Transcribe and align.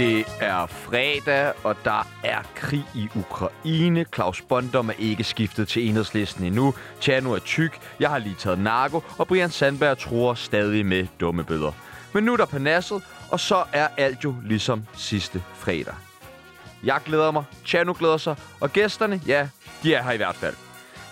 Det 0.00 0.26
er 0.40 0.66
fredag, 0.66 1.52
og 1.64 1.76
der 1.84 2.08
er 2.24 2.42
krig 2.54 2.84
i 2.94 3.08
Ukraine. 3.16 4.04
Claus 4.14 4.42
Bondom 4.42 4.88
er 4.88 4.94
ikke 4.98 5.24
skiftet 5.24 5.68
til 5.68 5.88
enhedslisten 5.88 6.44
endnu. 6.44 6.74
Tjano 7.00 7.32
er 7.32 7.38
tyk, 7.38 7.78
jeg 8.00 8.10
har 8.10 8.18
lige 8.18 8.34
taget 8.38 8.58
narko, 8.58 9.02
og 9.18 9.28
Brian 9.28 9.50
Sandberg 9.50 9.98
tror 9.98 10.34
stadig 10.34 10.86
med 10.86 11.06
dumme 11.20 11.44
bøder. 11.44 11.72
Men 12.14 12.24
nu 12.24 12.32
er 12.32 12.36
der 12.36 12.44
panasset, 12.44 13.02
og 13.30 13.40
så 13.40 13.64
er 13.72 13.88
alt 13.96 14.24
jo 14.24 14.34
ligesom 14.44 14.84
sidste 14.94 15.42
fredag. 15.54 15.94
Jeg 16.84 17.00
glæder 17.04 17.30
mig, 17.30 17.44
Tjano 17.66 17.94
glæder 17.98 18.16
sig, 18.16 18.36
og 18.60 18.72
gæsterne, 18.72 19.20
ja, 19.26 19.48
de 19.82 19.94
er 19.94 20.02
her 20.02 20.12
i 20.12 20.16
hvert 20.16 20.36
fald. 20.36 20.54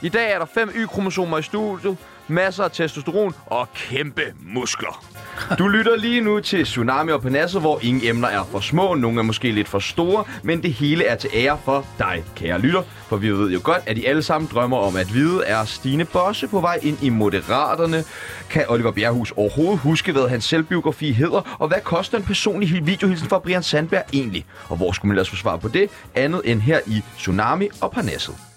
I 0.03 0.09
dag 0.09 0.33
er 0.33 0.39
der 0.39 0.47
fem 0.47 0.71
Y-kromosomer 0.75 1.39
i 1.39 1.43
studiet, 1.43 1.97
masser 2.31 2.65
af 2.65 2.71
testosteron 2.71 3.35
og 3.47 3.69
kæmpe 3.75 4.23
muskler. 4.41 5.05
Du 5.59 5.69
lytter 5.69 5.97
lige 5.97 6.21
nu 6.21 6.41
til 6.41 6.65
Tsunami 6.65 7.13
og 7.13 7.23
Panasset, 7.23 7.61
hvor 7.61 7.79
ingen 7.83 8.05
emner 8.05 8.29
er 8.29 8.45
for 8.45 8.61
små, 8.61 8.95
nogle 8.95 9.19
er 9.19 9.23
måske 9.23 9.51
lidt 9.51 9.69
for 9.69 9.79
store, 9.79 10.25
men 10.43 10.63
det 10.63 10.73
hele 10.73 11.05
er 11.05 11.17
til 11.17 11.31
ære 11.35 11.59
for 11.65 11.87
dig, 11.99 12.25
kære 12.37 12.59
lytter. 12.59 12.83
For 13.09 13.17
vi 13.17 13.31
ved 13.31 13.51
jo 13.51 13.61
godt, 13.63 13.83
at 13.87 13.99
I 13.99 14.05
alle 14.05 14.23
sammen 14.23 14.51
drømmer 14.53 14.77
om 14.77 14.97
at 14.97 15.15
vide, 15.15 15.45
er 15.45 15.65
Stine 15.65 16.05
Bosse 16.05 16.49
på 16.49 16.61
vej 16.61 16.79
ind 16.83 17.03
i 17.03 17.09
Moderaterne? 17.09 18.05
Kan 18.51 18.65
Oliver 18.69 18.93
Bjerghus 18.93 19.31
overhovedet 19.31 19.79
huske, 19.79 20.13
hvad 20.13 20.29
hans 20.29 20.45
selvbiografi 20.45 21.13
hedder? 21.13 21.57
Og 21.59 21.69
hvad 21.69 21.81
koster 21.85 22.19
en 22.19 22.25
personlig 22.25 22.87
videohilsen 22.87 23.29
fra 23.29 23.39
Brian 23.39 23.63
Sandberg 23.63 24.05
egentlig? 24.13 24.45
Og 24.69 24.77
hvor 24.77 24.93
skulle 24.93 25.09
man 25.09 25.15
ellers 25.15 25.31
få 25.31 25.37
svar 25.37 25.57
på 25.57 25.69
det, 25.69 25.91
andet 26.15 26.41
end 26.45 26.61
her 26.61 26.81
i 26.87 27.03
Tsunami 27.19 27.69
og 27.81 27.91
Parnasset? 27.91 28.48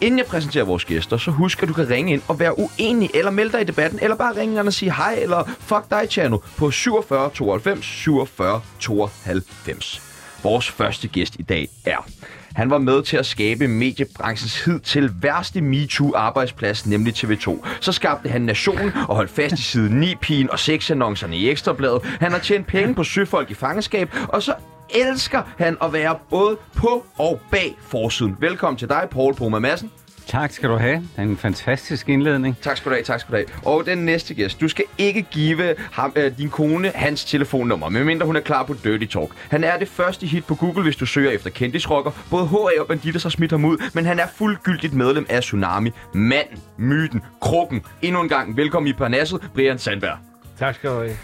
Inden 0.00 0.18
jeg 0.18 0.26
præsenterer 0.26 0.64
vores 0.64 0.84
gæster, 0.84 1.16
så 1.16 1.30
husk, 1.30 1.62
at 1.62 1.68
du 1.68 1.72
kan 1.74 1.90
ringe 1.90 2.12
ind 2.12 2.22
og 2.28 2.40
være 2.40 2.58
uenig, 2.58 3.10
eller 3.14 3.30
melde 3.30 3.52
dig 3.52 3.60
i 3.60 3.64
debatten, 3.64 3.98
eller 4.02 4.16
bare 4.16 4.36
ringe 4.36 4.60
ind 4.60 4.66
og 4.66 4.72
sige 4.72 4.92
hej, 4.92 5.18
eller 5.22 5.44
fuck 5.58 5.90
dig, 5.90 6.08
Tjano, 6.08 6.38
på 6.56 6.70
47 6.70 7.30
92 7.34 7.84
47 7.84 8.60
92. 8.80 10.02
Vores 10.42 10.70
første 10.70 11.08
gæst 11.08 11.36
i 11.38 11.42
dag 11.42 11.68
er... 11.84 12.06
Han 12.54 12.70
var 12.70 12.78
med 12.78 13.02
til 13.02 13.16
at 13.16 13.26
skabe 13.26 13.68
mediebranchens 13.68 14.64
hid 14.64 14.80
til 14.80 15.10
værste 15.22 15.60
MeToo-arbejdsplads, 15.60 16.86
nemlig 16.86 17.14
TV2. 17.14 17.66
Så 17.80 17.92
skabte 17.92 18.28
han 18.28 18.42
Nationen 18.42 18.92
og 19.08 19.16
holdt 19.16 19.30
fast 19.30 19.58
i 19.58 19.62
side 19.62 20.12
9-pigen 20.12 20.50
og 20.50 20.58
sexannoncerne 20.58 21.36
i 21.36 21.50
Ekstrabladet. 21.50 22.02
Han 22.04 22.32
har 22.32 22.38
tjent 22.38 22.66
penge 22.66 22.94
på 22.94 23.04
søfolk 23.04 23.50
i 23.50 23.54
fangenskab, 23.54 24.14
og 24.28 24.42
så 24.42 24.54
elsker 24.90 25.42
han 25.58 25.76
at 25.82 25.92
være 25.92 26.18
både 26.30 26.56
på 26.76 27.06
og 27.18 27.40
bag 27.50 27.76
forsiden. 27.80 28.36
Velkommen 28.40 28.78
til 28.78 28.88
dig, 28.88 29.08
Paul 29.10 29.34
Poma 29.34 29.58
Madsen. 29.58 29.90
Tak 30.26 30.52
skal 30.52 30.68
du 30.68 30.76
have. 30.76 30.94
Det 30.96 31.08
er 31.16 31.22
en 31.22 31.36
fantastisk 31.36 32.08
indledning. 32.08 32.56
Tak 32.62 32.76
skal 32.76 32.90
du 32.90 32.94
have, 32.94 33.04
tak 33.04 33.20
skal 33.20 33.32
du 33.32 33.36
have. 33.36 33.46
Og 33.64 33.86
den 33.86 33.98
næste 33.98 34.34
gæst, 34.34 34.60
du 34.60 34.68
skal 34.68 34.84
ikke 34.98 35.22
give 35.22 35.74
ham, 35.92 36.12
øh, 36.16 36.38
din 36.38 36.50
kone 36.50 36.92
hans 36.94 37.24
telefonnummer, 37.24 37.88
medmindre 37.88 38.26
hun 38.26 38.36
er 38.36 38.40
klar 38.40 38.62
på 38.62 38.74
Dirty 38.84 39.06
Talk. 39.06 39.30
Han 39.50 39.64
er 39.64 39.78
det 39.78 39.88
første 39.88 40.26
hit 40.26 40.44
på 40.44 40.54
Google, 40.54 40.82
hvis 40.82 40.96
du 40.96 41.06
søger 41.06 41.30
efter 41.30 41.50
kendisrocker. 41.50 42.10
Både 42.30 42.46
HA 42.46 42.80
og 42.80 42.86
Banditas 42.88 43.22
har 43.22 43.30
smidt 43.30 43.50
ham 43.50 43.64
ud, 43.64 43.90
men 43.94 44.04
han 44.06 44.18
er 44.18 44.26
fuldgyldigt 44.34 44.94
medlem 44.94 45.26
af 45.28 45.40
Tsunami. 45.42 45.90
Manden, 46.14 46.62
myten, 46.78 47.22
krukken. 47.40 47.82
Endnu 48.02 48.20
en 48.22 48.28
gang 48.28 48.56
velkommen 48.56 48.88
i 48.88 48.92
Parnasset, 48.92 49.40
Brian 49.54 49.78
Sandberg. 49.78 50.16
Tak 50.58 50.74
skal 50.74 50.90
du 50.90 50.94
have. 50.94 51.16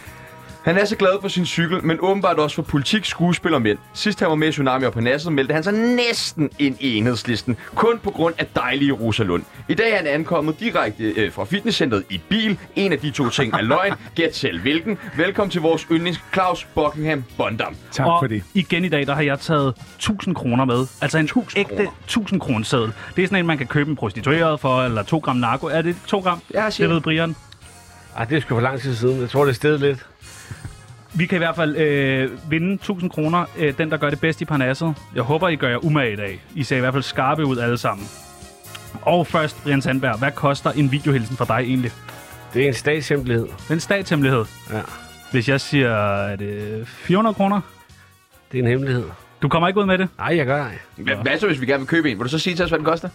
Han 0.64 0.78
er 0.78 0.84
så 0.84 0.96
glad 0.96 1.20
for 1.20 1.28
sin 1.28 1.46
cykel, 1.46 1.84
men 1.84 1.98
åbenbart 2.00 2.36
også 2.38 2.56
for 2.56 2.62
politik, 2.62 3.05
skuespil 3.05 3.55
og 3.55 3.62
mænd. 3.62 3.78
Sidst 3.94 4.20
han 4.20 4.28
var 4.28 4.34
med 4.34 4.48
i 4.48 4.50
Tsunami 4.50 4.84
og 4.84 4.92
på 4.92 5.00
Nasset, 5.00 5.32
meldte 5.32 5.54
han 5.54 5.62
sig 5.62 5.72
næsten 5.72 6.50
ind 6.58 6.77
i 6.80 6.96
enhedslisten, 6.96 7.56
kun 7.74 7.98
på 7.98 8.10
grund 8.10 8.34
af 8.38 8.46
dejlige 8.46 8.92
Rosalund. 8.92 9.42
I 9.69 9.74
dag 9.74 9.92
er 9.92 9.96
han 9.96 10.06
ankommet 10.06 10.60
direkte 10.60 11.04
øh, 11.04 11.32
fra 11.32 11.44
fitnesscenteret 11.44 12.04
i 12.10 12.20
bil. 12.28 12.58
En 12.77 12.92
af 12.92 12.98
de 12.98 13.10
to 13.10 13.28
ting 13.28 13.54
er 13.54 13.60
løgn. 13.60 13.92
Gæt 14.16 14.37
selv 14.37 14.60
hvilken. 14.60 14.98
Velkommen 15.16 15.50
til 15.50 15.60
vores 15.60 15.87
yndlings 15.92 16.20
Claus 16.32 16.64
Buckingham 16.75 17.25
Bondam. 17.37 17.76
Tak 17.92 18.06
og 18.06 18.19
for 18.22 18.26
det. 18.26 18.42
igen 18.54 18.84
i 18.84 18.88
dag, 18.88 19.06
der 19.06 19.14
har 19.14 19.22
jeg 19.22 19.41
taget 19.41 19.75
1000 19.97 20.34
kroner 20.34 20.64
med. 20.64 20.87
Altså 21.00 21.19
en 21.19 21.25
1000 21.25 21.58
ægte 21.58 21.75
kroner. 21.76 21.91
1000 22.04 22.41
kroner 22.41 22.64
seddel. 22.64 22.92
Det 23.16 23.22
er 23.25 23.26
sådan 23.26 23.38
en, 23.38 23.47
man 23.47 23.58
kan 23.58 23.66
købe 23.66 23.91
en 23.91 23.97
prostitueret 23.97 24.60
for, 24.60 24.82
eller 24.82 25.03
2 25.03 25.19
gram 25.19 25.37
narko. 25.37 25.66
Er 25.66 25.82
det 25.82 25.97
2 26.06 26.19
gram? 26.20 26.41
Ja, 26.54 26.70
siger 26.70 26.87
det 26.87 26.94
ved 26.94 27.03
Brian. 27.03 27.37
Ej, 28.16 28.25
det 28.25 28.37
er 28.37 28.41
sgu 28.41 28.54
for 28.54 28.60
lang 28.60 28.81
tid 28.81 28.94
siden. 28.94 29.20
Jeg 29.20 29.31
tror, 29.31 29.44
det 29.44 29.50
er 29.50 29.54
stedet 29.54 29.81
lidt. 29.81 30.06
Vi 31.15 31.27
kan 31.27 31.37
i 31.37 31.39
hvert 31.39 31.56
fald 31.56 31.77
øh, 31.77 32.50
vinde 32.50 32.75
1000 32.75 33.11
kroner. 33.11 33.45
Øh, 33.59 33.78
den, 33.78 33.91
der 33.91 33.97
gør 33.97 34.11
det 34.11 34.21
bedst 34.21 34.41
i 34.41 34.45
Parnasset. 34.45 34.95
Jeg 35.15 35.23
håber, 35.23 35.49
I 35.49 35.56
gør 35.56 35.69
jer 35.69 35.84
umage 35.84 36.12
i 36.12 36.17
dag. 36.17 36.43
I 36.55 36.62
ser 36.62 36.77
i 36.77 36.81
hvert 36.81 36.95
fald 36.95 37.03
skarpe 37.03 37.45
ud 37.47 37.59
alle 37.59 37.78
sammen. 37.78 38.06
Og 39.03 39.27
først, 39.27 39.62
Brian 39.62 39.83
Sandberg, 39.83 40.19
hvad 40.19 40.33
koster 40.33 40.71
en 40.73 40.93
videohilsen 40.93 41.37
for 41.37 41.45
dig 41.45 41.59
egentlig? 41.61 41.91
Det 42.55 42.62
er 42.65 42.69
en 42.69 42.75
statshemmelighed. 42.75 43.45
Det 43.47 43.71
er 43.71 43.75
en 43.75 43.81
statshemmelighed. 43.81 44.45
Ja, 44.73 44.81
Hvis 45.33 45.49
jeg 45.49 45.61
siger, 45.61 45.91
er 46.27 46.37
det 46.37 46.83
400 46.89 47.34
kroner? 47.34 47.61
det 48.53 48.59
er 48.59 48.62
en 48.62 48.69
hemmelighed. 48.69 49.05
Du 49.42 49.48
kommer 49.48 49.69
ikke 49.69 49.80
ud 49.80 49.86
med 49.86 49.98
det? 49.98 50.08
Nej, 50.19 50.36
jeg 50.36 50.47
gør 50.47 50.62
ej. 50.62 50.78
Hvad, 50.97 51.16
hvad 51.16 51.38
så, 51.38 51.47
hvis 51.47 51.60
vi 51.60 51.66
gerne 51.66 51.78
vil 51.78 51.88
købe 51.88 52.10
en? 52.10 52.19
Vil 52.19 52.25
du 52.25 52.28
så 52.30 52.38
sige 52.38 52.56
til 52.56 52.64
os, 52.64 52.70
hvad 52.70 52.78
den 52.78 52.86
koster? 52.86 53.08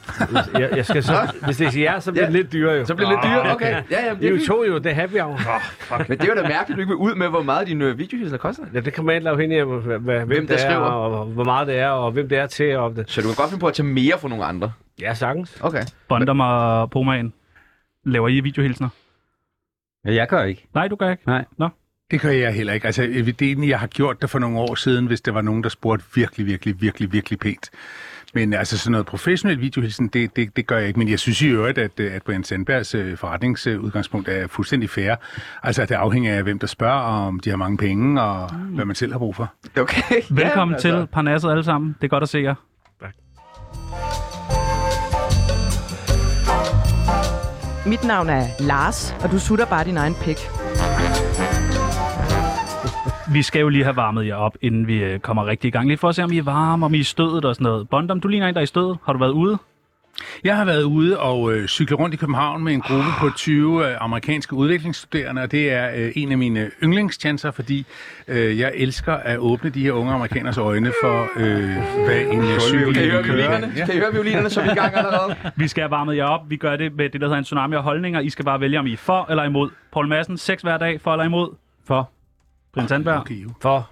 Jeg, 0.54 0.70
jeg 0.76 0.86
skal 0.86 1.04
så, 1.04 1.32
hvis 1.46 1.58
det 1.58 1.72
siger 1.72 1.94
ja, 1.94 2.00
så 2.00 2.12
bliver 2.12 2.24
Ja. 2.26 2.32
det 2.32 2.34
lidt 2.40 2.54
dyrere 2.54 2.76
jo. 2.76 2.86
Så 2.86 2.96
bliver 2.96 3.10
det 3.10 3.18
lidt 3.24 3.34
dyrere. 3.34 3.52
Okay, 3.56 3.72
ja, 3.92 4.06
ja, 4.06 4.10
Det 4.14 4.20
det 4.22 4.28
er 4.28 4.32
jo 4.32 4.40
to 4.48 4.64
jo, 4.64 4.78
det 4.78 4.86
er 4.86 4.94
happy 4.94 5.20
hour. 5.20 5.40
Men 6.10 6.18
det 6.18 6.30
er 6.30 6.36
jo 6.36 6.42
da 6.42 6.48
mærkeligt, 6.48 6.70
at 6.70 6.76
du 6.76 6.80
ikke 6.80 6.88
vil 6.88 6.96
ud 6.96 7.16
med, 7.16 7.28
hvor 7.30 7.44
meget 7.44 7.68
dine 7.68 7.86
øh, 7.86 7.98
videohilser 7.98 8.38
koster. 8.38 8.64
Ja, 8.74 8.80
det 8.80 8.94
kommer 8.94 9.12
an 9.14 9.28
afhængig 9.28 9.60
af, 9.60 9.66
hvad, 9.66 10.00
hvem, 10.00 10.28
Hvem 10.28 10.48
der 10.48 10.56
det 10.56 10.64
er, 10.66 10.70
skriver. 10.70 10.86
og 10.86 11.26
hvor 11.26 11.44
meget 11.44 11.68
det 11.68 11.80
er, 11.80 11.90
og 11.90 12.12
hvem 12.12 12.30
det 12.30 12.38
er 12.38 12.48
til. 12.48 12.76
Og 12.78 12.96
det. 12.96 13.10
Så 13.12 13.22
du 13.22 13.28
kan 13.28 13.36
godt 13.36 13.50
finde 13.50 13.62
på 13.62 13.68
at 13.68 13.74
tage 13.74 13.88
mere 13.88 14.20
fra 14.20 14.28
nogle 14.30 14.46
andre. 14.46 14.72
Ja, 15.02 15.14
sagtens. 15.14 15.58
Okay. 15.62 15.84
Bondom 16.08 16.40
og 16.40 16.92
Pomaen. 16.92 17.34
Laver 18.06 18.28
I 18.30 18.40
videohilsner? 18.40 18.90
Ja, 20.06 20.14
jeg 20.14 20.28
gør 20.28 20.44
ikke. 20.44 20.66
Nej, 20.74 20.88
du 20.88 20.96
gør 20.96 21.10
ikke. 21.12 21.24
Nej. 21.28 21.46
Nå. 21.58 21.70
Det 22.12 22.22
gør 22.22 22.30
jeg 22.30 22.54
heller 22.54 22.74
ikke. 22.74 22.86
Altså, 22.86 23.02
det 23.02 23.42
er 23.42 23.46
egentlig, 23.46 23.70
jeg 23.70 23.80
har 23.80 23.88
gjort 23.88 24.22
det 24.22 24.30
for 24.30 24.40
nogle 24.40 24.60
år 24.60 24.76
siden, 24.76 25.06
hvis 25.06 25.22
der 25.22 25.32
var 25.32 25.42
nogen, 25.42 25.64
der 25.64 25.70
spurgte 25.70 26.06
virkelig, 26.16 26.46
virkelig, 26.46 26.82
virkelig, 26.82 27.14
virkelig 27.14 27.40
pænt. 27.40 27.70
Men 28.34 28.54
altså 28.54 28.78
sådan 28.78 28.92
noget 28.92 29.06
professionel 29.06 29.62
videohilsen, 29.62 30.08
det, 30.08 30.36
det, 30.36 30.56
det 30.56 30.68
gør 30.68 30.78
jeg 30.78 30.88
ikke. 30.88 31.00
Men 31.00 31.10
jeg 31.10 31.20
synes 31.20 31.42
i 31.42 31.48
øvrigt, 31.48 31.78
at, 31.78 32.00
at 32.00 32.24
Brian 32.24 32.44
Sandbergs 32.44 32.96
øh, 32.96 33.18
forretningsudgangspunkt 33.18 34.30
er 34.30 34.48
fuldstændig 34.48 34.90
fair. 34.90 35.16
Altså, 35.64 35.82
det 35.86 35.96
afhænger 35.96 36.36
af, 36.36 36.44
hvem 36.44 36.60
der 36.60 36.68
spørger, 36.68 37.00
og 37.00 37.28
om 37.28 37.40
de 37.40 37.50
har 37.50 37.58
mange 37.58 37.78
penge, 37.78 38.22
og 38.22 38.50
mm. 38.54 38.76
hvad 38.76 38.86
man 38.86 38.96
selv 38.96 39.12
har 39.12 39.20
brug 39.20 39.36
for. 39.36 39.54
Okay. 39.80 40.22
Velkommen 40.30 40.76
ja, 40.76 40.82
til 40.82 41.08
Parnasset 41.12 41.52
alle 41.52 41.64
sammen. 41.64 41.96
Det 42.02 42.04
er 42.04 42.10
godt 42.10 42.24
at 42.24 42.30
se 42.30 42.40
jer. 42.40 42.56
Mit 47.86 48.04
navn 48.04 48.30
er 48.30 48.48
Lars, 48.60 49.16
og 49.24 49.32
du 49.32 49.40
sutter 49.40 49.66
bare 49.66 49.86
din 49.86 49.98
egen 49.98 50.16
pik. 50.22 50.38
Vi 53.34 53.42
skal 53.42 53.60
jo 53.62 53.70
lige 53.70 53.84
have 53.84 53.96
varmet 53.96 54.28
jer 54.28 54.36
op, 54.36 54.58
inden 54.62 54.88
vi 54.88 55.04
øh, 55.04 55.20
kommer 55.20 55.46
rigtig 55.46 55.68
i 55.68 55.72
gang. 55.72 55.88
Lige 55.88 55.98
for 55.98 56.10
at 56.10 56.16
se, 56.16 56.24
om 56.24 56.32
I 56.32 56.38
er 56.38 56.44
varme, 56.44 56.86
om 56.86 56.94
I 56.94 56.98
er 56.98 57.02
i 57.02 57.04
stødet 57.04 57.46
og 57.46 57.56
sådan 57.56 57.66
noget. 57.66 57.90
Bondom, 57.90 58.20
du 58.20 58.28
ligner 58.28 58.48
en, 58.48 58.54
der 58.54 58.60
er 58.60 58.64
i 58.64 58.68
stødet. 58.68 58.98
Har 59.06 59.14
du 59.14 59.20
været 59.20 59.32
ude? 59.32 59.58
Jeg 60.44 60.58
har 60.58 60.66
været 60.66 60.84
ude 60.84 61.20
og 61.20 61.54
øh, 61.54 61.68
cykle 61.68 61.96
rundt 61.96 62.14
i 62.14 62.18
København 62.18 62.64
med 62.64 62.74
en 62.74 62.82
gruppe 62.82 63.10
på 63.20 63.30
20 63.36 63.88
øh, 63.90 63.96
amerikanske 64.00 64.56
udviklingsstuderende, 64.56 65.42
og 65.42 65.52
det 65.52 65.72
er 65.72 65.92
øh, 65.96 66.12
en 66.16 66.32
af 66.32 66.38
mine 66.38 66.72
yndlingschancer, 66.84 67.52
fordi 67.52 67.86
øh, 68.28 68.60
jeg 68.60 68.72
elsker 68.76 69.14
at 69.14 69.38
åbne 69.38 69.70
de 69.70 69.84
her 69.84 69.92
unge 69.92 70.14
amerikaners 70.14 70.58
øjne 70.58 70.92
for, 71.04 71.28
øh, 71.36 72.06
hvad 72.06 72.22
en 72.22 72.40
øh, 72.40 72.60
cykel 72.60 72.94
Kan 72.94 73.06
I 73.06 73.10
høre 73.10 73.24
violinerne? 73.24 73.74
Kan 73.86 73.96
I 73.96 73.98
høre 73.98 74.14
violinerne, 74.14 74.50
så 74.50 74.62
er 74.62 74.66
vi 74.66 74.72
i 74.72 74.76
gang 74.76 74.96
allerede? 74.96 75.36
Vi 75.56 75.68
skal 75.68 75.82
have 75.82 75.92
varmet 75.92 76.18
jer 76.18 76.26
op. 76.26 76.42
Vi 76.50 76.58
gør 76.58 76.76
det 76.76 76.96
med 76.96 77.10
det, 77.10 77.22
der 77.22 77.28
hedder 77.28 77.38
en 77.38 77.44
tsunami 77.44 77.76
af 77.76 77.84
holdninger. 77.84 78.20
I 78.20 78.30
skal 78.30 78.46
bare 78.46 78.62
vælge, 78.62 78.80
om 78.80 78.88
I 78.88 78.94
er 78.94 78.98
for 78.98 79.26
eller 79.30 79.44
imod. 79.44 79.70
Paul 79.94 80.08
Madsen, 80.08 80.38
seks 80.38 80.62
hver 80.62 80.78
dag, 80.78 81.02
for 81.02 81.12
eller 81.12 81.26
imod? 81.26 81.56
For. 81.88 82.17
Brian 82.78 82.88
Sandberg, 82.88 83.20
Okay, 83.20 83.44
jo. 83.44 83.50
For. 83.62 83.90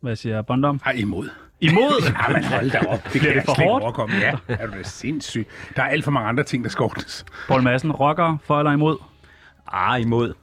hvad 0.00 0.16
siger 0.16 0.42
Bondom? 0.42 0.80
Ej, 0.86 0.92
imod. 0.92 1.28
Imod? 1.60 2.02
Ja, 2.28 2.32
men 2.32 2.44
hold 2.44 2.70
da 2.70 2.78
op. 2.88 3.04
Det 3.12 3.20
kan 3.22 3.34
det 3.36 3.42
for 3.44 3.52
ikke 3.60 3.70
hårdt? 3.70 3.82
overkomme. 3.84 4.14
Ja, 4.16 4.32
er 4.48 4.66
du 4.66 4.72
da 4.78 4.82
sindssyg. 4.82 5.46
Der 5.76 5.82
er 5.82 5.86
alt 5.86 6.04
for 6.04 6.10
mange 6.10 6.28
andre 6.28 6.42
ting, 6.42 6.64
der 6.64 6.70
skal 6.70 6.82
ordnes. 6.82 7.24
Paul 7.48 7.62
Madsen, 7.62 7.92
rocker, 7.92 8.36
for 8.44 8.58
eller 8.58 8.72
imod? 8.72 8.96
Ah, 9.72 10.00
imod. 10.00 10.34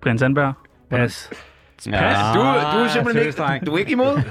Brian 0.00 0.18
Sandberg? 0.18 0.52
Pas. 0.90 1.30
Du, 1.84 1.90
du 1.90 1.96
er 1.96 2.88
simpelthen 2.88 3.26
ikke, 3.26 3.66
du 3.66 3.74
er 3.74 3.78
ikke 3.78 3.92
imod? 3.92 4.22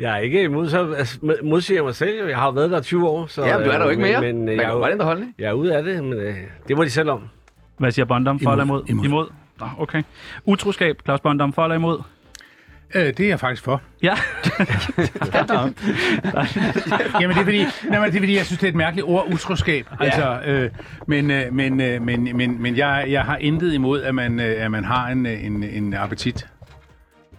Jeg 0.00 0.12
er 0.12 0.18
ikke 0.18 0.42
imod, 0.42 0.68
så 0.68 0.92
altså, 0.92 1.18
mod- 1.22 1.42
modsiger 1.44 1.78
jeg 1.78 1.84
mig 1.84 1.94
selv. 1.94 2.28
Jeg 2.28 2.36
har 2.38 2.44
jo 2.46 2.50
været 2.52 2.70
der 2.70 2.80
20 2.80 3.08
år. 3.08 3.26
Så, 3.26 3.44
Ja, 3.44 3.58
men 3.58 3.66
du 3.66 3.72
er 3.72 3.78
der 3.78 3.84
jo 3.84 3.90
ikke 3.90 4.02
øh, 4.02 4.08
mere. 4.08 4.20
Men, 4.20 4.38
Men, 4.38 4.48
øh, 4.48 4.54
jeg 4.56 4.62
jeg, 4.62 4.70
er 4.70 4.76
jo, 4.76 4.88
ændre 4.88 5.04
holdning. 5.04 5.34
jeg 5.38 5.48
er 5.48 5.52
ude 5.52 5.76
af 5.76 5.82
det, 5.82 6.04
men 6.04 6.12
øh, 6.12 6.34
det 6.68 6.76
må 6.76 6.84
de 6.84 6.90
selv 6.90 7.10
om. 7.10 7.22
Hvad 7.78 7.90
siger 7.90 8.04
Bondom, 8.06 8.38
for 8.38 8.42
Imod. 8.42 8.52
eller 8.52 8.64
imod? 8.64 8.82
Imod. 8.88 9.04
imod. 9.04 9.26
Nå, 9.62 9.82
okay. 9.82 10.02
Utroskab, 10.44 10.96
Claus 11.04 11.20
Bondom, 11.20 11.52
for 11.52 11.62
eller 11.62 11.76
imod? 11.76 12.02
Øh, 12.94 13.06
det 13.06 13.20
er 13.20 13.28
jeg 13.28 13.40
faktisk 13.40 13.62
for. 13.64 13.82
Ja. 14.02 14.14
Jamen, 17.20 17.36
det 17.36 17.40
er, 17.40 17.44
fordi, 17.44 17.64
nej, 17.88 18.00
men 18.00 18.10
det 18.10 18.16
er 18.16 18.20
fordi, 18.20 18.36
jeg 18.36 18.46
synes, 18.46 18.60
det 18.60 18.66
er 18.66 18.68
et 18.70 18.74
mærkeligt 18.74 19.06
ord, 19.06 19.26
utroskab. 19.32 19.86
Altså, 20.00 20.40
øh, 20.46 20.70
men, 21.06 21.30
øh, 21.30 21.52
men, 21.52 21.80
øh, 21.80 22.02
men, 22.02 22.36
men, 22.36 22.62
men 22.62 22.76
jeg, 22.76 23.06
jeg 23.08 23.22
har 23.22 23.36
intet 23.36 23.72
imod, 23.74 24.02
at 24.02 24.14
man, 24.14 24.40
øh, 24.40 24.64
at 24.64 24.70
man 24.70 24.84
har 24.84 25.06
en, 25.08 25.26
en, 25.26 25.62
en 25.62 25.94
appetit 25.94 26.48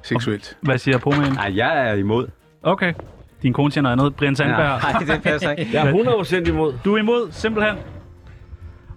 seksuelt. 0.02 0.58
Hvad 0.62 0.78
siger 0.78 0.98
Pomaen? 0.98 1.34
Nej, 1.34 1.52
jeg 1.56 1.90
er 1.90 1.94
imod. 1.94 2.28
Okay. 2.64 2.94
Din 3.42 3.54
kone 3.54 3.72
siger 3.72 3.81
noget 3.81 4.00
andet. 4.00 4.16
Brian 4.16 4.36
Sandberg, 4.36 4.81
Nej, 4.81 5.16
det 5.16 5.24
passer 5.24 5.52
ikke. 5.52 5.72
Jeg 5.74 5.88
er 5.88 6.24
100% 6.44 6.50
imod. 6.50 6.74
du 6.86 6.94
er 6.94 6.98
imod, 7.00 7.31
simpelthen. 7.31 7.76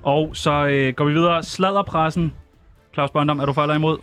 Og 0.03 0.31
så 0.33 0.67
øh, 0.67 0.95
går 0.95 1.05
vi 1.05 1.13
videre. 1.13 1.43
Sladderpressen. 1.43 2.33
Claus 2.97 3.11
Bondom, 3.11 3.39
er 3.41 3.47
du 3.47 3.53
for 3.53 3.63
eller 3.63 3.75
imod? 3.75 3.99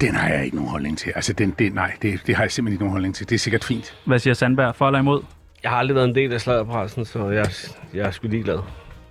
Den 0.00 0.14
har 0.14 0.28
jeg 0.28 0.44
ikke 0.44 0.56
nogen 0.56 0.70
holdning 0.70 0.98
til. 0.98 1.12
Altså, 1.14 1.32
den, 1.32 1.54
det, 1.58 1.74
nej, 1.74 1.92
det, 2.02 2.20
det 2.26 2.36
har 2.36 2.42
jeg 2.44 2.52
simpelthen 2.52 2.72
ikke 2.74 2.84
nogen 2.84 2.92
holdning 2.92 3.14
til. 3.14 3.28
Det 3.28 3.34
er 3.34 3.38
sikkert 3.38 3.64
fint. 3.64 3.94
Hvad 4.04 4.18
siger 4.18 4.34
Sandberg? 4.34 4.74
For 4.74 4.86
eller 4.86 4.98
imod? 4.98 5.22
Jeg 5.62 5.70
har 5.70 5.78
aldrig 5.78 5.94
været 5.94 6.08
en 6.08 6.14
del 6.14 6.32
af 6.32 6.40
sladderpressen, 6.40 7.04
så 7.04 7.30
jeg, 7.30 7.46
jeg 7.94 8.06
er 8.06 8.10
sgu 8.10 8.28
ligeglad. 8.28 8.58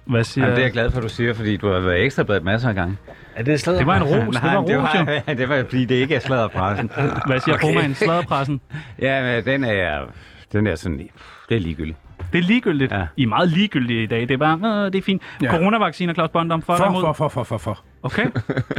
Hvad 0.06 0.24
siger... 0.24 0.46
Jamen, 0.46 0.56
det 0.56 0.62
er 0.62 0.66
jeg 0.66 0.74
glad 0.74 0.92
for, 0.92 1.02
du 1.02 1.10
siger, 1.10 1.34
fordi 1.34 1.58
du 1.58 1.72
har 1.72 1.80
været 1.80 2.04
ekstra 2.06 2.24
bladet 2.24 2.44
masser 2.44 2.70
af 2.70 2.76
gange. 2.76 2.98
Er 3.36 3.44
det 3.44 3.60
sladder? 3.60 3.80
Det 3.80 3.88
var 3.88 3.96
en 3.96 4.04
ros. 4.28 4.36
det 4.36 4.44
var 4.44 4.60
en 4.60 4.68
det 4.68 4.78
ros, 4.78 5.28
var, 5.28 5.34
det 5.40 5.50
var, 5.50 5.64
fordi 5.64 5.86
det 5.86 5.96
ikke 5.96 6.16
er 6.16 6.20
sladderpressen. 6.20 6.92
Hvad 7.28 7.40
siger 7.40 7.56
okay. 7.56 7.68
formanden? 7.68 7.96
Sladderpressen? 7.96 8.62
ja, 9.02 9.24
men 9.24 9.46
den 9.46 9.64
er, 9.64 10.06
den 10.52 10.68
er 10.68 10.76
sådan, 10.76 11.10
det 11.50 11.56
er 11.56 11.60
ligegyldigt. 11.60 11.98
Det 12.34 12.38
er 12.38 12.44
ligegyldigt. 12.44 12.92
Ja. 12.92 13.06
I 13.18 13.24
er 13.24 13.28
meget 13.28 13.50
ligegyldige 13.50 14.04
i 14.04 14.08
dag. 14.08 14.22
Det 14.22 14.32
er 14.32 14.38
bare, 14.38 14.86
øh, 14.86 14.94
det 14.94 15.00
er 15.00 15.02
fint. 15.02 15.22
Ja. 15.42 15.52
Coronavacciner, 15.52 16.14
Claus 16.14 16.30
Bondam, 16.30 16.62
for, 16.62 16.76
For, 16.76 16.86
imod? 16.86 17.02
for, 17.02 17.14
for, 17.14 17.28
for, 17.28 17.44
for, 17.44 17.58
for. 17.58 17.84
Okay. 18.08 18.26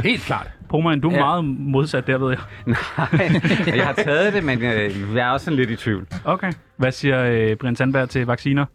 Helt 0.03 0.21
klart. 0.21 0.47
Pomeren, 0.69 0.99
du 1.01 1.09
er 1.09 1.13
Ja. 1.13 1.19
meget 1.19 1.45
modsat 1.45 2.07
der, 2.07 2.17
ved 2.17 2.29
jeg. 2.29 2.39
Nej, 3.11 3.75
jeg 3.77 3.85
har 3.85 3.93
taget 3.93 4.33
det, 4.33 4.43
men 4.43 4.63
øh, 4.63 5.15
jeg 5.15 5.27
er 5.27 5.31
også 5.31 5.43
sådan 5.43 5.57
lidt 5.57 5.69
i 5.69 5.75
tvivl. 5.75 6.07
Okay. 6.25 6.51
Hvad 6.77 6.91
siger 6.91 7.23
øh, 7.23 7.55
Brian 7.55 7.75
Sandberg 7.75 8.09
til 8.09 8.25
vacciner? 8.25 8.65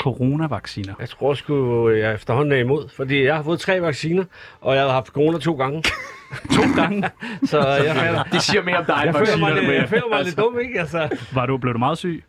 Coronavacciner. 0.00 0.94
Jeg 1.00 1.08
tror 1.08 1.34
sgu, 1.34 1.90
jeg 1.90 2.14
efterhånden 2.14 2.52
er 2.52 2.56
imod, 2.56 2.88
fordi 2.96 3.24
jeg 3.24 3.36
har 3.36 3.42
fået 3.42 3.60
tre 3.60 3.82
vacciner, 3.82 4.24
og 4.60 4.74
jeg 4.76 4.82
har 4.84 4.90
haft 4.90 5.06
corona 5.06 5.38
to 5.38 5.52
gange. 5.54 5.82
To 6.56 6.62
gange. 6.82 7.10
Så 7.44 7.58
jeg, 7.58 7.96
føler, 7.96 8.22
Det 8.32 8.42
siger 8.42 8.62
mere 8.62 8.76
om 8.76 8.84
dig, 8.84 9.02
jeg, 9.04 9.14
føler, 9.14 9.36
mig, 9.38 9.54
lidt, 9.54 9.74
jeg 9.74 9.88
føler 9.88 10.08
mig 10.10 10.24
lidt 10.24 10.36
dum, 10.38 10.58
ikke? 10.62 10.80
Altså, 10.80 11.08
Var 11.32 11.46
du, 11.46 11.56
blev 11.58 11.74
du 11.74 11.78
meget 11.78 11.98
syg? 11.98 12.24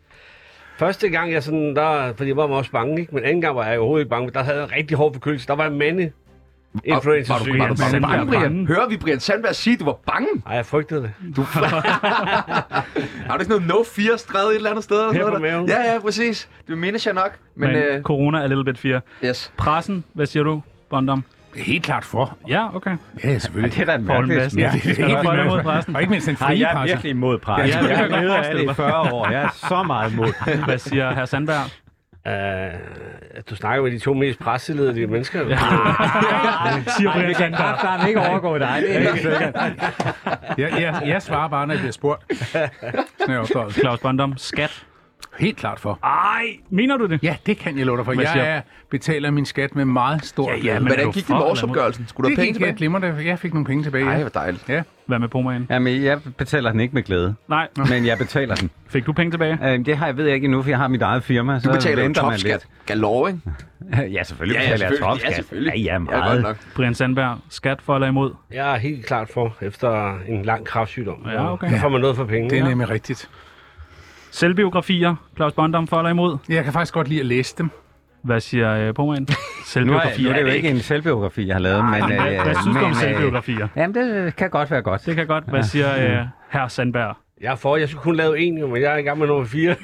første 0.76 1.08
gang, 1.08 1.32
jeg 1.32 1.42
sådan, 1.42 1.76
der, 1.76 2.12
fordi 2.16 2.28
jeg 2.28 2.36
var 2.36 2.42
også 2.42 2.70
bange, 2.70 3.00
ikke? 3.00 3.14
Men 3.14 3.24
anden 3.24 3.40
gang 3.40 3.56
var 3.56 3.66
jeg 3.66 3.78
overhovedet 3.78 4.04
ikke 4.04 4.10
bange, 4.10 4.26
men 4.26 4.34
der 4.34 4.42
havde 4.42 4.56
jeg 4.56 4.64
en 4.64 4.72
rigtig 4.72 4.96
hård 4.96 5.12
forkølelse. 5.12 5.46
Der 5.46 5.54
var 5.54 5.62
jeg 5.64 5.72
mande 5.72 6.10
influenza 6.84 7.32
Var 7.32 7.38
du, 7.44 7.58
var 7.58 7.68
du 7.68 7.76
Sandberg 7.76 8.02
bange, 8.10 8.26
Brian? 8.26 8.42
bange? 8.42 8.66
Hører 8.66 8.88
vi 8.88 8.96
Brian 8.96 9.20
Sandberg 9.20 9.54
sige, 9.54 9.74
at 9.74 9.80
du 9.80 9.84
var 9.84 9.96
bange? 10.06 10.28
Ej, 10.46 10.56
jeg 10.56 10.66
frygtede 10.66 11.02
det. 11.02 11.10
Har 13.26 13.34
du 13.36 13.38
ikke 13.40 13.48
noget 13.50 13.66
no 13.66 13.74
fear 13.94 14.16
skrevet 14.16 14.48
et 14.50 14.56
eller 14.56 14.70
andet 14.70 14.84
sted? 14.84 14.96
Eller 14.96 15.12
Her 15.12 15.20
sådan 15.20 15.32
på 15.32 15.38
noget 15.38 15.52
der? 15.52 15.56
maven. 15.56 15.68
Ja, 15.86 15.92
ja, 15.94 16.00
præcis. 16.00 16.48
Det 16.68 16.78
mindes 16.78 17.06
jeg 17.06 17.14
nok. 17.14 17.38
Men, 17.56 17.68
Men, 17.68 17.76
øh, 17.78 18.02
corona 18.02 18.38
er 18.38 18.46
little 18.46 18.64
bit 18.64 18.78
fear. 18.78 19.00
yes. 19.24 19.52
Pressen, 19.56 20.04
hvad 20.12 20.26
siger 20.26 20.42
du, 20.42 20.62
Bondam? 20.90 21.24
Helt 21.56 21.84
klart 21.84 22.04
for. 22.04 22.36
Ja, 22.48 22.76
okay. 22.76 22.96
Ja, 23.24 23.38
selvfølgelig. 23.38 23.74
Det 23.74 23.80
er 23.82 23.86
da 23.86 23.94
en 23.94 24.06
mærkelig. 24.06 24.36
Ja, 24.36 24.44
det 24.44 24.58
er 24.62 24.66
Er 24.66 24.70
du 24.72 24.78
helt 24.78 25.18
for 25.24 25.32
imod 25.32 25.62
pressen? 25.62 25.94
Og 25.96 26.02
ikke 26.02 26.10
mindst 26.10 26.26
Nej, 26.26 26.36
frie 26.36 26.60
jeg 26.60 26.70
er 26.70 26.74
presse. 26.74 26.94
virkelig 26.94 27.10
imod 27.10 27.38
pressen. 27.38 27.68
Ja, 27.82 27.88
det 27.88 27.88
kan 27.88 27.98
jeg 28.00 28.10
godt 28.10 28.22
jeg 28.22 28.30
har 28.30 28.36
forestille 28.36 28.58
det 28.58 28.62
i 28.62 28.66
mig. 28.66 28.76
40 28.76 29.12
år. 29.12 29.30
Jeg 29.30 29.42
er 29.42 29.48
så 29.68 29.82
meget 29.82 30.12
imod. 30.12 30.64
Hvad 30.64 30.78
siger 30.78 31.14
herr 31.14 31.24
Sandberg? 31.24 31.70
Uh, 32.26 32.32
du 33.50 33.56
snakker 33.56 33.82
med 33.82 33.90
de 33.90 33.98
to 33.98 34.14
mest 34.14 34.38
presseledede 34.38 35.06
mennesker. 35.06 35.48
Ja. 35.48 35.58
Siger 36.96 37.12
Brian 37.12 37.34
Sandberg. 37.34 37.78
kraften 37.78 38.08
ikke 38.08 38.20
overgå 38.20 38.58
dig. 38.58 38.82
Det 38.82 38.96
er 38.96 39.00
helt 39.00 39.22
sikkert. 39.22 39.54
Jeg, 40.58 40.80
jeg, 40.80 41.02
jeg 41.06 41.22
svarer 41.22 41.48
bare, 41.48 41.66
når 41.66 41.74
jeg 41.74 41.80
bliver 41.80 41.92
spurgt. 41.92 42.22
Sådan 42.40 42.70
er 43.28 43.32
jeg. 43.54 43.72
Claus 43.72 44.00
Bondam, 44.00 44.36
skat. 44.36 44.86
Helt 45.38 45.56
klart 45.56 45.80
for. 45.80 45.98
Ej, 46.04 46.42
mener 46.70 46.96
du 46.96 47.06
det? 47.06 47.22
Ja, 47.22 47.36
det 47.46 47.58
kan 47.58 47.78
jeg 47.78 47.86
love 47.86 47.96
dig 47.96 48.04
for. 48.04 48.12
Siger- 48.12 48.36
Jeg 48.36 48.56
er, 48.56 48.60
betaler 48.90 49.30
min 49.30 49.46
skat 49.46 49.76
med 49.76 49.84
meget 49.84 50.24
stor 50.24 50.50
Ja, 50.50 50.56
ja, 50.64 50.74
men- 50.78 50.86
Hvordan 50.86 51.12
gik 51.12 51.22
det 51.26 51.28
med 51.30 51.38
årsopgørelsen? 51.38 52.06
Skulle 52.08 52.24
du 52.24 52.30
have 52.36 52.44
penge 52.44 52.54
tilbage? 52.54 52.72
glimrende. 52.74 53.16
Jeg 53.26 53.38
fik 53.38 53.52
nogle 53.54 53.66
penge 53.66 53.82
tilbage. 53.84 54.04
Ej, 54.04 54.12
Ja. 54.12 54.20
hvor 54.20 54.28
dejligt. 54.28 54.64
ja. 54.68 54.82
Hvad 55.06 55.18
med 55.18 55.28
Pomaen? 55.28 55.66
Jamen, 55.70 56.02
jeg 56.02 56.18
betaler 56.38 56.70
den 56.70 56.80
ikke 56.80 56.94
med 56.94 57.02
glæde, 57.02 57.34
Nej. 57.48 57.68
men 57.88 58.06
jeg 58.06 58.18
betaler 58.18 58.54
den. 58.54 58.70
Fik 58.88 59.06
du 59.06 59.12
penge 59.12 59.30
tilbage? 59.30 59.58
Øh, 59.72 59.86
Det 59.86 59.96
har 59.96 60.06
jeg 60.06 60.16
ved 60.16 60.24
jeg 60.24 60.34
ikke 60.34 60.44
endnu, 60.44 60.62
for 60.62 60.68
jeg 60.68 60.78
har 60.78 60.88
mit 60.88 61.02
eget 61.02 61.22
firma. 61.24 61.58
Du 61.64 61.72
betaler 61.72 62.02
man 62.02 62.14
topskat. 62.14 62.66
Galore, 62.86 63.30
ikke? 63.30 63.40
Ja, 64.16 64.22
selvfølgelig 64.22 64.60
Ja, 64.60 64.66
ja, 64.68 64.72
betaler 64.72 64.90
jeg 64.90 64.98
topskat. 65.00 65.30
Ja, 65.30 65.34
selvfølgelig. 65.36 65.72
Ja, 65.76 65.80
ja, 65.80 65.92
Ja, 65.92 65.98
godt 65.98 66.08
meget. 66.10 66.42
nok. 66.42 66.56
Brian 66.74 66.94
Sandberg, 66.94 67.38
skat 67.48 67.78
for 67.82 67.94
eller 67.94 68.08
imod? 68.08 68.34
Jeg 68.52 68.74
er 68.74 68.78
helt 68.78 69.06
klart 69.06 69.28
for, 69.28 69.56
efter 69.62 70.18
en 70.28 70.42
lang 70.44 70.64
kraftsygdom. 70.66 71.26
Ja, 71.32 71.52
okay. 71.52 71.70
Så 71.70 71.76
får 71.78 71.88
man 71.88 72.00
noget 72.00 72.16
for 72.16 72.24
penge. 72.24 72.50
Det 72.50 72.58
er 72.58 72.62
Ja. 72.62 72.68
nemlig 72.68 72.90
rigtigt. 72.90 73.28
Selvbiografier, 74.32 75.14
Claus 75.36 75.52
Bondam 75.52 75.86
for 75.86 75.96
eller 75.98 76.10
imod? 76.10 76.38
Jeg 76.48 76.64
kan 76.64 76.72
faktisk 76.72 76.94
godt 76.94 77.08
lide 77.08 77.20
at 77.20 77.26
læse 77.26 77.54
dem. 77.58 77.70
Hvad 78.22 78.40
siger 78.40 78.88
uh, 78.88 78.94
Pomaen? 78.94 79.22
Nu 79.28 79.34
er, 79.34 79.64
Selvbiografier. 79.66 80.24
nu 80.28 80.30
er 80.30 80.34
det 80.34 80.42
jo 80.42 80.46
ikke 80.46 80.70
en 80.70 80.80
selvbiografi, 80.80 81.46
jeg 81.46 81.54
har 81.54 81.60
lavet, 81.60 81.84
men... 81.84 82.04
Hvad, 82.04 82.32
øh, 82.34 82.42
hvad 82.44 82.54
synes 82.62 82.76
du 82.76 82.84
om 82.84 82.90
øh, 82.90 82.96
selvbiografier? 82.96 83.68
Jamen, 83.76 83.94
det 83.94 84.36
kan 84.36 84.50
godt 84.50 84.70
være 84.70 84.82
godt. 84.82 85.06
Det 85.06 85.16
kan 85.16 85.26
godt. 85.26 85.44
Hvad 85.48 85.62
siger 85.62 86.20
uh, 86.20 86.26
herr 86.50 86.68
Sandberg? 86.68 87.16
Jeg 87.40 87.52
er 87.52 87.56
for, 87.56 87.76
jeg 87.76 87.88
skulle 87.88 88.02
kun 88.02 88.16
lave 88.16 88.38
en, 88.38 88.54
men 88.72 88.82
jeg 88.82 88.92
er 88.92 88.96
i 88.96 89.02
gang 89.02 89.18
med 89.18 89.26
nummer 89.26 89.44
fire. 89.44 89.70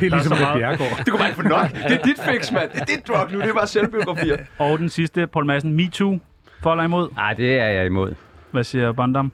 Det 0.00 0.06
er 0.06 0.10
ligesom 0.10 0.38
meget. 0.38 0.58
Bjergård. 0.58 0.98
Det 0.98 1.08
kunne 1.08 1.18
man 1.18 1.28
ikke 1.28 1.42
få 1.42 1.48
nok. 1.48 1.72
Det 1.88 1.92
er 1.92 2.02
dit 2.02 2.18
fix, 2.28 2.52
mand. 2.52 2.70
Det 2.70 2.80
er 2.80 2.84
dit 2.84 3.08
drug 3.08 3.32
nu. 3.32 3.40
Det 3.40 3.48
er 3.48 3.54
bare 3.54 3.66
selvbiografier. 3.66 4.36
Og 4.58 4.78
den 4.78 4.88
sidste, 4.88 5.26
Paul 5.26 5.46
Madsen, 5.46 5.72
MeToo. 5.72 6.18
For 6.62 6.72
eller 6.72 6.84
imod? 6.84 7.08
Nej, 7.14 7.32
det 7.34 7.60
er 7.60 7.66
jeg 7.66 7.86
imod. 7.86 8.14
Hvad 8.50 8.64
siger 8.64 8.92
Bondam? 8.92 9.32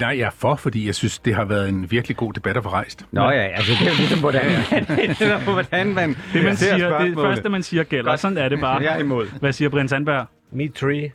Nej, 0.00 0.18
jeg 0.18 0.26
er 0.26 0.30
for, 0.38 0.56
fordi 0.56 0.86
jeg 0.86 0.94
synes, 0.94 1.18
det 1.18 1.34
har 1.34 1.44
været 1.44 1.68
en 1.68 1.90
virkelig 1.90 2.16
god 2.16 2.32
debat 2.32 2.56
at 2.56 2.62
få 2.62 2.68
rejst. 2.68 3.06
Nå 3.12 3.30
ja, 3.30 3.42
altså 3.42 3.72
det 3.72 3.80
er 3.80 3.90
jo 3.90 3.96
ligesom, 3.98 4.20
hvordan 4.20 4.44
man, 4.70 4.86
det 5.18 5.20
er, 5.22 5.38
hvordan 5.38 5.94
man 5.94 6.16
Det, 6.32 6.44
man 6.44 6.56
siger, 6.56 6.98
det 6.98 7.14
første, 7.14 7.48
man 7.48 7.62
siger, 7.62 7.84
gælder. 7.84 8.16
Sådan 8.16 8.38
er 8.38 8.48
det 8.48 8.60
bare. 8.60 8.82
Jeg 8.82 8.94
er 8.94 8.98
imod. 8.98 9.26
Hvad 9.40 9.52
siger 9.52 9.68
Brian 9.68 9.88
Sandberg? 9.88 10.26
Me 10.52 10.68
tree. 10.68 11.12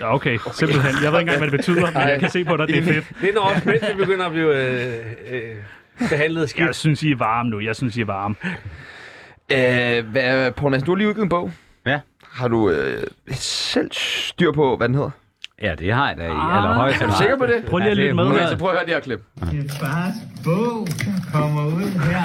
Ja, 0.00 0.14
okay. 0.14 0.38
Simpelthen. 0.52 0.94
Jeg 1.04 1.12
ved 1.12 1.20
ikke 1.20 1.32
engang, 1.32 1.38
hvad 1.38 1.50
det 1.50 1.58
betyder, 1.58 1.86
men 1.86 2.08
jeg 2.08 2.20
kan 2.20 2.30
se 2.30 2.44
på 2.44 2.56
dig, 2.56 2.68
det 2.68 2.78
er 2.78 2.82
fedt. 2.82 3.04
Det 3.20 3.28
er 3.28 3.34
når 3.34 3.40
også 3.40 3.62
mens 3.64 3.82
vi 3.88 3.94
begynder 3.96 4.26
at 4.26 4.32
blive 4.32 4.56
øh, 4.56 4.94
øh, 5.30 6.08
behandlet 6.10 6.50
skidt. 6.50 6.66
Jeg 6.66 6.74
synes, 6.74 7.02
I 7.02 7.10
er 7.10 7.16
varme 7.16 7.50
nu. 7.50 7.60
Jeg 7.60 7.76
synes, 7.76 7.96
I 7.96 8.00
er 8.00 8.04
varme. 8.04 8.34
Øh, 9.52 10.06
hvad, 10.10 10.52
Poul 10.52 10.70
Madsen, 10.70 10.86
du 10.86 10.92
har 10.92 10.96
lige 10.96 11.08
udgivet 11.08 11.24
en 11.24 11.28
bog. 11.28 11.52
Ja. 11.86 12.00
Har 12.32 12.48
du 12.48 12.70
øh, 12.70 13.02
selv 13.32 13.90
styr 13.92 14.52
på, 14.52 14.76
hvad 14.76 14.88
den 14.88 14.94
hedder? 14.94 15.10
Ja, 15.62 15.74
det 15.74 15.92
har 15.94 16.08
jeg 16.08 16.16
da 16.16 16.22
i 16.22 16.26
Ah. 16.30 16.56
allerhøjeste 16.56 17.04
Er 17.04 17.08
du 17.08 17.14
sikker 17.16 17.36
på 17.38 17.46
det? 17.46 17.64
Prøv 17.70 17.78
lige 17.78 17.90
at 17.90 17.96
lytte 17.96 18.14
med. 18.14 18.24
Okay, 18.26 18.46
så 18.46 18.56
prøv 18.58 18.68
at 18.70 18.76
høre 18.76 18.86
det 18.86 18.94
her 18.94 19.00
klip. 19.00 19.20
Det 19.50 19.70
er 19.70 19.74
fars 19.74 20.14
bog, 20.44 20.86
der 20.98 21.32
kommer 21.32 21.66
ud 21.66 21.82
her. 21.82 22.22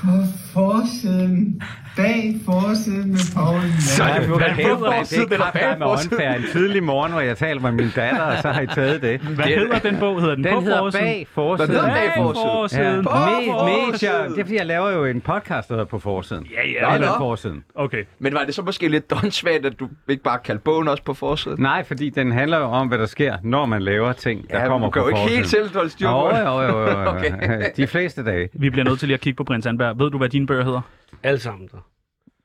På 0.00 0.10
forsiden, 0.52 1.62
bag 2.02 2.34
forsiden 2.44 3.10
med 3.10 3.24
Paul 3.34 3.60
Så 3.80 4.02
er 4.02 4.18
det 4.18 4.28
Hvad 4.28 4.38
hedder 4.48 4.76
på 4.78 4.84
det? 4.84 4.94
forsiden 4.96 5.24
Det 5.26 5.32
eller 5.32 5.46
er 5.46 5.52
bag 5.52 5.76
forsiden? 5.82 6.12
åndfærd. 6.12 6.36
En 6.36 6.44
tidlig 6.52 6.82
morgen, 6.82 7.12
hvor 7.12 7.20
jeg 7.20 7.36
taler 7.36 7.60
med 7.60 7.72
min 7.72 7.90
datter, 7.96 8.20
og 8.22 8.38
så 8.42 8.48
har 8.48 8.60
I 8.60 8.66
taget 8.66 9.02
det. 9.02 9.20
Hvad 9.20 9.44
hedder 9.44 9.78
den 9.78 9.96
bog? 9.98 10.20
Hedder 10.20 10.34
den, 10.34 10.44
Den 10.44 10.52
på 10.54 10.60
hedder 10.60 10.78
forsiden? 10.78 11.04
Bag 11.06 11.26
forsiden. 11.34 11.70
Den 11.70 11.80
hedder 11.80 11.94
Bag 11.94 12.08
Bag 12.14 12.22
forsiden. 12.24 12.48
forsiden. 12.52 12.96
Ja. 12.96 13.02
På 13.02 13.08
Me- 13.08 13.90
forsiden. 13.90 14.30
Det 14.32 14.38
er 14.40 14.44
fordi, 14.44 14.56
jeg 14.56 14.66
laver 14.66 14.90
jo 14.90 15.04
en 15.04 15.20
podcast, 15.20 15.68
der 15.68 15.74
hedder 15.74 15.84
På 15.84 15.98
Forsiden. 15.98 16.46
Ja, 16.54 16.86
ja. 16.88 16.94
Eller. 16.94 17.08
Forsiden. 17.18 17.64
Okay. 17.74 18.04
Men 18.18 18.34
var 18.34 18.44
det 18.46 18.54
så 18.54 18.62
måske 18.62 18.88
lidt 18.88 19.10
donsvagt, 19.10 19.66
at 19.66 19.80
du 19.80 19.88
ikke 20.08 20.22
bare 20.22 20.38
kaldte 20.44 20.62
bogen 20.64 20.88
også 20.88 21.02
på 21.02 21.14
forsiden? 21.14 21.62
Nej, 21.62 21.84
fordi 21.84 22.10
den 22.10 22.32
handler 22.32 22.58
jo 22.58 22.64
om, 22.64 22.88
hvad 22.88 22.98
der 22.98 23.06
sker, 23.06 23.36
når 23.42 23.66
man 23.66 23.82
laver 23.82 24.12
ting, 24.12 24.50
der 24.50 24.60
Ja, 24.60 24.66
kommer 24.66 24.86
du 24.86 24.90
kan 24.90 25.02
på 25.02 25.04
jo 25.04 25.08
ikke 25.08 25.18
forsiden. 25.18 25.36
helt 25.38 25.48
selv 25.50 25.74
holde 25.76 25.90
styr 25.90 26.06
på 26.08 26.12
Jo, 26.12 26.30
det. 26.30 26.44
jo, 26.44 26.62
jo, 26.62 26.90
jo. 26.90 27.62
De 27.76 27.86
fleste 27.86 28.24
dage. 28.24 28.48
Vi 28.52 28.70
bliver 28.70 28.84
nødt 28.84 28.98
til 28.98 29.08
lige 29.08 29.14
at 29.14 29.20
kigge 29.20 29.36
på 29.36 29.44
Brian 29.44 29.62
Sandberg. 29.62 29.98
Ved 29.98 30.10
du, 30.10 30.18
hvad 30.18 30.28
dine 30.28 30.46
bøger 30.46 30.64
hedder? 30.64 30.80
Alle 31.22 31.40
sammen. 31.40 31.68
Så. 31.68 31.76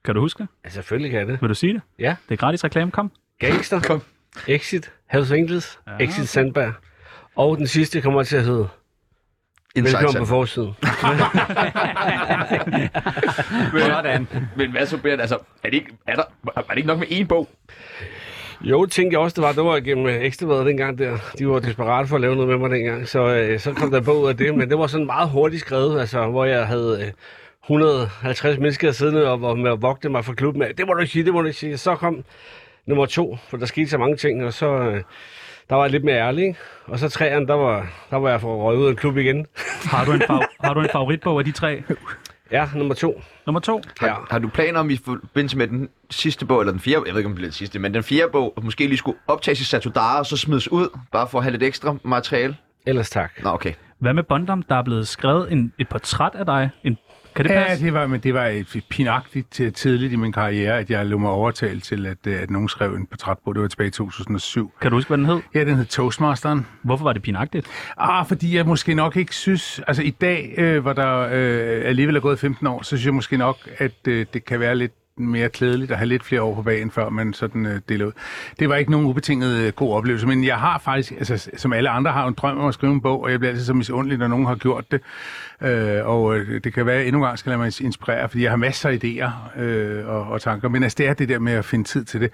Kan 0.05 0.15
du 0.15 0.21
huske 0.21 0.43
det? 0.43 0.47
Ja, 0.65 0.69
selvfølgelig 0.69 1.11
kan 1.11 1.19
jeg 1.19 1.27
det. 1.27 1.41
Vil 1.41 1.49
du 1.49 1.53
sige 1.53 1.73
det? 1.73 1.81
Ja. 1.99 2.15
Det 2.29 2.33
er 2.33 2.37
gratis 2.37 2.63
reklame. 2.63 2.91
Kom. 2.91 3.11
Gangster. 3.39 3.81
Kom. 3.81 4.01
Exit. 4.47 4.91
Hells 5.11 5.31
Angels. 5.31 5.79
Ja, 5.87 6.05
Exit 6.05 6.29
Sandberg. 6.29 6.73
Og 7.35 7.57
den 7.57 7.67
sidste 7.67 8.01
kommer 8.01 8.23
til 8.23 8.37
at 8.37 8.43
hedde 8.43 8.67
Inside 9.75 9.97
Velkommen 9.97 10.19
på 10.21 10.25
Sand. 10.25 10.27
forsiden. 10.27 10.73
Sådan. 13.93 14.27
Men 14.57 14.71
hvad 14.71 14.85
så, 14.85 14.97
Brian? 14.97 15.19
Altså, 15.19 15.35
er 15.63 15.69
det, 15.69 15.73
ikke, 15.73 15.91
er, 16.07 16.15
der, 16.15 16.23
var 16.43 16.61
det 16.69 16.77
ikke 16.77 16.87
nok 16.87 16.99
med 16.99 17.07
én 17.07 17.25
bog? 17.25 17.49
Jo, 18.61 18.85
tænkte 18.85 19.13
jeg 19.13 19.19
også, 19.19 19.33
det 19.35 19.43
var. 19.43 19.51
Det 19.51 19.63
var 19.63 19.79
gennem 19.79 20.05
øh, 20.07 20.21
Ekstrabladet 20.21 20.65
dengang 20.65 20.97
der. 20.97 21.17
De 21.39 21.47
var 21.47 21.59
desperate 21.59 22.07
for 22.07 22.15
at 22.15 22.21
lave 22.21 22.35
noget 22.35 22.49
med 22.49 22.57
mig 22.57 22.69
dengang. 22.69 23.07
Så, 23.07 23.35
øh, 23.35 23.59
så 23.59 23.73
kom 23.73 23.91
der 23.91 24.01
bog 24.01 24.21
ud 24.21 24.29
af 24.29 24.37
det. 24.37 24.55
Men 24.55 24.69
det 24.69 24.77
var 24.77 24.87
sådan 24.87 25.05
meget 25.05 25.29
hurtigt 25.29 25.61
skrevet, 25.61 25.99
altså, 25.99 26.27
hvor 26.29 26.45
jeg 26.45 26.67
havde 26.67 27.03
øh, 27.05 27.11
150 27.63 28.57
mennesker 28.59 28.91
siddende 28.91 29.27
og 29.31 29.41
var 29.41 29.55
med 29.55 29.71
at 29.71 29.81
vogte 29.81 30.09
mig 30.09 30.25
fra 30.25 30.33
klubben. 30.33 30.61
af. 30.63 30.75
Det 30.75 30.87
må 30.87 30.93
du 30.93 30.99
ikke 30.99 31.11
sige, 31.13 31.25
det 31.25 31.33
må 31.33 31.41
du 31.41 31.47
ikke 31.47 31.59
sige. 31.59 31.77
Så 31.77 31.95
kom 31.95 32.23
nummer 32.85 33.05
to, 33.05 33.37
for 33.49 33.57
der 33.57 33.65
skete 33.65 33.89
så 33.89 33.97
mange 33.97 34.15
ting, 34.17 34.45
og 34.45 34.53
så... 34.53 34.67
Øh, 34.79 35.01
der 35.69 35.75
var 35.75 35.83
jeg 35.83 35.91
lidt 35.91 36.03
mere 36.03 36.15
ærlig, 36.17 36.43
ikke? 36.47 36.59
Og 36.85 36.99
så 36.99 37.09
træerne, 37.09 37.47
der 37.47 37.53
var, 37.53 37.87
der 38.09 38.17
var 38.17 38.29
jeg 38.29 38.41
for 38.41 38.55
røget 38.63 38.79
ud 38.79 38.85
af 38.85 38.89
en 38.89 38.95
klub 38.95 39.17
igen. 39.17 39.45
Har 39.91 40.05
du 40.05 40.11
en, 40.11 40.21
fav- 40.21 40.45
har 40.63 40.73
du 40.73 40.79
en 40.79 40.89
favoritbog 40.91 41.39
af 41.39 41.45
de 41.45 41.51
tre? 41.51 41.83
Ja, 42.51 42.69
nummer 42.75 42.95
to. 42.95 43.21
Nummer 43.45 43.59
to. 43.59 43.81
Har, 43.99 44.07
Ja. 44.07 44.13
har 44.31 44.39
du 44.39 44.47
planer 44.47 44.79
om 44.79 44.89
i 44.89 44.97
forbindelse 45.05 45.57
med 45.57 45.67
den 45.67 45.89
sidste 46.09 46.45
bog, 46.45 46.59
eller 46.59 46.71
den 46.71 46.79
fjerde, 46.81 47.03
jeg 47.05 47.13
ved 47.13 47.19
ikke, 47.19 47.27
om 47.27 47.31
det 47.31 47.35
bliver 47.35 47.47
den 47.47 47.53
sidste, 47.53 47.79
men 47.79 47.93
den 47.93 48.03
fjerde 48.03 48.31
bog, 48.31 48.53
måske 48.61 48.87
lige 48.87 48.97
skulle 48.97 49.17
optages 49.27 49.61
i 49.61 49.63
Satudara, 49.65 50.19
og 50.19 50.25
så 50.25 50.37
smides 50.37 50.71
ud, 50.71 50.97
bare 51.11 51.27
for 51.27 51.37
at 51.37 51.43
have 51.43 51.51
lidt 51.51 51.63
ekstra 51.63 51.95
materiale? 52.03 52.57
Ellers 52.87 53.09
tak. 53.09 53.31
Nå, 53.43 53.49
okay. 53.49 53.73
Hvad 53.99 54.13
med 54.13 54.23
Bondam? 54.23 54.61
Der 54.63 54.75
er 54.75 54.83
blevet 54.83 55.07
skrevet 55.07 55.51
en, 55.51 55.73
et 55.79 55.89
portræt 55.89 56.31
af 56.35 56.45
dig. 56.45 56.69
En, 56.83 56.97
kan 57.35 57.45
det 57.45 57.51
Ja, 57.51 57.63
passe? 57.67 57.85
det 57.85 57.93
var, 57.93 58.07
men 58.07 58.19
det 58.19 58.33
var 58.33 58.45
et 58.45 58.83
pinagtigt 58.89 59.61
tidligt 59.75 60.13
i 60.13 60.15
min 60.15 60.31
karriere, 60.31 60.79
at 60.79 60.89
jeg 60.89 61.05
lå 61.05 61.17
mig 61.17 61.31
overtale 61.31 61.79
til, 61.79 62.05
at, 62.05 62.17
øh, 62.27 62.41
at 62.41 62.49
nogen 62.49 62.69
skrev 62.69 62.93
en 62.93 63.05
portrætbog. 63.07 63.55
Det 63.55 63.61
var 63.61 63.67
tilbage 63.67 63.87
i 63.87 63.91
2007. 63.91 64.71
Kan 64.81 64.91
du 64.91 64.97
huske, 64.97 65.09
hvad 65.09 65.17
den 65.17 65.25
hed? 65.25 65.39
Ja, 65.55 65.63
den 65.65 65.75
hed 65.75 65.85
Toastmasteren. 65.85 66.67
Hvorfor 66.83 67.03
var 67.03 67.13
det 67.13 67.21
pinagtigt? 67.21 67.67
Ah, 67.97 68.25
fordi 68.27 68.55
jeg 68.57 68.65
måske 68.65 68.93
nok 68.93 69.17
ikke 69.17 69.35
synes... 69.35 69.81
Altså 69.87 70.03
i 70.03 70.09
dag, 70.09 70.53
øh, 70.57 70.81
hvor 70.81 70.93
der 70.93 71.19
øh, 71.31 71.81
alligevel 71.85 72.15
er 72.15 72.19
gået 72.19 72.39
15 72.39 72.67
år, 72.67 72.81
så 72.81 72.87
synes 72.87 73.05
jeg 73.05 73.13
måske 73.13 73.37
nok, 73.37 73.57
at 73.77 74.07
øh, 74.07 74.25
det 74.33 74.45
kan 74.45 74.59
være 74.59 74.75
lidt 74.75 74.91
mere 75.17 75.49
klædeligt 75.49 75.91
at 75.91 75.97
have 75.97 76.07
lidt 76.07 76.23
flere 76.23 76.41
år 76.41 76.55
på 76.55 76.61
bagen, 76.61 76.91
før 76.91 77.09
man 77.09 77.33
sådan 77.33 77.65
øh, 77.65 77.81
deler 77.89 78.05
ud. 78.05 78.11
Det 78.59 78.69
var 78.69 78.75
ikke 78.75 78.91
nogen 78.91 79.07
ubetinget 79.07 79.57
øh, 79.57 79.73
god 79.73 79.93
oplevelse, 79.93 80.27
men 80.27 80.43
jeg 80.43 80.59
har 80.59 80.79
faktisk, 80.79 81.11
altså, 81.11 81.49
som 81.57 81.73
alle 81.73 81.89
andre, 81.89 82.11
har 82.11 82.27
en 82.27 82.33
drøm 82.33 82.57
om 82.57 82.67
at 82.67 82.73
skrive 82.73 82.93
en 82.93 83.01
bog, 83.01 83.23
og 83.23 83.31
jeg 83.31 83.39
bliver 83.39 83.51
altid 83.51 83.65
så 83.65 83.73
misundelig, 83.73 84.17
når 84.17 84.27
nogen 84.27 84.45
har 84.45 84.55
gjort 84.55 84.91
det. 84.91 85.01
Øh, 85.61 86.07
og 86.07 86.37
øh, 86.37 86.63
det 86.63 86.73
kan 86.73 86.85
være, 86.85 87.01
at 87.01 87.07
endnu 87.07 87.21
en 87.21 87.25
gang 87.25 87.39
skal 87.39 87.49
lade 87.49 87.59
mig 87.59 87.81
inspirere, 87.81 88.29
fordi 88.29 88.43
jeg 88.43 88.51
har 88.51 88.57
masser 88.57 88.89
af 88.89 88.99
idéer 89.03 89.59
øh, 89.61 90.07
og, 90.07 90.23
og 90.23 90.41
tanker, 90.41 90.69
men 90.69 90.83
altså, 90.83 90.95
det 90.97 91.07
er 91.07 91.13
det 91.13 91.29
der 91.29 91.39
med 91.39 91.53
at 91.53 91.65
finde 91.65 91.83
tid 91.83 92.05
til 92.05 92.21
det. 92.21 92.31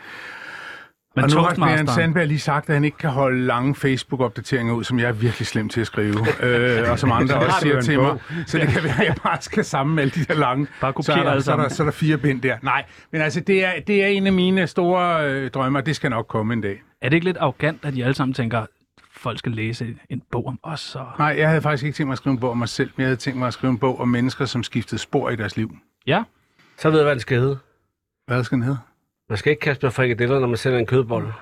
Men 1.15 1.23
og 1.23 1.29
nu 1.29 1.35
har 1.35 1.43
Brian 1.43 1.55
Toastmasteren, 1.57 1.87
Sandberg 1.87 2.27
lige 2.27 2.39
sagt, 2.39 2.69
at 2.69 2.73
han 2.75 2.83
ikke 2.83 2.97
kan 2.97 3.09
holde 3.09 3.45
lange 3.45 3.75
Facebook-opdateringer 3.75 4.73
ud, 4.73 4.83
som 4.83 4.99
jeg 4.99 5.07
er 5.07 5.11
virkelig 5.11 5.47
slem 5.47 5.69
til 5.69 5.81
at 5.81 5.87
skrive. 5.87 6.15
øh, 6.43 6.91
og 6.91 6.99
som 6.99 7.11
andre 7.11 7.35
også 7.35 7.57
siger 7.61 7.81
til 7.81 7.95
bog. 7.95 8.05
mig. 8.05 8.43
Så 8.47 8.57
det 8.57 8.67
kan 8.67 8.83
være, 8.83 8.99
at 8.99 9.05
jeg 9.05 9.15
bare 9.23 9.41
skal 9.41 9.65
sammen 9.65 9.95
med 9.95 10.03
alle 10.03 10.11
de 10.11 10.23
der 10.25 10.33
lange. 10.33 10.67
Bare 10.81 10.93
kopier 10.93 11.15
så, 11.15 11.21
er 11.21 11.23
der, 11.23 11.39
så, 11.39 11.51
er 11.51 11.55
der, 11.55 11.69
så 11.69 11.83
er 11.83 11.85
der 11.85 11.91
fire 11.91 12.17
bind 12.17 12.41
der. 12.41 12.57
Nej, 12.61 12.85
men 13.11 13.21
altså, 13.21 13.39
det 13.39 13.65
er, 13.65 13.71
det 13.87 14.03
er 14.03 14.07
en 14.07 14.27
af 14.27 14.33
mine 14.33 14.67
store 14.67 15.29
øh, 15.29 15.51
drømmer. 15.51 15.81
Det 15.81 15.95
skal 15.95 16.09
nok 16.09 16.27
komme 16.27 16.53
en 16.53 16.61
dag. 16.61 16.81
er 17.01 17.09
det 17.09 17.15
ikke 17.15 17.25
lidt 17.25 17.37
arrogant, 17.37 17.85
at 17.85 17.93
de 17.93 18.03
alle 18.03 18.15
sammen 18.15 18.33
tænker, 18.33 18.65
folk 19.11 19.39
skal 19.39 19.51
læse 19.51 19.95
en 20.09 20.21
bog 20.31 20.45
om 20.47 20.59
os? 20.63 20.95
Og... 20.95 21.07
Nej, 21.19 21.35
jeg 21.37 21.47
havde 21.49 21.61
faktisk 21.61 21.83
ikke 21.83 21.95
tænkt 21.95 22.07
mig 22.07 22.13
at 22.13 22.17
skrive 22.17 22.31
en 22.33 22.39
bog 22.39 22.51
om 22.51 22.57
mig 22.57 22.69
selv, 22.69 22.89
men 22.95 23.01
jeg 23.01 23.07
havde 23.07 23.19
tænkt 23.19 23.39
mig 23.39 23.47
at 23.47 23.53
skrive 23.53 23.71
en 23.71 23.77
bog 23.77 23.99
om 23.99 24.07
mennesker, 24.07 24.45
som 24.45 24.63
skiftede 24.63 25.01
spor 25.01 25.29
i 25.29 25.35
deres 25.35 25.57
liv. 25.57 25.77
Ja, 26.07 26.23
Så 26.77 26.89
ved 26.89 26.97
jeg, 26.99 27.03
hvad 27.05 27.15
den 27.15 27.19
skal 27.21 27.39
hedde. 27.39 27.57
Hvad 28.27 28.43
skal 28.43 28.55
den 28.55 28.63
hedde? 28.63 28.79
Man 29.29 29.37
skal 29.37 29.49
ikke 29.49 29.59
kaste 29.59 29.85
med 29.85 29.91
frikadeller, 29.91 30.39
når 30.39 30.47
man 30.47 30.57
sælger 30.57 30.79
en 30.79 30.85
kødbolle. 30.85 31.33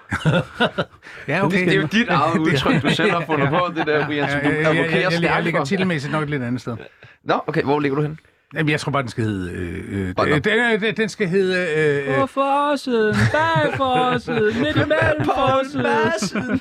Ja, 1.27 1.45
okay. 1.45 1.65
Det 1.65 1.73
er 1.73 1.81
jo 1.81 1.87
dit 1.91 2.09
eget 2.09 2.39
udtryk, 2.45 2.81
du 2.81 2.89
selv 2.89 3.11
har 3.11 3.23
fundet 3.25 3.49
på, 3.49 3.71
det 3.75 3.87
der, 3.87 4.05
Brian, 4.05 4.29
som 4.29 4.39
du 4.39 4.47
ja, 4.49 4.53
ja, 4.55 4.61
ja, 4.61 4.69
advokerer 4.69 5.09
jeg, 5.21 5.43
ligger 5.43 5.59
for. 5.59 5.65
titelmæssigt 5.65 6.11
nok 6.11 6.23
et 6.23 6.29
lidt 6.29 6.43
andet 6.43 6.61
sted. 6.61 6.77
Nå, 7.23 7.41
okay, 7.47 7.63
hvor 7.63 7.79
ligger 7.79 7.95
du 7.95 8.01
hen? 8.01 8.19
Jamen, 8.53 8.69
jeg 8.69 8.79
tror 8.79 8.91
bare, 8.91 9.01
den 9.01 9.09
skal 9.09 9.23
hedde... 9.23 9.51
Øh, 9.51 10.09
øh, 10.09 10.43
den, 10.43 10.81
den, 10.81 10.95
den 10.97 11.09
skal 11.09 11.27
hedde... 11.27 11.67
Øh, 11.77 12.09
øh, 12.09 12.15
På 12.21 12.27
forsiden, 12.27 13.15
bag 13.31 13.73
forsiden, 13.77 14.59
midt 14.63 14.75
imellem 14.75 15.25
forsiden. 15.25 16.59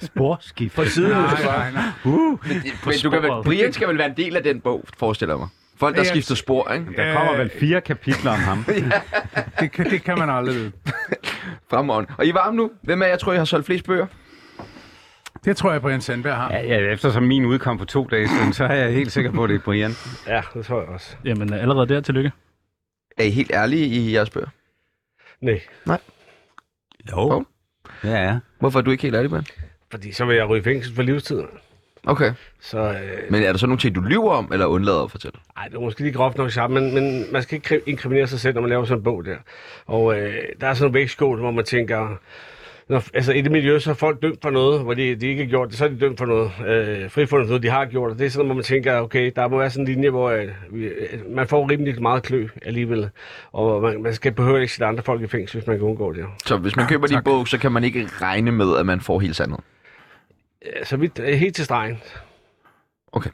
Sporskift. 0.00 0.74
På 0.74 0.84
siden, 0.84 1.10
nej, 1.10 1.42
nej, 1.44 1.70
nej. 1.72 1.82
Men 2.04 2.94
du 3.02 3.10
kan 3.10 3.22
vel. 3.22 3.30
Brian 3.44 3.72
skal 3.72 3.88
vel 3.88 3.98
være 3.98 4.08
en 4.08 4.16
del 4.16 4.36
af 4.36 4.42
den 4.42 4.60
bog, 4.60 4.84
forestiller 4.98 5.34
jeg 5.34 5.38
mig. 5.38 5.48
Folk, 5.80 5.96
der 5.96 6.04
skifter 6.04 6.34
spor, 6.34 6.72
ikke? 6.72 6.86
Der 6.96 7.14
kommer 7.14 7.36
vel 7.36 7.50
fire 7.50 7.80
kapitler 7.80 8.30
om 8.30 8.38
ham. 8.38 8.64
Det 9.60 9.72
kan, 9.72 9.90
det 9.90 10.04
kan 10.04 10.18
man 10.18 10.30
aldrig 10.30 10.54
vide. 10.54 10.72
Fremragende. 11.70 12.14
Og 12.18 12.26
I 12.26 12.28
er 12.28 12.32
varme 12.32 12.56
nu. 12.56 12.70
Hvem 12.82 13.02
af 13.02 13.08
jer 13.08 13.16
tror, 13.16 13.32
I 13.32 13.36
har 13.36 13.44
solgt 13.44 13.66
flest 13.66 13.84
bøger? 13.84 14.06
Det 15.44 15.56
tror 15.56 15.72
jeg, 15.72 15.80
Brian 15.80 16.00
Sandberg 16.00 16.36
har. 16.36 16.52
Ja, 16.52 16.60
ja, 16.62 16.92
eftersom 16.92 17.22
min 17.22 17.44
udkom 17.44 17.78
for 17.78 17.86
to 17.86 18.08
dage 18.10 18.28
siden, 18.28 18.52
så 18.52 18.64
er 18.64 18.74
jeg 18.74 18.92
helt 18.92 19.12
sikker 19.12 19.32
på, 19.32 19.44
at 19.44 19.50
det 19.50 19.56
er 19.56 19.60
Brian. 19.64 19.90
Ja, 20.26 20.42
det 20.54 20.66
tror 20.66 20.80
jeg 20.80 20.88
også. 20.88 21.16
Jamen, 21.24 21.52
allerede 21.52 21.94
der, 21.94 22.00
tillykke. 22.00 22.32
Er 23.18 23.24
I 23.24 23.30
helt 23.30 23.50
ærlige 23.54 23.86
i 23.86 24.14
jeres 24.14 24.30
bøger? 24.30 24.48
Nej, 25.40 25.98
Jo. 27.10 27.44
Ja, 28.04 28.24
ja. 28.24 28.38
Hvorfor 28.58 28.78
er 28.78 28.82
du 28.82 28.90
ikke 28.90 29.02
helt 29.02 29.16
ærlig, 29.16 29.30
Brian? 29.30 29.46
fordi 29.90 30.12
så 30.12 30.24
vil 30.24 30.36
jeg 30.36 30.48
ryge 30.48 30.60
i 30.60 30.64
fængsel 30.64 30.94
for 30.94 31.02
livstid. 31.02 31.42
Okay. 32.06 32.32
Så 32.60 32.78
øh, 32.78 32.96
Men 33.30 33.42
er 33.42 33.50
der 33.52 33.58
så 33.58 33.66
nogle 33.66 33.78
ting, 33.78 33.94
du 33.94 34.00
lyver 34.00 34.32
om, 34.32 34.48
eller 34.52 34.66
undlader 34.66 35.04
at 35.04 35.10
fortælle? 35.10 35.38
ej, 35.56 35.64
det 35.68 35.74
er 35.76 35.80
måske 35.80 36.00
lige 36.00 36.12
groft 36.12 36.38
nok 36.38 36.50
sagt, 36.50 36.70
men, 36.72 36.94
men 36.94 37.24
man 37.32 37.42
skal 37.42 37.56
ikke 37.56 37.74
kri- 37.74 37.82
inkriminere 37.90 38.26
sig 38.26 38.40
selv, 38.40 38.54
når 38.54 38.60
man 38.60 38.70
laver 38.70 38.84
sådan 38.84 38.98
en 38.98 39.04
bog 39.04 39.24
der. 39.24 39.36
Og 39.86 40.20
øh, 40.20 40.34
der 40.60 40.66
er 40.66 40.74
sådan 40.74 40.84
nogle 40.84 40.94
vægtskål, 40.94 41.38
hvor 41.38 41.50
man 41.50 41.64
tænker... 41.64 42.16
Når, 42.88 43.02
altså 43.14 43.32
i 43.32 43.40
det 43.40 43.52
miljø, 43.52 43.78
så 43.78 43.90
er 43.90 43.94
folk 43.94 44.22
dømt 44.22 44.38
for 44.42 44.50
noget, 44.50 44.80
hvor 44.82 44.94
de, 44.94 45.14
de 45.14 45.26
ikke 45.26 45.42
har 45.42 45.48
gjort 45.50 45.68
det, 45.68 45.78
så 45.78 45.84
er 45.84 45.88
de 45.88 46.00
dømt 46.00 46.18
for 46.18 46.26
noget. 46.26 46.50
Øh, 46.66 47.10
frifundet 47.10 47.48
noget, 47.48 47.62
de 47.62 47.68
har 47.68 47.84
gjort, 47.84 48.10
og 48.10 48.18
det 48.18 48.26
er 48.26 48.30
sådan, 48.30 48.46
hvor 48.46 48.54
man 48.54 48.64
tænker, 48.64 49.00
okay, 49.00 49.32
der 49.36 49.48
må 49.48 49.58
være 49.58 49.70
sådan 49.70 49.88
en 49.88 49.94
linje, 49.94 50.10
hvor 50.10 50.30
øh, 50.30 50.48
vi, 50.70 50.84
øh, 50.84 51.34
man 51.34 51.48
får 51.48 51.70
rimelig 51.70 52.02
meget 52.02 52.22
klø 52.22 52.48
alligevel. 52.62 53.10
Og 53.52 53.82
man, 53.82 54.02
man 54.02 54.14
skal 54.14 54.32
behøve 54.32 54.60
ikke 54.60 54.72
sætte 54.72 54.86
andre 54.86 55.02
folk 55.02 55.22
i 55.22 55.26
fængsel, 55.26 55.58
hvis 55.60 55.66
man 55.66 55.76
kan 55.76 55.86
undgå 55.86 56.12
det. 56.12 56.24
Så 56.46 56.56
hvis 56.56 56.76
man 56.76 56.86
køber 56.86 57.06
din 57.06 57.18
bog, 57.24 57.48
så 57.48 57.58
kan 57.58 57.72
man 57.72 57.84
ikke 57.84 58.08
regne 58.22 58.52
med, 58.52 58.76
at 58.76 58.86
man 58.86 59.00
får 59.00 59.20
helt 59.20 59.36
sandet. 59.36 59.60
Ja, 60.66 60.84
Så 60.84 60.96
vidt, 60.96 61.18
helt 61.38 61.56
til 61.56 61.64
stregen. 61.64 62.02
Okay. 63.12 63.30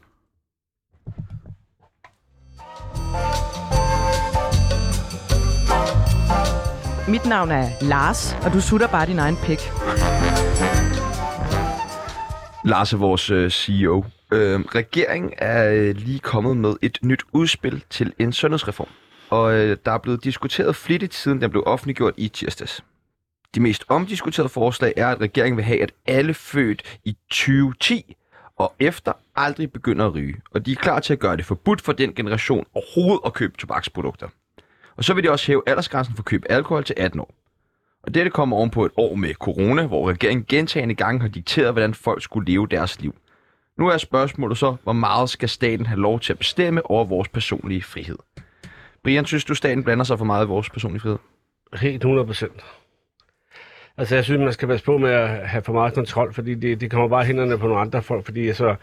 Mit 7.09 7.26
navn 7.26 7.50
er 7.50 7.68
Lars, 7.80 8.37
og 8.45 8.52
du 8.52 8.61
sutter 8.61 8.88
bare 8.88 9.06
din 9.06 9.18
egen 9.18 9.37
pik. 9.37 9.59
Lars 12.64 12.92
er 12.92 12.97
vores 12.97 13.30
øh, 13.30 13.50
CEO. 13.50 14.04
Øh, 14.33 14.61
regeringen 14.61 15.33
er 15.38 15.71
øh, 15.73 15.95
lige 15.95 16.18
kommet 16.18 16.56
med 16.56 16.75
et 16.83 16.99
nyt 17.02 17.23
udspil 17.33 17.85
til 17.90 18.12
en 18.18 18.33
sundhedsreform. 18.33 18.88
Og 19.30 19.54
øh, 19.54 19.76
der 19.85 19.92
er 19.92 19.99
blevet 19.99 20.25
diskuteret 20.25 20.76
flittigt, 20.76 21.14
siden 21.14 21.40
den 21.40 21.50
blev 21.50 21.62
offentliggjort 21.66 22.14
i 22.16 22.28
tirsdags. 22.28 22.85
De 23.56 23.60
mest 23.60 23.84
omdiskuterede 23.88 24.48
forslag 24.48 24.92
er, 24.96 25.08
at 25.08 25.20
regeringen 25.20 25.56
vil 25.56 25.64
have, 25.64 25.82
at 25.82 25.92
alle 26.06 26.34
født 26.34 26.98
i 27.04 27.16
2010 27.30 28.16
og 28.56 28.75
efter 28.80 29.12
aldrig 29.36 29.72
begynder 29.72 30.06
at 30.06 30.14
ryge. 30.14 30.36
Og 30.50 30.66
de 30.66 30.72
er 30.72 30.76
klar 30.76 31.00
til 31.00 31.12
at 31.12 31.18
gøre 31.18 31.36
det 31.36 31.44
forbudt 31.44 31.80
for 31.80 31.92
den 31.92 32.14
generation 32.14 32.66
overhovedet 32.75 33.20
at 33.26 33.32
købe 33.32 33.56
tobaksprodukter. 33.56 34.28
Og 34.96 35.04
så 35.04 35.14
vil 35.14 35.25
de 35.25 35.30
også 35.30 35.46
hæve 35.46 35.62
aldersgrænsen 35.66 36.16
for 36.16 36.22
køb 36.22 36.44
af 36.50 36.54
alkohol 36.54 36.84
til 36.84 36.94
18 36.98 37.20
år. 37.20 37.34
Og 38.02 38.14
dette 38.14 38.30
kommer 38.30 38.56
oven 38.56 38.70
på 38.70 38.84
et 38.84 38.92
år 38.96 39.14
med 39.14 39.34
corona, 39.34 39.86
hvor 39.86 40.10
regeringen 40.10 40.46
gentagende 40.48 40.94
gange 40.94 41.20
har 41.20 41.28
dikteret, 41.28 41.72
hvordan 41.72 41.94
folk 41.94 42.22
skulle 42.22 42.52
leve 42.52 42.66
deres 42.66 43.00
liv. 43.00 43.14
Nu 43.78 43.88
er 43.88 43.98
spørgsmålet 43.98 44.58
så, 44.58 44.76
hvor 44.82 44.92
meget 44.92 45.30
skal 45.30 45.48
staten 45.48 45.86
have 45.86 46.00
lov 46.00 46.20
til 46.20 46.32
at 46.32 46.38
bestemme 46.38 46.90
over 46.90 47.04
vores 47.04 47.28
personlige 47.28 47.82
frihed? 47.82 48.18
Brian, 49.02 49.25
synes 49.25 49.44
du, 49.44 49.54
staten 49.54 49.84
blander 49.84 50.04
sig 50.04 50.18
for 50.18 50.25
meget 50.25 50.44
i 50.44 50.48
vores 50.48 50.70
personlige 50.70 51.00
frihed? 51.00 51.18
Helt 51.75 51.96
100 51.96 52.26
procent. 52.26 52.62
Altså, 53.99 54.15
jeg 54.15 54.25
synes, 54.25 54.41
man 54.41 54.53
skal 54.53 54.69
passe 54.69 54.85
på 54.85 54.99
med 54.99 55.11
at 55.11 55.29
have 55.29 55.62
for 55.62 55.73
meget 55.73 55.95
kontrol, 55.95 56.35
fordi 56.35 56.55
det, 56.55 56.81
det 56.81 56.91
kommer 56.91 57.09
bare 57.09 57.25
hænderne 57.25 57.59
på 57.59 57.67
nogle 57.67 57.81
andre 57.81 58.03
folk, 58.03 58.25
fordi 58.25 58.49
altså, 58.49 58.75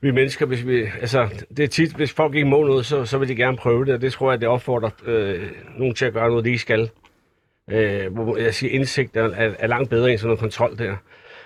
vi 0.00 0.10
mennesker, 0.10 0.46
hvis 0.46 0.66
vi, 0.66 0.84
altså, 1.00 1.28
det 1.56 1.62
er 1.62 1.68
tit, 1.68 1.92
hvis 1.92 2.12
folk 2.12 2.34
ikke 2.34 2.48
må 2.48 2.64
noget, 2.64 2.86
så, 2.86 3.04
så 3.04 3.18
vil 3.18 3.28
de 3.28 3.36
gerne 3.36 3.56
prøve 3.56 3.84
det, 3.84 3.94
og 3.94 4.00
det 4.00 4.12
tror 4.12 4.32
jeg, 4.32 4.40
det 4.40 4.48
opfordrer 4.48 4.90
øh, 5.06 5.50
nogen 5.76 5.94
til 5.94 6.04
at 6.04 6.12
gøre 6.12 6.28
noget, 6.28 6.44
de 6.44 6.50
ikke 6.50 6.62
skal. 6.62 6.90
Øh, 7.70 8.12
hvor 8.12 8.36
jeg 8.36 8.54
siger, 8.54 8.72
indsigt 8.72 9.16
er, 9.16 9.22
er, 9.22 9.54
er 9.58 9.66
langt 9.66 9.90
bedre 9.90 10.10
end 10.10 10.18
sådan 10.18 10.28
noget 10.28 10.40
kontrol 10.40 10.78
der. 10.78 10.96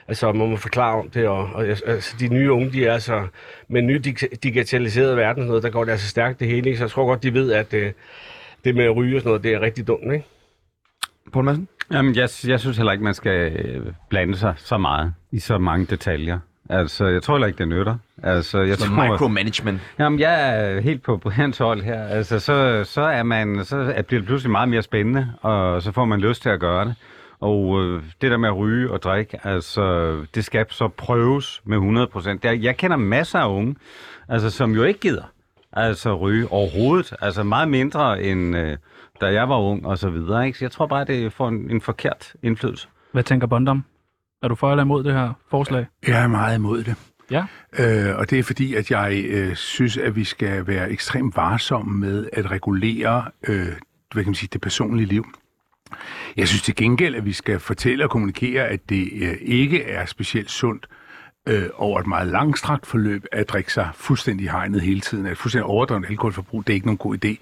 Altså, 0.08 0.32
man 0.32 0.50
må 0.50 0.56
forklare 0.56 0.94
om 0.94 1.10
det, 1.10 1.28
og, 1.28 1.50
og 1.54 1.66
altså, 1.66 1.84
altså 1.84 2.16
de 2.20 2.28
nye 2.28 2.52
unge, 2.52 2.72
de 2.72 2.86
er 2.86 2.92
altså, 2.92 3.26
med 3.68 3.80
en 3.80 3.86
ny 3.86 3.96
digitaliseret 4.42 5.16
verden, 5.16 5.44
noget, 5.44 5.62
der 5.62 5.70
går 5.70 5.84
det 5.84 5.92
altså 5.92 6.08
stærkt 6.08 6.40
det 6.40 6.48
hele, 6.48 6.66
ikke? 6.66 6.78
så 6.78 6.84
jeg 6.84 6.90
tror 6.90 7.06
godt, 7.06 7.22
de 7.22 7.34
ved, 7.34 7.52
at 7.52 7.74
øh, 7.74 7.92
det 8.64 8.74
med 8.74 8.84
at 8.84 8.96
ryge 8.96 9.16
og 9.16 9.20
sådan 9.20 9.28
noget, 9.28 9.44
det 9.44 9.52
er 9.52 9.60
rigtig 9.60 9.86
dumt, 9.86 10.12
ikke? 10.12 10.24
Poul 11.32 11.44
Madsen? 11.44 11.68
Jamen, 11.92 12.14
jeg, 12.16 12.28
jeg 12.46 12.60
synes 12.60 12.76
heller 12.76 12.92
ikke, 12.92 13.04
man 13.04 13.14
skal 13.14 13.52
øh, 13.52 13.86
blande 14.08 14.36
sig 14.36 14.54
så 14.56 14.78
meget 14.78 15.14
i 15.32 15.38
så 15.38 15.58
mange 15.58 15.86
detaljer. 15.86 16.38
Altså, 16.70 17.06
jeg 17.06 17.22
tror 17.22 17.34
heller 17.34 17.46
ikke, 17.46 17.58
det 17.58 17.68
nytter. 17.68 17.96
Altså, 18.22 18.58
jeg 18.58 18.66
Noget 18.66 18.80
tror, 18.80 19.12
micromanagement. 19.12 19.80
Jamen, 19.98 20.20
jeg 20.20 20.58
er 20.60 20.80
helt 20.80 21.02
på 21.02 21.16
Brians 21.16 21.58
hold 21.58 21.82
her. 21.82 22.02
Altså, 22.06 22.38
så, 22.38 22.84
så, 22.84 23.00
er 23.02 23.22
man, 23.22 23.64
så 23.64 23.76
er- 23.76 24.02
bliver 24.02 24.20
det 24.20 24.26
pludselig 24.26 24.50
meget 24.50 24.68
mere 24.68 24.82
spændende, 24.82 25.32
og 25.42 25.82
så 25.82 25.92
får 25.92 26.04
man 26.04 26.20
lyst 26.20 26.42
til 26.42 26.48
at 26.48 26.60
gøre 26.60 26.84
det. 26.84 26.94
Og 27.40 27.82
øh, 27.84 28.02
det 28.20 28.30
der 28.30 28.36
med 28.36 28.48
at 28.48 28.56
ryge 28.56 28.90
og 28.90 29.02
drikke, 29.02 29.40
altså, 29.46 30.16
det 30.34 30.44
skal 30.44 30.66
så 30.70 30.88
prøves 30.88 31.60
med 31.64 31.76
100 31.76 32.06
procent. 32.06 32.44
Jeg, 32.44 32.62
jeg 32.62 32.76
kender 32.76 32.96
masser 32.96 33.38
af 33.38 33.48
unge, 33.48 33.76
altså, 34.28 34.50
som 34.50 34.72
jo 34.74 34.82
ikke 34.82 35.00
gider 35.00 35.22
altså 35.72 36.14
ryge 36.14 36.48
overhovedet. 36.52 37.12
Altså 37.20 37.42
meget 37.42 37.68
mindre 37.68 38.22
end 38.22 38.56
øh, 38.56 38.76
da 39.20 39.26
jeg 39.26 39.48
var 39.48 39.58
ung 39.58 39.86
og 39.86 39.98
så 39.98 40.10
videre. 40.10 40.46
Ikke? 40.46 40.58
Så 40.58 40.64
jeg 40.64 40.72
tror 40.72 40.86
bare, 40.86 41.04
det 41.04 41.32
får 41.32 41.48
en, 41.48 41.70
en 41.70 41.80
forkert 41.80 42.32
indflydelse. 42.42 42.88
Hvad 43.12 43.22
tænker 43.22 43.46
Bondam? 43.46 43.84
Er 44.42 44.48
du 44.48 44.54
for 44.54 44.70
eller 44.70 44.84
imod 44.84 45.04
det 45.04 45.12
her 45.12 45.32
forslag? 45.50 45.86
Jeg 46.06 46.22
er 46.22 46.28
meget 46.28 46.56
imod 46.56 46.84
det. 46.84 46.94
Ja. 47.30 47.44
Øh, 47.78 48.18
og 48.18 48.30
det 48.30 48.38
er 48.38 48.42
fordi, 48.42 48.74
at 48.74 48.90
jeg 48.90 49.24
øh, 49.28 49.54
synes, 49.54 49.96
at 49.96 50.16
vi 50.16 50.24
skal 50.24 50.66
være 50.66 50.90
ekstremt 50.90 51.36
varsomme 51.36 51.98
med 51.98 52.28
at 52.32 52.50
regulere 52.50 53.24
øh, 53.48 53.66
hvad 54.12 54.24
kan 54.24 54.30
man 54.30 54.34
sige, 54.34 54.50
det 54.52 54.60
personlige 54.60 55.06
liv. 55.06 55.26
Jeg 56.36 56.48
synes 56.48 56.62
til 56.62 56.74
gengæld, 56.76 57.14
at 57.14 57.24
vi 57.24 57.32
skal 57.32 57.60
fortælle 57.60 58.04
og 58.04 58.10
kommunikere, 58.10 58.64
at 58.64 58.88
det 58.88 59.08
øh, 59.12 59.36
ikke 59.40 59.84
er 59.84 60.06
specielt 60.06 60.50
sundt 60.50 60.88
øh, 61.46 61.68
over 61.76 62.00
et 62.00 62.06
meget 62.06 62.26
langstrakt 62.26 62.86
forløb 62.86 63.24
at 63.32 63.48
drikke 63.48 63.72
sig 63.72 63.88
fuldstændig 63.94 64.50
hegnet 64.50 64.80
hele 64.80 65.00
tiden. 65.00 65.26
Et 65.26 65.38
fuldstændig 65.38 65.66
overdrevet 65.66 66.06
alkoholforbrug, 66.08 66.66
det 66.66 66.72
er 66.72 66.74
ikke 66.74 66.86
nogen 66.86 66.98
god 66.98 67.16
idé. 67.24 67.36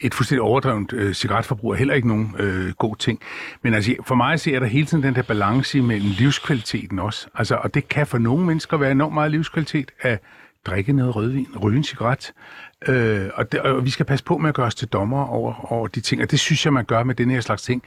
Et 0.00 0.14
fuldstændig 0.14 0.42
overdrevet 0.42 0.92
øh, 0.92 1.14
cigaretforbrug 1.14 1.72
er 1.72 1.76
heller 1.76 1.94
ikke 1.94 2.08
nogen 2.08 2.34
øh, 2.38 2.72
god 2.72 2.96
ting. 2.96 3.20
Men 3.62 3.74
altså, 3.74 3.94
for 4.06 4.14
mig 4.14 4.40
ser 4.40 4.58
der 4.60 4.66
hele 4.66 4.86
tiden 4.86 5.02
den 5.02 5.14
der 5.14 5.22
balance 5.22 5.82
mellem 5.82 6.10
livskvaliteten 6.18 6.98
også. 6.98 7.26
Altså, 7.34 7.54
og 7.54 7.74
det 7.74 7.88
kan 7.88 8.06
for 8.06 8.18
nogle 8.18 8.46
mennesker 8.46 8.76
være 8.76 8.90
enormt 8.90 9.14
meget 9.14 9.30
livskvalitet 9.30 9.90
at 10.00 10.22
drikke 10.66 10.92
noget 10.92 11.16
rødvin, 11.16 11.48
ryge 11.62 11.76
en 11.76 11.84
cigaret. 11.84 12.32
Øh, 12.88 13.30
og, 13.34 13.52
det, 13.52 13.60
og 13.60 13.84
vi 13.84 13.90
skal 13.90 14.06
passe 14.06 14.24
på 14.24 14.38
med 14.38 14.48
at 14.48 14.54
gøre 14.54 14.66
os 14.66 14.74
til 14.74 14.88
dommer 14.88 15.24
over, 15.24 15.72
over 15.72 15.86
de 15.86 16.00
ting, 16.00 16.22
og 16.22 16.30
det 16.30 16.40
synes 16.40 16.64
jeg, 16.64 16.72
man 16.72 16.84
gør 16.84 17.02
med 17.02 17.14
den 17.14 17.30
her 17.30 17.40
slags 17.40 17.62
ting. 17.62 17.82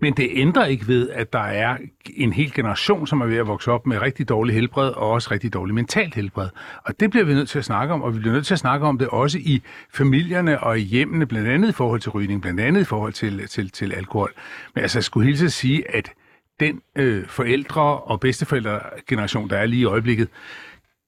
Men 0.00 0.14
det 0.14 0.28
ændrer 0.32 0.66
ikke 0.66 0.88
ved, 0.88 1.10
at 1.10 1.32
der 1.32 1.42
er 1.42 1.76
en 2.16 2.32
hel 2.32 2.52
generation, 2.54 3.06
som 3.06 3.20
er 3.20 3.26
ved 3.26 3.36
at 3.36 3.46
vokse 3.46 3.72
op 3.72 3.86
med 3.86 3.98
rigtig 3.98 4.28
dårlig 4.28 4.54
helbred, 4.54 4.88
og 4.88 5.10
også 5.10 5.28
rigtig 5.30 5.52
dårlig 5.52 5.74
mentalt 5.74 6.14
helbred. 6.14 6.48
Og 6.84 7.00
det 7.00 7.10
bliver 7.10 7.24
vi 7.24 7.34
nødt 7.34 7.48
til 7.48 7.58
at 7.58 7.64
snakke 7.64 7.94
om, 7.94 8.02
og 8.02 8.14
vi 8.14 8.18
bliver 8.18 8.34
nødt 8.34 8.46
til 8.46 8.54
at 8.54 8.60
snakke 8.60 8.86
om 8.86 8.98
det 8.98 9.08
også 9.08 9.38
i 9.38 9.62
familierne 9.94 10.60
og 10.60 10.78
i 10.78 10.82
hjemmene, 10.82 11.26
blandt 11.26 11.48
andet 11.48 11.68
i 11.68 11.72
forhold 11.72 12.00
til 12.00 12.10
rygning, 12.10 12.42
blandt 12.42 12.60
andet 12.60 12.80
i 12.80 12.84
forhold 12.84 13.12
til, 13.12 13.48
til, 13.48 13.70
til 13.70 13.92
alkohol. 13.92 14.32
Men 14.74 14.82
altså, 14.82 14.98
jeg 14.98 15.04
skulle 15.04 15.26
hilse 15.26 15.44
at 15.44 15.52
sige, 15.52 15.96
at 15.96 16.12
den 16.60 16.80
øh, 16.96 17.26
forældre 17.26 17.82
og 17.82 18.20
bedsteforældregeneration, 18.20 19.50
der 19.50 19.56
er 19.56 19.66
lige 19.66 19.80
i 19.80 19.84
øjeblikket, 19.84 20.28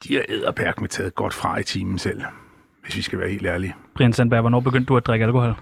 de 0.05 0.19
er 0.19 0.23
æderpærk 0.29 0.81
med 0.81 0.89
taget 0.89 1.15
godt 1.15 1.35
fra 1.35 1.59
i 1.59 1.63
timen 1.63 1.99
selv, 1.99 2.23
hvis 2.83 2.97
vi 2.97 3.03
skal 3.03 3.19
være 3.19 3.29
helt 3.31 3.47
ærlige. 3.47 3.75
Brian 3.97 4.13
Sandberg, 4.13 4.41
hvornår 4.41 4.61
begyndte 4.61 4.87
du 4.87 4.97
at 4.97 5.07
drikke 5.07 5.25
alkohol? 5.25 5.55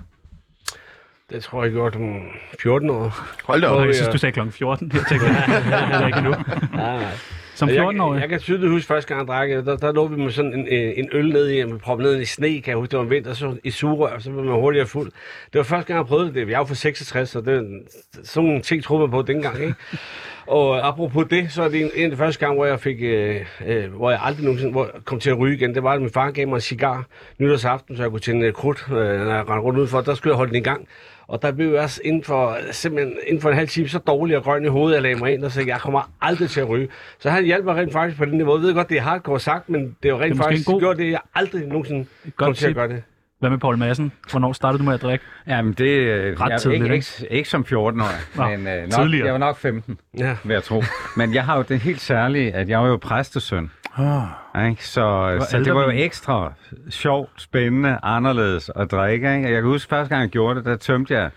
Det 1.30 1.42
tror 1.42 1.62
jeg 1.62 1.72
gjort 1.72 1.96
om 1.96 2.20
14 2.62 2.90
år. 2.90 3.14
Hold 3.44 3.60
da 3.60 3.66
op. 3.66 3.86
Jeg 3.86 3.94
synes, 3.94 4.08
du 4.08 4.18
sagde 4.18 4.32
klokken 4.32 4.52
14. 4.52 4.90
Jeg 4.94 5.00
tænkte, 5.08 5.26
det 5.28 5.34
er 5.74 6.06
ikke 6.06 6.20
nu. 6.20 6.30
Nej, 6.30 6.96
nej. 6.96 7.12
Som 7.60 7.68
Og 7.68 7.74
jeg, 7.74 7.84
14-årig. 7.84 8.20
jeg 8.20 8.28
kan 8.28 8.38
tydeligt 8.38 8.70
huske 8.70 8.86
første 8.86 9.14
gang, 9.14 9.20
jeg 9.20 9.26
drak, 9.28 9.66
der, 9.66 9.76
der 9.76 9.92
lå 9.92 10.06
vi 10.06 10.16
med 10.16 10.30
sådan 10.30 10.54
en, 10.54 10.68
en 10.96 11.08
øl 11.12 11.28
ned 11.28 11.48
i, 11.48 11.64
med 11.64 11.78
proppet 11.78 12.06
ned 12.06 12.20
i 12.20 12.24
sne, 12.24 12.60
kan 12.60 12.70
jeg 12.70 12.76
huske, 12.76 12.90
det 12.90 12.98
var 12.98 13.04
en 13.04 13.10
vinter, 13.10 13.32
så 13.32 13.56
i 13.64 13.70
sugerør, 13.70 14.18
så 14.18 14.30
blev 14.30 14.44
man 14.44 14.54
hurtigere 14.54 14.86
fuld. 14.86 15.10
Det 15.52 15.58
var 15.58 15.62
første 15.62 15.86
gang, 15.86 15.98
jeg 15.98 16.06
prøvede 16.06 16.34
det. 16.34 16.48
Jeg 16.48 16.54
er 16.54 16.58
jo 16.58 16.64
fra 16.64 16.74
66, 16.74 17.30
så 17.30 17.40
det, 17.40 17.82
sådan 18.22 18.48
nogle 18.48 18.62
ting 18.62 18.84
troede 18.84 19.00
man 19.00 19.10
på 19.10 19.22
dengang, 19.22 19.60
ikke? 19.60 19.74
Og 20.46 20.88
apropos 20.88 21.26
det, 21.30 21.52
så 21.52 21.62
er 21.62 21.68
det 21.68 21.80
en, 21.80 21.90
en 21.94 22.04
af 22.04 22.10
de 22.10 22.16
første 22.16 22.40
gange, 22.40 22.54
hvor 22.54 22.66
jeg 22.66 22.80
fik, 22.80 22.96
øh, 23.00 23.46
øh, 23.66 23.92
hvor 23.92 24.10
jeg 24.10 24.20
aldrig 24.22 24.44
nogensinde 24.44 24.72
hvor 24.72 24.84
jeg 24.84 25.04
kom 25.04 25.20
til 25.20 25.30
at 25.30 25.38
ryge 25.38 25.56
igen. 25.56 25.74
Det 25.74 25.82
var, 25.82 25.92
at 25.92 26.00
min 26.00 26.10
far 26.10 26.30
gav 26.30 26.48
mig 26.48 26.54
en 26.54 26.60
cigar 26.60 27.06
nytårsaften, 27.38 27.96
så 27.96 28.02
jeg 28.02 28.10
kunne 28.10 28.20
tænde 28.20 28.52
krudt, 28.52 28.86
øh, 28.90 28.96
når 28.96 29.34
jeg 29.34 29.48
rendte 29.48 29.54
rundt 29.54 29.78
udenfor. 29.78 30.00
Der 30.00 30.14
skulle 30.14 30.32
jeg 30.32 30.36
holde 30.36 30.50
den 30.52 30.58
i 30.58 30.64
gang. 30.64 30.88
Og 31.30 31.42
der 31.42 31.52
blev 31.52 31.72
jeg 31.72 31.80
også 31.82 32.00
inden 32.04 32.24
for, 32.24 32.56
simpelthen 32.70 33.16
inden 33.26 33.40
for 33.42 33.48
en 33.50 33.54
halv 33.56 33.68
time 33.68 33.88
så 33.88 33.98
dårlig 33.98 34.36
og 34.36 34.42
grøn 34.42 34.64
i 34.64 34.68
hovedet, 34.68 34.94
jeg 34.94 35.02
lagde 35.02 35.16
mig 35.18 35.32
ind 35.34 35.44
og 35.44 35.52
sagde, 35.52 35.68
jeg 35.68 35.80
kommer 35.80 36.12
aldrig 36.20 36.50
til 36.50 36.60
at 36.60 36.68
ryge. 36.68 36.88
Så 37.18 37.30
han 37.30 37.44
hjalp 37.44 37.64
mig 37.64 37.74
rent 37.76 37.92
faktisk 37.92 38.18
på 38.18 38.24
den 38.24 38.34
niveau. 38.36 38.54
Jeg 38.56 38.62
ved 38.62 38.74
godt, 38.74 38.88
det 38.88 38.96
er 38.96 39.00
hardcore 39.02 39.40
sagt, 39.40 39.68
men 39.68 39.96
det 40.02 40.08
er 40.08 40.12
jo 40.12 40.20
rent 40.20 40.36
måske 40.36 40.42
faktisk 40.42 40.68
en 40.68 40.72
god- 40.72 40.80
gjort 40.80 40.96
det, 40.96 41.10
jeg 41.10 41.20
aldrig 41.34 41.66
nogensinde 41.66 42.06
godt 42.24 42.34
kom 42.36 42.54
til 42.54 42.68
at 42.68 42.74
gøre 42.74 42.88
det. 42.88 43.02
Hvad 43.40 43.50
med 43.50 43.58
Paul 43.58 43.78
Madsen? 43.78 44.12
Hvornår 44.30 44.52
startede 44.52 44.78
du 44.78 44.84
med 44.84 44.94
at 44.94 45.02
drikke? 45.02 45.24
Jamen, 45.46 45.72
det 45.72 45.84
øh, 45.88 46.40
Ret 46.40 46.50
jeg, 46.50 46.60
tidligt, 46.60 46.82
ikke, 46.84 46.94
ikke? 46.94 47.26
ikke, 47.30 47.48
som 47.48 47.64
14-årig, 47.68 47.94
Nå, 48.36 48.48
men 48.48 48.66
øh, 48.66 48.82
nok, 48.82 48.92
tidligere. 48.92 49.24
jeg 49.24 49.32
var 49.32 49.38
nok 49.38 49.56
15, 49.58 49.98
Ja. 50.18 50.36
vil 50.44 50.54
jeg 50.54 50.62
tro. 50.62 50.82
Men 51.16 51.34
jeg 51.34 51.44
har 51.44 51.56
jo 51.56 51.64
det 51.68 51.80
helt 51.80 52.00
særlige, 52.00 52.52
at 52.54 52.68
jeg 52.68 52.80
var 52.80 52.88
jo 52.88 52.96
præstesøn. 52.96 53.70
Ah. 53.96 54.68
Ikke? 54.70 54.86
Så, 54.86 55.36
så 55.50 55.58
det 55.58 55.74
var 55.74 55.82
jo 55.82 55.90
ekstra 55.90 56.52
sjovt, 56.90 57.30
spændende, 57.42 57.98
anderledes 58.02 58.70
at 58.76 58.90
drikke. 58.90 59.34
Ikke? 59.36 59.48
Og 59.48 59.52
Jeg 59.52 59.62
kan 59.62 59.70
huske, 59.70 59.88
første 59.90 60.08
gang 60.14 60.22
jeg 60.22 60.30
gjorde 60.30 60.54
det, 60.58 60.64
der 60.64 60.76
tømte 60.76 61.14
jeg 61.14 61.30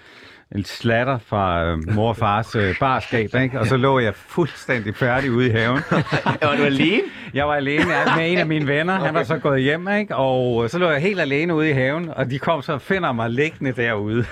en 0.56 0.66
slatter 0.66 1.18
fra 1.18 1.64
øh, 1.64 1.94
mor 1.94 2.10
og 2.10 2.18
fars 2.18 2.56
øh, 2.56 2.80
barskab, 2.80 3.36
ikke? 3.36 3.60
og 3.60 3.68
så 3.68 3.78
lå 3.78 4.00
jeg 4.00 4.16
fuldstændig 4.16 4.96
færdig 4.96 5.32
ude 5.32 5.48
i 5.48 5.50
haven. 5.50 5.80
Var 6.42 6.56
du 6.58 6.64
alene? 6.64 7.04
Jeg 7.34 7.48
var 7.48 7.56
alene 7.56 7.92
ja, 7.92 8.16
med 8.16 8.32
en 8.32 8.38
af 8.38 8.46
mine 8.46 8.68
venner, 8.68 9.00
han 9.00 9.14
var 9.14 9.24
så 9.24 9.38
gået 9.38 9.62
hjem, 9.62 9.88
ikke? 9.88 10.16
og 10.16 10.70
så 10.70 10.80
lå 10.80 10.90
jeg 10.90 11.02
helt 11.02 11.20
alene 11.20 11.56
ude 11.56 11.70
i 11.70 11.74
haven, 11.74 12.10
og 12.16 12.30
de 12.32 12.40
kom 12.40 12.62
så 12.62 12.74
og 12.74 12.82
finder 12.82 13.12
mig 13.12 13.30
liggende 13.30 13.72
derude. 13.72 14.26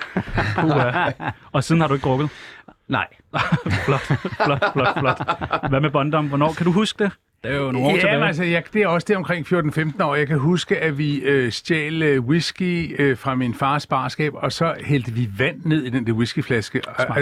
Og 1.52 1.64
siden 1.64 1.80
har 1.80 1.88
du 1.88 1.94
ikke 1.94 2.04
drukket? 2.04 2.30
Nej. 2.88 3.06
Flot, 3.84 4.00
flot, 4.44 4.72
flot, 4.72 4.98
flot. 4.98 5.18
Hvad 5.68 5.80
med 5.80 5.90
Bondom? 5.90 6.28
Hvornår 6.28 6.52
kan 6.52 6.66
du 6.66 6.72
huske 6.72 7.04
det? 7.04 7.12
Det 7.42 7.50
er 7.50 7.56
jo 7.56 7.72
nogle 7.72 7.88
år 7.88 7.90
Ja, 7.94 8.00
tilbage. 8.00 8.24
altså, 8.26 8.44
jeg, 8.44 8.62
det 8.72 8.82
er 8.82 8.86
også 8.86 9.04
det 9.08 9.16
omkring 9.16 9.46
14-15 9.46 10.04
år. 10.04 10.14
Jeg 10.14 10.26
kan 10.26 10.38
huske, 10.38 10.78
at 10.78 10.98
vi 10.98 11.18
øh, 11.20 11.52
stjal 11.52 12.02
øh, 12.02 12.20
whisky 12.24 12.96
øh, 13.00 13.16
fra 13.16 13.34
min 13.34 13.54
fars 13.54 13.86
barskab, 13.86 14.32
og 14.34 14.52
så 14.52 14.74
hældte 14.84 15.12
vi 15.12 15.28
vand 15.38 15.60
ned 15.64 15.82
i 15.84 15.90
den 15.90 16.06
der 16.06 16.12
whiskyflaske. 16.12 16.80
Og, 16.88 17.06
og, 17.08 17.18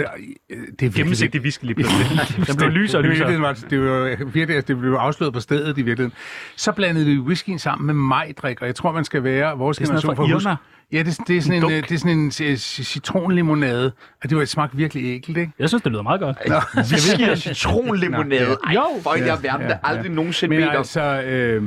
øh, 0.49 0.57
det 0.79 0.85
er 0.85 0.91
Gennemsigtig 0.91 1.41
whisky 1.41 1.63
lige 1.63 1.75
pludselig. 1.75 2.07
Den 2.47 2.57
blev 2.57 2.69
lysere 2.69 2.99
og 2.99 3.03
Det, 3.03 3.11
lysere. 3.11 3.41
var, 3.41 3.53
det, 3.69 3.81
var, 3.81 4.25
virkelig, 4.25 4.67
det 4.67 4.77
blev 4.79 4.93
afsløret 4.93 5.33
på 5.33 5.39
stedet 5.39 5.77
i 5.77 5.81
virkeligheden. 5.81 6.13
Så 6.55 6.71
blandede 6.71 7.05
vi 7.05 7.17
whiskyen 7.19 7.59
sammen 7.59 7.85
med 7.85 7.93
majdrik, 7.93 8.61
og 8.61 8.67
jeg 8.67 8.75
tror, 8.75 8.91
man 8.91 9.05
skal 9.05 9.23
være 9.23 9.57
vores 9.57 9.77
Det 9.77 9.83
er 9.83 9.87
generation 9.87 10.15
for 10.15 10.23
at 10.23 10.29
huske-. 10.31 10.49
Ja, 10.93 11.03
det, 11.03 11.17
det, 11.27 11.37
er 11.37 11.41
sådan 11.41 11.63
en, 11.63 11.71
øh, 11.71 11.83
det 11.83 11.91
er 11.91 11.97
sådan 11.97 12.17
en 12.19 12.25
øh, 12.41 12.53
ci- 12.53 12.83
citronlimonade, 12.83 13.91
og 14.23 14.29
det 14.29 14.35
var 14.37 14.41
et 14.43 14.49
smagt 14.49 14.77
virkelig 14.77 15.05
ægelt, 15.05 15.37
ikke? 15.37 15.51
Jeg 15.59 15.69
synes, 15.69 15.83
det 15.83 15.91
lyder 15.91 16.01
meget 16.03 16.21
godt. 16.21 16.37
Whisky 16.77 17.29
og 17.29 17.37
citronlimonade. 17.37 18.57
Ej, 18.65 18.73
Jo. 18.73 18.81
for 19.03 19.13
en 19.13 19.25
jeg 19.25 19.37
verden, 19.43 19.67
der 19.67 19.77
aldrig 19.83 20.11
nogensinde 20.11 20.55
Men 20.55 20.63
bedt 20.63 20.77
altså, 20.77 21.21
øh, 21.21 21.63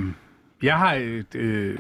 jeg 0.63 0.75
har... 0.79 0.95
et, 0.95 1.35
Øh, 1.35 1.79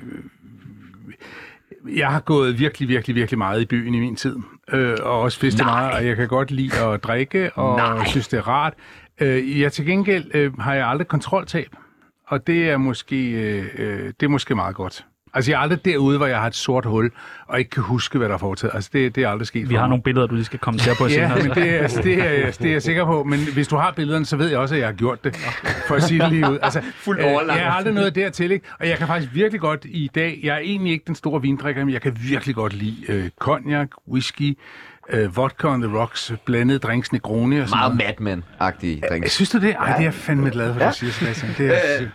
jeg 1.96 2.08
har 2.08 2.20
gået 2.20 2.58
virkelig, 2.58 2.88
virkelig, 2.88 3.16
virkelig 3.16 3.38
meget 3.38 3.60
i 3.62 3.66
byen 3.66 3.94
i 3.94 4.00
min 4.00 4.16
tid. 4.16 4.36
Øh, 4.72 4.96
og 5.02 5.20
også 5.20 5.40
festet 5.40 5.66
Nej. 5.66 5.74
meget, 5.80 5.92
og 5.94 6.06
jeg 6.06 6.16
kan 6.16 6.28
godt 6.28 6.50
lide 6.50 6.78
at 6.80 7.04
drikke, 7.04 7.50
og 7.54 7.76
Nej. 7.76 8.06
synes, 8.06 8.28
det 8.28 8.36
er 8.38 8.48
rart. 8.48 8.74
Øh, 9.20 9.60
jeg 9.60 9.72
til 9.72 9.86
gengæld 9.86 10.30
øh, 10.34 10.58
har 10.58 10.74
jeg 10.74 10.86
aldrig 10.88 11.08
kontroltab, 11.08 11.68
og 12.26 12.46
det 12.46 12.70
er 12.70 12.76
måske, 12.76 13.30
øh, 13.30 13.64
øh, 13.78 14.06
det 14.20 14.22
er 14.22 14.28
måske 14.28 14.54
meget 14.54 14.74
godt. 14.76 15.04
Altså, 15.34 15.50
jeg 15.50 15.56
er 15.58 15.62
aldrig 15.62 15.84
derude, 15.84 16.16
hvor 16.16 16.26
jeg 16.26 16.38
har 16.38 16.46
et 16.46 16.54
sort 16.54 16.84
hul, 16.86 17.10
og 17.46 17.58
ikke 17.58 17.70
kan 17.70 17.82
huske, 17.82 18.18
hvad 18.18 18.28
der 18.28 18.34
er 18.34 18.38
foretaget. 18.38 18.74
Altså, 18.74 18.90
det, 18.92 19.14
det 19.14 19.22
er 19.24 19.28
aldrig 19.28 19.46
sket 19.46 19.68
Vi 19.68 19.74
for 19.74 19.78
har 19.78 19.84
mig. 19.86 19.88
nogle 19.88 20.02
billeder, 20.02 20.26
du 20.26 20.34
lige 20.34 20.44
skal 20.44 20.58
kommentere 20.58 20.94
på 21.00 21.08
senere. 21.08 21.36
Ja, 21.38 21.42
men 21.42 21.50
det 21.54 21.70
er, 21.74 21.78
altså, 21.78 22.02
det, 22.02 22.18
er, 22.18 22.50
det 22.50 22.66
er 22.66 22.72
jeg 22.72 22.82
sikker 22.82 23.04
på. 23.04 23.24
Men 23.24 23.40
hvis 23.54 23.68
du 23.68 23.76
har 23.76 23.92
billederne, 23.96 24.26
så 24.26 24.36
ved 24.36 24.48
jeg 24.48 24.58
også, 24.58 24.74
at 24.74 24.80
jeg 24.80 24.88
har 24.88 24.92
gjort 24.92 25.24
det. 25.24 25.36
For 25.88 25.94
at 25.94 26.02
sige 26.02 26.20
det 26.20 26.32
lige 26.32 26.50
ud. 26.50 26.58
Altså, 26.62 26.80
Fuld 27.04 27.18
øh. 27.18 27.24
Jeg 27.24 27.54
har 27.66 27.70
aldrig 27.72 27.94
noget 27.94 28.14
dertil, 28.14 28.50
ikke? 28.50 28.66
Og 28.80 28.88
jeg 28.88 28.98
kan 28.98 29.06
faktisk 29.06 29.34
virkelig 29.34 29.60
godt 29.60 29.84
i 29.84 30.10
dag... 30.14 30.40
Jeg 30.42 30.54
er 30.54 30.58
egentlig 30.58 30.92
ikke 30.92 31.04
den 31.06 31.14
store 31.14 31.42
vindrikker, 31.42 31.84
men 31.84 31.92
jeg 31.94 32.02
kan 32.02 32.16
virkelig 32.20 32.54
godt 32.54 32.72
lide 32.72 32.96
øh, 33.08 33.28
cognac, 33.40 33.88
whisky, 34.08 34.58
øh, 35.10 35.36
vodka 35.36 35.68
on 35.68 35.82
the 35.82 35.98
rocks, 35.98 36.32
blandede 36.44 36.78
drinks, 36.78 37.12
Negroni 37.12 37.58
og 37.60 37.68
sådan 37.68 37.96
Meget. 37.96 38.18
Madman-agtige 38.20 39.00
drinks. 39.10 39.32
Synes 39.32 39.50
du 39.50 39.58
det? 39.60 39.70
Ej, 39.78 39.86
det 39.86 39.98
er 39.98 40.02
jeg 40.02 40.14
fandme 40.14 40.50
glad 40.50 40.74
for, 40.74 40.80
at 40.80 40.90
du 40.90 40.96
siger, 40.96 41.12
Sebastian. 41.12 41.52
Det 41.58 41.66
er, 41.66 42.02
Øh, 42.02 42.08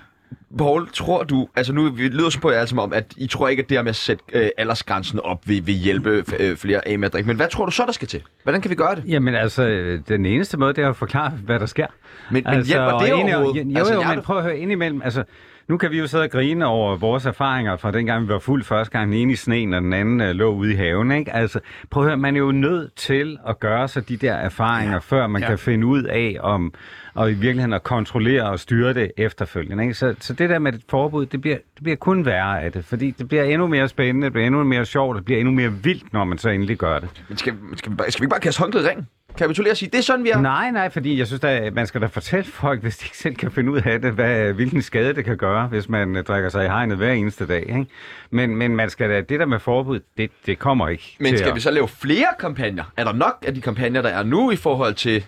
Paul, 0.57 0.89
tror 0.93 1.23
du, 1.23 1.47
altså 1.55 1.73
nu 1.73 1.89
vi 1.89 2.07
lyder 2.07 2.29
så 2.29 2.39
på 2.39 2.51
jer 2.51 2.65
som 2.65 2.79
om, 2.79 2.93
at 2.93 3.13
I 3.17 3.27
tror 3.27 3.47
ikke, 3.47 3.63
at 3.63 3.69
det 3.69 3.77
her 3.77 3.83
med 3.83 3.89
at 3.89 3.95
sætte 3.95 4.23
øh, 4.33 4.49
aldersgrænsen 4.57 5.19
op 5.19 5.47
vil, 5.47 5.67
vil 5.67 5.75
hjælpe 5.75 6.23
øh, 6.39 6.57
flere 6.57 6.87
af 6.87 6.99
med 6.99 7.05
at 7.05 7.13
drikke. 7.13 7.27
Men 7.27 7.35
hvad 7.37 7.47
tror 7.47 7.65
du 7.65 7.71
så, 7.71 7.83
der 7.85 7.91
skal 7.91 8.07
til? 8.07 8.23
Hvordan 8.43 8.61
kan 8.61 8.69
vi 8.71 8.75
gøre 8.75 8.95
det? 8.95 9.03
Jamen 9.07 9.35
altså, 9.35 9.63
den 10.07 10.25
eneste 10.25 10.57
måde, 10.57 10.73
det 10.73 10.83
er 10.83 10.89
at 10.89 10.95
forklare, 10.95 11.29
hvad 11.29 11.59
der 11.59 11.65
sker. 11.65 11.87
Men, 12.31 12.43
men 12.49 12.65
hjælper 12.65 12.85
det 12.99 13.13
og 13.13 13.19
inde- 13.19 13.35
overhovedet? 13.35 13.65
Jo, 13.65 13.77
altså, 13.77 13.93
jo, 13.93 14.01
jeg 14.01 14.11
er 14.11 14.15
men 14.15 14.23
prøv 14.23 14.37
at 14.37 14.43
høre 14.43 14.57
indimellem. 14.57 15.01
Altså, 15.01 15.23
nu 15.69 15.77
kan 15.77 15.91
vi 15.91 15.99
jo 15.99 16.07
sidde 16.07 16.23
og 16.23 16.29
grine 16.29 16.65
over 16.65 16.95
vores 16.95 17.25
erfaringer 17.25 17.77
fra 17.77 17.91
dengang, 17.91 18.23
vi 18.27 18.33
var 18.33 18.39
fuld 18.39 18.63
første 18.63 18.91
gang, 18.97 19.11
den 19.11 19.19
ene 19.19 19.33
i 19.33 19.35
sneen, 19.35 19.73
og 19.73 19.81
den 19.81 19.93
anden 19.93 20.21
øh, 20.21 20.29
lå 20.35 20.53
ude 20.53 20.71
i 20.73 20.75
haven. 20.75 21.11
Ikke? 21.11 21.33
Altså, 21.35 21.59
prøv 21.89 22.03
at 22.03 22.09
høre, 22.09 22.17
man 22.17 22.35
er 22.35 22.39
jo 22.39 22.51
nødt 22.51 22.95
til 22.95 23.37
at 23.47 23.59
gøre 23.59 23.87
sig 23.87 24.09
de 24.09 24.17
der 24.17 24.33
erfaringer, 24.33 24.93
ja. 24.93 24.97
før 24.99 25.27
man 25.27 25.41
Ja. 25.41 25.47
kan 25.47 25.57
finde 25.57 25.85
ud 25.87 26.03
af, 26.03 26.37
om 26.39 26.73
og 27.13 27.31
i 27.31 27.33
virkeligheden 27.33 27.73
at 27.73 27.83
kontrollere 27.83 28.43
og 28.49 28.59
styre 28.59 28.93
det 28.93 29.11
efterfølgende. 29.17 29.83
Ikke? 29.83 29.93
Så, 29.93 30.15
så 30.19 30.33
det 30.33 30.49
der 30.49 30.59
med 30.59 30.73
et 30.73 30.81
forbud, 30.89 31.25
det 31.25 31.41
bliver, 31.41 31.55
det 31.75 31.83
bliver 31.83 31.95
kun 31.95 32.25
værre 32.25 32.61
af 32.61 32.71
det, 32.71 32.85
fordi 32.85 33.11
det 33.11 33.27
bliver 33.27 33.43
endnu 33.43 33.67
mere 33.67 33.87
spændende, 33.87 34.25
det 34.25 34.33
bliver 34.33 34.45
endnu 34.47 34.63
mere 34.63 34.85
sjovt, 34.85 35.17
det 35.17 35.25
bliver 35.25 35.39
endnu 35.39 35.53
mere 35.53 35.73
vildt, 35.73 36.13
når 36.13 36.23
man 36.23 36.37
så 36.37 36.49
endelig 36.49 36.77
gør 36.77 36.99
det. 36.99 37.23
Men 37.29 37.37
skal, 37.37 37.53
skal, 37.75 37.91
vi, 37.91 37.95
bare- 37.95 38.11
skal 38.11 38.21
vi 38.21 38.25
ikke 38.25 38.29
bare 38.33 38.39
kaste 38.39 38.59
håndklædet 38.59 38.85
i 38.85 38.89
ringen? 38.89 39.07
Kapitulere 39.37 39.71
og 39.73 39.77
sige, 39.77 39.89
det 39.89 39.97
er 39.97 40.01
sådan, 40.01 40.23
vi 40.23 40.29
er? 40.29 40.41
Nej, 40.41 40.71
nej, 40.71 40.89
fordi 40.89 41.19
jeg 41.19 41.27
synes, 41.27 41.43
at 41.43 41.73
man 41.73 41.87
skal 41.87 42.01
da 42.01 42.05
fortælle 42.05 42.45
folk, 42.45 42.81
hvis 42.81 42.97
de 42.97 43.05
ikke 43.05 43.17
selv 43.17 43.35
kan 43.35 43.51
finde 43.51 43.71
ud 43.71 43.81
af 43.85 44.01
det, 44.01 44.13
hvad, 44.13 44.53
hvilken 44.53 44.81
skade 44.81 45.13
det 45.13 45.25
kan 45.25 45.37
gøre, 45.37 45.67
hvis 45.67 45.89
man 45.89 46.15
øh, 46.15 46.23
drikker 46.23 46.49
sig 46.49 46.65
i 46.65 46.67
hegnet 46.67 46.97
hver 46.97 47.11
eneste 47.11 47.47
dag. 47.47 47.61
Ikke? 47.61 47.85
Men, 48.31 48.55
men 48.55 48.75
man 48.75 48.89
skal 48.89 49.09
da, 49.09 49.21
det 49.21 49.39
der 49.39 49.45
med 49.45 49.59
forbud, 49.59 49.99
det, 50.17 50.31
det 50.45 50.59
kommer 50.59 50.87
ikke 50.87 51.15
Men 51.19 51.27
til 51.27 51.37
skal 51.37 51.49
at... 51.49 51.55
vi 51.55 51.59
så 51.59 51.71
lave 51.71 51.87
flere 51.87 52.27
kampagner? 52.39 52.83
Er 52.97 53.03
der 53.03 53.13
nok 53.13 53.43
af 53.47 53.53
de 53.55 53.61
kampagner, 53.61 54.01
der 54.01 54.09
er 54.09 54.23
nu 54.23 54.51
i 54.51 54.55
forhold 54.55 54.93
til... 54.93 55.25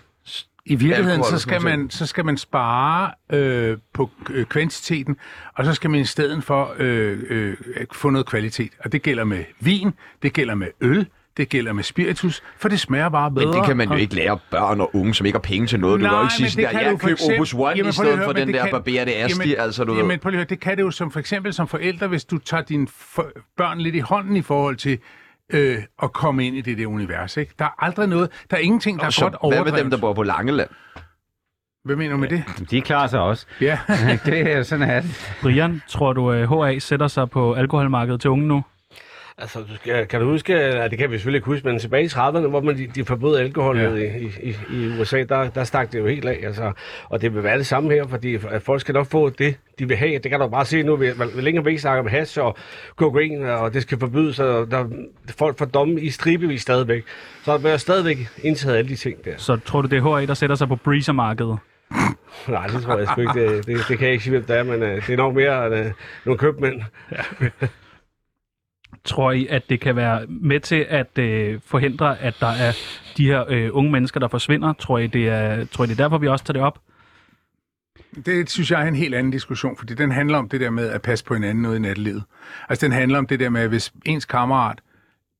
I 0.66 0.74
virkeligheden, 0.74 1.10
Alkohol 1.10 1.30
så 1.30 1.38
skal, 1.38 1.62
man, 1.62 1.90
så 1.90 2.06
skal 2.06 2.24
man 2.24 2.36
spare 2.36 3.10
øh, 3.32 3.78
på 3.92 4.10
øh, 4.30 4.44
kvantiteten, 4.44 5.16
og 5.54 5.64
så 5.64 5.74
skal 5.74 5.90
man 5.90 6.00
i 6.00 6.04
stedet 6.04 6.44
for 6.44 6.74
øh, 6.78 7.18
øh, 7.28 7.56
få 7.92 8.10
noget 8.10 8.26
kvalitet. 8.26 8.70
Og 8.84 8.92
det 8.92 9.02
gælder 9.02 9.24
med 9.24 9.44
vin, 9.60 9.92
det 10.22 10.32
gælder 10.32 10.54
med 10.54 10.66
øl, 10.80 11.06
det 11.36 11.48
gælder 11.48 11.72
med 11.72 11.84
spiritus, 11.84 12.42
for 12.58 12.68
det 12.68 12.80
smager 12.80 13.08
bare 13.08 13.30
bedre. 13.30 13.46
Men 13.46 13.54
det 13.56 13.64
kan 13.66 13.76
man 13.76 13.88
jo 13.88 13.94
og- 13.94 14.00
ikke 14.00 14.14
lære 14.14 14.38
børn 14.50 14.80
og 14.80 14.96
unge, 14.96 15.14
som 15.14 15.26
ikke 15.26 15.36
har 15.36 15.40
penge 15.42 15.66
til 15.66 15.80
noget. 15.80 16.00
Du 16.00 16.04
kan 16.04 16.10
jo 16.10 16.16
Nej, 16.16 16.22
ikke 16.22 16.34
sige 16.34 16.50
sådan 16.50 16.64
det 16.66 16.72
der, 16.74 16.78
kan 16.80 16.90
jeg 16.90 17.00
køb 17.00 17.10
eksempel- 17.12 17.36
Opus 17.38 17.54
One 17.54 17.68
Jamen, 17.76 17.88
i 17.88 17.92
stedet 17.92 18.16
høre, 18.16 18.24
for 18.24 18.32
den 18.32 18.48
der 18.54 18.62
kan- 18.62 18.70
Barbera 18.70 19.04
det 19.04 19.12
Asti, 19.12 19.48
Jamen- 19.50 19.60
altså 19.64 19.84
du 19.84 19.92
ved. 19.92 20.00
Jamen, 20.00 20.18
prøv 20.18 20.30
lige 20.30 20.36
at 20.36 20.40
høre, 20.40 20.48
det 20.50 20.60
kan 20.60 20.76
det 20.76 20.82
jo 20.82 20.90
som 20.90 21.10
for 21.10 21.20
eksempel 21.20 21.52
som 21.52 21.68
forældre, 21.68 22.06
hvis 22.06 22.24
du 22.24 22.38
tager 22.38 22.62
dine 22.62 22.86
for, 22.88 23.26
børn 23.56 23.78
lidt 23.80 23.94
i 23.94 23.98
hånden 23.98 24.36
i 24.36 24.42
forhold 24.42 24.76
til 24.76 24.98
øh, 25.52 25.78
at 26.02 26.12
komme 26.12 26.46
ind 26.46 26.56
i 26.56 26.60
det 26.60 26.78
der 26.78 26.86
univers. 26.86 27.36
Ikke? 27.36 27.52
Der 27.58 27.64
er 27.64 27.84
aldrig 27.84 28.08
noget, 28.08 28.30
der 28.50 28.56
er 28.56 28.60
ingenting, 28.60 29.00
der 29.00 29.06
er 29.06 29.10
Så 29.10 29.20
godt 29.20 29.32
hvad 29.32 29.38
overdrevet. 29.42 29.72
med 29.72 29.80
dem, 29.82 29.90
der 29.90 29.98
bor 29.98 30.12
på 30.12 30.22
Langeland? 30.22 30.68
Hvad 31.84 31.96
mener 31.96 32.10
du 32.12 32.16
med 32.16 32.28
det? 32.28 32.44
De 32.70 32.80
klarer 32.80 33.06
sig 33.06 33.20
også. 33.20 33.46
Ja. 33.60 33.78
det 34.26 34.52
er 34.52 34.62
sådan, 34.62 34.90
at 34.90 35.04
Brian, 35.42 35.82
tror 35.88 36.12
du, 36.12 36.30
at 36.30 36.48
HA 36.48 36.78
sætter 36.78 37.08
sig 37.08 37.30
på 37.30 37.52
alkoholmarkedet 37.54 38.20
til 38.20 38.30
unge 38.30 38.46
nu? 38.46 38.62
Altså, 39.38 39.58
du 39.58 39.74
skal, 39.74 40.06
kan 40.06 40.20
du 40.20 40.26
huske, 40.26 40.52
ja, 40.52 40.88
det 40.88 40.98
kan 40.98 41.10
vi 41.10 41.16
selvfølgelig 41.16 41.38
ikke 41.38 41.46
huske, 41.46 41.68
men 41.68 41.78
tilbage 41.78 42.04
i 42.04 42.06
30'erne, 42.06 42.46
hvor 42.48 42.60
man 42.60 42.78
de, 42.78 42.86
de 42.86 43.04
forbød 43.04 43.36
alkohol 43.36 43.78
Ja. 43.78 43.90
ja. 43.90 44.16
i, 44.16 44.30
i, 44.42 44.56
i 44.70 45.00
USA, 45.00 45.22
der, 45.22 45.50
der 45.50 45.64
stak 45.64 45.92
det 45.92 45.98
jo 45.98 46.06
helt 46.06 46.24
af. 46.24 46.40
Altså, 46.42 46.72
og 47.08 47.22
det 47.22 47.34
vil 47.34 47.42
være 47.44 47.58
det 47.58 47.66
samme 47.66 47.90
her, 47.92 48.06
fordi 48.06 48.38
at 48.50 48.62
folk 48.62 48.80
skal 48.80 48.94
nok 48.94 49.06
få 49.06 49.30
det, 49.30 49.56
de 49.78 49.88
vil 49.88 49.96
have. 49.96 50.18
Det 50.18 50.30
kan 50.30 50.40
du 50.40 50.48
bare 50.48 50.64
se 50.64 50.82
nu, 50.82 51.02
længe 51.34 51.64
vi 51.64 51.70
ikke 51.70 51.82
snakker 51.82 52.02
om 52.02 52.08
hash 52.08 52.38
og 52.40 52.56
kokain, 52.96 53.42
og 53.42 53.74
det 53.74 53.82
skal 53.82 53.98
forbydes, 53.98 54.38
og 54.38 54.70
der, 54.70 54.88
folk 55.38 55.58
får 55.58 55.64
domme 55.64 56.00
i 56.00 56.10
stribevis 56.10 56.62
stadigvæk. 56.62 57.04
Så 57.44 57.52
der 57.52 57.58
bliver 57.58 57.76
stadigvæk 57.76 58.28
indtaget 58.42 58.76
alle 58.76 58.88
de 58.88 58.96
ting 58.96 59.24
der. 59.24 59.32
Så 59.36 59.56
tror 59.56 59.82
du, 59.82 59.88
det 59.88 59.98
er 59.98 60.18
HA, 60.18 60.26
der 60.26 60.34
sætter 60.34 60.56
sig 60.56 60.68
på 60.68 60.76
breezer-markedet? 60.76 61.58
Nej, 62.48 62.66
det 62.66 62.82
tror 62.82 62.98
jeg 62.98 63.06
sgu 63.08 63.20
ikke. 63.20 63.56
Det, 63.56 63.66
det, 63.66 63.76
det 63.88 63.98
kan 63.98 64.06
jeg 64.06 64.12
ikke 64.12 64.24
sige, 64.24 64.30
hvem 64.30 64.44
det 64.44 64.56
er, 64.56 64.62
men 64.62 64.82
uh, 64.82 64.88
det 64.88 65.10
er 65.10 65.16
nok 65.16 65.34
mere 65.34 65.70
uh, 65.70 65.86
nogle 66.24 66.38
købmænd. 66.38 66.82
Tror 69.04 69.32
I, 69.32 69.46
at 69.46 69.62
det 69.68 69.80
kan 69.80 69.96
være 69.96 70.26
med 70.26 70.60
til 70.60 70.86
at 70.88 71.18
øh, 71.18 71.60
forhindre, 71.66 72.18
at 72.18 72.36
der 72.40 72.46
er 72.46 72.72
de 73.16 73.26
her 73.26 73.44
øh, 73.48 73.70
unge 73.72 73.92
mennesker, 73.92 74.20
der 74.20 74.28
forsvinder? 74.28 74.72
Tror 74.72 74.98
I, 74.98 75.06
det 75.06 75.28
er, 75.28 75.64
tror 75.64 75.84
I, 75.84 75.86
det 75.86 76.00
er 76.00 76.04
derfor, 76.04 76.18
vi 76.18 76.28
også 76.28 76.44
tager 76.44 76.52
det 76.52 76.62
op? 76.62 76.78
Det 78.26 78.50
synes 78.50 78.70
jeg 78.70 78.82
er 78.82 78.88
en 78.88 78.96
helt 78.96 79.14
anden 79.14 79.30
diskussion, 79.30 79.76
fordi 79.76 79.94
den 79.94 80.10
handler 80.10 80.38
om 80.38 80.48
det 80.48 80.60
der 80.60 80.70
med 80.70 80.88
at 80.88 81.02
passe 81.02 81.24
på 81.24 81.34
hinanden 81.34 81.66
ude 81.66 81.76
i 81.76 81.80
nattelivet. 81.80 82.22
Altså 82.68 82.86
den 82.86 82.92
handler 82.92 83.18
om 83.18 83.26
det 83.26 83.40
der 83.40 83.48
med, 83.48 83.60
at 83.60 83.68
hvis 83.68 83.92
ens 84.04 84.24
kammerat 84.24 84.78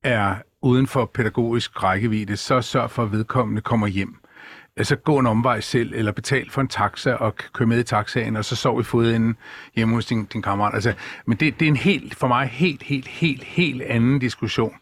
er 0.03 0.35
uden 0.61 0.87
for 0.87 1.05
pædagogisk 1.05 1.83
rækkevidde, 1.83 2.37
så 2.37 2.61
sørg 2.61 2.91
for, 2.91 3.03
at 3.03 3.11
vedkommende 3.11 3.61
kommer 3.61 3.87
hjem. 3.87 4.15
Altså 4.77 4.95
gå 4.95 5.17
en 5.19 5.27
omvej 5.27 5.61
selv, 5.61 5.93
eller 5.95 6.11
betal 6.11 6.49
for 6.49 6.61
en 6.61 6.67
taxa 6.67 7.13
og 7.13 7.35
køre 7.35 7.49
kør 7.53 7.65
med 7.65 7.79
i 7.79 7.83
taxaen, 7.83 8.35
og 8.35 8.45
så 8.45 8.55
sov 8.55 8.79
i 8.79 8.83
fodenden 8.83 9.37
hjemme 9.75 9.95
hos 9.95 10.05
din, 10.05 10.25
din 10.25 10.41
kammerat. 10.41 10.73
Altså, 10.73 10.93
men 11.25 11.37
det, 11.37 11.59
det 11.59 11.65
er 11.65 11.69
en 11.69 11.75
helt, 11.75 12.15
for 12.15 12.27
mig 12.27 12.47
helt, 12.47 12.83
helt, 12.83 13.07
helt, 13.07 13.43
helt 13.43 13.81
anden 13.81 14.19
diskussion. 14.19 14.73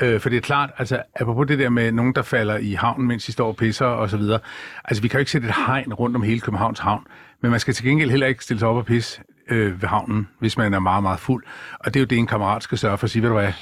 Øh, 0.00 0.20
for 0.20 0.28
det 0.28 0.36
er 0.36 0.40
klart, 0.40 0.70
altså 0.78 1.02
apropos 1.20 1.46
det 1.46 1.58
der 1.58 1.68
med 1.68 1.92
nogen, 1.92 2.14
der 2.14 2.22
falder 2.22 2.56
i 2.56 2.72
havnen, 2.72 3.08
mens 3.08 3.24
de 3.24 3.32
står 3.32 3.48
og 3.48 3.56
pisser 3.56 3.86
og 3.86 4.10
så 4.10 4.16
videre. 4.16 4.40
Altså 4.84 5.02
vi 5.02 5.08
kan 5.08 5.18
jo 5.18 5.20
ikke 5.20 5.30
sætte 5.30 5.48
et 5.48 5.54
hegn 5.66 5.94
rundt 5.94 6.16
om 6.16 6.22
hele 6.22 6.40
Københavns 6.40 6.78
havn, 6.78 7.06
men 7.42 7.50
man 7.50 7.60
skal 7.60 7.74
til 7.74 7.84
gengæld 7.84 8.10
heller 8.10 8.26
ikke 8.26 8.44
stille 8.44 8.58
sig 8.58 8.68
op 8.68 8.76
og 8.76 8.86
pisse 8.86 9.22
øh, 9.48 9.82
ved 9.82 9.88
havnen, 9.88 10.28
hvis 10.38 10.56
man 10.58 10.74
er 10.74 10.78
meget, 10.78 11.02
meget 11.02 11.20
fuld. 11.20 11.44
Og 11.80 11.94
det 11.94 11.96
er 11.96 12.00
jo 12.00 12.06
det, 12.06 12.18
en 12.18 12.26
kammerat 12.26 12.62
skal 12.62 12.78
sørge 12.78 12.98
for 12.98 13.04
at 13.04 13.10
sige, 13.10 13.22
ved 13.22 13.28
du 13.28 13.34
hvad, 13.34 13.52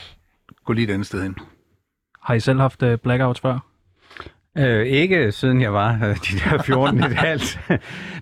gå 0.65 0.73
lige 0.73 0.89
et 0.89 0.93
andet 0.93 1.07
sted 1.07 1.23
hen. 1.23 1.37
Har 2.23 2.35
I 2.35 2.41
selv 2.41 2.61
haft 2.61 2.83
øh, 2.83 2.99
blackouts 2.99 3.41
før? 3.41 3.76
Øh, 4.59 4.87
ikke 4.87 5.33
siden 5.33 5.61
jeg 5.61 5.73
var 5.73 5.93
øh, 5.93 6.17
de 6.17 6.39
der 6.51 6.63
14 6.63 6.99
et 6.99 7.13
halvt. 7.13 7.61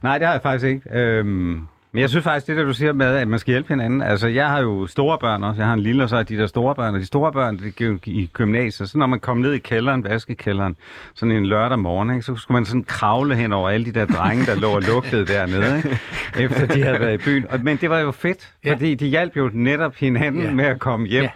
Nej, 0.02 0.18
det 0.18 0.26
har 0.26 0.34
jeg 0.34 0.42
faktisk 0.42 0.66
ikke. 0.66 0.98
Øhm, 0.98 1.60
men 1.92 2.00
jeg 2.00 2.10
synes 2.10 2.22
faktisk, 2.24 2.46
det 2.46 2.56
der 2.56 2.64
du 2.64 2.72
siger 2.72 2.92
med, 2.92 3.06
at 3.06 3.28
man 3.28 3.38
skal 3.38 3.52
hjælpe 3.52 3.68
hinanden. 3.68 4.02
Altså, 4.02 4.28
jeg 4.28 4.48
har 4.48 4.60
jo 4.60 4.86
store 4.86 5.18
børn 5.18 5.44
også. 5.44 5.60
Jeg 5.60 5.66
har 5.66 5.74
en 5.74 5.80
lille, 5.80 6.02
og 6.02 6.08
så 6.08 6.16
er 6.16 6.22
de 6.22 6.36
der 6.36 6.46
store 6.46 6.74
børn. 6.74 6.94
Og 6.94 7.00
de 7.00 7.06
store 7.06 7.32
børn, 7.32 7.58
det 7.58 7.80
er 7.80 7.86
jo 7.86 7.98
i 8.04 8.30
gymnasiet. 8.32 8.90
Så 8.90 8.98
når 8.98 9.06
man 9.06 9.20
kom 9.20 9.36
ned 9.38 9.52
i 9.52 9.58
kælderen, 9.58 10.04
vaskekælderen, 10.04 10.76
sådan 11.14 11.34
en 11.34 11.46
lørdag 11.46 11.78
morgen, 11.78 12.10
ikke, 12.10 12.22
så 12.22 12.36
skulle 12.36 12.54
man 12.56 12.64
sådan 12.64 12.84
kravle 12.84 13.34
hen 13.34 13.52
over 13.52 13.70
alle 13.70 13.86
de 13.86 13.92
der 13.92 14.06
drenge, 14.06 14.46
der 14.46 14.54
lå 14.60 14.68
og 14.70 14.82
lugtede 14.82 15.26
dernede, 15.26 15.76
ikke, 15.76 15.98
efter 16.44 16.66
de 16.66 16.82
havde 16.82 17.00
været 17.00 17.14
i 17.14 17.24
byen. 17.24 17.46
Og, 17.50 17.60
men 17.62 17.76
det 17.76 17.90
var 17.90 17.98
jo 17.98 18.10
fedt, 18.10 18.52
fordi 18.68 18.94
de 18.94 19.06
hjalp 19.06 19.36
jo 19.36 19.50
netop 19.52 19.94
hinanden 19.96 20.42
Ja. 20.42 20.50
med 20.50 20.64
at 20.64 20.78
komme 20.78 21.06
hjem. 21.06 21.22
Ja. 21.22 21.30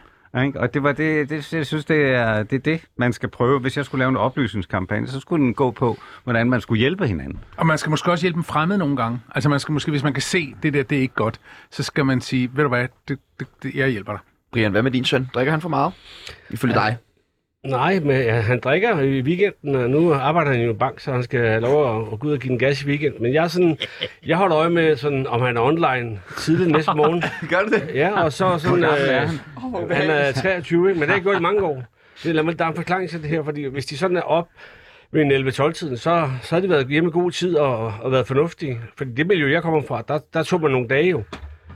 Ikke? 0.45 0.61
Og 0.61 0.75
det 0.75 0.83
var 0.83 0.93
det, 0.93 1.31
det, 1.31 1.53
jeg 1.53 1.67
synes, 1.67 1.85
det 1.85 2.15
er, 2.15 2.43
det 2.43 2.57
er 2.57 2.61
det, 2.61 2.81
man 2.97 3.13
skal 3.13 3.29
prøve. 3.29 3.61
Hvis 3.61 3.77
jeg 3.77 3.85
skulle 3.85 3.99
lave 3.99 4.09
en 4.09 4.17
oplysningskampagne, 4.17 5.07
så 5.07 5.21
skulle 5.21 5.45
den 5.45 5.55
gå 5.55 5.71
på, 5.71 5.99
hvordan 6.25 6.51
man 6.51 6.61
skulle 6.61 6.79
hjælpe 6.79 7.07
hinanden. 7.07 7.39
Og 7.57 7.67
man 7.67 7.79
skal 7.79 7.91
måske 7.91 8.11
også 8.11 8.25
hjælpe 8.25 8.37
dem 8.37 8.45
fremmed 8.45 8.79
nogle 8.79 8.97
gange. 8.97 9.21
Altså 9.35 9.49
man 9.49 9.61
skal 9.61 9.73
måske, 9.73 9.91
hvis 9.91 10.03
man 10.03 10.13
kan 10.13 10.23
se, 10.23 10.55
det 10.63 10.75
der, 10.75 10.83
det 10.83 10.99
er 10.99 11.03
ikke 11.03 11.15
godt, 11.15 11.41
så 11.71 11.83
skal 11.83 12.05
man 12.07 12.21
sige, 12.21 12.51
ved 12.55 12.63
du 12.63 12.69
hvad, 12.69 12.89
det, 13.09 13.19
det, 13.41 13.49
det, 13.63 13.75
jeg 13.75 13.89
hjælper 13.89 14.13
dig. 14.13 14.21
Brian, 14.53 14.71
hvad 14.71 14.83
med 14.83 14.91
din 14.91 15.05
søn? 15.05 15.29
Drikker 15.35 15.51
han 15.51 15.61
for 15.61 15.69
meget? 15.69 15.93
Ifølge 16.51 16.75
dig. 16.75 16.97
Nej, 17.67 18.01
men 18.01 18.17
ja, 18.17 18.41
han 18.41 18.61
drikker 18.61 19.01
i 19.01 19.21
weekenden, 19.21 19.75
og 19.75 19.91
nu 19.91 20.13
arbejder 20.13 20.51
han 20.51 20.61
jo 20.61 20.67
i 20.67 20.71
en 20.71 20.79
bank, 20.79 21.01
så 21.01 21.13
han 21.13 21.23
skal 21.23 21.41
have 21.41 21.61
lov 21.61 22.01
at, 22.01 22.13
at 22.13 22.21
gå 22.21 22.29
ud 22.29 22.33
og 22.33 22.39
give 22.39 22.53
en 22.53 22.59
gas 22.59 22.83
i 22.83 22.87
weekend. 22.87 23.15
Men 23.21 23.35
jeg, 23.35 23.45
er 23.45 23.49
sådan, 23.49 23.79
jeg 24.27 24.37
holder 24.37 24.59
øje 24.59 24.71
med, 24.71 24.97
sådan, 24.97 25.27
om 25.27 25.41
han 25.41 25.57
er 25.57 25.61
online 25.61 26.21
tidligt 26.39 26.71
næste 26.71 26.93
morgen. 26.97 27.23
Gør 27.51 27.61
du 27.61 27.69
det? 27.69 27.91
Ja, 27.95 28.23
og 28.23 28.33
så 28.33 28.59
sådan... 28.59 28.85
er 28.85 29.23
Øh, 29.81 29.91
han 29.91 30.11
er 30.11 30.33
23, 30.33 30.89
ikke? 30.89 31.01
men 31.01 31.09
det 31.09 31.17
er 31.17 31.21
gået 31.21 31.37
i 31.37 31.43
mange 31.43 31.63
år. 31.63 31.85
Det, 32.23 32.35
lad 32.35 32.43
mig, 32.43 32.59
der 32.59 32.65
er 32.65 32.69
en 32.69 32.77
forklaring 32.77 33.11
til 33.11 33.23
det 33.23 33.31
her, 33.31 33.43
fordi 33.43 33.65
hvis 33.65 33.87
de 33.87 33.99
sådan 33.99 34.17
er 34.17 34.23
op 34.23 34.49
ved 35.13 35.23
en 35.23 35.49
11-12-tiden, 35.49 35.97
så, 35.97 36.31
så 36.43 36.55
har 36.55 36.61
de 36.61 36.69
været 36.69 36.87
hjemme 36.89 37.09
i 37.09 37.13
god 37.13 37.31
tid 37.31 37.57
og, 37.57 37.95
og 38.01 38.13
været 38.13 38.27
fornuftige. 38.27 38.81
Fordi 38.99 39.11
det 39.11 39.27
miljø, 39.27 39.53
jeg 39.53 39.63
kommer 39.63 39.83
fra, 39.83 40.03
der, 40.09 40.19
der 40.35 40.43
tog 40.43 40.61
man 40.61 40.71
nogle 40.71 40.89
dage 40.89 41.11
jo. 41.11 41.23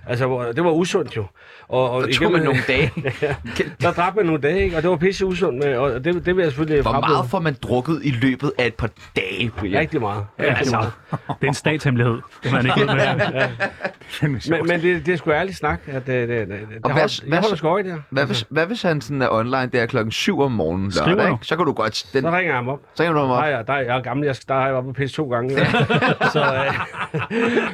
Altså, 0.06 0.26
hvor- 0.26 0.44
det 0.44 0.64
var 0.64 0.70
usundt 0.70 1.16
jo. 1.16 1.24
Og, 1.68 1.90
og 1.90 2.02
Der 2.02 2.12
tog 2.12 2.32
man 2.32 2.42
nogle 2.42 2.60
dage. 2.68 2.90
der 3.82 3.92
drak 3.92 4.16
man 4.16 4.26
nogle 4.26 4.40
dage, 4.40 4.64
ikke? 4.64 4.76
og 4.76 4.82
det 4.82 4.90
var 4.90 4.96
pisse 4.96 5.26
usundt 5.26 5.64
med, 5.64 5.76
og 5.76 6.04
det, 6.04 6.26
det 6.26 6.36
vil 6.36 6.42
jeg 6.42 6.50
selvfølgelig 6.52 6.82
Hvor 6.82 6.90
frabede. 6.92 7.12
meget 7.12 7.30
får 7.30 7.40
man 7.40 7.56
drukket 7.62 8.00
i 8.04 8.10
løbet 8.10 8.52
af 8.58 8.66
et 8.66 8.74
par 8.74 8.90
dage, 9.16 9.50
Brian? 9.58 9.80
Rigtig 9.80 10.00
meget. 10.00 10.24
Ja, 10.38 10.42
Rigtig 10.42 10.58
altså, 10.58 10.76
meget. 10.76 10.92
det 11.40 11.46
er 11.46 11.48
en 11.48 11.54
statshemmelighed. 11.54 12.18
Det 12.44 12.52
man 12.52 12.66
ikke 12.66 12.80
ved 12.80 12.86
med. 12.86 13.02
Sjovt. 14.40 14.48
Men, 14.60 14.68
men 14.68 14.80
det, 14.82 15.06
det 15.06 15.12
er 15.12 15.16
sgu 15.16 15.30
ærligt 15.30 15.56
snak. 15.56 15.80
At 15.86 16.06
det, 16.06 16.28
det, 16.28 16.48
det, 16.48 16.48
det, 16.48 16.56
Og 16.60 16.66
det 16.68 16.82
hvad- 16.82 16.92
hold, 16.92 17.22
hvad 17.28 17.36
jeg 17.38 17.42
holder 17.42 17.56
sgu 17.56 17.68
øje 17.68 17.82
der. 17.84 17.96
Hvad 18.10 18.26
hvis, 18.26 18.44
hvad 18.48 18.66
hvis 18.66 18.82
han 18.82 19.00
sådan 19.00 19.22
er 19.22 19.28
online 19.30 19.66
der 19.72 19.86
klokken 19.86 20.12
7 20.12 20.40
om 20.40 20.52
morgenen 20.52 20.92
Skriver 20.92 21.08
lørdag, 21.08 21.28
du? 21.28 21.34
ikke? 21.34 21.46
Så 21.46 21.56
kan 21.56 21.66
du 21.66 21.72
godt... 21.72 22.06
Den, 22.12 22.22
Så 22.22 22.28
ringer 22.30 22.42
jeg 22.44 22.54
ham 22.54 22.68
op. 22.68 22.80
så 22.94 23.04
kan 23.04 23.12
du 23.12 23.18
ham 23.18 23.30
op. 23.30 23.36
Nej, 23.38 23.48
jeg, 23.48 23.66
der, 23.66 23.72
er- 23.72 23.80
jeg 23.80 23.96
er 23.96 24.00
gammel, 24.02 24.26
jeg, 24.26 24.34
der 24.48 24.54
har 24.54 24.64
jeg 24.64 24.72
været 24.72 24.84
på 24.86 24.92
pisse 24.92 25.16
to 25.16 25.30
gange. 25.30 25.50
så, 26.34 26.64
øh, 26.66 26.74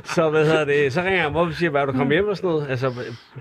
så, 0.04 0.30
hvad 0.30 0.44
hedder 0.46 0.64
det, 0.64 0.92
så 0.92 1.00
ringer 1.00 1.14
jeg 1.14 1.22
ham 1.22 1.36
op 1.36 1.46
og 1.46 1.54
siger, 1.54 1.70
hvad 1.70 1.80
er 1.80 1.86
du 1.86 1.92
kommet 1.92 2.17
hjem 2.18 2.28
og 2.28 2.36
sådan 2.36 2.50
noget. 2.50 2.70
Altså, 2.70 2.92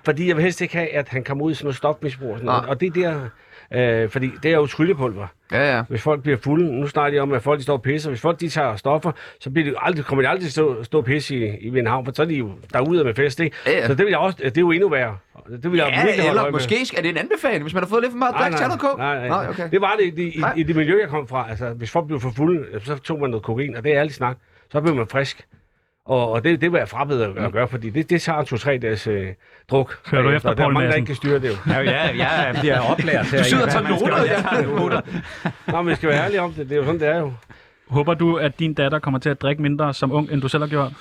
fordi 0.06 0.28
jeg 0.28 0.36
vil 0.36 0.44
helst 0.44 0.62
ikke 0.62 0.76
have, 0.78 0.90
at 0.94 1.10
han 1.10 1.24
kommer 1.24 1.44
ud 1.46 1.52
i 1.52 1.56
sådan 1.56 1.66
noget 1.66 1.76
stofmisbrug 1.76 2.32
og 2.32 2.38
sådan 2.38 2.46
noget. 2.46 2.62
Nej. 2.62 2.70
Og 2.70 2.80
det 2.82 2.98
er 2.98 3.12
der, 3.72 4.04
øh, 4.04 4.10
fordi 4.10 4.32
det 4.44 4.52
er 4.52 4.56
jo 4.56 4.68
tryllepulver. 4.68 5.28
Ja, 5.52 5.76
ja. 5.76 5.84
Hvis 5.90 6.02
folk 6.02 6.22
bliver 6.22 6.38
fulde, 6.38 6.80
nu 6.80 6.88
snakker 6.88 7.18
de 7.18 7.22
om, 7.22 7.32
at 7.34 7.44
folk 7.44 7.58
de 7.60 7.64
står 7.64 7.74
og 7.74 7.82
pisser. 7.82 8.10
Hvis 8.10 8.22
folk 8.22 8.40
de 8.40 8.50
tager 8.50 8.76
stoffer, 8.76 9.12
så 9.40 9.50
bliver 9.50 9.70
de 9.72 9.76
aldrig, 9.82 10.06
kommer 10.06 10.22
de 10.22 10.30
aldrig 10.30 10.52
stå, 10.52 10.84
stå 10.84 10.98
og 10.98 11.06
pisse 11.06 11.36
i, 11.36 11.58
i 11.58 11.70
ved 11.70 11.80
en 11.80 11.88
havn, 11.88 12.06
for 12.06 12.12
så 12.16 12.22
er 12.22 12.26
de 12.26 12.36
jo 12.36 12.52
derude 12.74 13.04
med 13.04 13.16
fest, 13.16 13.40
ikke? 13.40 13.56
Ja, 13.66 13.72
ja. 13.72 13.88
Så 13.88 13.94
det, 13.94 14.06
vil 14.06 14.10
jeg 14.12 14.20
også, 14.20 14.38
det 14.44 14.58
er 14.58 14.62
jo 14.62 14.72
endnu 14.72 14.90
værre. 14.90 15.18
Det 15.62 15.72
vil 15.72 15.78
jeg 15.78 15.86
virkelig 15.86 15.86
Ja, 15.96 16.02
holde 16.02 16.30
eller 16.30 16.42
øje 16.42 16.52
med. 16.52 16.52
måske 16.52 16.76
er 16.98 17.02
det 17.02 17.10
en 17.10 17.18
anbefaling, 17.18 17.62
hvis 17.64 17.74
man 17.74 17.84
har 17.84 17.88
fået 17.90 18.02
lidt 18.04 18.12
for 18.12 18.18
meget 18.18 18.52
noget 18.62 18.80
kog. 18.80 18.98
nej, 18.98 19.16
nej. 19.18 19.28
Nej, 19.28 19.48
okay. 19.50 19.70
Det 19.72 19.82
var 19.82 19.96
det 20.00 20.18
i, 20.20 20.30
i, 20.30 20.40
Nej. 20.40 20.54
i, 20.58 20.64
det 20.64 20.76
miljø, 20.76 21.00
jeg 21.02 21.10
kom 21.10 21.28
fra. 21.28 21.46
Altså, 21.50 21.70
hvis 21.70 21.92
folk 21.92 22.08
blev 22.08 22.20
for 22.20 22.32
fulde, 22.36 22.66
så 22.86 22.96
tog 22.98 23.20
man 23.20 23.30
noget 23.30 23.44
kokain, 23.44 23.76
og 23.76 23.84
det 23.84 23.92
er 23.94 24.00
ærligt 24.00 24.16
snak. 24.16 24.38
Så 24.72 24.82
blev 24.82 24.96
man 24.96 25.08
frisk. 25.08 25.46
Og, 26.08 26.32
og 26.32 26.44
det, 26.44 26.62
det 26.62 26.72
var 26.72 26.78
jeg 26.78 26.90
frabed 26.90 27.22
at, 27.22 27.38
at 27.38 27.52
gøre, 27.52 27.68
fordi 27.68 27.90
det, 27.90 28.10
det 28.10 28.22
tager 28.22 28.40
en 28.40 28.46
to-tre 28.46 28.78
dages 28.78 29.08
øh, 29.08 29.28
druk. 29.72 30.00
Hører 30.12 30.22
du 30.24 30.30
efter, 30.30 30.50
og 30.50 30.58
der 30.58 30.64
er 30.64 30.66
Poul 30.66 30.74
mange, 30.74 30.90
der 30.90 30.96
ikke 30.96 31.06
kan 31.06 31.16
styre 31.16 31.40
det 31.40 31.48
jo. 31.50 31.56
Ja, 31.68 31.80
ja, 31.80 32.18
jeg 32.18 32.56
bliver 32.62 32.80
oplært 32.80 33.26
til 33.26 33.40
Du 33.40 33.44
sidder 33.44 33.64
og 33.64 33.70
tager 33.72 33.88
noter, 33.90 34.24
Jeg 34.24 34.46
tager 34.52 34.80
noter. 34.80 35.02
Nå, 35.72 35.82
men 35.82 35.90
vi 35.90 35.96
skal 35.96 36.10
være 36.10 36.24
ærlige 36.24 36.42
om 36.42 36.54
det. 36.54 36.70
Det 36.70 36.76
er 36.76 36.80
jo 36.80 36.86
sådan, 36.86 37.00
det 37.00 37.08
er 37.08 37.20
jo. 37.20 37.34
Håber 37.88 38.14
du, 38.14 38.36
at 38.36 38.60
din 38.60 38.74
datter 38.74 39.00
kommer 39.00 39.20
til 39.20 39.30
at 39.30 39.42
drikke 39.42 39.62
mindre 39.62 39.94
som 39.94 40.12
ung, 40.12 40.32
end 40.32 40.42
du 40.42 40.48
selv 40.48 40.64
har 40.64 40.70
gjort? 40.70 40.92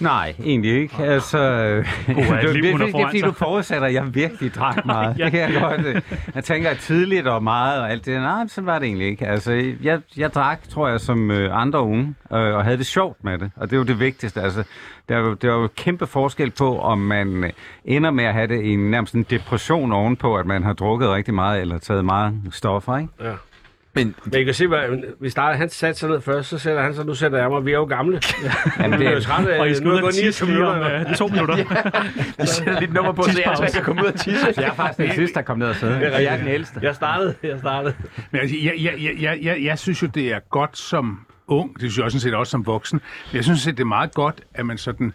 Nej, 0.00 0.34
egentlig 0.44 0.80
ikke. 0.80 0.94
Altså, 1.02 1.38
et 1.38 1.84
det, 2.06 2.16
det, 2.16 2.44
det, 2.54 2.54
det, 2.54 3.00
er 3.00 3.06
fordi, 3.06 3.20
du 3.20 3.32
forudsætter, 3.32 3.86
at 3.88 3.94
jeg 3.94 4.14
virkelig 4.14 4.54
drak 4.54 4.86
meget. 4.86 5.18
Ja. 5.18 5.24
Det 5.24 5.32
kan 5.32 5.40
jeg 5.40 5.60
godt. 5.62 5.86
øh, 5.86 6.02
Jeg 6.34 6.44
tænker 6.44 6.74
tidligt 6.74 7.26
og 7.26 7.42
meget 7.42 7.80
og 7.80 7.90
alt 7.90 8.06
det. 8.06 8.20
Nej, 8.20 8.46
sådan 8.48 8.66
var 8.66 8.78
det 8.78 8.86
egentlig 8.86 9.06
ikke. 9.06 9.26
Altså, 9.26 9.74
jeg, 9.82 10.00
jeg 10.16 10.34
drak, 10.34 10.68
tror 10.68 10.88
jeg, 10.88 11.00
som 11.00 11.30
øh, 11.30 11.60
andre 11.60 11.80
unge, 11.80 12.14
øh, 12.32 12.38
og 12.38 12.64
havde 12.64 12.76
det 12.78 12.86
sjovt 12.86 13.24
med 13.24 13.38
det. 13.38 13.50
Og 13.56 13.70
det 13.70 13.76
er 13.76 13.78
jo 13.78 13.84
det 13.84 14.00
vigtigste. 14.00 14.40
Altså, 14.40 14.64
der 15.08 15.16
er 15.16 15.20
jo, 15.20 15.34
der 15.34 15.48
er 15.48 15.54
jo 15.60 15.68
kæmpe 15.76 16.06
forskel 16.06 16.50
på, 16.50 16.78
om 16.78 16.98
man 16.98 17.52
ender 17.84 18.10
med 18.10 18.24
at 18.24 18.32
have 18.34 18.46
det 18.46 18.62
i 18.62 18.68
en 18.72 18.90
nærmest 18.90 19.14
en 19.14 19.22
depression 19.22 19.92
ovenpå, 19.92 20.36
at 20.36 20.46
man 20.46 20.62
har 20.62 20.72
drukket 20.72 21.08
rigtig 21.08 21.34
meget 21.34 21.60
eller 21.60 21.78
taget 21.78 22.04
meget 22.04 22.34
stoffer, 22.52 22.96
ikke? 22.98 23.12
Ja. 23.20 23.32
Men 23.94 24.14
Men 24.24 24.34
I 24.40 24.44
kan 24.44 24.54
se, 24.54 24.66
hvad, 24.66 24.80
hvis 25.20 25.34
der 25.34 25.42
er, 25.42 25.54
han 25.56 25.68
satte 25.70 26.00
sig 26.00 26.08
ned 26.08 26.20
først, 26.20 26.48
så 26.48 26.58
sætter 26.58 26.82
han 26.82 26.94
sig, 26.94 27.06
nu 27.06 27.14
sætter 27.14 27.38
jeg 27.38 27.50
mig. 27.50 27.64
Vi 27.66 27.70
er 27.70 27.74
jo 27.76 27.84
gamle. 27.84 28.20
Jamen, 28.80 29.00
Vi 29.00 29.04
er 29.04 29.10
jo 29.10 29.16
det, 29.16 29.24
trætte 29.24 29.54
af, 29.54 29.60
Og 29.60 29.70
I 29.70 29.74
skal 29.74 29.88
er 29.88 29.92
ud 29.92 29.96
det 29.96 30.04
og 30.04 30.14
tisse 30.14 30.44
29 30.44 30.48
lige 30.56 30.66
om 30.66 30.78
minutter. 30.78 31.08
øh, 31.10 31.14
to 31.16 31.26
minutter. 31.26 31.56
vi 32.42 32.46
sætter 32.46 32.80
lidt 32.80 32.92
nummer 32.92 33.12
på, 33.12 33.22
så 33.22 33.42
jeg 33.62 33.72
kan 33.74 33.82
komme 33.82 34.02
ud 34.02 34.06
og 34.06 34.14
tisse. 34.20 34.54
jeg 34.56 34.64
er 34.64 34.74
faktisk 34.74 34.98
den 34.98 35.14
sidste, 35.14 35.34
der 35.34 35.42
kom 35.42 35.58
ned 35.58 35.66
og 35.66 35.76
sidde. 35.76 35.94
Og 35.96 36.22
jeg 36.22 36.24
er 36.24 36.36
den 36.36 36.48
ældste. 36.48 36.80
Jeg 36.82 36.94
startede, 36.94 37.34
jeg 37.42 37.58
startede. 37.58 37.94
Men 38.30 38.40
altså, 38.40 38.56
jeg, 38.62 38.72
jeg, 38.78 38.94
jeg, 39.02 39.12
jeg, 39.20 39.38
jeg, 39.42 39.64
jeg 39.64 39.78
synes 39.78 40.02
jo, 40.02 40.06
det 40.06 40.32
er 40.32 40.38
godt 40.50 40.78
som 40.78 41.18
ung, 41.48 41.72
det 41.74 41.80
synes 41.80 41.96
jeg 41.96 42.04
også, 42.04 42.18
sådan 42.18 42.30
set 42.32 42.38
også 42.38 42.50
som 42.50 42.66
voksen, 42.66 43.00
men 43.32 43.36
jeg 43.36 43.44
synes 43.44 43.62
det 43.64 43.80
er 43.80 43.84
meget 43.84 44.14
godt, 44.14 44.40
at 44.54 44.66
man 44.66 44.78
sådan 44.78 45.12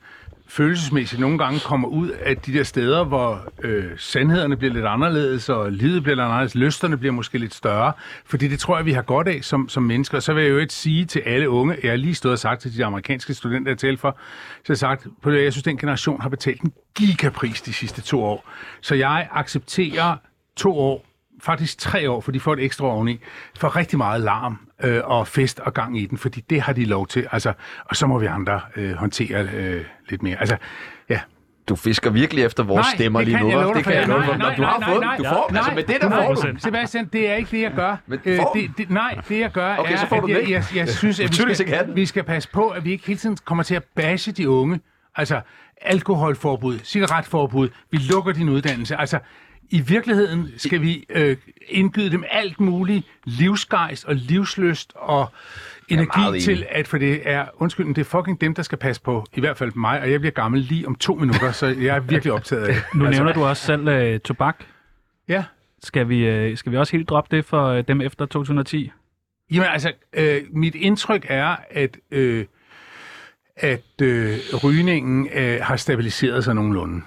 følelsesmæssigt 0.49 1.19
nogle 1.19 1.37
gange 1.37 1.59
kommer 1.59 1.87
ud 1.87 2.09
af 2.09 2.37
de 2.37 2.53
der 2.53 2.63
steder, 2.63 3.03
hvor 3.03 3.51
øh, 3.63 3.85
sandhederne 3.97 4.57
bliver 4.57 4.73
lidt 4.73 4.85
anderledes, 4.85 5.49
og 5.49 5.71
livet 5.71 6.03
bliver 6.03 6.15
lidt 6.15 6.25
anderledes, 6.25 6.55
lysterne 6.55 6.97
bliver 6.97 7.11
måske 7.11 7.37
lidt 7.37 7.53
større, 7.53 7.93
fordi 8.25 8.47
det 8.47 8.59
tror 8.59 8.77
jeg, 8.77 8.85
vi 8.85 8.91
har 8.91 9.01
godt 9.01 9.27
af 9.27 9.39
som, 9.41 9.69
som 9.69 9.83
mennesker. 9.83 10.17
Og 10.17 10.23
så 10.23 10.33
vil 10.33 10.43
jeg 10.43 10.51
jo 10.51 10.57
ikke 10.57 10.73
sige 10.73 11.05
til 11.05 11.19
alle 11.19 11.49
unge, 11.49 11.77
jeg 11.83 11.91
har 11.91 11.97
lige 11.97 12.15
stået 12.15 12.31
og 12.31 12.39
sagt 12.39 12.61
til 12.61 12.77
de 12.77 12.85
amerikanske 12.85 13.33
studenter, 13.33 13.71
jeg 13.71 13.77
talte 13.77 14.01
for, 14.01 14.17
så 14.57 14.73
jeg 14.73 14.77
sagt, 14.77 15.07
på 15.21 15.31
det, 15.31 15.43
jeg 15.43 15.53
synes, 15.53 15.63
den 15.63 15.77
generation 15.77 16.21
har 16.21 16.29
betalt 16.29 16.61
en 16.61 16.73
gigapris 16.95 17.61
de 17.61 17.73
sidste 17.73 18.01
to 18.01 18.23
år. 18.23 18.49
Så 18.81 18.95
jeg 18.95 19.27
accepterer 19.31 20.15
to 20.55 20.79
år 20.79 21.08
faktisk 21.43 21.77
tre 21.77 22.09
år, 22.11 22.21
for 22.21 22.31
de 22.31 22.39
får 22.39 22.53
et 22.53 22.63
ekstra 22.63 22.85
oveni, 22.87 23.19
for 23.57 23.75
rigtig 23.75 23.97
meget 23.97 24.21
larm 24.21 24.59
øh, 24.83 25.01
og 25.03 25.27
fest 25.27 25.59
og 25.59 25.73
gang 25.73 25.99
i 25.99 26.05
den, 26.05 26.17
fordi 26.17 26.41
det 26.49 26.61
har 26.61 26.73
de 26.73 26.85
lov 26.85 27.07
til. 27.07 27.27
Altså, 27.31 27.53
og 27.85 27.95
så 27.95 28.07
må 28.07 28.19
vi 28.19 28.25
andre 28.25 28.61
øh, 28.75 28.93
håndtere 28.93 29.47
øh, 29.53 29.83
lidt 30.09 30.23
mere. 30.23 30.39
Altså, 30.39 30.57
ja. 31.09 31.19
du 31.69 31.75
fisker 31.75 32.09
virkelig 32.09 32.43
efter 32.43 32.63
vores 32.63 32.85
Nej, 32.87 32.95
stemmer 32.95 33.21
lige 33.21 33.39
nu. 33.39 33.49
jeg 33.49 33.65
dig 33.67 33.75
det 33.75 33.83
kan 33.83 33.93
jeg- 33.93 33.99
jeg 33.99 34.07
love 34.07 34.19
nej, 34.19 34.37
nej, 34.37 34.55
Du 34.55 34.63
har 34.63 34.79
nej, 34.79 34.89
fået 34.89 35.01
nej. 35.01 35.17
Du 35.17 35.23
nej, 35.23 35.31
får 35.33 35.45
dem. 35.47 35.55
Altså, 35.57 35.71
nej, 35.71 35.75
med 35.75 35.83
det, 35.83 36.01
der 36.01 36.09
får 36.09 36.33
du. 36.33 36.41
100%. 36.41 36.59
Sebastian, 36.59 37.05
det 37.13 37.29
er 37.29 37.33
ikke 37.35 37.51
det, 37.51 37.61
jeg 37.61 37.71
gør. 37.75 37.95
Men 38.07 38.19
Øh, 38.25 38.39
det, 38.53 38.71
det, 38.77 38.89
nej, 38.89 39.15
det 39.29 39.39
jeg 39.39 39.51
gør 39.51 39.75
Okay, 39.77 39.93
er, 39.93 39.97
så 39.97 40.07
får 40.07 40.19
du 40.19 40.27
at 40.27 40.33
jeg, 40.33 40.41
det. 40.41 40.49
jeg, 40.49 40.63
jeg 40.75 40.89
synes, 40.89 41.19
at 41.19 41.29
vi 41.47 41.53
skal, 41.55 41.95
vi 41.95 42.05
skal 42.05 42.23
passe 42.23 42.49
på, 42.53 42.67
at 42.69 42.85
vi 42.85 42.91
ikke 42.91 43.07
hele 43.07 43.19
tiden 43.19 43.37
kommer 43.45 43.63
til 43.63 43.75
at 43.75 43.83
bashe 43.95 44.31
de 44.31 44.49
unge. 44.49 44.79
Altså, 45.15 45.41
alkoholforbud, 45.81 46.79
cigaretforbud, 46.83 47.69
vi 47.91 47.97
lukker 47.97 48.31
din 48.33 48.49
uddannelse. 48.49 48.95
Altså, 48.97 49.19
i 49.69 49.79
virkeligheden 49.81 50.49
skal 50.57 50.81
vi 50.81 51.05
øh, 51.09 51.37
indgyde 51.67 52.11
dem 52.11 52.23
alt 52.31 52.59
muligt 52.59 53.05
livsgejst 53.25 54.05
og 54.05 54.15
livsløst 54.15 54.93
og 54.95 55.31
energi 55.87 56.39
til, 56.39 56.65
at 56.69 56.87
for 56.87 56.97
det 56.97 57.21
er, 57.25 57.45
undskyld, 57.55 57.87
det 57.87 57.97
er 57.97 58.05
fucking 58.05 58.41
dem, 58.41 58.55
der 58.55 58.63
skal 58.63 58.77
passe 58.77 59.01
på, 59.01 59.25
i 59.33 59.39
hvert 59.39 59.57
fald 59.57 59.71
mig, 59.75 60.01
og 60.01 60.11
jeg 60.11 60.19
bliver 60.19 60.31
gammel 60.31 60.61
lige 60.61 60.87
om 60.87 60.95
to 60.95 61.13
minutter, 61.13 61.51
så 61.51 61.67
jeg 61.67 61.95
er 61.95 61.99
virkelig 61.99 62.33
optaget 62.33 62.63
af 62.63 62.73
det. 62.73 62.83
Nu 62.93 63.05
altså, 63.05 63.21
nævner 63.21 63.33
du 63.33 63.45
også 63.45 63.65
selv 63.65 63.87
øh, 63.87 64.19
tobak. 64.19 64.63
Ja. 65.27 65.43
Skal 65.83 66.09
vi, 66.09 66.27
øh, 66.27 66.57
skal 66.57 66.71
vi 66.71 66.77
også 66.77 66.91
helt 66.91 67.09
droppe 67.09 67.35
det 67.35 67.45
for 67.45 67.67
øh, 67.67 67.83
dem 67.87 68.01
efter 68.01 68.25
2010? 68.25 68.91
Jamen 69.51 69.67
altså, 69.67 69.91
øh, 70.13 70.41
mit 70.51 70.75
indtryk 70.75 71.25
er, 71.29 71.55
at, 71.69 71.97
øh, 72.11 72.45
at 73.55 74.01
øh, 74.01 74.37
rygningen 74.63 75.29
øh, 75.33 75.59
har 75.61 75.75
stabiliseret 75.75 76.43
sig 76.43 76.55
nogenlunde. 76.55 77.01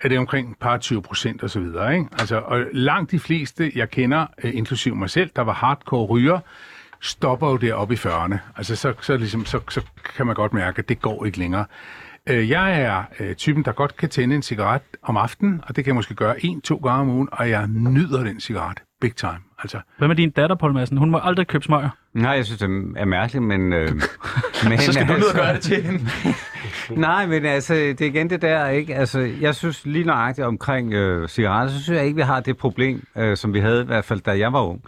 At 0.00 0.10
det 0.10 0.16
er 0.16 0.20
omkring 0.20 0.50
et 0.50 0.56
par 0.60 0.76
20 0.78 1.02
procent 1.02 1.42
og 1.42 1.50
så 1.50 1.60
videre. 1.60 1.94
Ikke? 1.94 2.06
Altså, 2.18 2.36
og 2.38 2.64
langt 2.72 3.10
de 3.10 3.18
fleste, 3.18 3.72
jeg 3.74 3.90
kender, 3.90 4.26
øh, 4.44 4.54
inklusive 4.54 4.96
mig 4.96 5.10
selv, 5.10 5.30
der 5.36 5.42
var 5.42 5.52
hardcore 5.52 6.06
ryger, 6.06 6.38
stopper 7.00 7.50
jo 7.50 7.56
deroppe 7.56 7.94
i 7.94 7.96
40'erne. 7.96 8.36
Altså, 8.56 8.76
så, 8.76 8.92
så, 9.00 9.16
ligesom, 9.16 9.44
så, 9.44 9.60
så 9.70 9.80
kan 10.16 10.26
man 10.26 10.34
godt 10.34 10.52
mærke, 10.52 10.78
at 10.78 10.88
det 10.88 11.00
går 11.02 11.24
ikke 11.26 11.38
længere. 11.38 11.64
Øh, 12.28 12.50
Jeg 12.50 12.80
er 12.80 13.02
øh, 13.20 13.34
typen, 13.34 13.64
der 13.64 13.72
godt 13.72 13.96
kan 13.96 14.08
tænde 14.08 14.34
en 14.34 14.42
cigaret 14.42 14.82
om 15.02 15.16
aftenen, 15.16 15.60
og 15.66 15.76
det 15.76 15.84
kan 15.84 15.90
jeg 15.90 15.94
måske 15.94 16.14
gøre 16.14 16.44
en-to 16.44 16.76
gange 16.76 17.00
om 17.00 17.08
ugen, 17.10 17.28
og 17.32 17.50
jeg 17.50 17.66
nyder 17.68 18.24
den 18.24 18.40
cigaret. 18.40 18.78
Big 19.00 19.16
time. 19.16 19.38
Altså, 19.58 19.80
Hvad 19.98 20.08
med 20.08 20.16
din 20.16 20.30
datter, 20.30 20.56
Poul 20.56 20.72
Madsen? 20.74 20.96
Hun 20.98 21.10
må 21.10 21.20
aldrig 21.22 21.46
købe 21.46 21.64
smøger. 21.64 21.88
Nej, 22.14 22.30
jeg 22.32 22.44
synes, 22.44 22.58
det 22.58 22.68
er 22.96 23.04
mærkeligt, 23.04 23.44
men... 23.44 23.72
Øh, 23.72 23.92
men 24.68 24.78
Så 24.78 24.92
skal 24.92 25.08
du 25.08 25.12
ned 25.12 25.22
og 25.22 25.26
altså- 25.28 25.36
gøre 25.36 25.54
det 25.54 25.62
til 25.62 25.82
hende. 25.82 26.00
Nej, 26.96 27.26
men 27.26 27.44
altså, 27.46 27.74
det 27.74 28.00
er 28.00 28.06
igen 28.06 28.30
det 28.30 28.42
der, 28.42 28.68
ikke? 28.68 28.94
Altså, 28.94 29.20
jeg 29.40 29.54
synes 29.54 29.86
lige 29.86 30.04
nøjagtigt 30.04 30.46
omkring 30.46 30.92
øh, 30.92 31.28
cigaretter, 31.28 31.74
så 31.74 31.82
synes 31.82 31.96
jeg 31.98 32.04
ikke, 32.06 32.16
vi 32.16 32.22
har 32.22 32.40
det 32.40 32.56
problem, 32.56 33.06
øh, 33.16 33.36
som 33.36 33.54
vi 33.54 33.60
havde 33.60 33.82
i 33.82 33.86
hvert 33.86 34.04
fald, 34.04 34.20
da 34.20 34.38
jeg 34.38 34.52
var 34.52 34.62
ung. 34.62 34.80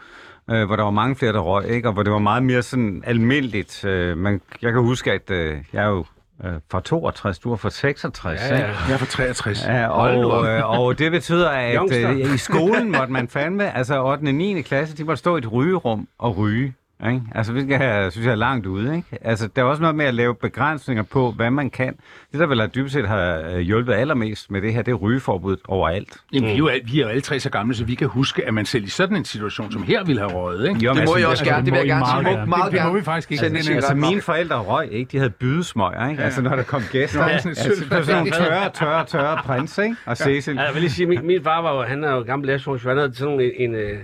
Øh, 0.51 0.67
hvor 0.67 0.77
der 0.77 0.83
var 0.83 0.91
mange 0.91 1.17
flere, 1.17 1.33
der 1.33 1.41
røg, 1.41 1.69
ikke? 1.69 1.89
Og 1.89 1.93
hvor 1.93 2.03
det 2.03 2.13
var 2.13 2.19
meget 2.19 2.43
mere 2.43 2.63
sådan 2.63 3.03
almindeligt. 3.07 3.85
Øh, 3.85 4.17
man, 4.17 4.41
jeg 4.63 4.73
kan 4.73 4.81
huske, 4.83 5.13
at 5.13 5.31
øh, 5.31 5.57
jeg 5.73 5.85
er 5.85 5.89
jo 5.89 6.05
øh, 6.45 6.53
fra 6.71 6.81
62, 6.81 7.39
du 7.39 7.53
er 7.53 7.57
fra 7.57 7.71
66, 7.71 8.41
Ja, 8.41 8.45
ikke? 8.55 8.57
ja. 8.67 8.73
jeg 8.89 8.95
er 8.95 8.99
fra 8.99 9.07
63. 9.07 9.65
Ja, 9.67 9.87
og, 9.89 10.47
øh, 10.49 10.81
og 10.81 10.99
det 10.99 11.11
betyder, 11.13 11.49
at 11.51 11.93
øh, 11.97 12.35
i 12.35 12.39
skolen 12.39 12.93
måtte 12.93 13.13
man 13.13 13.29
fandme, 13.29 13.77
altså 13.77 14.05
8. 14.05 14.21
og 14.29 14.35
9. 14.35 14.63
klasse, 14.63 14.97
de 14.97 15.05
måtte 15.05 15.19
stå 15.19 15.37
i 15.37 15.39
et 15.39 15.53
rygerum 15.53 16.09
og 16.19 16.37
ryge. 16.37 16.75
Ikke? 17.07 17.23
Altså, 17.35 17.53
vi 17.53 17.61
skal 17.63 17.77
have, 17.79 18.11
synes 18.11 18.25
jeg, 18.27 18.33
er 18.33 18.37
langt 18.37 18.67
ude. 18.67 18.97
Ikke? 18.97 19.09
Altså, 19.21 19.49
der 19.57 19.63
er 19.63 19.67
også 19.67 19.81
noget 19.83 19.97
med 19.97 20.05
at 20.05 20.15
lave 20.15 20.35
begrænsninger 20.35 21.03
på, 21.03 21.31
hvad 21.33 21.51
man 21.51 21.71
kan. 21.71 21.95
Det, 22.33 22.41
der 22.41 22.47
vel 22.47 22.61
har 22.61 22.67
dybest 22.67 22.93
set 22.95 23.09
har 23.09 23.43
øh, 23.51 23.59
hjulpet 23.59 23.93
allermest 23.93 24.51
med 24.51 24.63
det 24.63 24.73
her, 24.75 24.83
det 24.83 24.93
er 24.93 24.97
rygeforbud 24.97 25.57
overalt. 25.69 26.17
Jamen, 26.33 26.49
vi, 26.49 26.53
er 26.53 26.57
jo, 26.59 26.67
al- 26.69 26.81
vi 26.85 26.99
er 27.01 27.03
jo 27.03 27.09
alle 27.09 27.21
tre 27.21 27.41
så 27.41 27.51
gamle, 27.51 27.75
så 27.75 27.85
vi 27.85 27.95
kan 27.95 28.09
huske, 28.09 28.47
at 28.47 28.55
man 28.55 28.67
selv 28.67 28.85
i 28.85 28.89
sådan 28.89 29.17
en 29.17 29.25
situation 29.25 29.73
som 29.73 29.83
her 29.83 30.05
ville 30.05 30.21
have 30.21 30.33
røget, 30.33 30.69
ikke? 30.69 30.81
Jo, 30.85 30.95
Det 30.95 31.05
må 31.07 31.15
men 31.15 31.21
jeg 31.23 31.29
altså, 31.29 31.29
også 31.29 31.45
gerne. 31.45 31.65
Det 31.67 31.73
vil 31.75 31.87
jeg 31.87 31.99
må 31.99 32.05
gerne 32.07 32.07
sige. 32.07 32.23
meget 32.23 32.25
Må- 32.25 32.31
gerne. 32.31 32.51
Meget 32.51 32.73
Det 32.73 32.81
må 32.81 32.87
gerne. 32.87 32.99
vi 32.99 33.05
faktisk 33.05 33.33
ikke. 33.33 33.49
Det 33.51 33.65
cigaret. 33.65 33.77
Altså, 33.77 33.95
mine 33.95 34.21
forældre 34.21 34.57
røg 34.59 34.93
ikke. 34.93 35.09
De 35.13 35.17
havde 35.19 35.31
bydesmøger, 35.31 36.09
ikke? 36.11 36.23
Altså, 36.23 36.43
når 36.43 36.57
der 36.57 36.63
kom 36.63 36.83
gæster. 36.93 37.25
Et 37.27 37.31
altså, 37.31 37.49
det 37.49 37.91
var 37.91 38.03
sådan 38.03 38.17
nogle 38.17 38.31
tørre, 38.31 38.71
tørre, 38.71 39.05
tørre 39.05 39.37
prins, 39.45 39.79
ikke? 39.79 39.97
Og 40.07 40.17
Cecil. 40.17 40.55
Ja, 40.55 40.63
jeg 40.63 40.75
vil 40.75 40.81
lige 40.83 40.91
sige, 40.93 41.07
min, 41.07 41.27
min 41.27 41.43
far 41.45 41.63
var 41.63 41.75
jo, 41.77 41.83
han 41.83 42.05
er 42.05 42.13
jo 42.15 42.21
gammel 42.23 42.47
lastvognschauffør, 42.49 42.91
han 42.91 42.99
havde 42.99 43.15
sådan 43.15 43.41
en, 43.41 43.51
en, 43.71 43.75
øh, 43.75 43.99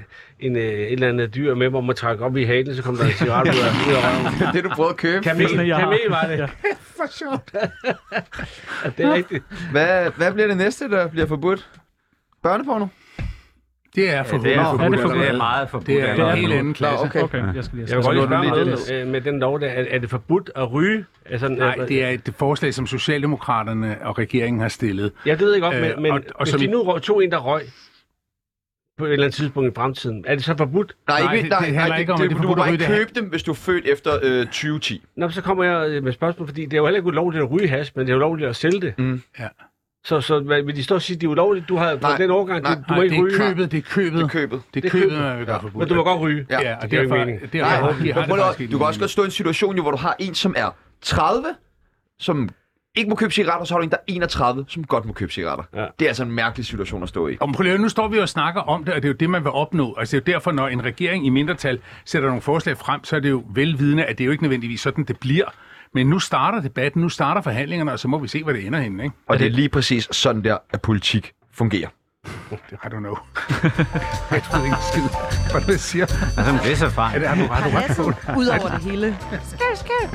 en, 0.46 0.56
øh, 0.56 0.62
et 0.62 0.92
eller 0.92 1.08
andet 1.08 1.34
dyr 1.34 1.54
med, 1.54 1.68
hvor 1.68 1.80
man 1.80 1.96
trækker 1.96 2.24
op 2.24 2.36
i 2.36 2.44
halen, 2.44 2.76
så 2.76 2.82
kom 2.82 2.96
der 2.96 3.04
en 3.04 3.10
cigaret 3.10 3.48
ud 3.54 3.60
af, 3.60 3.70
røven. 3.86 4.34
Det 4.38 4.46
er 4.48 4.52
det, 4.52 4.64
du 4.64 4.68
prøvede 4.68 4.90
at 4.90 4.96
købe. 4.96 5.22
Kamel, 5.24 5.66
jeg 5.66 5.78
kamel 5.80 5.98
var 6.08 6.22
det. 6.26 6.38
Ja. 6.38 6.46
for 6.96 7.04
sjovt. 7.10 7.50
Ja, 7.54 8.90
det 8.96 9.04
er 9.06 9.14
rigtigt. 9.14 9.44
Hvad, 9.70 10.10
hvad 10.16 10.32
bliver 10.32 10.46
det 10.46 10.56
næste, 10.56 10.90
der 10.90 11.08
bliver 11.08 11.26
forbudt? 11.26 11.68
Børneporno? 12.42 12.86
Det 13.96 14.10
er 14.14 14.22
for 14.22 14.38
Det 14.38 14.54
er, 14.56 14.60
Er 14.60 14.70
det 14.70 14.80
forbudt, 14.80 15.00
forbudt? 15.00 15.20
det 15.20 15.28
er 15.28 15.36
meget 15.36 15.70
forbudt. 15.70 15.86
Det 15.86 16.00
er 16.02 16.14
Det 16.14 16.20
er 16.24 16.28
en 16.30 16.36
helt 16.36 16.40
forbudt. 16.46 16.58
anden 16.58 16.74
klasse. 16.74 17.04
okay. 17.04 17.22
Okay, 17.22 17.54
jeg 17.54 17.64
skal 17.64 17.78
lige 17.78 17.86
Jeg 17.90 17.96
vil 17.96 18.04
godt 18.04 18.16
lige 18.16 18.26
spørge 18.26 18.48
er 18.60 18.64
det 18.64 18.66
med, 18.90 19.00
øh, 19.00 19.06
med 19.06 19.20
den 19.20 19.40
lov 19.40 19.60
der. 19.60 19.66
Er, 19.68 19.84
er 19.90 19.98
det 19.98 20.10
forbudt 20.10 20.50
at 20.56 20.72
ryge? 20.72 21.04
Altså, 21.30 21.48
Nej, 21.48 21.74
det 21.88 22.04
er 22.04 22.08
et 22.08 22.34
forslag, 22.38 22.74
som 22.74 22.86
Socialdemokraterne 22.86 23.96
og 24.02 24.18
regeringen 24.18 24.60
har 24.60 24.68
stillet. 24.68 25.12
Jeg 25.26 25.40
ved 25.40 25.54
ikke 25.54 25.66
godt, 25.66 25.76
Øh, 25.76 25.82
men, 25.82 26.02
men 26.02 26.12
og- 26.12 26.20
og 26.34 26.44
hvis 26.44 26.50
som- 26.50 26.60
de 26.60 26.66
nu 26.66 26.98
tog 26.98 27.24
en, 27.24 27.30
der 27.30 27.38
røg 27.38 27.62
på 28.98 29.04
et 29.04 29.12
eller 29.12 29.24
andet 29.24 29.34
tidspunkt 29.36 29.70
i 29.70 29.74
fremtiden, 29.74 30.24
er 30.26 30.34
det 30.34 30.44
så 30.44 30.54
forbudt? 30.58 30.96
Nej, 31.08 31.20
Nej, 31.22 31.32
ikke, 31.34 31.42
det- 31.42 31.50
nej, 31.50 31.58
det 31.58 31.66
handler 31.68 31.88
nej, 31.88 31.98
ikke 31.98 32.12
om, 32.12 32.18
det 32.20 32.32
er 32.32 32.36
du 32.42 32.48
må 32.48 32.54
bare 32.54 32.72
ikke 32.72 32.84
det 32.84 32.88
købe 32.96 33.10
dem, 33.14 33.24
hvis 33.28 33.42
du 33.42 33.50
er 33.50 33.54
født 33.54 33.84
efter 33.86 34.12
øh, 34.22 34.46
2010. 34.46 35.02
Nå, 35.16 35.28
så 35.30 35.42
kommer 35.42 35.64
jeg 35.64 35.88
øh, 35.90 36.04
med 36.04 36.12
spørgsmål, 36.12 36.48
fordi 36.48 36.64
det 36.64 36.72
er 36.72 36.76
jo 36.76 36.84
heller 36.86 36.98
ikke 36.98 37.06
ulovligt 37.06 37.44
at 37.44 37.50
ryge 37.50 37.68
has, 37.68 37.96
men 37.96 38.06
det 38.06 38.12
er 38.12 38.16
ulovligt 38.16 38.48
at 38.48 38.56
sælge 38.56 38.80
det. 38.80 38.94
Mm. 38.98 39.22
Ja. 39.38 39.48
Så, 40.04 40.20
så 40.20 40.40
hvad, 40.40 40.62
vil 40.62 40.76
de 40.76 40.84
stå 40.84 40.94
og 40.94 41.02
sige, 41.02 41.14
at 41.14 41.20
det 41.20 41.26
er 41.26 41.30
ulovligt? 41.30 41.68
Du 41.68 41.76
har 41.76 41.94
på 41.96 42.00
Nej, 42.02 42.16
den 42.16 42.30
årgang, 42.30 42.62
nej, 42.62 42.74
du, 42.74 42.80
du 42.80 42.84
Nej, 42.88 42.96
må 42.96 43.02
det 43.02 43.10
ikke 43.12 43.22
ryge, 43.24 43.34
er 43.34 43.48
købet, 43.48 43.70
det 43.72 43.78
er 43.78 43.82
købet. 43.82 44.12
Det 44.18 44.22
er 44.24 44.28
købet. 44.28 44.62
Det 44.74 44.82
Det 44.82 44.92
er 44.92 44.98
er 44.98 45.02
købet, 45.02 45.48
er 45.48 45.60
forbudt. 45.60 45.76
men 45.76 45.88
du 45.88 45.94
må 45.94 46.04
godt 46.04 46.20
ryge. 46.20 46.46
Ja. 46.50 46.60
Ja, 46.62 46.76
og 46.76 46.82
Det 46.82 46.90
giver 46.90 47.02
derfor, 47.02 47.14
ikke 47.16 47.26
mening. 47.26 47.52
derfor 47.52 47.58
Nej, 47.70 47.76
har 47.80 48.02
vi 48.02 48.08
har 48.10 48.20
men 48.20 48.22
det 48.22 48.28
prøv 48.28 48.36
lige 48.36 48.44
faktisk 48.44 48.58
at- 48.58 48.60
ikke 48.60 48.72
du 48.72 48.78
kan 48.78 48.86
også 48.86 49.00
godt 49.00 49.10
stå 49.10 49.22
i 49.22 49.24
en 49.24 49.30
situation, 49.30 49.76
jo, 49.76 49.82
hvor 49.82 49.90
du 49.90 49.96
har 49.96 50.16
en, 50.18 50.34
som 50.34 50.54
er 50.56 50.76
30, 51.02 51.46
som 52.18 52.48
ikke 52.94 53.10
må 53.10 53.16
købe 53.16 53.32
cigaretter, 53.32 53.60
og 53.60 53.66
så 53.66 53.74
har 53.74 53.78
du 53.78 53.84
en, 53.84 53.90
der 53.90 53.96
er 53.96 54.02
31, 54.06 54.64
som 54.68 54.84
godt 54.84 55.04
må 55.04 55.12
købe 55.12 55.32
cigaretter. 55.32 55.64
Ja. 55.74 55.86
Det 55.98 56.04
er 56.04 56.08
altså 56.08 56.22
en 56.22 56.32
mærkelig 56.32 56.66
situation 56.66 57.02
at 57.02 57.08
stå 57.08 57.28
i. 57.28 57.36
Og 57.40 57.52
prøv 57.52 57.78
nu 57.78 57.88
står 57.88 58.08
vi 58.08 58.18
og 58.18 58.28
snakker 58.28 58.60
om 58.60 58.84
det, 58.84 58.94
og 58.94 59.02
det 59.02 59.08
er 59.08 59.12
jo 59.12 59.16
det, 59.20 59.30
man 59.30 59.44
vil 59.44 59.50
opnå. 59.50 59.94
Altså, 59.98 60.16
det 60.16 60.28
er 60.28 60.32
jo 60.32 60.34
derfor, 60.34 60.52
når 60.52 60.68
en 60.68 60.84
regering 60.84 61.26
i 61.26 61.28
mindretal 61.28 61.78
sætter 62.04 62.28
nogle 62.28 62.42
forslag 62.42 62.78
frem, 62.78 63.04
så 63.04 63.16
er 63.16 63.20
det 63.20 63.30
jo 63.30 63.44
velvidende, 63.54 64.04
at 64.04 64.18
det 64.18 64.24
er 64.24 64.26
jo 64.26 64.32
ikke 64.32 64.42
nødvendigvis 64.42 64.80
sådan, 64.80 65.04
det 65.04 65.18
bliver. 65.18 65.44
Men 65.94 66.06
nu 66.06 66.18
starter 66.18 66.60
debatten, 66.60 67.02
nu 67.02 67.08
starter 67.08 67.40
forhandlingerne, 67.40 67.92
og 67.92 67.98
så 67.98 68.08
må 68.08 68.18
vi 68.18 68.28
se, 68.28 68.44
hvad 68.44 68.54
det 68.54 68.66
ender 68.66 68.80
henne, 68.80 69.04
ikke? 69.04 69.16
Og 69.26 69.38
det 69.38 69.46
er 69.46 69.50
lige 69.50 69.68
præcis 69.68 70.08
sådan 70.10 70.44
der, 70.44 70.58
at 70.72 70.82
politik 70.82 71.32
fungerer. 71.52 71.88
I 72.24 72.86
don't 72.86 72.98
know. 72.98 73.16
jeg 74.30 74.42
tror 74.42 74.64
ikke 74.64 74.76
skid. 74.92 75.02
Hvad 75.52 75.60
det, 75.60 75.68
jeg 75.68 75.80
siger? 75.80 76.04
Altså, 76.36 76.52
men 76.52 76.60
det 76.62 76.72
er 76.72 76.76
så 76.76 76.90
fejl. 76.90 77.14
Er 77.14 77.18
det, 77.18 77.28
har 77.28 77.46
du, 77.46 77.52
har 77.52 77.70
du 77.70 77.76
ret 77.76 77.96
på 77.96 78.10
det? 78.10 78.36
Ud 78.38 78.46
over 78.46 78.68
det 78.68 78.82
hele. 78.82 79.16
Skæv, 79.30 79.76
skæv. 79.76 80.08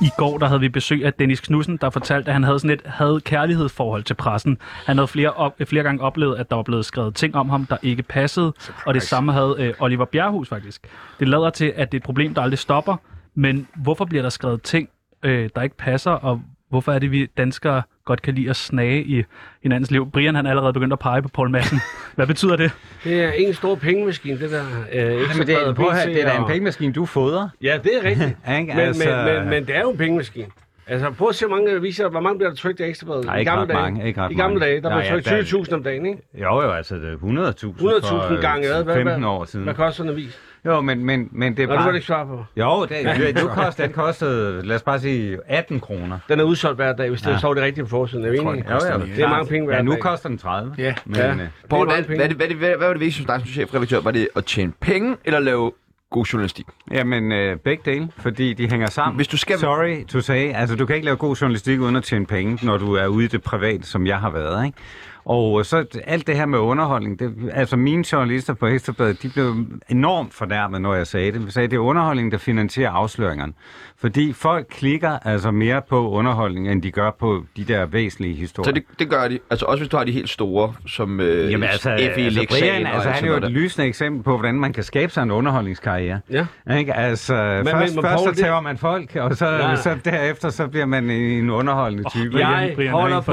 I 0.00 0.10
går 0.16 0.38
der 0.38 0.46
havde 0.46 0.60
vi 0.60 0.68
besøg 0.68 1.04
af 1.04 1.12
Dennis 1.12 1.40
Knudsen, 1.40 1.76
der 1.76 1.90
fortalte, 1.90 2.28
at 2.28 2.32
han 2.32 2.42
havde 2.44 2.58
sådan 2.58 2.70
et 2.70 2.82
had 2.84 3.20
kærlighedsforhold 3.20 4.02
til 4.02 4.14
pressen. 4.14 4.58
Han 4.60 4.96
havde 4.98 5.08
flere, 5.08 5.30
op, 5.32 5.54
flere 5.66 5.82
gange 5.82 6.02
oplevet, 6.02 6.36
at 6.36 6.50
der 6.50 6.56
var 6.56 6.62
blevet 6.62 6.84
skrevet 6.84 7.14
ting 7.14 7.34
om 7.34 7.50
ham, 7.50 7.66
der 7.66 7.76
ikke 7.82 8.02
passede. 8.02 8.52
Og 8.86 8.94
det 8.94 9.02
samme 9.02 9.32
havde 9.32 9.56
øh, 9.58 9.74
Oliver 9.78 10.04
Bjerrehus 10.04 10.48
faktisk. 10.48 10.88
Det 11.20 11.28
lader 11.28 11.50
til, 11.50 11.72
at 11.76 11.92
det 11.92 11.98
er 11.98 12.00
et 12.00 12.04
problem, 12.04 12.34
der 12.34 12.42
aldrig 12.42 12.58
stopper. 12.58 12.96
Men 13.34 13.68
hvorfor 13.76 14.04
bliver 14.04 14.22
der 14.22 14.28
skrevet 14.28 14.62
ting, 14.62 14.88
øh, 15.22 15.50
der 15.54 15.62
ikke 15.62 15.76
passer, 15.76 16.10
og 16.10 16.42
hvorfor 16.68 16.92
er 16.92 16.98
det, 16.98 17.10
vi 17.10 17.26
danskere 17.26 17.82
godt 18.06 18.22
kan 18.22 18.34
lide 18.34 18.50
at 18.50 18.56
snage 18.56 19.02
i 19.02 19.24
hinandens 19.62 19.90
liv? 19.90 20.10
Brian 20.10 20.34
han 20.34 20.46
er 20.46 20.50
allerede 20.50 20.72
begyndt 20.72 20.92
at 20.92 20.98
pege 20.98 21.22
på 21.22 21.28
Paul 21.28 21.50
Madsen. 21.50 21.80
Hvad 22.14 22.26
betyder 22.26 22.56
det? 22.56 22.72
Det 23.04 23.24
er 23.24 23.30
en 23.32 23.54
stor 23.54 23.74
pengemaskine, 23.74 24.38
det 24.40 24.50
der. 24.50 24.62
Øh, 24.92 25.00
Jamen, 25.02 25.16
det, 25.46 25.48
er, 25.54 25.64
høre, 25.64 25.74
BT 25.74 26.06
det 26.14 26.22
er 26.24 26.32
da 26.32 26.36
en 26.38 26.46
pengemaskine, 26.46 26.92
du 26.92 27.06
fodrer. 27.06 27.48
Ja, 27.62 27.78
det 27.84 27.90
er 27.96 28.04
rigtigt. 28.08 28.36
Men, 28.48 28.70
Altså- 28.70 29.24
men, 29.26 29.34
men, 29.40 29.48
men 29.50 29.66
det 29.66 29.76
er 29.76 29.80
jo 29.80 29.90
en 29.90 29.96
pengemaskine. 29.98 30.46
Altså, 30.88 31.10
prøv 31.10 31.28
at 31.28 31.34
se, 31.34 31.46
hvor 31.46 31.56
mange 31.56 31.70
aviser, 31.72 32.08
hvor 32.08 32.20
mange 32.20 32.38
bliver 32.38 32.50
der 32.50 32.56
trykt 32.56 32.80
i 32.80 32.82
ekstrabladet? 32.82 33.24
Nej, 33.24 33.38
I 33.38 33.44
gamle 33.44 33.62
ret 33.62 33.68
dage, 33.68 33.80
mange, 33.80 34.06
ikke 34.06 34.20
ret 34.20 34.32
I 34.32 34.34
gamle 34.34 34.58
mange. 34.58 34.70
dage, 34.72 34.80
der 34.82 34.96
blev 34.96 35.10
trykt 35.10 35.26
ja, 35.30 35.36
der- 35.36 35.42
20.000 35.42 35.74
om 35.74 35.82
dagen, 35.82 36.06
ikke? 36.06 36.18
Jo, 36.34 36.62
jo, 36.62 36.70
altså 36.70 36.94
det 36.96 37.12
er 37.12 37.16
100.000 37.16 37.20
100.000 37.20 38.08
for, 38.08 38.40
gange, 38.40 38.68
hvad? 38.68 38.78
øh, 38.78 38.84
Hvad- 38.84 38.94
15 38.94 39.20
hvad- 39.22 39.30
år 39.30 39.44
siden. 39.44 39.64
Hvad 39.64 39.74
koster 39.74 39.96
sådan 39.96 40.12
en 40.12 40.18
avis? 40.18 40.38
Jo, 40.66 40.80
men, 40.80 41.04
men, 41.04 41.28
men 41.32 41.56
det 41.56 41.62
er 41.62 41.66
Nå, 41.66 41.72
det 41.72 41.78
bare... 41.78 41.84
var 41.86 41.90
det 41.92 41.96
ikke 41.96 42.06
svare 42.06 42.26
på. 42.26 42.44
Jo, 42.56 42.82
det, 42.86 43.36
det, 43.36 43.48
koster, 43.50 43.84
den 43.84 43.92
kostede, 43.92 44.66
lad 44.66 44.76
os 44.76 44.82
bare 44.82 45.00
sige, 45.00 45.38
18 45.48 45.80
kroner. 45.80 46.18
Den 46.28 46.40
er 46.40 46.44
udsolgt 46.44 46.76
hver 46.78 46.92
dag, 46.92 47.08
hvis 47.08 47.22
det 47.22 47.30
Ja. 47.30 47.38
står 47.38 47.54
det 47.54 47.62
rigtige 47.62 47.84
på 47.84 47.90
forsiden. 47.90 48.24
Er 48.24 48.30
vi 48.30 48.38
tror, 48.38 48.52
enige? 48.52 48.64
Jo, 48.70 48.74
jo. 48.92 49.00
Det 49.16 49.20
er 49.24 49.28
mange 49.28 49.46
penge 49.46 49.66
hver 49.66 49.76
Ja, 49.76 49.82
nu 49.82 49.90
dag. 49.92 50.00
koster 50.00 50.28
den 50.28 50.38
30. 50.38 50.74
Ja. 50.78 50.94
Men, 51.04 51.16
Ja. 51.16 51.30
øh, 51.32 51.40
Poul, 51.70 51.86
mange 51.86 52.02
hvad, 52.04 52.16
hvad, 52.16 52.28
hvad, 52.28 52.46
hvad, 52.46 52.56
hvad, 52.56 52.86
var 52.86 52.88
det 52.92 53.00
vigtigste 53.00 53.20
hos 53.20 53.26
dig 53.26 53.40
som 53.40 53.52
chefredaktør? 53.52 54.00
Var 54.00 54.10
det 54.10 54.28
at 54.36 54.44
tjene 54.44 54.72
penge 54.80 55.16
eller 55.24 55.40
lave 55.40 55.72
god 56.10 56.24
journalistik? 56.24 56.66
Jamen, 56.92 57.32
øh, 57.32 57.56
begge 57.56 57.92
dele, 57.92 58.08
fordi 58.18 58.52
de 58.54 58.68
hænger 58.70 58.86
sammen. 58.90 59.16
Hvis 59.16 59.28
du 59.28 59.36
skal- 59.36 59.58
Sorry 59.58 60.04
to 60.06 60.20
say, 60.20 60.52
altså 60.54 60.76
du 60.76 60.86
kan 60.86 60.96
ikke 60.96 61.04
lave 61.04 61.16
god 61.16 61.36
journalistik 61.36 61.80
uden 61.80 61.96
at 61.96 62.02
tjene 62.04 62.26
penge, 62.26 62.66
når 62.66 62.78
du 62.78 62.94
er 62.94 63.06
ude 63.06 63.24
i 63.24 63.28
det 63.28 63.42
private, 63.42 63.82
som 63.86 64.06
jeg 64.06 64.18
har 64.18 64.30
været, 64.30 64.66
ikke? 64.66 64.78
Og 65.26 65.58
øh, 65.58 65.64
så 65.64 65.84
alt 66.04 66.26
det 66.26 66.36
her 66.36 66.46
med 66.46 66.58
underholdning, 66.58 67.18
det, 67.18 67.34
altså 67.52 67.76
mine 67.76 68.04
journalister 68.12 68.54
på 68.54 68.66
Ekstrabladet, 68.66 69.22
de 69.22 69.28
blev 69.28 69.54
enormt 69.88 70.34
fornærmet, 70.34 70.80
når 70.80 70.94
jeg 70.94 71.06
sagde 71.06 71.32
det. 71.32 71.44
Jeg 71.44 71.52
sagde, 71.52 71.68
det 71.68 71.76
er 71.76 71.80
underholdning, 71.80 72.32
der 72.32 72.38
finansierer 72.38 72.90
afsløringerne. 72.90 73.52
Fordi 73.98 74.32
folk 74.32 74.66
klikker 74.70 75.18
altså 75.24 75.50
mere 75.50 75.82
på 75.88 76.10
underholdning, 76.10 76.72
end 76.72 76.82
de 76.82 76.90
gør 76.90 77.10
på 77.10 77.44
de 77.56 77.64
der 77.64 77.86
væsentlige 77.86 78.34
historier. 78.34 78.64
Så 78.64 78.72
det, 78.72 78.82
det 78.98 79.10
gør 79.10 79.28
de. 79.28 79.38
Altså 79.50 79.66
også 79.66 79.82
hvis 79.82 79.88
du 79.88 79.96
har 79.96 80.04
de 80.04 80.12
helt 80.12 80.28
store, 80.30 80.74
som 80.88 81.20
øh, 81.20 81.50
Jamen 81.50 81.68
altså, 81.68 81.90
F.E. 82.14 82.20
altså 82.20 82.46
Brian, 82.50 82.86
og 82.86 82.92
altså, 82.94 83.08
alt 83.08 83.18
han 83.18 83.28
er 83.28 83.32
jo 83.32 83.36
et 83.46 83.50
lysende 83.50 83.86
eksempel 83.86 84.22
på, 84.22 84.30
hvordan 84.36 84.54
man 84.54 84.72
kan 84.72 84.82
skabe 84.82 85.12
sig 85.12 85.22
en 85.22 85.30
underholdningskarriere. 85.30 86.20
Ja. 86.30 86.46
Ikke? 86.78 86.94
Altså, 86.94 87.34
men- 87.34 87.66
først, 87.72 87.94
men 87.94 88.04
først 88.04 88.24
så 88.24 88.30
det- 88.30 88.38
tager 88.38 88.60
man 88.60 88.78
folk, 88.78 89.16
og 89.16 89.36
så, 89.36 89.78
så 89.82 89.96
derefter 90.04 90.48
så 90.50 90.66
bliver 90.68 90.86
man 90.86 91.10
en 91.10 91.50
underholdende 91.50 92.10
type. 92.10 92.30
Brian, 92.30 92.50
Jeg 92.50 92.72
Brian, 92.76 92.92
holder 92.92 93.20
på, 93.20 93.32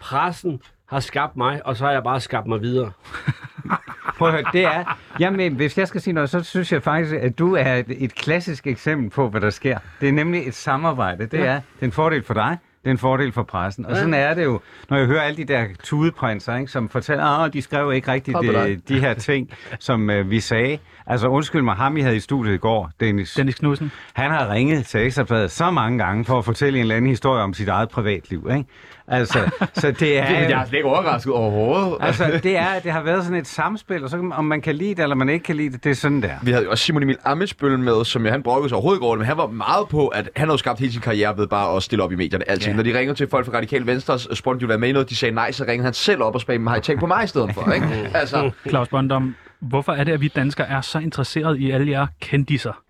pressen 0.00 0.60
har 0.86 1.00
skabt 1.00 1.36
mig, 1.36 1.66
og 1.66 1.76
så 1.76 1.84
har 1.84 1.92
jeg 1.92 2.02
bare 2.02 2.20
skabt 2.20 2.46
mig 2.46 2.60
videre. 2.60 2.92
Prøv 4.18 4.28
at 4.28 4.34
høre, 4.34 4.44
det 4.52 4.64
er... 4.64 4.98
Jamen, 5.20 5.54
hvis 5.54 5.78
jeg 5.78 5.88
skal 5.88 6.00
sige 6.00 6.14
noget, 6.14 6.30
så 6.30 6.42
synes 6.42 6.72
jeg 6.72 6.82
faktisk, 6.82 7.14
at 7.14 7.38
du 7.38 7.54
er 7.54 7.74
et, 7.74 7.86
et 7.88 8.14
klassisk 8.14 8.66
eksempel 8.66 9.10
på, 9.10 9.28
hvad 9.28 9.40
der 9.40 9.50
sker. 9.50 9.78
Det 10.00 10.08
er 10.08 10.12
nemlig 10.12 10.48
et 10.48 10.54
samarbejde. 10.54 11.26
Det 11.26 11.40
er, 11.40 11.54
det 11.54 11.80
er 11.80 11.84
en 11.84 11.92
fordel 11.92 12.24
for 12.24 12.34
dig, 12.34 12.58
det 12.84 12.90
er 12.90 12.92
en 12.92 12.98
fordel 12.98 13.32
for 13.32 13.42
pressen. 13.42 13.86
Og 13.86 13.96
sådan 13.96 14.14
er 14.14 14.34
det 14.34 14.44
jo, 14.44 14.60
når 14.90 14.96
jeg 14.96 15.06
hører 15.06 15.22
alle 15.22 15.36
de 15.36 15.44
der 15.44 15.64
tudeprinser, 15.82 16.56
ikke, 16.56 16.72
som 16.72 16.88
fortæller, 16.88 17.24
at 17.24 17.52
de 17.52 17.62
skrev 17.62 17.92
ikke 17.92 18.12
rigtigt 18.12 18.38
de, 18.42 18.46
dig." 18.46 18.88
de 18.88 19.00
her 19.00 19.14
ting, 19.14 19.50
som 19.78 20.10
øh, 20.10 20.30
vi 20.30 20.40
sagde. 20.40 20.78
Altså 21.06 21.28
undskyld 21.28 21.62
mig, 21.62 21.74
ham 21.74 21.96
I 21.96 22.00
havde 22.00 22.16
i 22.16 22.20
studiet 22.20 22.54
i 22.54 22.56
går, 22.56 22.90
Dennis. 23.00 23.34
Dennis 23.34 23.54
Knudsen. 23.54 23.92
Han 24.12 24.30
har 24.30 24.52
ringet 24.52 24.86
til 24.86 25.00
Ekstrabladet 25.00 25.50
så 25.50 25.70
mange 25.70 25.98
gange 25.98 26.24
for 26.24 26.38
at 26.38 26.44
fortælle 26.44 26.78
en 26.78 26.82
eller 26.82 26.96
anden 26.96 27.10
historie 27.10 27.42
om 27.42 27.54
sit 27.54 27.68
eget 27.68 27.88
privatliv. 27.88 28.48
Ikke? 28.56 28.64
Altså, 29.08 29.68
så 29.74 29.90
det 30.00 30.18
er... 30.18 30.24
Jeg 30.24 30.50
er 30.50 30.64
slet 30.64 30.78
ikke 30.78 30.88
overrasket 30.88 31.32
overhovedet. 31.32 31.96
Altså, 32.00 32.40
det, 32.42 32.56
er, 32.56 32.78
det 32.78 32.92
har 32.92 33.02
været 33.02 33.24
sådan 33.24 33.38
et 33.38 33.46
samspil, 33.46 34.04
og 34.04 34.10
så 34.10 34.30
om 34.32 34.44
man 34.44 34.60
kan 34.60 34.74
lide 34.74 34.94
det, 34.94 35.02
eller 35.02 35.16
man 35.16 35.28
ikke 35.28 35.42
kan 35.42 35.56
lide 35.56 35.72
det, 35.72 35.84
det 35.84 35.90
er 35.90 35.94
sådan 35.94 36.22
der. 36.22 36.34
Vi 36.42 36.50
havde 36.50 36.64
jo 36.64 36.70
også 36.70 36.84
Simon 36.84 37.02
Emil 37.02 37.16
Amitsbøl 37.24 37.78
med, 37.78 38.04
som 38.04 38.24
jo, 38.24 38.30
han 38.30 38.42
brokkede 38.42 38.68
sig 38.68 38.76
overhovedet 38.76 39.02
over 39.02 39.14
det, 39.14 39.18
men 39.18 39.26
han 39.26 39.36
var 39.36 39.46
meget 39.46 39.88
på, 39.88 40.08
at 40.08 40.30
han 40.36 40.48
havde 40.48 40.58
skabt 40.58 40.80
hele 40.80 40.92
sin 40.92 41.00
karriere 41.00 41.38
ved 41.38 41.46
bare 41.46 41.76
at 41.76 41.82
stille 41.82 42.04
op 42.04 42.12
i 42.12 42.16
medierne. 42.16 42.50
Altid. 42.50 42.68
Ja. 42.68 42.76
Når 42.76 42.82
de 42.82 42.98
ringede 42.98 43.18
til 43.18 43.28
folk 43.28 43.46
fra 43.46 43.52
Radikal 43.56 43.86
Venstre, 43.86 44.18
spurgte 44.18 44.60
de, 44.60 44.68
være 44.68 44.78
med 44.78 44.88
i 44.88 44.92
noget, 44.92 45.10
de 45.10 45.16
sagde 45.16 45.34
nej, 45.34 45.52
så 45.52 45.64
ringede 45.64 45.84
han 45.84 45.94
selv 45.94 46.22
op 46.22 46.34
og 46.34 46.40
spurgte, 46.40 46.64
har 46.68 46.76
I 46.76 46.80
tænkt 46.80 47.00
på 47.00 47.06
mig 47.06 47.24
i 47.24 47.26
stedet 47.26 47.54
for? 47.54 47.72
Ikke? 47.72 47.86
Altså, 48.14 48.50
Claus 48.68 48.88
Bondom, 48.88 49.36
hvorfor 49.60 49.92
er 49.92 50.04
det, 50.04 50.12
at 50.12 50.20
vi 50.20 50.28
danskere 50.28 50.68
er 50.68 50.80
så 50.80 50.98
interesseret 50.98 51.58
i 51.58 51.70
alle 51.70 51.90
jer 51.90 52.06
kendiser? 52.20 52.82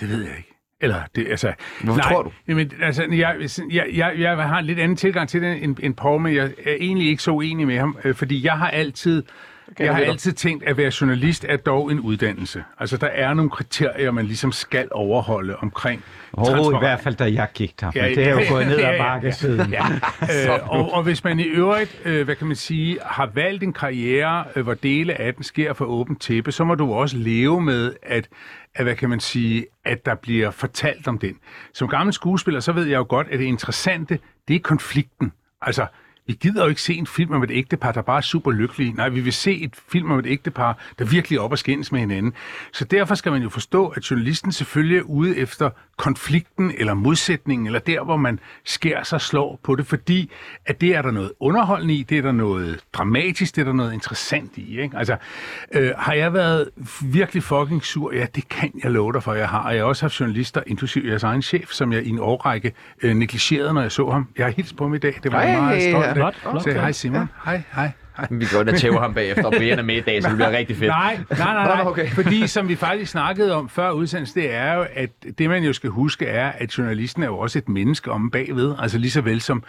Det 0.00 0.08
ved 0.08 0.22
jeg 0.24 0.36
ikke. 0.36 0.53
Eller, 0.84 1.02
det, 1.16 1.26
altså... 1.30 1.52
Hvorfor 1.84 2.00
tror 2.00 2.22
du? 2.22 2.32
Jamen, 2.48 2.72
altså, 2.82 3.02
jeg, 3.10 3.36
jeg, 3.72 3.86
jeg, 3.94 4.14
jeg 4.18 4.36
har 4.36 4.58
en 4.58 4.64
lidt 4.64 4.78
anden 4.78 4.96
tilgang 4.96 5.28
til 5.28 5.42
det 5.42 5.62
end, 5.62 5.76
end 5.82 5.94
Paul, 5.94 6.20
men 6.20 6.34
jeg 6.34 6.44
er 6.44 6.76
egentlig 6.80 7.08
ikke 7.08 7.22
så 7.22 7.30
uenig 7.30 7.66
med 7.66 7.78
ham, 7.78 7.98
øh, 8.04 8.14
fordi 8.14 8.44
jeg 8.44 8.52
har 8.52 8.70
altid... 8.70 9.22
Jeg 9.78 9.94
har 9.94 10.02
altid 10.02 10.32
tænkt, 10.32 10.64
at 10.64 10.76
være 10.76 10.92
journalist 11.00 11.46
er 11.48 11.56
dog 11.56 11.92
en 11.92 12.00
uddannelse. 12.00 12.64
Altså, 12.78 12.96
der 12.96 13.06
er 13.06 13.34
nogle 13.34 13.50
kriterier, 13.50 14.10
man 14.10 14.26
ligesom 14.26 14.52
skal 14.52 14.88
overholde 14.92 15.56
omkring 15.56 16.04
Og 16.32 16.72
i 16.74 16.78
hvert 16.78 17.00
fald, 17.00 17.14
da 17.14 17.24
jeg 17.32 17.48
gik 17.54 17.80
der. 17.80 17.90
Ja, 17.94 18.04
Ja, 18.04 18.14
det 18.14 18.26
er 18.26 18.30
jo 18.30 18.38
ja, 18.44 18.48
gået 18.50 18.66
ned 18.66 18.78
ja, 18.78 18.88
ad 18.88 18.96
ja, 18.96 19.02
bakke 19.02 19.32
siden. 19.32 19.70
Ja. 19.70 19.84
Øh, 20.22 20.70
og, 20.70 20.92
og 20.92 21.02
hvis 21.02 21.24
man 21.24 21.40
i 21.40 21.42
øvrigt, 21.42 22.00
øh, 22.04 22.24
hvad 22.24 22.36
kan 22.36 22.46
man 22.46 22.56
sige, 22.56 22.98
har 23.02 23.30
valgt 23.34 23.62
en 23.62 23.72
karriere, 23.72 24.44
øh, 24.56 24.62
hvor 24.62 24.74
dele 24.74 25.20
af 25.20 25.34
den 25.34 25.44
sker 25.44 25.72
for 25.72 25.84
åbent 25.84 26.20
tæppe, 26.20 26.52
så 26.52 26.64
må 26.64 26.74
du 26.74 26.92
også 26.92 27.16
leve 27.16 27.60
med, 27.60 27.94
at, 28.02 28.28
at, 28.74 28.84
hvad 28.84 28.94
kan 28.94 29.08
man 29.08 29.20
sige, 29.20 29.66
at 29.84 30.06
der 30.06 30.14
bliver 30.14 30.50
fortalt 30.50 31.08
om 31.08 31.18
den. 31.18 31.36
Som 31.74 31.88
gammel 31.88 32.12
skuespiller, 32.12 32.60
så 32.60 32.72
ved 32.72 32.84
jeg 32.84 32.96
jo 32.96 33.06
godt, 33.08 33.26
at 33.30 33.38
det 33.38 33.44
interessante, 33.44 34.18
det 34.48 34.56
er 34.56 34.60
konflikten. 34.60 35.32
Altså, 35.62 35.86
vi 36.26 36.32
gider 36.32 36.62
jo 36.62 36.68
ikke 36.68 36.82
se 36.82 36.94
en 36.94 37.06
film 37.06 37.32
om 37.32 37.42
et 37.42 37.50
ægtepar, 37.50 37.92
der 37.92 38.02
bare 38.02 38.16
er 38.16 38.20
super 38.20 38.50
lykkelige. 38.50 38.92
Nej, 38.92 39.08
vi 39.08 39.20
vil 39.20 39.32
se 39.32 39.60
et 39.60 39.76
film 39.88 40.10
om 40.10 40.18
et 40.18 40.26
ægtepar, 40.26 40.78
der 40.98 41.04
virkelig 41.04 41.36
er 41.36 41.40
op 41.40 41.52
og 41.52 41.58
skændes 41.58 41.92
med 41.92 42.00
hinanden. 42.00 42.32
Så 42.72 42.84
derfor 42.84 43.14
skal 43.14 43.32
man 43.32 43.42
jo 43.42 43.48
forstå, 43.48 43.86
at 43.88 44.10
journalisten 44.10 44.52
selvfølgelig 44.52 44.98
er 44.98 45.02
ude 45.02 45.36
efter 45.36 45.70
konflikten 45.96 46.72
eller 46.78 46.94
modsætningen, 46.94 47.66
eller 47.66 47.78
der, 47.78 48.04
hvor 48.04 48.16
man 48.16 48.40
skærer 48.64 49.02
sig 49.02 49.20
slår 49.20 49.60
på 49.62 49.76
det, 49.76 49.86
fordi 49.86 50.30
at 50.66 50.80
det 50.80 50.96
er 50.96 51.02
der 51.02 51.10
noget 51.10 51.32
underholdende 51.40 51.94
i, 51.94 52.02
det 52.02 52.18
er 52.18 52.22
der 52.22 52.32
noget 52.32 52.80
dramatisk, 52.92 53.56
det 53.56 53.60
er 53.60 53.66
der 53.66 53.72
noget 53.72 53.92
interessant 53.92 54.56
i. 54.56 54.80
Ikke? 54.80 54.98
Altså, 54.98 55.16
øh, 55.72 55.90
har 55.96 56.12
jeg 56.12 56.34
været 56.34 56.70
virkelig 57.02 57.42
fucking 57.42 57.84
sur? 57.84 58.14
Ja, 58.14 58.26
det 58.34 58.48
kan 58.48 58.70
jeg 58.82 58.90
love 58.90 59.12
dig 59.12 59.22
for, 59.22 59.34
jeg 59.34 59.48
har. 59.48 59.58
Og 59.58 59.74
jeg 59.74 59.82
har 59.82 59.88
også 59.88 60.02
haft 60.02 60.20
journalister, 60.20 60.62
inklusive 60.66 61.08
jeres 61.08 61.22
egen 61.22 61.42
chef, 61.42 61.70
som 61.70 61.92
jeg 61.92 62.02
i 62.02 62.08
en 62.08 62.18
årrække 62.18 62.72
øh, 63.02 63.14
negligerede, 63.14 63.74
når 63.74 63.82
jeg 63.82 63.92
så 63.92 64.10
ham. 64.10 64.28
Jeg 64.38 64.46
har 64.46 64.52
hilst 64.52 64.76
på 64.76 64.84
ham 64.84 64.94
i 64.94 64.98
dag. 64.98 65.14
Det 65.22 65.32
var 65.32 65.40
Hej, 65.40 65.60
meget 65.60 65.82
stolt 65.82 66.13
ja. 66.16 66.26
af. 66.26 66.34
Flot, 66.34 66.52
flot. 66.52 66.62
Så 66.62 66.70
hej 66.70 66.92
Simon. 66.92 67.28
Hej, 67.44 67.62
hej. 67.74 67.90
hej. 68.16 68.26
vi 68.30 68.46
går 68.52 68.60
ind 68.60 68.68
og 68.68 68.76
tæver 68.76 69.00
ham 69.00 69.14
bagefter, 69.14 69.44
og 69.44 69.52
Brian 69.56 69.78
er 69.78 69.82
med 69.82 69.96
i 69.96 70.00
dag, 70.00 70.22
så 70.22 70.28
det 70.28 70.36
bliver 70.36 70.50
rigtig 70.50 70.76
fedt. 70.76 70.88
Nej, 70.88 71.18
nej, 71.30 71.38
nej, 71.38 71.64
nej. 71.64 71.86
Okay. 71.86 72.08
Fordi 72.20 72.46
som 72.46 72.68
vi 72.68 72.76
faktisk 72.76 73.10
snakkede 73.10 73.54
om 73.54 73.68
før 73.68 73.90
udsendelsen, 73.90 74.40
det 74.40 74.54
er 74.54 74.74
jo, 74.74 74.86
at 74.94 75.10
det 75.38 75.50
man 75.50 75.62
jo 75.64 75.72
skal 75.72 75.90
huske 75.90 76.26
er, 76.26 76.52
at 76.52 76.78
journalisten 76.78 77.22
er 77.22 77.26
jo 77.26 77.38
også 77.38 77.58
et 77.58 77.68
menneske 77.68 78.10
om 78.10 78.30
bagved. 78.30 78.74
Altså 78.78 78.98
lige 78.98 79.10
så 79.10 79.20
vel 79.20 79.40
som... 79.40 79.62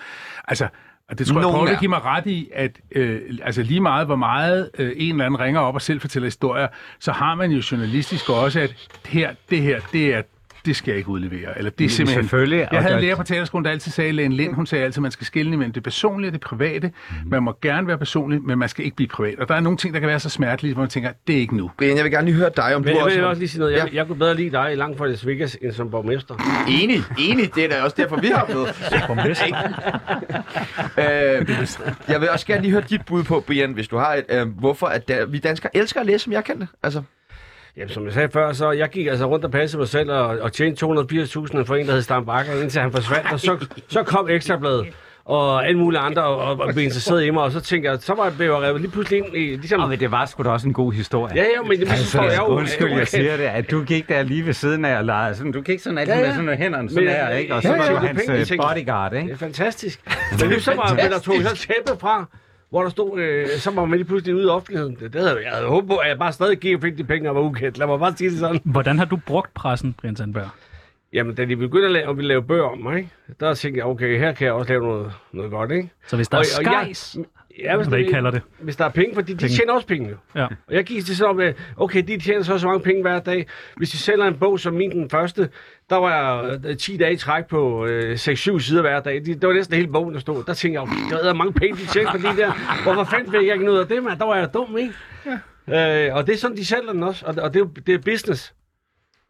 Altså, 0.47 0.67
og 1.10 1.19
det 1.19 1.27
tror 1.27 1.36
jeg, 1.36 1.41
Nogen 1.41 1.55
Paul 1.55 1.67
er. 1.67 1.71
vil 1.71 1.79
give 1.79 1.89
mig 1.89 2.05
ret 2.05 2.25
i, 2.25 2.49
at 2.53 2.79
øh, 2.91 3.21
altså 3.43 3.63
lige 3.63 3.79
meget, 3.79 4.05
hvor 4.05 4.15
meget 4.15 4.69
øh, 4.79 4.91
en 4.95 5.12
eller 5.12 5.25
anden 5.25 5.39
ringer 5.39 5.62
op 5.62 5.75
og 5.75 5.81
selv 5.81 6.01
fortæller 6.01 6.27
historier, 6.27 6.67
så 6.99 7.12
har 7.12 7.36
man 7.36 7.51
jo 7.51 7.62
journalistisk 7.71 8.29
også, 8.29 8.60
at 8.60 8.75
her, 9.05 9.31
det 9.49 9.62
her, 9.62 9.79
det 9.93 10.13
er 10.13 10.21
det 10.65 10.75
skal 10.75 10.91
jeg 10.91 10.97
ikke 10.97 11.10
udlevere. 11.10 11.58
Eller 11.58 11.71
det 11.71 11.86
er 11.86 11.89
simpelthen... 11.89 12.23
selvfølgelig, 12.23 12.67
Jeg 12.71 12.82
havde 12.82 12.95
en 12.95 13.01
lærer 13.01 13.15
på 13.15 13.23
teaterskolen, 13.23 13.65
der 13.65 13.71
altid 13.71 13.91
sagde, 13.91 14.12
Lene 14.12 14.36
Lind, 14.36 14.54
hun 14.54 14.65
sagde 14.65 14.84
altid, 14.86 14.99
at 14.99 15.01
man 15.01 15.12
skal 15.12 15.28
skille 15.28 15.54
imellem 15.54 15.73
det 15.73 15.84
personlige 15.84 16.30
og 16.30 16.34
det 16.34 16.41
private. 16.41 16.91
Man 17.25 17.43
må 17.43 17.58
gerne 17.62 17.88
være 17.88 17.97
personlig, 17.97 18.41
men 18.41 18.60
man 18.60 18.69
skal 18.69 18.86
ikke 18.86 18.95
blive 18.95 19.08
privat. 19.08 19.39
Og 19.39 19.47
der 19.47 19.56
er 19.56 19.60
nogle 19.60 19.78
ting, 19.78 19.93
der 19.93 19.99
kan 19.99 20.10
være 20.10 20.19
så 20.19 20.30
smertelige, 20.30 20.73
hvor 20.73 20.82
man 20.84 20.89
tænker, 20.89 21.12
det 21.28 21.36
er 21.36 21.39
ikke 21.39 21.58
nu. 21.58 21.71
Brian, 21.78 21.95
jeg 21.95 22.04
vil 22.04 22.12
gerne 22.12 22.25
lige 22.25 22.36
høre 22.36 22.49
dig, 22.56 22.75
om 22.75 22.82
Men 22.82 22.88
du 22.89 22.95
jeg 22.95 23.04
også... 23.04 23.17
vil 23.17 23.25
også 23.25 23.39
lige 23.39 23.49
sige 23.49 23.60
noget. 23.60 23.73
Jeg, 23.73 23.89
Ja. 23.91 23.97
jeg 23.97 24.08
kunne 24.08 24.19
bedre 24.19 24.36
lide 24.36 24.51
dig 24.51 24.69
i 24.71 24.75
langt 24.75 24.97
fra 24.97 25.08
Las 25.08 25.28
Vegas 25.28 25.58
end 25.62 25.71
som 25.71 25.91
borgmester. 25.91 26.36
Enig, 26.69 26.99
enig. 27.19 27.56
Det 27.56 27.65
er 27.65 27.69
da 27.69 27.82
også 27.84 27.95
derfor, 27.99 28.15
vi 28.21 28.28
har 28.28 28.45
med. 28.54 28.65
øh, 30.97 31.67
jeg 32.08 32.21
vil 32.21 32.30
også 32.30 32.45
gerne 32.45 32.62
lige 32.62 32.71
høre 32.71 32.84
dit 32.89 33.01
bud 33.06 33.23
på, 33.23 33.39
Brian, 33.47 33.71
hvis 33.71 33.88
du 33.88 33.97
har 33.97 34.13
et, 34.13 34.23
øh, 34.30 34.47
hvorfor 34.60 34.86
at 34.88 35.08
der, 35.08 35.25
vi 35.25 35.38
danskere 35.39 35.78
elsker 35.78 35.99
at 35.99 36.06
læse, 36.06 36.19
som 36.19 36.34
jeg 36.34 36.43
kan 36.43 36.60
det. 36.60 36.67
Altså, 36.84 37.01
Jamen, 37.77 37.89
som 37.89 38.05
jeg 38.05 38.13
sagde 38.13 38.29
før, 38.29 38.53
så 38.53 38.71
jeg 38.71 38.89
gik 38.89 39.07
altså 39.07 39.25
rundt 39.25 39.45
og 39.45 39.51
passede 39.51 39.79
mig 39.79 39.88
selv 39.88 40.11
og, 40.11 40.25
og 40.25 40.53
tjente 40.53 40.85
280.000 40.85 41.63
for 41.63 41.75
en, 41.75 41.88
der 41.88 41.93
hed 41.93 42.01
Stam 42.01 42.25
Bakker, 42.25 42.61
indtil 42.61 42.81
han 42.81 42.91
forsvandt. 42.91 43.31
Og 43.31 43.39
så, 43.39 43.67
så 43.88 44.03
kom 44.03 44.29
Ekstrabladet 44.29 44.85
og 45.25 45.67
alle 45.67 45.79
mulige 45.79 45.99
andre 45.99 46.23
og, 46.23 46.38
og, 46.38 46.59
og 46.59 46.73
blev 46.73 46.83
interesseret 46.85 47.25
i 47.25 47.29
mig, 47.29 47.43
og 47.43 47.51
så 47.51 47.59
tænkte 47.61 47.89
jeg, 47.89 47.97
så 48.01 48.13
var 48.13 48.25
jeg 48.25 48.33
jeg 48.39 48.51
revet 48.51 48.81
lige 48.81 48.91
pludselig 48.91 49.19
ind 49.19 49.35
i, 49.35 49.39
ligesom... 49.39 49.81
Og 49.81 49.89
men 49.89 49.99
det 49.99 50.11
var 50.11 50.25
sgu 50.25 50.43
da 50.43 50.49
også 50.49 50.67
en 50.67 50.73
god 50.73 50.93
historie. 50.93 51.35
Ja, 51.35 51.41
ja, 51.41 51.61
men 51.61 51.79
det 51.79 51.91
altså, 51.91 52.21
jeg 52.21 52.38
jo... 52.38 52.45
undskyld, 52.45 52.91
jeg 52.91 53.07
siger 53.07 53.38
det, 53.38 53.43
at 53.43 53.71
du 53.71 53.83
gik 53.83 54.09
der 54.09 54.23
lige 54.23 54.45
ved 54.45 54.53
siden 54.53 54.85
af 54.85 54.97
og 54.97 55.05
legede. 55.05 55.35
Sådan, 55.35 55.51
du 55.51 55.61
gik 55.61 55.79
sådan 55.79 55.97
altid 55.97 56.13
Ja, 56.13 56.19
ja, 56.19 56.25
ja. 56.25 56.31
ja. 56.31 56.41
med 56.41 56.45
sådan 56.45 56.61
hænderne 56.61 56.89
sådan 56.89 57.03
Men, 57.03 57.13
her, 57.13 57.29
ikke? 57.29 57.55
Og 57.55 57.63
ja, 57.63 57.69
så 57.69 57.73
ja, 57.73 57.81
var 57.81 57.89
du 57.89 57.93
ja, 57.93 58.07
hans 58.07 58.21
penge, 58.25 58.39
jeg 58.39 58.51
øh, 58.51 58.57
bodyguard, 58.57 59.11
Det 59.11 59.17
ikke? 59.19 59.31
er 59.31 59.38
fantastisk. 59.38 59.99
Men 60.39 60.49
nu 60.49 60.59
så 60.59 60.75
var 60.75 60.93
blev 60.93 61.09
der 61.11 61.19
tog 61.19 61.35
så 61.41 61.55
tæppe 61.55 61.99
fra, 61.99 62.25
hvor 62.75 62.83
der 62.83 62.89
stod, 62.89 63.19
øh, 63.19 63.47
så 63.49 63.71
var 63.71 63.85
man 63.85 63.97
lige 63.97 64.07
pludselig 64.07 64.35
ude 64.35 64.43
i 64.43 64.47
offentligheden. 64.47 64.95
Det, 64.99 65.15
havde, 65.21 65.41
jeg 65.43 65.51
havde 65.51 65.67
håbet 65.67 65.89
på, 65.89 65.95
at 65.97 66.09
jeg 66.09 66.17
bare 66.19 66.31
stadig 66.31 66.57
gik 66.57 66.75
og 66.75 66.81
fik 66.81 66.97
de 66.97 67.03
penge 67.03 67.29
og 67.29 67.35
var 67.35 67.41
ukendt. 67.41 67.77
Lad 67.77 67.88
mig 67.88 67.99
bare 67.99 68.17
sige 68.17 68.29
det 68.29 68.39
sådan. 68.39 68.61
Hvordan 68.63 68.97
har 68.97 69.05
du 69.05 69.19
brugt 69.27 69.53
pressen, 69.53 69.93
Brian 70.01 70.15
Sandberg? 70.15 70.49
Jamen, 71.13 71.35
da 71.35 71.45
de 71.45 71.55
begyndte 71.55 71.85
at 71.85 71.91
lave, 71.91 72.09
at 72.09 72.23
lave 72.25 72.43
bøger 72.43 72.63
om 72.63 72.77
mig, 72.77 73.09
der 73.39 73.53
tænkte 73.53 73.77
jeg, 73.77 73.85
okay, 73.85 74.19
her 74.19 74.31
kan 74.33 74.45
jeg 74.45 74.53
også 74.53 74.69
lave 74.69 74.83
noget, 74.88 75.13
noget 75.31 75.51
godt, 75.51 75.71
ikke? 75.71 75.89
Så 76.07 76.15
hvis 76.15 76.27
der 76.27 76.38
er 76.38 76.39
Og- 76.39 76.63
jeg- 76.63 76.65
skejs, 76.95 77.17
Ja, 77.59 77.75
hvis 77.77 77.87
hvad 77.87 77.99
I 77.99 78.03
kalder 78.03 78.31
det. 78.31 78.41
Hvis 78.59 78.75
der 78.75 78.85
er 78.85 78.89
penge, 78.89 79.15
fordi 79.15 79.33
de 79.33 79.37
Penge. 79.37 79.55
tjener 79.55 79.73
også 79.73 79.87
penge. 79.87 80.09
jo. 80.09 80.15
Ja. 80.35 80.45
Og 80.45 80.73
jeg 80.73 80.83
gik 80.83 81.05
til 81.05 81.17
sådan 81.17 81.29
op 81.29 81.35
med, 81.35 81.53
okay, 81.77 82.03
de 82.07 82.19
tjener 82.19 82.43
så 82.43 82.57
så 82.57 82.67
mange 82.67 82.79
penge 82.79 83.01
hver 83.01 83.19
dag. 83.19 83.47
Hvis 83.77 83.89
de 83.89 83.97
sælger 83.97 84.25
en 84.25 84.37
bog 84.39 84.59
som 84.59 84.73
min 84.73 84.91
den 84.91 85.09
første, 85.09 85.49
der 85.89 85.95
var 85.95 86.41
jeg 86.43 86.59
øh, 86.65 86.77
10 86.77 86.97
dage 86.97 87.13
i 87.13 87.17
træk 87.17 87.45
på 87.45 87.85
øh, 87.85 88.13
6-7 88.13 88.17
sider 88.59 88.81
hver 88.81 88.99
dag. 88.99 89.21
De, 89.25 89.33
det 89.33 89.47
var 89.47 89.53
næsten 89.53 89.75
hele 89.75 89.91
bogen, 89.91 90.13
der 90.13 90.19
stod. 90.19 90.43
Der 90.43 90.53
tænkte 90.53 90.73
jeg, 90.73 90.81
okay, 90.81 91.09
der 91.23 91.29
er 91.29 91.33
mange 91.33 91.53
penge, 91.53 91.75
de 91.81 91.85
tjener 91.85 92.11
for 92.11 92.17
de 92.17 92.37
der. 92.37 92.83
Hvorfor 92.83 93.03
fanden 93.03 93.31
fik 93.31 93.41
jeg 93.47 93.53
ikke 93.53 93.65
noget 93.65 93.79
af 93.79 93.87
det, 93.87 94.03
mand? 94.03 94.19
Der 94.19 94.25
var 94.25 94.35
jeg 94.35 94.53
dum, 94.53 94.77
ikke? 94.77 94.93
Ja. 95.67 96.07
Øh, 96.07 96.15
og 96.15 96.27
det 96.27 96.33
er 96.33 96.37
sådan, 96.37 96.57
de 96.57 96.65
sælger 96.65 96.91
den 96.91 97.03
også. 97.03 97.25
Og, 97.25 97.35
og 97.41 97.53
det, 97.53 97.61
er, 97.61 97.65
det 97.85 97.93
er 97.93 97.99
business. 97.99 98.53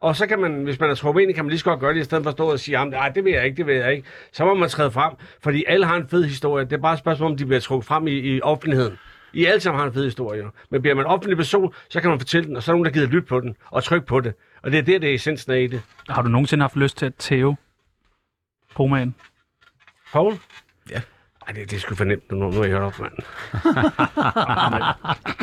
Og 0.00 0.16
så 0.16 0.26
kan 0.26 0.38
man, 0.38 0.64
hvis 0.64 0.80
man 0.80 0.90
er 0.90 0.94
troværdig, 0.94 1.34
kan 1.34 1.44
man 1.44 1.50
lige 1.50 1.58
så 1.58 1.64
godt 1.64 1.80
gøre 1.80 1.94
det, 1.94 2.00
i 2.00 2.04
stedet 2.04 2.22
for 2.22 2.30
at 2.30 2.36
stå 2.36 2.50
og 2.50 2.60
sige, 2.60 2.84
nej, 2.84 3.08
det 3.08 3.24
vil 3.24 3.32
jeg 3.32 3.44
ikke, 3.44 3.56
det 3.56 3.66
vil 3.66 3.74
jeg 3.74 3.92
ikke. 3.92 4.08
Så 4.32 4.44
må 4.44 4.54
man 4.54 4.68
træde 4.68 4.90
frem, 4.90 5.12
fordi 5.42 5.64
alle 5.68 5.86
har 5.86 5.96
en 5.96 6.08
fed 6.08 6.24
historie. 6.24 6.64
Det 6.64 6.72
er 6.72 6.78
bare 6.78 6.92
et 6.92 6.98
spørgsmål, 6.98 7.30
om 7.30 7.36
de 7.36 7.46
bliver 7.46 7.60
trukket 7.60 7.86
frem 7.86 8.06
i, 8.06 8.12
i 8.12 8.40
offentligheden. 8.40 8.98
I 9.32 9.44
alle 9.44 9.60
sammen 9.60 9.78
har 9.80 9.86
en 9.86 9.92
fed 9.92 10.04
historie. 10.04 10.42
jo. 10.42 10.50
Men 10.70 10.82
bliver 10.82 10.94
man 10.94 11.04
offentlig 11.06 11.36
person, 11.36 11.74
så 11.90 12.00
kan 12.00 12.10
man 12.10 12.18
fortælle 12.18 12.48
den, 12.48 12.56
og 12.56 12.62
så 12.62 12.70
er 12.70 12.72
der 12.72 12.76
nogen, 12.76 12.84
der 12.84 12.92
gider 12.92 13.06
lytte 13.06 13.28
på 13.28 13.40
den 13.40 13.56
og 13.70 13.84
trykke 13.84 14.06
på 14.06 14.20
det. 14.20 14.34
Og 14.62 14.72
det 14.72 14.78
er 14.78 14.82
det, 14.82 15.02
det 15.02 15.10
er 15.10 15.14
essensen 15.14 15.52
af 15.52 15.60
i 15.60 15.66
det. 15.66 15.82
Har 16.08 16.22
du 16.22 16.28
nogensinde 16.28 16.62
haft 16.62 16.76
lyst 16.76 16.96
til 16.96 17.06
at 17.06 17.14
tæve 17.14 17.56
Pomaen? 18.74 19.14
Paul? 20.12 20.34
Ja. 21.46 21.52
Ej, 21.52 21.52
det, 21.60 21.70
det 21.70 21.76
er 21.76 21.80
sgu 21.80 21.94
for 21.94 22.04
nemt 22.04 22.30
nu, 22.30 22.36
nu 22.38 22.50
har 22.56 22.62
jeg 22.62 22.70
hørt 22.72 22.82
op, 22.82 23.00
mand. 23.00 23.12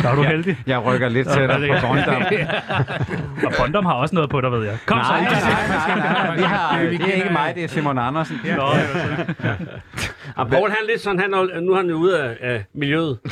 Der 0.02 0.10
er 0.12 0.16
du 0.16 0.22
heldig. 0.24 0.58
Jeg 0.68 0.80
rykker 0.86 1.10
lidt 1.10 1.28
tættere 1.28 1.62
det 1.62 1.70
på 1.70 1.76
er- 1.76 1.82
Bondam. 1.82 2.22
Og 3.48 3.54
Bondom 3.60 3.86
har 3.86 3.94
også 3.94 4.16
noget 4.16 4.30
på 4.30 4.42
dig, 4.42 4.52
ved 4.52 4.66
jeg. 4.66 4.78
Kom 4.86 5.00
så. 5.04 5.12
Nej, 5.12 5.22
nej, 5.22 5.32
nej, 5.42 5.98
nej, 5.98 6.14
nej, 6.28 6.36
vi 6.36 6.42
har, 6.44 6.78
det 6.80 7.02
er 7.02 7.14
ikke 7.14 7.30
mig, 7.32 7.56
det 7.56 7.64
er 7.64 7.68
Simon 7.68 7.98
Andersen. 7.98 8.40
Nå, 8.58 8.68
Og 10.36 10.50
Poul, 10.50 10.70
han 10.70 10.78
er 10.84 10.88
lidt 10.92 11.02
sådan, 11.02 11.20
han 11.20 11.34
er, 11.34 11.60
nu 11.60 11.72
er 11.72 11.78
han 11.78 11.90
jo 11.90 11.96
ude 11.96 12.24
af, 12.24 12.38
af 12.42 12.66
miljøet. 12.74 13.20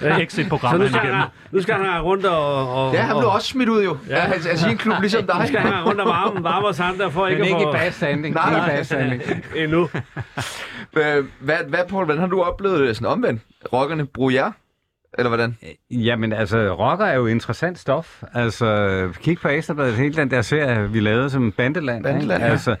Ja. 0.00 0.16
Så 0.16 0.22
Exit-program 0.22 0.80
nu 0.80 0.88
skal, 0.88 1.00
han, 1.00 1.24
nu 1.50 1.62
skal 1.62 1.74
han 1.74 2.00
rundt 2.00 2.26
og... 2.26 2.86
og 2.86 2.94
Ja, 2.94 3.00
han 3.00 3.16
blev 3.16 3.28
og, 3.28 3.32
også 3.34 3.48
smidt 3.48 3.68
ud 3.68 3.84
jo. 3.84 3.96
Ja. 4.08 4.16
Altså, 4.16 4.48
altså 4.48 4.68
i 4.68 4.70
en 4.70 4.78
klub 4.78 4.94
ligesom 5.00 5.26
dig. 5.26 5.40
Nu 5.40 5.46
skal 5.46 5.60
han 5.60 5.72
have 5.72 5.86
rundt 5.86 6.00
og 6.00 6.06
varme, 6.08 6.44
varme 6.44 6.66
os 6.66 6.80
andre, 6.80 7.10
for 7.10 7.22
Men 7.22 7.32
ikke 7.32 7.44
ikke 7.44 7.56
at 7.56 7.62
i 7.62 7.64
få... 7.64 8.04
Nej, 8.06 8.14
Ikke 8.14 8.26
i 8.28 8.32
nej. 8.32 8.68
bad 8.68 8.84
standing. 8.84 9.22
Endnu. 9.62 9.88
Hvad, 10.92 11.22
hvad, 11.68 11.84
Paul, 11.88 12.04
hvordan 12.04 12.20
har 12.20 12.26
du 12.28 12.42
oplevet 12.42 12.80
det 12.80 12.96
sådan 12.96 13.08
omvendt? 13.08 13.42
Rockerne 13.72 14.06
bruger 14.06 14.30
jer? 14.30 14.50
Eller 15.18 15.28
hvordan? 15.28 15.58
Jamen, 15.90 16.32
altså, 16.32 16.72
rocker 16.72 17.04
er 17.04 17.14
jo 17.14 17.26
interessant 17.26 17.78
stof. 17.78 18.22
Altså, 18.34 19.08
kig 19.22 19.38
på 19.38 19.48
Ekstrabladet, 19.48 19.94
hele 19.94 20.14
den 20.14 20.30
der 20.30 20.42
serie, 20.42 20.90
vi 20.90 21.00
lavede 21.00 21.30
som 21.30 21.52
Bandeland. 21.52 22.02
Bandeland, 22.04 22.32
ikke? 22.42 22.46
ja. 22.46 22.50
Altså, 22.52 22.76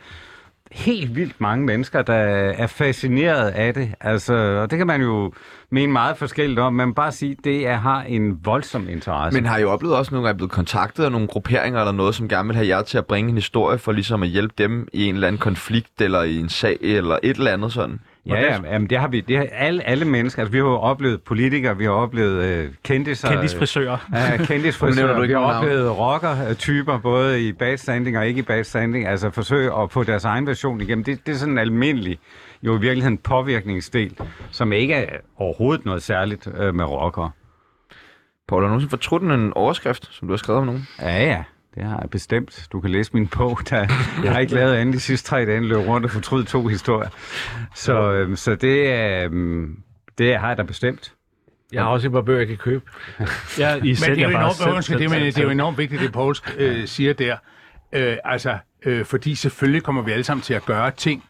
helt 0.74 1.16
vildt 1.16 1.40
mange 1.40 1.64
mennesker, 1.66 2.02
der 2.02 2.14
er 2.14 2.66
fascineret 2.66 3.50
af 3.50 3.74
det. 3.74 3.94
Altså, 4.00 4.34
og 4.34 4.70
det 4.70 4.78
kan 4.78 4.86
man 4.86 5.00
jo 5.00 5.32
mene 5.70 5.92
meget 5.92 6.16
forskelligt 6.16 6.60
om. 6.60 6.74
men 6.74 6.94
bare 6.94 7.12
sige, 7.12 7.32
at 7.38 7.44
det 7.44 7.66
er, 7.66 7.76
har 7.76 8.02
en 8.02 8.44
voldsom 8.44 8.88
interesse. 8.88 9.40
Men 9.40 9.46
har 9.46 9.58
I 9.58 9.60
jo 9.60 9.70
oplevet 9.70 9.96
også 9.96 10.14
nogle 10.14 10.26
gange 10.26 10.36
blevet 10.36 10.50
kontaktet 10.52 11.04
af 11.04 11.12
nogle 11.12 11.26
grupperinger 11.26 11.80
eller 11.80 11.92
noget, 11.92 12.14
som 12.14 12.28
gerne 12.28 12.48
vil 12.48 12.56
have 12.56 12.68
jer 12.68 12.82
til 12.82 12.98
at 12.98 13.06
bringe 13.06 13.30
en 13.30 13.36
historie 13.36 13.78
for 13.78 13.92
ligesom 13.92 14.22
at 14.22 14.28
hjælpe 14.28 14.54
dem 14.58 14.88
i 14.92 15.08
en 15.08 15.14
eller 15.14 15.28
anden 15.28 15.40
konflikt 15.40 16.00
eller 16.00 16.22
i 16.22 16.38
en 16.38 16.48
sag 16.48 16.78
eller 16.80 17.18
et 17.22 17.36
eller 17.36 17.52
andet 17.52 17.72
sådan? 17.72 18.00
Ja, 18.26 18.40
ja 18.40 18.60
jamen, 18.64 18.90
det 18.90 18.98
har 18.98 19.08
vi. 19.08 19.20
Det 19.20 19.36
har 19.36 19.46
alle, 19.52 19.82
alle 19.82 20.04
mennesker. 20.04 20.42
Altså, 20.42 20.52
vi 20.52 20.58
har 20.58 20.64
jo 20.64 20.74
oplevet 20.74 21.22
politikere, 21.22 21.78
vi 21.78 21.84
har 21.84 21.90
oplevet 21.90 22.44
øh, 22.44 22.70
kendtiser. 22.82 23.28
Kendisfrisører. 23.28 24.08
Ja, 24.12 24.18
nævner 24.30 24.46
kendisfrisører. 24.46 25.14
du 25.14 25.20
Vi 25.20 25.24
ikke 25.24 25.34
har 25.34 25.58
oplevet 25.58 25.98
rocker-typer, 25.98 26.98
både 26.98 27.48
i 27.48 27.52
bad 27.52 27.76
standing 27.76 28.18
og 28.18 28.26
ikke 28.26 28.38
i 28.38 28.42
bad 28.42 28.64
standing. 28.64 29.06
Altså 29.06 29.30
forsøge 29.30 29.72
at 29.82 29.90
få 29.90 30.04
deres 30.04 30.24
egen 30.24 30.46
version 30.46 30.80
igennem. 30.80 31.04
Det, 31.04 31.26
det 31.26 31.32
er 31.32 31.36
sådan 31.36 31.52
en 31.52 31.58
almindelig, 31.58 32.18
jo 32.62 32.76
i 32.76 32.80
virkeligheden 32.80 33.18
påvirkningsdel, 33.18 34.16
som 34.50 34.72
ikke 34.72 34.94
er 34.94 35.16
overhovedet 35.36 35.84
noget 35.84 36.02
særligt 36.02 36.48
øh, 36.58 36.74
med 36.74 36.84
rockere. 36.84 37.30
Paul, 38.48 38.62
har 38.62 38.66
du 38.66 38.68
nogensinde 38.68 38.90
fortrudt 38.90 39.22
en 39.22 39.52
overskrift, 39.52 40.08
som 40.14 40.28
du 40.28 40.32
har 40.32 40.38
skrevet 40.38 40.60
om 40.60 40.66
nogen? 40.66 40.88
Ja, 41.00 41.24
ja. 41.24 41.44
Det 41.74 41.84
har 41.84 41.98
jeg 42.00 42.10
bestemt. 42.10 42.68
Du 42.72 42.80
kan 42.80 42.90
læse 42.90 43.10
min 43.14 43.28
bog. 43.28 43.58
Der, 43.70 43.78
jeg 44.24 44.32
har 44.32 44.38
ikke 44.38 44.54
lavet 44.54 44.74
andet 44.74 44.94
de 44.94 45.00
sidste 45.00 45.28
tre 45.28 45.46
dage, 45.46 45.60
løb 45.60 45.76
rundt 45.78 46.04
og 46.04 46.10
fortrydet 46.10 46.46
to 46.48 46.66
historier. 46.66 47.08
Så, 47.74 48.12
øhm, 48.12 48.36
så 48.36 48.54
det, 48.54 48.92
er, 48.92 49.24
øhm, 49.24 49.76
det 50.18 50.38
har 50.38 50.48
jeg 50.48 50.56
da 50.56 50.62
bestemt. 50.62 51.14
Jeg 51.72 51.82
har 51.82 51.90
også 51.90 52.06
et 52.06 52.12
par 52.12 52.22
bøger, 52.22 52.38
jeg 52.38 52.48
kan 52.48 52.56
købe. 52.56 52.84
Ja, 53.58 53.74
I 53.76 53.80
Men 53.80 53.94
det 53.94 54.08
er, 54.08 54.14
jo 54.14 54.28
bare 54.28 54.40
enormt, 54.40 54.56
selv, 54.56 54.82
selv, 54.82 54.98
det, 55.00 55.10
men, 55.10 55.22
det 55.22 55.38
er 55.38 55.42
jo 55.42 55.50
enormt 55.50 55.78
vigtigt, 55.78 56.02
det 56.02 56.12
Poul 56.12 56.34
øh, 56.56 56.86
siger 56.86 57.12
der. 57.12 57.36
Øh, 57.92 58.16
altså, 58.24 58.58
øh, 58.84 59.04
fordi 59.04 59.34
selvfølgelig 59.34 59.82
kommer 59.82 60.02
vi 60.02 60.12
alle 60.12 60.24
sammen 60.24 60.42
til 60.42 60.54
at 60.54 60.64
gøre 60.64 60.90
ting, 60.90 61.24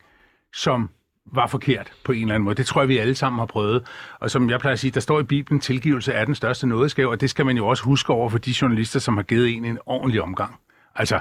som 0.54 0.90
var 1.32 1.46
forkert 1.46 1.92
på 2.04 2.12
en 2.12 2.20
eller 2.22 2.34
anden 2.34 2.44
måde. 2.44 2.54
Det 2.54 2.66
tror 2.66 2.80
jeg, 2.80 2.88
vi 2.88 2.98
alle 2.98 3.14
sammen 3.14 3.38
har 3.38 3.46
prøvet. 3.46 3.82
Og 4.20 4.30
som 4.30 4.50
jeg 4.50 4.60
plejer 4.60 4.72
at 4.72 4.78
sige, 4.78 4.90
der 4.90 5.00
står 5.00 5.20
i 5.20 5.22
Bibelen, 5.22 5.60
tilgivelse 5.60 6.12
er 6.12 6.24
den 6.24 6.34
største 6.34 6.66
nådesgave, 6.66 7.10
og 7.10 7.20
det 7.20 7.30
skal 7.30 7.46
man 7.46 7.56
jo 7.56 7.66
også 7.66 7.84
huske 7.84 8.12
over 8.12 8.28
for 8.28 8.38
de 8.38 8.54
journalister, 8.62 9.00
som 9.00 9.16
har 9.16 9.22
givet 9.22 9.48
en 9.56 9.64
en 9.64 9.78
ordentlig 9.86 10.22
omgang. 10.22 10.54
Altså, 10.96 11.18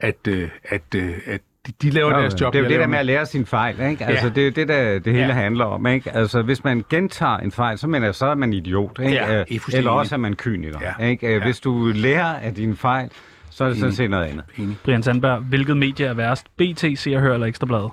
at, 0.00 0.26
øh, 0.28 0.48
at, 0.64 0.82
øh, 0.96 1.12
at 1.26 1.40
de, 1.66 1.72
de 1.82 1.90
laver 1.90 2.10
Nå, 2.12 2.18
deres 2.20 2.40
job. 2.40 2.52
det 2.52 2.58
er 2.58 2.62
jo 2.62 2.68
det 2.70 2.80
der 2.80 2.86
med 2.86 2.98
at 2.98 3.06
lære 3.06 3.26
sin 3.26 3.46
fejl, 3.46 3.80
ikke? 3.90 4.04
Altså, 4.04 4.26
Ja. 4.26 4.32
det 4.34 4.40
er 4.40 4.44
jo 4.44 4.50
det, 4.50 4.68
der 4.68 4.98
det 4.98 5.12
hele 5.12 5.26
Ja. 5.26 5.32
handler 5.32 5.64
om, 5.64 5.86
ikke? 5.86 6.10
Altså, 6.12 6.42
hvis 6.42 6.64
man 6.64 6.84
gentager 6.90 7.36
en 7.38 7.52
fejl, 7.52 7.78
så, 7.78 7.86
mener 7.86 8.12
så 8.12 8.26
er 8.26 8.34
man 8.34 8.52
idiot, 8.52 8.98
ikke? 8.98 9.12
Ja, 9.12 9.34
Øh, 9.40 9.46
er 9.50 9.70
Eller 9.74 9.90
også 9.90 10.14
er 10.14 10.18
man 10.18 10.34
kyniker, 10.36 10.78
Ja. 11.00 11.04
ikke? 11.06 11.26
Øh, 11.26 11.32
Ja. 11.32 11.44
Hvis 11.44 11.60
du 11.60 11.92
lærer 11.94 12.34
af 12.34 12.54
dine 12.54 12.76
fejl, 12.76 13.10
så 13.50 13.64
er 13.64 13.68
det 13.68 13.78
sådan 13.78 13.94
set 13.94 14.10
noget 14.10 14.24
andet. 14.24 14.76
Brian 14.84 15.02
Sandberg, 15.02 15.38
hvilket 15.40 15.76
medie 15.76 16.06
er 16.06 16.14
værst? 16.14 16.46
BT, 16.56 16.98
Se 16.98 17.14
og 17.16 17.20
Hør 17.22 17.34
eller 17.34 17.46
Ekstrabladet? 17.46 17.90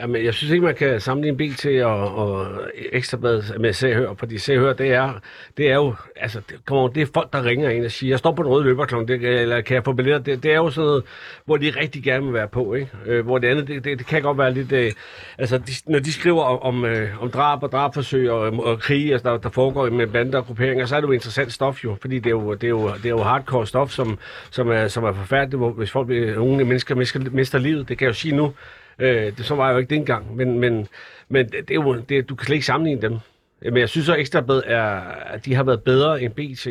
Jamen, 0.00 0.24
jeg 0.24 0.34
synes 0.34 0.52
ikke, 0.52 0.64
man 0.64 0.74
kan 0.74 1.00
sammenligne 1.00 1.36
BT 1.38 1.66
og, 1.66 2.14
og 2.14 2.46
Ekstrabladet 2.92 3.60
med 3.60 3.72
Se 3.72 3.94
Hør, 3.94 4.14
fordi 4.18 4.38
Se 4.38 4.58
Hør, 4.58 4.72
det 4.72 4.92
er, 4.92 5.12
det 5.56 5.70
er 5.70 5.74
jo, 5.74 5.94
altså, 6.16 6.40
det, 6.48 6.56
come 6.66 6.80
on, 6.80 6.94
det 6.94 7.02
er 7.02 7.06
folk, 7.14 7.32
der 7.32 7.44
ringer 7.44 7.70
ind 7.70 7.84
og 7.84 7.90
siger, 7.90 8.12
jeg 8.12 8.18
står 8.18 8.32
på 8.32 8.42
den 8.42 8.50
røde 8.50 8.64
løberklokken, 8.64 9.08
det, 9.08 9.40
eller 9.40 9.60
kan 9.60 9.74
jeg 9.74 9.84
få 9.84 9.92
billetter? 9.92 10.18
Det, 10.18 10.42
det 10.42 10.52
er 10.52 10.56
jo 10.56 10.70
sådan 10.70 10.86
noget, 10.86 11.04
hvor 11.44 11.56
de 11.56 11.70
rigtig 11.70 12.02
gerne 12.02 12.24
vil 12.24 12.34
være 12.34 12.48
på, 12.48 12.74
ikke? 12.74 12.90
Øh, 13.06 13.24
hvor 13.24 13.38
det 13.38 13.48
andet, 13.48 13.68
det, 13.68 13.84
det, 13.84 13.98
det 13.98 14.06
kan 14.06 14.22
godt 14.22 14.38
være 14.38 14.52
lidt, 14.52 14.72
øh, 14.72 14.92
altså, 15.38 15.58
de, 15.58 15.72
når 15.86 15.98
de 15.98 16.12
skriver 16.12 16.42
om, 16.42 16.62
om, 16.62 16.84
øh, 16.84 17.22
om 17.22 17.30
drab 17.30 17.62
og 17.62 17.72
drabforsøg 17.72 18.30
og, 18.30 18.40
og 18.40 18.78
krige, 18.78 19.12
altså, 19.12 19.30
der, 19.30 19.38
der 19.38 19.50
foregår 19.50 19.90
med 19.90 20.06
bander 20.06 20.38
og 20.38 20.46
grupperinger, 20.46 20.86
så 20.86 20.96
er 20.96 21.00
det 21.00 21.08
jo 21.08 21.12
interessant 21.12 21.52
stof 21.52 21.84
jo, 21.84 21.96
fordi 22.00 22.18
det 22.18 22.26
er 22.26 22.30
jo, 22.30 22.54
det 22.54 22.64
er 22.64 22.68
jo, 22.68 22.88
det 22.88 23.06
er 23.06 23.10
jo 23.10 23.22
hardcore 23.22 23.66
stof, 23.66 23.90
som, 23.90 24.18
som, 24.50 24.68
er, 24.68 24.88
som 24.88 25.04
er 25.04 25.12
forfærdeligt, 25.12 25.58
hvor, 25.58 25.70
hvis 25.70 25.90
folk, 25.90 26.10
øh, 26.10 26.26
nogle 26.34 26.40
unge 26.50 26.64
mennesker 26.64 26.94
mister, 26.94 27.20
mister 27.30 27.58
livet, 27.58 27.88
det 27.88 27.98
kan 27.98 28.04
jeg 28.04 28.08
jo 28.08 28.14
sige 28.14 28.36
nu, 28.36 28.52
Øh, 28.98 29.36
det, 29.36 29.44
så 29.46 29.54
var 29.54 29.66
jeg 29.66 29.72
jo 29.72 29.78
ikke 29.78 29.90
det 29.90 29.96
engang, 29.96 30.36
men, 30.36 30.58
men, 30.58 30.88
men 31.28 31.44
det, 31.46 31.52
det 31.52 31.70
er 31.70 31.74
jo, 31.74 32.00
det, 32.00 32.28
du 32.28 32.34
kan 32.34 32.46
slet 32.46 32.54
ikke 32.54 32.66
sammenligne 32.66 33.02
dem. 33.02 33.18
Men 33.62 33.76
jeg 33.76 33.88
synes 33.88 34.06
så, 34.06 34.14
Ekstrabladet 34.14 34.62
er, 34.66 34.90
at 35.26 35.44
de 35.44 35.54
har 35.54 35.62
været 35.62 35.82
bedre 35.82 36.22
end 36.22 36.32
BT. 36.32 36.66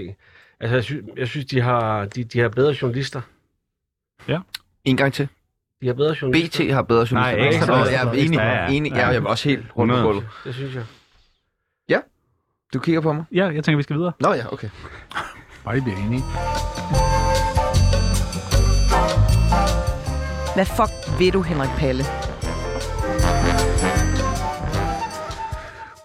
Altså, 0.60 0.76
jeg 0.76 0.84
synes, 0.84 1.06
jeg 1.18 1.28
synes 1.28 1.46
de, 1.46 1.62
har, 1.62 2.06
de, 2.06 2.24
de 2.24 2.40
har 2.40 2.50
bedre 2.50 2.76
journalister. 2.82 3.22
En 4.86 4.98
gang 4.98 5.14
til. 5.14 5.28
De 5.82 5.88
har 5.88 5.94
bedre 5.94 6.16
journalister. 6.22 6.64
BT 6.66 6.72
har 6.74 6.82
bedre 6.82 7.08
journalister. 7.12 7.38
Nej, 7.38 7.48
Ekstrabladet. 7.48 7.92
jeg 7.92 8.08
er 8.08 8.12
enig. 8.12 8.38
Ja, 8.38 8.64
ja. 8.64 8.72
enig. 8.72 8.92
Ja, 8.92 9.08
jeg 9.08 9.24
var 9.24 9.30
også 9.30 9.50
helt 9.50 9.60
rundt 9.60 9.92
på 9.92 9.98
100. 9.98 10.04
gulvet. 10.04 10.28
Det 10.44 10.54
synes 10.56 10.76
jeg. 10.76 10.84
Du 12.76 12.80
kigger 12.80 13.02
på 13.02 13.14
mig? 13.14 13.24
Ja, 13.32 13.46
jeg 13.46 13.64
tænker, 13.64 13.78
vi 13.78 13.84
skal 13.84 13.96
videre. 13.96 14.12
Nå 14.20 14.34
ja, 14.34 14.54
okay. 14.54 14.70
Bare 15.66 15.78
I 15.78 15.82
bliver 15.82 15.98
enige. 15.98 16.22
Hvad 20.56 20.66
fuck 20.66 21.05
ved 21.20 21.32
du, 21.32 21.42
Henrik 21.42 21.70
Palle? 21.78 22.04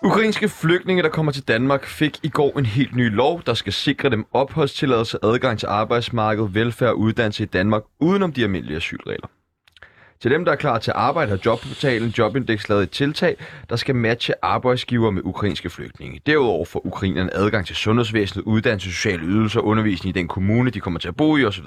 Ukrainske 0.02 0.48
flygtninge, 0.48 1.02
der 1.02 1.08
kommer 1.08 1.32
til 1.32 1.48
Danmark, 1.48 1.86
fik 1.86 2.18
i 2.22 2.28
går 2.28 2.58
en 2.58 2.66
helt 2.66 2.96
ny 2.96 3.14
lov, 3.14 3.42
der 3.46 3.54
skal 3.54 3.72
sikre 3.72 4.10
dem 4.10 4.26
opholdstilladelse, 4.32 5.18
adgang 5.22 5.58
til 5.58 5.66
arbejdsmarkedet, 5.66 6.54
velfærd 6.54 6.88
og 6.88 6.98
uddannelse 6.98 7.42
i 7.42 7.46
Danmark, 7.46 7.82
udenom 8.00 8.32
de 8.32 8.42
almindelige 8.42 8.76
asylregler. 8.76 9.26
Til 10.20 10.30
dem, 10.30 10.44
der 10.44 10.52
er 10.52 10.56
klar 10.56 10.78
til 10.78 10.90
at 10.90 10.96
arbejde, 10.96 11.30
har 11.30 11.38
Jobportalen 11.46 12.08
Jobindex 12.18 12.68
lavet 12.68 12.82
et 12.82 12.90
tiltag, 12.90 13.36
der 13.70 13.76
skal 13.76 13.94
matche 13.94 14.34
arbejdsgiver 14.42 15.10
med 15.10 15.22
ukrainske 15.24 15.70
flygtninge. 15.70 16.20
Derudover 16.26 16.64
får 16.64 16.86
ukrainerne 16.86 17.34
adgang 17.34 17.66
til 17.66 17.76
sundhedsvæsenet, 17.76 18.44
uddannelse, 18.44 18.92
sociale 18.92 19.22
ydelser, 19.22 19.60
undervisning 19.60 20.16
i 20.16 20.18
den 20.18 20.28
kommune, 20.28 20.70
de 20.70 20.80
kommer 20.80 21.00
til 21.00 21.08
at 21.08 21.16
bo 21.16 21.36
i 21.36 21.44
osv. 21.44 21.64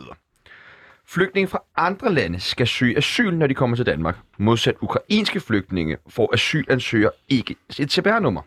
Flygtninge 1.13 1.47
fra 1.47 1.63
andre 1.75 2.13
lande 2.13 2.39
skal 2.39 2.67
søge 2.67 2.97
asyl, 2.97 3.33
når 3.33 3.47
de 3.47 3.53
kommer 3.53 3.75
til 3.75 3.85
Danmark. 3.85 4.17
Modsat 4.37 4.75
ukrainske 4.81 5.39
flygtninge 5.39 5.97
får 6.09 6.33
asylansøgere 6.33 7.11
ikke 7.29 7.55
et 7.79 7.91
CPR-nummer. 7.91 8.41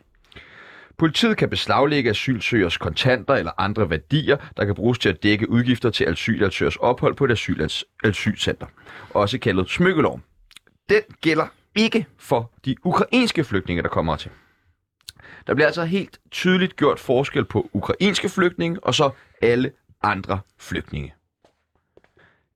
Politiet 0.99 1.37
kan 1.37 1.51
beslaglægge 1.51 2.11
asylsøgers 2.11 2.77
kontanter 2.77 3.35
eller 3.35 3.53
andre 3.59 3.91
værdier, 3.91 4.37
der 4.57 4.65
kan 4.65 4.75
bruges 4.75 4.99
til 4.99 5.09
at 5.09 5.23
dække 5.23 5.51
udgifter 5.51 5.91
til 5.91 6.05
asylansøgers 6.05 6.77
ophold 6.77 7.15
på 7.15 7.25
et 7.25 7.31
asylans- 7.31 7.83
asylcenter. 8.05 8.67
Også 9.11 9.39
kaldet 9.39 9.71
smykkelov. 9.71 10.21
Den 10.89 11.03
gælder 11.21 11.47
ikke 11.75 12.07
for 12.19 12.53
de 12.65 12.77
ukrainske 12.85 13.45
flygtninge, 13.45 13.83
der 13.83 13.89
kommer 13.89 14.17
til. 14.17 14.31
Der 15.47 15.55
bliver 15.55 15.67
altså 15.67 15.85
helt 15.85 16.19
tydeligt 16.31 16.77
gjort 16.77 17.01
forskel 17.01 17.45
på 17.45 17.71
ukrainske 17.73 18.29
flygtninge 18.29 18.85
og 18.85 18.95
så 18.95 19.11
alle 19.43 19.73
andre 20.03 20.41
flygtninge. 20.59 21.13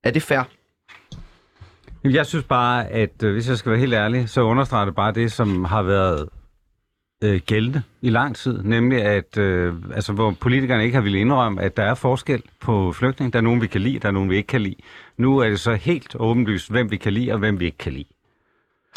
Er 0.03 0.11
det 0.11 0.21
fair? 0.21 0.43
Jeg 2.03 2.25
synes 2.25 2.45
bare, 2.45 2.87
at 2.87 3.23
øh, 3.23 3.33
hvis 3.33 3.49
jeg 3.49 3.57
skal 3.57 3.69
være 3.71 3.79
helt 3.79 3.93
ærlig, 3.93 4.29
så 4.29 4.41
understreger 4.41 4.85
det 4.85 4.95
bare 4.95 5.11
det, 5.11 5.31
som 5.31 5.65
har 5.65 5.81
været 5.81 6.29
øh, 7.23 7.41
gældende 7.45 7.83
i 8.01 8.09
lang 8.09 8.35
tid, 8.35 8.63
nemlig 8.63 9.01
at 9.01 9.37
øh, 9.37 9.75
altså, 9.93 10.13
hvor 10.13 10.35
politikerne 10.39 10.83
ikke 10.83 10.95
har 10.95 11.01
ville 11.01 11.19
indrømme, 11.19 11.61
at 11.61 11.77
der 11.77 11.83
er 11.83 11.95
forskel 11.95 12.43
på 12.59 12.91
flygtninge. 12.91 13.31
Der 13.31 13.39
er 13.39 13.43
nogen, 13.43 13.61
vi 13.61 13.67
kan 13.67 13.81
lide, 13.81 13.99
der 13.99 14.07
er 14.07 14.11
nogen, 14.11 14.29
vi 14.29 14.35
ikke 14.35 14.47
kan 14.47 14.61
lide. 14.61 14.75
Nu 15.17 15.37
er 15.37 15.49
det 15.49 15.59
så 15.59 15.73
helt 15.73 16.15
åbenlyst, 16.19 16.71
hvem 16.71 16.91
vi 16.91 16.97
kan 16.97 17.13
lide 17.13 17.31
og 17.31 17.39
hvem 17.39 17.59
vi 17.59 17.65
ikke 17.65 17.77
kan 17.77 17.93
lide. 17.93 18.05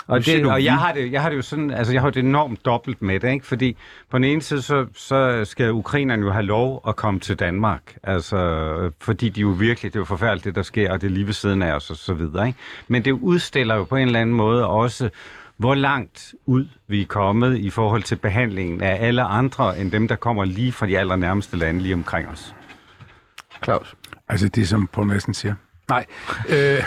Og, 0.06 0.26
det, 0.26 0.46
og 0.46 0.64
jeg, 0.64 0.78
har 0.78 0.92
det, 0.92 1.12
jeg 1.12 1.22
har 1.22 1.30
det 1.30 1.36
jo 1.36 1.42
sådan, 1.42 1.70
altså 1.70 1.92
jeg 1.92 2.02
har 2.02 2.10
det 2.10 2.24
enormt 2.24 2.64
dobbelt 2.64 3.02
med 3.02 3.20
det, 3.20 3.32
ikke? 3.32 3.46
fordi 3.46 3.76
på 4.10 4.18
den 4.18 4.24
ene 4.24 4.42
side, 4.42 4.62
så, 4.62 4.86
så 4.94 5.44
skal 5.44 5.72
ukrainerne 5.72 6.26
jo 6.26 6.32
have 6.32 6.42
lov 6.42 6.82
at 6.88 6.96
komme 6.96 7.20
til 7.20 7.38
Danmark, 7.38 7.96
altså 8.02 8.90
fordi 9.00 9.28
de 9.28 9.40
jo 9.40 9.48
virkelig, 9.48 9.92
det 9.92 9.96
er 9.96 10.00
jo 10.00 10.04
forfærdeligt 10.04 10.44
det 10.44 10.54
der 10.54 10.62
sker, 10.62 10.92
og 10.92 11.00
det 11.00 11.06
er 11.06 11.10
lige 11.10 11.26
ved 11.26 11.32
siden 11.32 11.62
af 11.62 11.72
os 11.72 11.90
og 11.90 11.96
så 11.96 12.14
videre. 12.14 12.46
Ikke? 12.46 12.58
Men 12.88 13.04
det 13.04 13.12
udstiller 13.12 13.74
jo 13.74 13.84
på 13.84 13.96
en 13.96 14.06
eller 14.06 14.20
anden 14.20 14.36
måde 14.36 14.66
også, 14.66 15.10
hvor 15.56 15.74
langt 15.74 16.34
ud 16.46 16.66
vi 16.88 17.00
er 17.00 17.06
kommet 17.06 17.58
i 17.58 17.70
forhold 17.70 18.02
til 18.02 18.16
behandlingen 18.16 18.80
af 18.80 19.06
alle 19.06 19.22
andre, 19.22 19.78
end 19.78 19.90
dem, 19.90 20.08
der 20.08 20.16
kommer 20.16 20.44
lige 20.44 20.72
fra 20.72 20.86
de 20.86 20.98
allernærmeste 20.98 21.56
lande 21.56 21.80
lige 21.80 21.94
omkring 21.94 22.28
os. 22.28 22.54
Claus? 23.64 23.94
Altså 24.28 24.48
det, 24.48 24.68
som 24.68 24.86
Poul 24.86 25.06
Madsen 25.06 25.34
siger. 25.34 25.54
Nej. 25.88 26.06
Øh, 26.48 26.78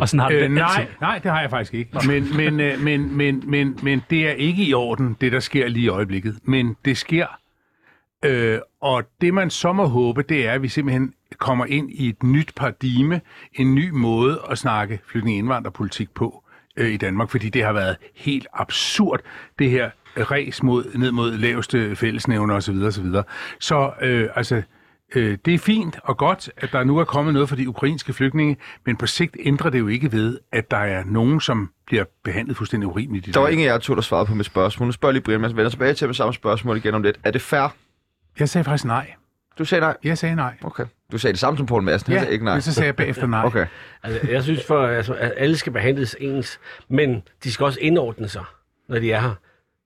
Og 0.00 0.08
sådan 0.08 0.20
har 0.20 0.30
Øh, 0.30 0.42
det 0.42 0.50
nej, 0.50 0.86
nej, 1.00 1.18
det 1.18 1.30
har 1.30 1.40
jeg 1.40 1.50
faktisk 1.50 1.74
ikke. 1.74 1.90
Men, 2.06 2.36
men, 2.36 2.60
øh, 2.60 2.80
men, 2.80 3.16
men, 3.16 3.42
men, 3.50 3.78
men 3.82 4.02
det 4.10 4.28
er 4.28 4.32
ikke 4.32 4.64
i 4.64 4.74
orden, 4.74 5.16
det 5.20 5.32
der 5.32 5.40
sker 5.40 5.68
lige 5.68 5.84
i 5.84 5.88
øjeblikket. 5.88 6.38
Men 6.44 6.76
det 6.84 6.96
sker. 6.96 7.26
Øh, 8.24 8.58
og 8.80 9.04
det 9.20 9.34
man 9.34 9.50
så 9.50 9.72
må 9.72 9.86
håbe, 9.86 10.22
det 10.22 10.46
er, 10.46 10.52
at 10.52 10.62
vi 10.62 10.68
simpelthen 10.68 11.12
kommer 11.38 11.66
ind 11.66 11.90
i 11.90 12.08
et 12.08 12.22
nyt 12.22 12.52
paradigme, 12.56 13.20
en 13.54 13.74
ny 13.74 13.90
måde 13.90 14.40
at 14.50 14.58
snakke 14.58 15.00
flygtninge 15.06 15.38
indvandrerpolitik 15.38 16.10
på 16.14 16.44
øh, 16.76 16.88
i 16.88 16.96
Danmark, 16.96 17.30
fordi 17.30 17.48
det 17.48 17.64
har 17.64 17.72
været 17.72 17.96
helt 18.14 18.46
absurd, 18.54 19.20
det 19.58 19.70
her 19.70 19.90
ræs 20.16 20.62
mod, 20.62 20.84
ned 20.98 21.12
mod 21.12 21.32
laveste 21.36 21.96
fællesnævner 21.96 22.54
osv. 22.54 22.76
osv. 22.76 23.06
Så 23.60 23.90
øh, 24.02 24.28
altså, 24.34 24.62
øh, 25.14 25.38
det 25.44 25.54
er 25.54 25.58
fint 25.58 25.98
og 26.04 26.16
godt, 26.16 26.50
at 26.56 26.72
der 26.72 26.84
nu 26.84 26.98
er 26.98 27.04
kommet 27.04 27.34
noget 27.34 27.48
for 27.48 27.56
de 27.56 27.68
ukrainske 27.68 28.12
flygtninge, 28.12 28.56
men 28.86 28.96
på 28.96 29.06
sigt 29.06 29.36
ændrer 29.40 29.70
det 29.70 29.78
jo 29.78 29.88
ikke 29.88 30.12
ved, 30.12 30.38
at 30.52 30.70
der 30.70 30.76
er 30.76 31.04
nogen, 31.06 31.40
som 31.40 31.70
bliver 31.86 32.04
behandlet 32.24 32.56
fuldstændig 32.56 32.86
urimeligt. 32.88 33.26
i 33.26 33.30
Der 33.30 33.40
var 33.40 33.48
ingen 33.48 33.68
af 33.68 33.72
jer 33.72 33.78
to, 33.78 33.94
der 33.94 34.00
svarede 34.00 34.26
på 34.26 34.34
mit 34.34 34.46
spørgsmål. 34.46 34.86
Nu 34.86 34.92
spørger 34.92 35.10
jeg 35.10 35.14
lige 35.14 35.22
Brian, 35.24 35.40
men 35.40 35.56
vender 35.56 35.70
tilbage 35.70 35.94
til 35.94 36.06
med 36.08 36.14
samme 36.14 36.34
spørgsmål 36.34 36.76
igen 36.76 36.94
om 36.94 37.02
lidt. 37.02 37.18
Er 37.24 37.30
det 37.30 37.40
fair? 37.42 37.74
Jeg 38.38 38.48
sagde 38.48 38.64
faktisk 38.64 38.84
nej. 38.84 39.12
Du 39.58 39.64
sagde 39.64 39.80
nej. 39.80 39.96
Jeg 40.04 40.18
sagde 40.18 40.34
nej. 40.36 40.54
Okay. 40.62 40.84
Du 41.12 41.18
sagde 41.18 41.32
det 41.32 41.40
samme 41.40 41.56
som 41.56 41.66
Paul 41.66 41.82
Madsen. 41.82 42.06
Han 42.06 42.14
Ja, 42.16 42.20
sagde 42.20 42.32
ikke 42.32 42.44
nej. 42.44 42.54
men 42.54 42.62
så 42.62 42.74
sagde 42.74 42.86
jeg 42.86 42.96
bagefter 42.96 43.26
nej. 43.26 43.44
Okay. 43.44 43.66
Altså, 44.02 44.30
jeg 44.30 44.42
synes, 44.42 44.64
for, 44.66 44.86
altså, 44.86 45.14
at 45.14 45.32
alle 45.36 45.56
skal 45.56 45.72
behandles 45.72 46.16
ens, 46.20 46.60
men 46.88 47.22
de 47.44 47.52
skal 47.52 47.64
også 47.64 47.78
indordne 47.82 48.28
sig, 48.28 48.44
når 48.88 48.98
de 48.98 49.12
er 49.12 49.20
her. 49.20 49.34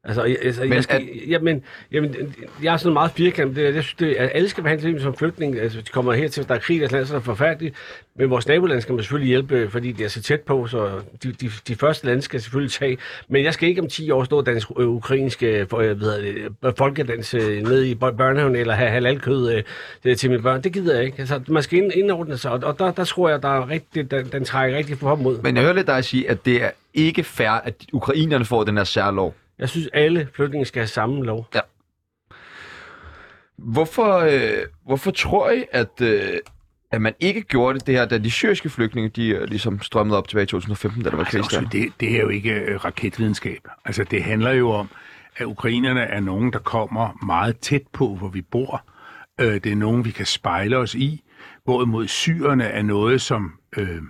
Altså, 0.04 0.24
jeg, 0.24 0.36
altså, 0.42 0.62
Men 0.62 0.72
jeg, 0.72 0.82
skal, 0.82 0.96
at- 0.96 1.28
jamen, 1.30 1.62
jamen, 1.92 2.34
jeg 2.62 2.72
er 2.72 2.76
sådan 2.76 2.92
meget 2.92 3.10
firkantet. 3.10 3.56
Det, 3.56 3.62
jeg 3.74 3.82
synes, 3.82 3.94
det, 3.94 4.14
at 4.14 4.30
alle 4.34 4.48
skal 4.48 4.62
behandles 4.62 5.02
som 5.02 5.16
flygtning. 5.16 5.58
Altså, 5.58 5.78
de 5.78 5.84
kommer 5.92 6.12
her 6.12 6.28
til, 6.28 6.48
der 6.48 6.54
er 6.54 6.58
krig 6.58 6.76
i 6.76 6.80
deres 6.80 6.92
land, 6.92 7.06
så 7.06 7.14
er 7.14 7.18
det 7.18 7.24
forfærdeligt. 7.24 7.74
Men 8.14 8.30
vores 8.30 8.48
naboland 8.48 8.80
skal 8.80 8.92
man 8.94 9.02
selvfølgelig 9.02 9.28
hjælpe, 9.28 9.70
fordi 9.70 9.92
det 9.92 10.04
er 10.04 10.08
så 10.08 10.22
tæt 10.22 10.40
på, 10.40 10.66
så 10.66 10.90
de, 11.22 11.32
de, 11.32 11.50
de 11.68 11.74
første 11.74 12.06
lande 12.06 12.22
skal 12.22 12.40
selvfølgelig 12.40 12.72
tage. 12.72 12.98
Men 13.28 13.44
jeg 13.44 13.54
skal 13.54 13.68
ikke 13.68 13.80
om 13.80 13.88
10 13.88 14.10
år 14.10 14.24
stå 14.24 14.38
og 14.38 14.46
danse 14.46 14.66
øh, 14.78 14.88
ukrainske 14.88 15.46
øh, 15.46 15.98
hvad 15.98 16.22
det, 16.22 16.76
folkedans 16.78 17.34
øh, 17.34 17.62
ned 17.62 17.82
i 17.84 17.94
bør- 17.94 18.10
børnehaven, 18.10 18.56
eller 18.56 18.74
have 18.74 18.90
halalkød 18.90 19.62
øh, 20.04 20.16
til 20.16 20.30
mine 20.30 20.42
børn. 20.42 20.62
Det 20.62 20.72
gider 20.72 20.94
jeg 20.94 21.04
ikke. 21.04 21.16
Altså, 21.18 21.40
man 21.48 21.62
skal 21.62 21.78
ind, 21.78 21.92
indordne 21.94 22.36
sig, 22.38 22.50
og, 22.50 22.60
og 22.62 22.78
der, 22.78 22.92
der 22.92 23.04
tror 23.04 23.28
jeg, 23.28 23.42
der 23.42 23.48
er 23.48 23.68
rigtig, 23.70 24.10
den, 24.10 24.26
den 24.32 24.44
trækker 24.44 24.78
rigtig 24.78 24.98
for 24.98 25.14
mod. 25.14 25.42
Men 25.42 25.54
jeg 25.56 25.62
hører 25.64 25.74
lidt 25.74 25.86
dig 25.86 26.04
sige, 26.04 26.30
at 26.30 26.44
det 26.44 26.62
er 26.62 26.70
ikke 26.94 27.24
fair, 27.24 27.50
at 27.50 27.74
ukrainerne 27.92 28.44
får 28.44 28.64
den 28.64 28.76
her 28.76 28.84
særlov. 28.84 29.34
Jeg 29.62 29.68
synes, 29.68 29.88
alle 29.92 30.28
flygtninge 30.34 30.64
skal 30.64 30.80
have 30.80 30.86
samme 30.86 31.24
lov. 31.24 31.48
Hvorfor, 33.58 34.18
øh, 34.18 34.66
hvorfor 34.86 35.10
tror 35.10 35.50
I, 35.50 35.64
at, 35.72 36.00
øh, 36.00 36.38
at 36.90 37.02
man 37.02 37.14
ikke 37.20 37.42
gjorde 37.42 37.78
det, 37.78 37.86
det 37.86 37.94
her, 37.94 38.04
da 38.04 38.18
de 38.18 38.30
syriske 38.30 38.70
flygtninge, 38.70 39.08
de 39.08 39.28
øh, 39.28 39.48
ligesom 39.48 39.82
strømmede 39.82 40.18
op 40.18 40.28
tilbage 40.28 40.42
i 40.42 40.46
2015, 40.46 41.02
da 41.02 41.10
der 41.10 41.16
var 41.16 41.24
krig 41.24 41.38
Altså, 41.38 41.68
det, 41.72 41.92
det 42.00 42.16
er 42.16 42.20
jo 42.20 42.28
ikke 42.28 42.50
øh, 42.52 42.84
raketvidenskab. 42.84 43.68
Altså, 43.84 44.04
det 44.04 44.22
handler 44.22 44.50
jo 44.50 44.70
om, 44.70 44.88
at 45.36 45.44
ukrainerne 45.44 46.00
er 46.00 46.20
nogen, 46.20 46.52
der 46.52 46.58
kommer 46.58 47.18
meget 47.26 47.58
tæt 47.58 47.82
på, 47.92 48.14
hvor 48.14 48.28
vi 48.28 48.42
bor. 48.42 48.84
Øh, 49.40 49.54
det 49.54 49.66
er 49.66 49.76
nogen, 49.76 50.04
vi 50.04 50.10
kan 50.10 50.26
spejle 50.26 50.76
os 50.76 50.94
i. 50.94 51.22
Hvorimod 51.64 52.08
syrerne 52.08 52.64
er 52.64 52.82
noget, 52.82 53.20
som 53.20 53.52
øh, 53.76 54.02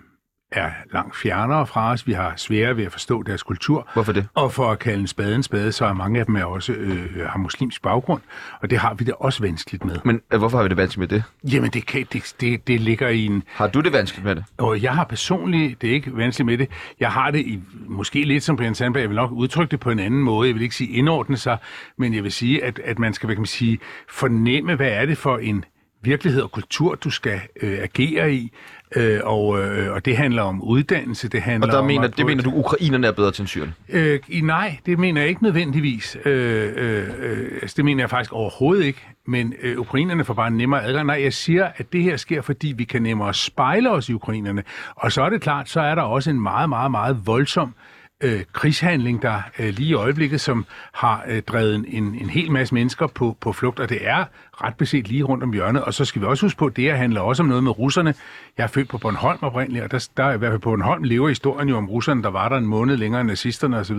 er 0.52 0.70
langt 0.92 1.16
fjernere 1.16 1.66
fra 1.66 1.92
os. 1.92 2.06
Vi 2.06 2.12
har 2.12 2.32
sværere 2.36 2.76
ved 2.76 2.84
at 2.84 2.92
forstå 2.92 3.22
deres 3.22 3.42
kultur. 3.42 3.88
Hvorfor 3.94 4.12
det? 4.12 4.26
Og 4.34 4.52
for 4.52 4.70
at 4.70 4.78
kalde 4.78 5.00
en 5.00 5.06
spade 5.06 5.34
en 5.34 5.42
spade, 5.42 5.72
så 5.72 5.86
er 5.86 5.92
mange 5.92 6.20
af 6.20 6.26
dem 6.26 6.36
er 6.36 6.44
også 6.44 6.72
øh, 6.72 7.26
har 7.26 7.38
muslimsk 7.38 7.82
baggrund. 7.82 8.22
Og 8.60 8.70
det 8.70 8.78
har 8.78 8.94
vi 8.94 9.04
det 9.04 9.14
også 9.18 9.42
vanskeligt 9.42 9.84
med. 9.84 9.96
Men 10.04 10.20
øh, 10.32 10.38
hvorfor 10.38 10.58
har 10.58 10.62
vi 10.62 10.68
det 10.68 10.76
vanskeligt 10.76 11.12
med 11.12 11.18
det? 11.18 11.52
Jamen, 11.54 11.70
det, 11.70 11.86
kan, 11.86 12.06
det, 12.12 12.34
det, 12.40 12.66
det 12.66 12.80
ligger 12.80 13.08
i 13.08 13.26
en... 13.26 13.42
Har 13.46 13.66
du 13.66 13.80
det 13.80 13.92
vanskeligt 13.92 14.24
med 14.24 14.36
det? 14.36 14.44
Og 14.58 14.82
jeg 14.82 14.94
har 14.94 15.04
personligt, 15.04 15.82
det 15.82 15.90
er 15.90 15.94
ikke 15.94 16.16
vanskeligt 16.16 16.46
med 16.46 16.58
det, 16.58 16.68
jeg 17.00 17.10
har 17.10 17.30
det 17.30 17.38
i, 17.38 17.60
måske 17.86 18.24
lidt 18.24 18.42
som 18.44 18.56
Brian 18.56 18.74
Sandberg, 18.74 19.00
jeg 19.00 19.08
vil 19.08 19.16
nok 19.16 19.32
udtrykke 19.32 19.70
det 19.70 19.80
på 19.80 19.90
en 19.90 19.98
anden 19.98 20.22
måde, 20.22 20.48
jeg 20.48 20.54
vil 20.54 20.62
ikke 20.62 20.74
sige 20.74 20.90
indordne 20.90 21.36
sig, 21.36 21.58
men 21.98 22.14
jeg 22.14 22.24
vil 22.24 22.32
sige, 22.32 22.64
at, 22.64 22.78
at 22.84 22.98
man 22.98 23.14
skal 23.14 23.26
hvad 23.26 23.36
kan 23.36 23.40
man 23.40 23.46
sige, 23.46 23.78
fornemme, 24.08 24.74
hvad 24.74 24.90
er 24.90 25.06
det 25.06 25.18
for 25.18 25.38
en 25.38 25.64
virkelighed 26.02 26.42
og 26.42 26.52
kultur, 26.52 26.94
du 26.94 27.10
skal 27.10 27.40
øh, 27.62 27.78
agere 27.82 28.34
i, 28.34 28.52
øh, 28.96 29.20
og, 29.24 29.60
øh, 29.62 29.92
og 29.92 30.04
det 30.04 30.16
handler 30.16 30.42
om 30.42 30.62
uddannelse, 30.62 31.28
det 31.28 31.42
handler 31.42 31.66
Og 31.66 31.72
der 31.72 31.78
om... 31.78 31.86
mener, 31.86 32.08
det 32.08 32.26
mener 32.26 32.42
du, 32.42 32.52
ukrainerne 32.54 33.06
er 33.06 33.12
bedre 33.12 33.32
til 33.32 33.42
end 33.42 33.48
syrerne? 33.48 33.74
Øh, 33.88 34.20
nej, 34.42 34.78
det 34.86 34.98
mener 34.98 35.20
jeg 35.20 35.28
ikke 35.28 35.42
nødvendigvis. 35.42 36.16
Øh, 36.24 36.72
øh, 36.76 37.08
øh, 37.18 37.58
altså, 37.62 37.74
det 37.76 37.84
mener 37.84 38.02
jeg 38.02 38.10
faktisk 38.10 38.32
overhovedet 38.32 38.84
ikke. 38.84 39.00
Men 39.26 39.54
øh, 39.62 39.78
ukrainerne 39.78 40.24
får 40.24 40.34
bare 40.34 40.50
nemmere 40.50 40.84
adgang. 40.84 41.06
Nej, 41.06 41.22
jeg 41.22 41.32
siger, 41.32 41.68
at 41.76 41.92
det 41.92 42.02
her 42.02 42.16
sker, 42.16 42.42
fordi 42.42 42.74
vi 42.76 42.84
kan 42.84 43.02
nemmere 43.02 43.34
spejle 43.34 43.90
os 43.90 44.08
i 44.08 44.12
ukrainerne. 44.12 44.62
Og 44.94 45.12
så 45.12 45.22
er 45.22 45.30
det 45.30 45.40
klart, 45.40 45.68
så 45.68 45.80
er 45.80 45.94
der 45.94 46.02
også 46.02 46.30
en 46.30 46.40
meget, 46.40 46.68
meget, 46.68 46.90
meget 46.90 47.26
voldsom 47.26 47.68
øh, 47.68 47.91
øh, 48.22 48.40
krigshandling, 48.52 49.22
der 49.22 49.42
øh, 49.58 49.68
lige 49.68 49.88
i 49.88 49.94
øjeblikket, 49.94 50.40
som 50.40 50.66
har 50.92 51.24
øh, 51.28 51.42
drevet 51.42 51.74
en, 51.74 51.86
en 51.88 52.30
hel 52.30 52.50
masse 52.52 52.74
mennesker 52.74 53.06
på, 53.06 53.36
på 53.40 53.52
flugt, 53.52 53.80
og 53.80 53.88
det 53.88 53.98
er 54.00 54.24
ret 54.52 54.74
beset 54.74 55.08
lige 55.08 55.22
rundt 55.22 55.44
om 55.44 55.52
hjørnet. 55.52 55.84
Og 55.84 55.94
så 55.94 56.04
skal 56.04 56.22
vi 56.22 56.26
også 56.26 56.46
huske 56.46 56.58
på, 56.58 56.66
at 56.66 56.76
det 56.76 56.84
her 56.84 56.94
handler 56.94 57.20
også 57.20 57.42
om 57.42 57.48
noget 57.48 57.64
med 57.64 57.78
russerne. 57.78 58.14
Jeg 58.58 58.64
er 58.64 58.68
født 58.68 58.88
på 58.88 58.98
Bornholm 58.98 59.38
oprindeligt, 59.42 59.84
og 59.84 59.90
der, 59.90 60.08
der 60.16 60.32
i 60.32 60.38
hvert 60.38 60.50
fald 60.50 60.60
på 60.60 60.70
Bornholm 60.70 61.02
lever 61.02 61.28
historien 61.28 61.68
jo 61.68 61.76
om 61.76 61.88
russerne, 61.88 62.22
der 62.22 62.30
var 62.30 62.48
der 62.48 62.56
en 62.56 62.66
måned 62.66 62.96
længere 62.96 63.20
end 63.20 63.28
nazisterne 63.28 63.78
osv. 63.78 63.98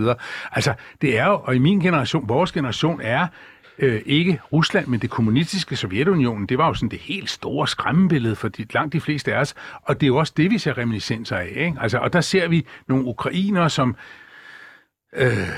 Altså, 0.52 0.74
det 1.02 1.18
er 1.18 1.26
jo, 1.26 1.40
og 1.44 1.54
i 1.54 1.58
min 1.58 1.80
generation, 1.80 2.28
vores 2.28 2.52
generation 2.52 3.00
er 3.02 3.26
øh, 3.78 4.02
ikke 4.06 4.40
Rusland, 4.52 4.86
men 4.86 5.00
det 5.00 5.10
kommunistiske 5.10 5.76
Sovjetunionen, 5.76 6.46
det 6.46 6.58
var 6.58 6.66
jo 6.66 6.74
sådan 6.74 6.88
det 6.88 6.98
helt 6.98 7.30
store 7.30 7.68
skræmmebillede 7.68 8.36
for 8.36 8.48
de, 8.48 8.66
langt 8.74 8.92
de 8.92 9.00
fleste 9.00 9.34
af 9.34 9.40
os, 9.40 9.54
og 9.82 10.00
det 10.00 10.06
er 10.06 10.08
jo 10.08 10.16
også 10.16 10.32
det, 10.36 10.50
vi 10.50 10.58
ser 10.58 10.78
reminiscenser 10.78 11.36
af. 11.36 11.52
Ikke? 11.56 11.76
Altså, 11.80 11.98
og 11.98 12.12
der 12.12 12.20
ser 12.20 12.48
vi 12.48 12.66
nogle 12.88 13.04
ukrainere, 13.04 13.70
som 13.70 13.96
øh, 15.16 15.48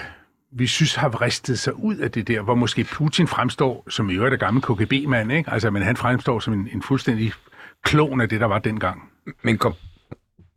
vi 0.53 0.67
synes 0.67 0.95
har 0.95 1.09
vristet 1.09 1.59
sig 1.59 1.75
ud 1.75 1.97
af 1.97 2.11
det 2.11 2.29
der, 2.29 2.43
hvor 2.43 2.55
måske 2.55 2.85
Putin 2.85 3.27
fremstår 3.27 3.85
som 3.89 4.11
i 4.11 4.15
øvrigt 4.15 4.33
af 4.33 4.39
gammel 4.39 4.63
KGB-mand, 4.63 5.33
ikke? 5.33 5.51
Altså, 5.51 5.71
men 5.71 5.83
han 5.83 5.97
fremstår 5.97 6.41
som 6.41 6.55
en, 6.55 6.69
en 6.73 6.83
fuldstændig 6.83 7.33
klon 7.83 8.21
af 8.21 8.29
det, 8.29 8.41
der 8.41 8.47
var 8.47 8.59
dengang. 8.59 9.11
Men 9.43 9.59
kom, 9.59 9.75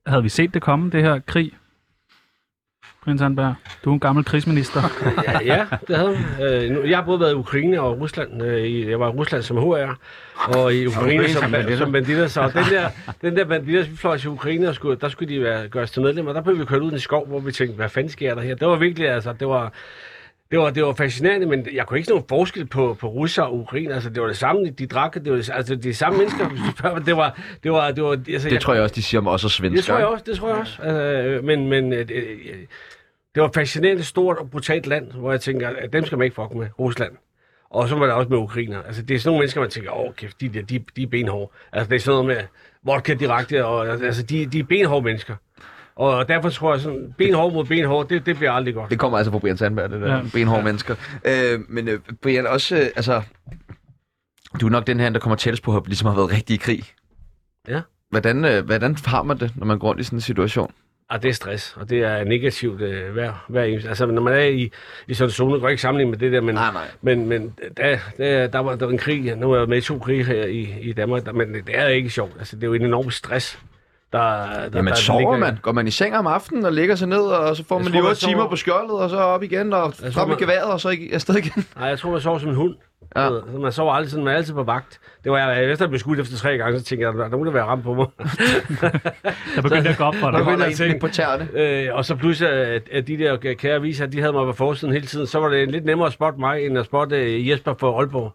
Havde 0.07 0.23
vi 0.23 0.29
set 0.29 0.53
det 0.53 0.61
komme, 0.61 0.89
det 0.89 1.03
her 1.03 1.19
krig? 1.19 1.53
Prins 3.09 3.19
Sandberg, 3.21 3.53
du 3.85 3.89
er 3.89 3.93
en 3.93 3.99
gammel 3.99 4.25
krigsminister. 4.25 4.81
Ja, 5.27 5.39
ja 5.55 5.65
det 5.87 5.95
havde 5.97 6.09
hun. 6.09 6.45
øh, 6.81 6.89
Jeg 6.89 6.97
har 6.97 7.05
både 7.05 7.19
været 7.19 7.31
i 7.31 7.35
Ukraine 7.35 7.81
og 7.81 7.99
Rusland. 7.99 8.43
øh, 8.43 8.89
Jeg 8.89 8.99
var 8.99 9.07
i 9.07 9.11
Rusland 9.11 9.43
som 9.43 9.57
HR, 9.57 9.97
og 10.57 10.73
i 10.73 10.85
Ukraine 10.87 11.29
som, 11.29 11.41
som, 11.41 11.51
banditter. 11.51 11.77
som 11.77 11.91
banditter. 11.91 12.27
Så 12.27 12.41
den 12.55 12.63
der, 12.73 12.89
den 13.21 13.35
der 13.37 13.45
banditter, 13.45 13.83
vi 13.83 13.97
fløj 13.97 14.17
til 14.17 14.29
Ukraine, 14.29 14.69
og 14.69 14.75
skulle, 14.75 14.97
der 15.01 15.09
skulle 15.09 15.35
de 15.35 15.41
være, 15.41 15.67
gøres 15.67 15.91
til 15.91 16.01
medlemmer. 16.01 16.33
Der 16.33 16.41
blev 16.41 16.59
vi 16.59 16.65
kørt 16.65 16.81
ud 16.81 16.91
i 16.91 16.93
en 16.93 16.99
skov, 16.99 17.27
hvor 17.27 17.39
vi 17.39 17.51
tænkte, 17.51 17.75
hvad 17.75 17.89
fanden 17.89 18.11
sker 18.11 18.35
der 18.35 18.41
her? 18.41 18.55
Det 18.55 18.67
var 18.67 18.75
virkelig, 18.75 19.09
altså, 19.09 19.33
det 19.39 19.47
var... 19.47 19.73
Det 20.51 20.59
var, 20.59 20.69
det 20.69 20.83
var 20.83 20.93
fascinerende, 20.93 21.45
men 21.47 21.67
jeg 21.73 21.85
kunne 21.85 21.97
ikke 21.97 22.05
se 22.05 22.11
nogen 22.11 22.25
forskel 22.29 22.65
på, 22.65 22.97
på 22.99 23.07
russer 23.07 23.43
og 23.43 23.57
ukrainer. 23.59 23.93
Altså, 23.95 24.09
det 24.09 24.21
var 24.21 24.27
det 24.27 24.37
samme, 24.37 24.69
de 24.69 24.87
drak, 24.87 25.13
det 25.13 25.31
var 25.31 25.37
det, 25.37 25.49
altså, 25.53 25.75
de 25.75 25.93
samme 25.93 26.17
mennesker. 26.17 26.49
hvis 26.49 26.59
du 26.61 26.77
spørger. 26.77 26.99
Det 26.99 27.17
var, 27.17 27.39
det 27.63 27.71
var, 27.71 27.91
det 27.91 28.03
var, 28.03 28.11
altså, 28.29 28.49
det 28.49 28.61
tror 28.61 28.73
jeg 28.73 28.83
også, 28.83 28.95
de 28.95 29.01
siger 29.03 29.21
om 29.21 29.27
os 29.27 29.43
og 29.45 29.51
svensker. 29.51 29.75
det 29.77 29.85
tror 29.85 29.97
jeg 29.97 30.07
også, 30.07 30.23
det 30.27 30.37
tror 30.37 30.47
jeg 30.49 30.57
også. 30.57 30.81
Altså, 30.81 31.45
men 31.45 31.67
men 31.67 31.93
øh, 31.93 31.99
øh, 31.99 32.27
det 33.39 33.43
var 33.43 33.51
fascinerende 33.61 34.03
stort 34.03 34.37
og 34.37 34.49
brutalt 34.49 34.87
land, 34.87 35.11
hvor 35.11 35.31
jeg 35.31 35.41
tænker, 35.41 35.69
at 35.69 35.93
dem 35.93 36.05
skal 36.05 36.17
man 36.17 36.25
ikke 36.25 36.35
fuck 36.35 36.55
med, 36.55 36.67
Rusland. 36.79 37.11
Og 37.69 37.89
så 37.89 37.95
var 37.95 38.05
der 38.05 38.13
også 38.13 38.29
med 38.29 38.37
ukrainer. 38.37 38.81
Altså, 38.81 39.01
det 39.01 39.15
er 39.15 39.19
sådan 39.19 39.29
nogle 39.29 39.39
mennesker, 39.39 39.61
man 39.61 39.69
tænker, 39.69 39.91
åh, 39.91 40.13
kæft, 40.13 40.41
de, 40.41 40.49
der, 40.49 40.61
de, 40.61 40.83
de 40.95 41.03
er 41.03 41.07
benhårde. 41.07 41.51
Altså, 41.71 41.89
det 41.89 41.95
er 41.95 41.99
sådan 41.99 42.25
noget 42.25 42.37
med 42.37 42.45
vodka 42.83 43.13
direkte, 43.13 43.65
og 43.65 43.87
altså, 43.87 44.23
de, 44.23 44.45
de 44.45 44.59
er 44.59 44.63
benhårde 44.63 45.05
mennesker. 45.05 45.35
Og 45.95 46.27
derfor 46.27 46.49
tror 46.49 46.73
jeg 46.73 46.81
sådan, 46.81 47.13
benhård 47.17 47.53
mod 47.53 47.65
benhård, 47.65 48.09
det, 48.09 48.25
det 48.25 48.37
bliver 48.37 48.51
aldrig 48.51 48.73
godt. 48.73 48.89
Det 48.89 48.99
kommer 48.99 49.17
altså 49.17 49.31
fra 49.31 49.39
Brian 49.39 49.57
Sandberg, 49.57 49.89
det 49.89 50.01
der 50.01 50.15
ja. 50.15 50.21
benhårde 50.33 50.59
ja. 50.59 50.65
mennesker. 50.65 50.95
Øh, 51.25 51.59
men 51.69 51.87
øh, 51.87 51.99
Brian, 52.21 52.47
også, 52.47 52.75
øh, 52.75 52.85
altså, 52.95 53.21
du 54.61 54.65
er 54.65 54.69
nok 54.69 54.87
den 54.87 54.99
her, 54.99 55.09
der 55.09 55.19
kommer 55.19 55.35
tættest 55.35 55.63
på, 55.63 55.77
at 55.77 55.83
ligesom 55.85 56.07
har 56.07 56.15
været 56.15 56.31
rigtig 56.31 56.53
i 56.53 56.57
krig. 56.57 56.83
Ja. 57.67 57.81
Hvordan, 58.09 58.45
øh, 58.45 58.65
hvordan 58.65 58.97
har 59.05 59.23
man 59.23 59.39
det, 59.39 59.51
når 59.55 59.65
man 59.65 59.79
går 59.79 59.87
rundt 59.87 60.01
i 60.01 60.03
sådan 60.03 60.17
en 60.17 60.21
situation? 60.21 60.73
Og 61.09 61.23
det 61.23 61.29
er 61.29 61.33
stress, 61.33 61.75
og 61.79 61.89
det 61.89 62.03
er 62.03 62.23
negativt 62.23 62.81
øh, 62.81 63.11
hver, 63.13 63.45
hver 63.47 63.63
eneste. 63.63 63.89
Altså, 63.89 64.05
når 64.05 64.21
man 64.21 64.33
er 64.33 64.39
i, 64.39 64.71
i 65.07 65.13
sådan 65.13 65.27
en 65.27 65.31
zone, 65.31 65.53
kan 65.53 65.61
jeg 65.63 65.71
ikke 65.71 65.81
sammenligne 65.81 66.09
med 66.11 66.19
det 66.19 66.31
der, 66.31 66.41
men, 66.41 66.55
Nej, 66.55 66.71
nej. 66.73 66.83
men, 67.01 67.25
men 67.25 67.53
der, 67.77 67.97
der, 68.17 68.47
der, 68.47 68.59
var, 68.59 68.75
der 68.75 68.85
var 68.85 68.91
en 68.91 68.97
krig, 68.97 69.35
nu 69.35 69.51
er 69.51 69.57
jeg 69.59 69.67
med 69.69 69.77
i 69.77 69.81
to 69.81 69.99
krige 69.99 70.23
her 70.23 70.45
i, 70.45 70.75
i 70.81 70.93
Danmark, 70.93 71.25
der, 71.25 71.33
men 71.33 71.53
det 71.53 71.63
er 71.73 71.87
ikke 71.87 72.09
sjovt. 72.09 72.31
Altså, 72.39 72.55
det 72.55 72.63
er 72.63 72.67
jo 72.67 72.73
en 72.73 72.85
enorm 72.85 73.11
stress, 73.11 73.59
der, 74.13 74.19
der, 74.19 74.69
Jamen, 74.75 74.85
der 74.87 74.95
sover 74.95 75.19
ligger- 75.19 75.37
man? 75.37 75.57
Går 75.61 75.71
man 75.71 75.87
i 75.87 75.91
seng 75.91 76.15
om 76.17 76.27
aftenen 76.27 76.65
og 76.65 76.73
ligger 76.73 76.95
sig 76.95 77.07
ned, 77.07 77.21
og 77.21 77.55
så 77.55 77.63
får 77.63 77.75
Jeg 77.75 77.83
man 77.83 77.91
lige 77.91 78.01
man 78.01 78.09
8 78.09 78.21
timer 78.27 78.47
på 78.49 78.55
skjoldet, 78.55 78.91
og 78.99 79.09
så 79.09 79.17
op 79.17 79.43
igen, 79.43 79.73
og 79.73 79.93
tror, 79.97 80.09
frem 80.11 80.29
man- 80.29 80.37
geværet, 80.37 80.63
og 80.71 80.79
så 80.81 80.97
afsted 81.13 81.35
igen? 81.35 81.65
Nej, 81.75 81.87
jeg 81.87 81.99
tror, 81.99 82.11
man 82.11 82.21
sover 82.21 82.39
som 82.39 82.49
en 82.49 82.55
hund. 82.55 82.75
Ja. 83.15 83.27
Så 83.29 83.57
man 83.59 83.71
sover 83.71 83.93
aldrig 83.93 84.09
sådan, 84.11 84.23
man 84.25 84.33
er 84.33 84.37
altid 84.37 84.53
på 84.53 84.63
vagt. 84.63 84.99
Det 85.23 85.31
var 85.31 85.37
jeg, 85.37 85.71
efter 85.71 85.85
jeg 85.85 85.89
blev 85.89 85.99
skudt 85.99 86.19
efter 86.19 86.37
tre 86.37 86.57
gange, 86.57 86.79
så 86.79 86.85
tænkte 86.85 87.07
jeg, 87.07 87.13
der 87.13 87.25
er 87.25 87.29
nogen, 87.29 87.45
der 87.45 87.51
vil 87.51 87.61
ramt 87.61 87.83
på 87.83 87.93
mig. 87.93 88.05
Jeg 89.55 89.63
begyndte 89.63 89.89
at 89.89 89.97
gå 89.97 90.03
op 90.03 90.15
for 90.15 90.27
Der 90.27 90.31
dig. 90.31 90.39
begynder 90.39 90.49
holder 90.49 90.65
jeg 90.65 90.71
en 90.71 90.77
tænke- 90.77 90.99
på 90.99 91.07
tæerne. 91.07 91.47
øh, 91.53 91.95
og 91.95 92.05
så 92.05 92.15
pludselig, 92.15 92.51
at, 92.53 92.89
at 92.91 93.07
de 93.07 93.17
der 93.17 93.53
kære 93.53 93.75
aviser, 93.75 94.05
de 94.05 94.19
havde 94.19 94.33
mig 94.33 94.45
på 94.45 94.53
forsiden 94.53 94.93
hele 94.93 95.05
tiden, 95.07 95.27
så 95.27 95.39
var 95.39 95.49
det 95.49 95.71
lidt 95.71 95.85
nemmere 95.85 96.07
at 96.07 96.13
spotte 96.13 96.39
mig, 96.39 96.65
end 96.65 96.77
at 96.77 96.85
spotte 96.85 97.15
øh, 97.15 97.49
Jesper 97.49 97.73
for 97.79 97.99
Aalborg. 97.99 98.31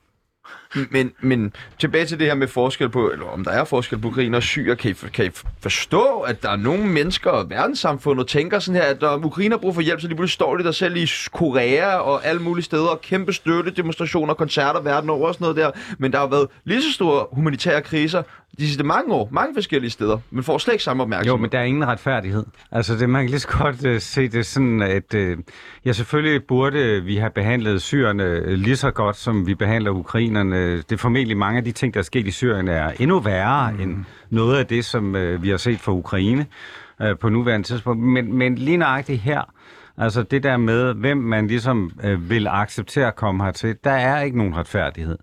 Mm. 0.74 0.88
Men, 0.90 1.12
men 1.20 1.52
tilbage 1.78 2.06
til 2.06 2.18
det 2.18 2.26
her 2.26 2.34
med 2.34 2.48
forskel 2.48 2.88
på, 2.88 3.10
eller 3.10 3.26
om 3.26 3.44
der 3.44 3.50
er 3.50 3.64
forskel 3.64 3.98
på 3.98 4.08
ukrainer 4.08 4.38
og 4.38 4.42
syre, 4.42 4.76
kan 4.76 4.90
I, 4.90 4.94
kan 4.94 5.26
I 5.26 5.30
forstå, 5.60 6.20
at 6.20 6.42
der 6.42 6.50
er 6.50 6.56
nogle 6.56 6.86
mennesker, 6.86 7.30
og 7.30 7.50
verdenssamfundet 7.50 8.26
tænker 8.26 8.58
sådan 8.58 8.80
her, 8.80 8.88
at 8.88 9.00
når 9.00 9.24
ukrainer 9.24 9.56
bruger 9.56 9.74
for 9.74 9.80
hjælp, 9.80 10.00
så 10.00 10.06
lige 10.06 10.16
pludselig 10.16 10.34
står 10.34 10.56
de 10.56 10.64
der 10.64 10.72
selv 10.72 10.96
i 10.96 11.10
Korea 11.32 11.96
og 11.96 12.26
alle 12.26 12.42
mulige 12.42 12.64
steder, 12.64 12.88
og 12.88 13.00
kæmpe 13.00 13.32
støtte, 13.32 13.70
demonstrationer, 13.70 14.34
koncerter 14.34 14.80
verden 14.80 15.10
over 15.10 15.28
og 15.28 15.34
sådan 15.34 15.44
noget 15.44 15.56
der. 15.56 15.70
Men 15.98 16.12
der 16.12 16.18
har 16.18 16.26
været 16.26 16.48
lige 16.64 16.82
så 16.82 16.92
store 16.92 17.26
humanitære 17.32 17.82
kriser 17.82 18.22
de 18.58 18.66
sidste 18.66 18.84
mange 18.84 19.14
år, 19.14 19.28
mange 19.32 19.54
forskellige 19.54 19.90
steder, 19.90 20.18
men 20.30 20.44
får 20.44 20.58
slet 20.58 20.74
ikke 20.74 20.84
samme 20.84 21.00
Jo, 21.00 21.04
opmærksomhed. 21.04 21.40
men 21.40 21.52
der 21.52 21.58
er 21.58 21.62
ingen 21.62 21.86
retfærdighed. 21.86 22.44
Altså, 22.72 22.96
det, 22.96 23.10
man 23.10 23.22
kan 23.22 23.30
lige 23.30 23.40
så 23.40 23.48
godt 23.48 23.86
uh, 23.86 23.98
se 23.98 24.28
det 24.28 24.46
sådan, 24.46 24.82
at 24.82 25.14
uh, 25.14 25.38
ja, 25.84 25.92
selvfølgelig 25.92 26.44
burde 26.44 27.02
vi 27.04 27.16
have 27.16 27.30
behandlet 27.30 27.82
syrerne 27.82 28.42
uh, 28.46 28.52
lige 28.52 28.76
så 28.76 28.90
godt, 28.90 29.16
som 29.16 29.46
vi 29.46 29.54
behandler 29.54 29.90
ukrainerne. 29.90 30.76
Det 30.76 30.92
er 30.92 30.96
formentlig 30.96 31.36
mange 31.36 31.58
af 31.58 31.64
de 31.64 31.72
ting, 31.72 31.94
der 31.94 32.00
er 32.00 32.04
sket 32.04 32.26
i 32.26 32.30
Syrien, 32.30 32.68
er 32.68 32.92
endnu 32.98 33.20
værre 33.20 33.72
mm. 33.72 33.80
end 33.80 34.04
noget 34.30 34.58
af 34.58 34.66
det, 34.66 34.84
som 34.84 35.14
uh, 35.14 35.42
vi 35.42 35.48
har 35.48 35.56
set 35.56 35.80
fra 35.80 35.92
Ukraine 35.92 36.46
uh, 37.00 37.18
på 37.20 37.28
nuværende 37.28 37.66
tidspunkt. 37.66 38.02
Men, 38.02 38.32
men 38.32 38.54
lige 38.54 38.76
nøjagtigt 38.76 39.20
her, 39.20 39.42
altså 39.96 40.22
det 40.22 40.42
der 40.42 40.56
med, 40.56 40.94
hvem 40.94 41.16
man 41.16 41.46
ligesom 41.46 41.90
uh, 42.04 42.30
vil 42.30 42.46
acceptere 42.46 43.06
at 43.06 43.16
komme 43.16 43.44
hertil, 43.44 43.76
der 43.84 43.90
er 43.90 44.20
ikke 44.22 44.38
nogen 44.38 44.56
retfærdighed. 44.56 45.18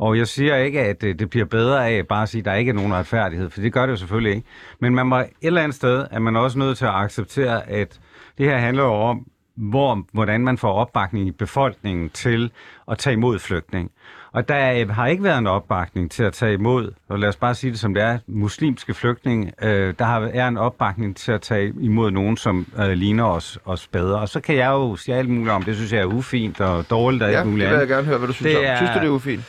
Og 0.00 0.18
jeg 0.18 0.26
siger 0.26 0.56
ikke, 0.56 0.80
at 0.80 1.04
øh, 1.04 1.14
det 1.18 1.30
bliver 1.30 1.46
bedre 1.46 1.88
af 1.88 2.06
bare 2.06 2.22
at 2.22 2.28
sige, 2.28 2.38
at 2.38 2.44
der 2.44 2.54
ikke 2.54 2.68
er 2.68 2.74
nogen 2.74 2.94
retfærdighed, 2.94 3.50
for 3.50 3.60
det 3.60 3.72
gør 3.72 3.86
det 3.86 3.90
jo 3.92 3.96
selvfølgelig 3.96 4.34
ikke. 4.36 4.46
Men 4.80 4.94
man 4.94 5.06
må 5.06 5.18
et 5.18 5.26
eller 5.42 5.62
andet 5.62 5.74
sted, 5.76 6.06
er 6.10 6.18
man 6.18 6.36
også 6.36 6.58
nødt 6.58 6.78
til 6.78 6.84
at 6.84 6.94
acceptere, 6.94 7.70
at 7.70 8.00
det 8.38 8.46
her 8.46 8.58
handler 8.58 8.82
jo 8.82 8.92
om, 8.92 9.26
hvor, 9.56 10.02
hvordan 10.12 10.40
man 10.40 10.58
får 10.58 10.72
opbakning 10.72 11.28
i 11.28 11.30
befolkningen 11.30 12.10
til 12.10 12.50
at 12.90 12.98
tage 12.98 13.14
imod 13.14 13.38
flygtning. 13.38 13.90
Og 14.32 14.48
der 14.48 14.80
øh, 14.80 14.90
har 14.90 15.06
ikke 15.06 15.22
været 15.22 15.38
en 15.38 15.46
opbakning 15.46 16.10
til 16.10 16.22
at 16.22 16.32
tage 16.32 16.52
imod, 16.54 16.92
og 17.08 17.18
lad 17.18 17.28
os 17.28 17.36
bare 17.36 17.54
sige 17.54 17.70
det 17.70 17.78
som 17.80 17.94
det 17.94 18.02
er, 18.02 18.18
muslimske 18.26 18.94
flygtninge. 18.94 19.52
Øh, 19.62 19.94
der 19.98 20.04
har, 20.04 20.20
er 20.34 20.48
en 20.48 20.58
opbakning 20.58 21.16
til 21.16 21.32
at 21.32 21.40
tage 21.40 21.72
imod 21.80 22.10
nogen, 22.10 22.36
som 22.36 22.66
øh, 22.78 22.88
ligner 22.90 23.24
os, 23.24 23.58
os 23.64 23.86
bedre. 23.86 24.18
Og 24.20 24.28
så 24.28 24.40
kan 24.40 24.56
jeg 24.56 24.68
jo 24.68 24.96
sige 24.96 25.14
alt 25.14 25.28
muligt 25.28 25.50
om, 25.50 25.62
det 25.62 25.76
synes 25.76 25.92
jeg 25.92 26.00
er 26.00 26.04
ufint 26.06 26.60
og 26.60 26.90
dårligt 26.90 27.22
og 27.22 27.30
ja, 27.30 27.36
alt 27.36 27.44
det 27.44 27.52
muligt 27.52 27.70
vil 27.70 27.78
jeg 27.78 27.88
gerne 27.88 28.06
høre, 28.06 28.18
hvad 28.18 28.28
du 28.28 28.32
synes 28.34 28.48
Det 28.52 28.58
om. 28.58 28.64
er- 28.66 28.76
Synes 28.76 28.90
du, 28.94 28.98
det 29.00 29.06
er 29.06 29.10
ufint? 29.10 29.44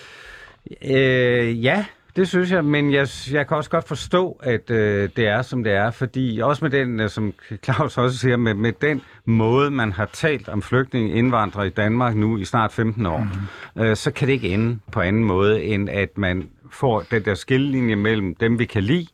Øh, 0.86 1.64
ja, 1.64 1.86
det 2.16 2.28
synes 2.28 2.52
jeg, 2.52 2.66
men 2.66 2.94
jeg, 2.94 3.08
jeg 3.32 3.48
kan 3.48 3.58
også 3.58 3.70
godt 3.70 3.88
forstå, 3.88 4.40
at 4.44 4.72
øh, 4.72 5.10
det 5.16 5.28
er, 5.28 5.42
som 5.42 5.64
det 5.64 5.74
er, 5.74 5.92
fordi 5.92 6.40
også 6.44 6.66
med 6.66 6.72
den, 6.72 7.00
øh, 7.00 7.10
som 7.10 7.34
Claus 7.64 7.98
også 7.98 8.18
siger, 8.18 8.38
med, 8.38 8.54
med 8.54 8.74
den 8.82 9.02
måde, 9.26 9.72
man 9.72 9.92
har 9.92 10.06
talt 10.06 10.50
om 10.50 10.62
flygtninge 10.62 11.14
indvandrere 11.14 11.68
i 11.68 11.70
Danmark 11.70 12.16
nu 12.16 12.38
i 12.38 12.46
snart 12.46 12.72
15 12.72 13.06
år, 13.06 13.28
mm. 13.76 13.84
øh, 13.84 13.96
så 13.96 14.12
kan 14.12 14.28
det 14.28 14.34
ikke 14.34 14.50
ende 14.50 14.80
på 14.92 15.02
anden 15.02 15.24
måde, 15.24 15.64
end 15.64 15.90
at 15.90 16.18
man 16.18 16.50
får 16.72 17.02
den 17.12 17.26
der 17.26 17.34
skillelinje 17.34 17.96
mellem 17.96 18.36
dem, 18.36 18.60
vi 18.60 18.66
kan 18.66 18.84
lide, 18.84 19.08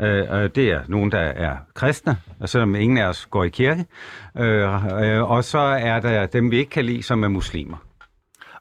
Øh, 0.00 0.26
og 0.30 0.54
det 0.54 0.68
er 0.68 0.80
nogen, 0.88 1.12
der 1.12 1.18
er 1.18 1.56
kristne, 1.74 2.16
og 2.40 2.48
selvom 2.48 2.74
ingen 2.74 2.98
af 2.98 3.04
os 3.04 3.26
går 3.26 3.44
i 3.44 3.48
kirke. 3.48 3.86
Øh, 4.38 5.02
øh, 5.04 5.30
og 5.30 5.44
så 5.44 5.58
er 5.58 6.00
der 6.00 6.26
dem, 6.26 6.50
vi 6.50 6.56
ikke 6.56 6.70
kan 6.70 6.84
lide, 6.84 7.02
som 7.02 7.24
er 7.24 7.28
muslimer. 7.28 7.76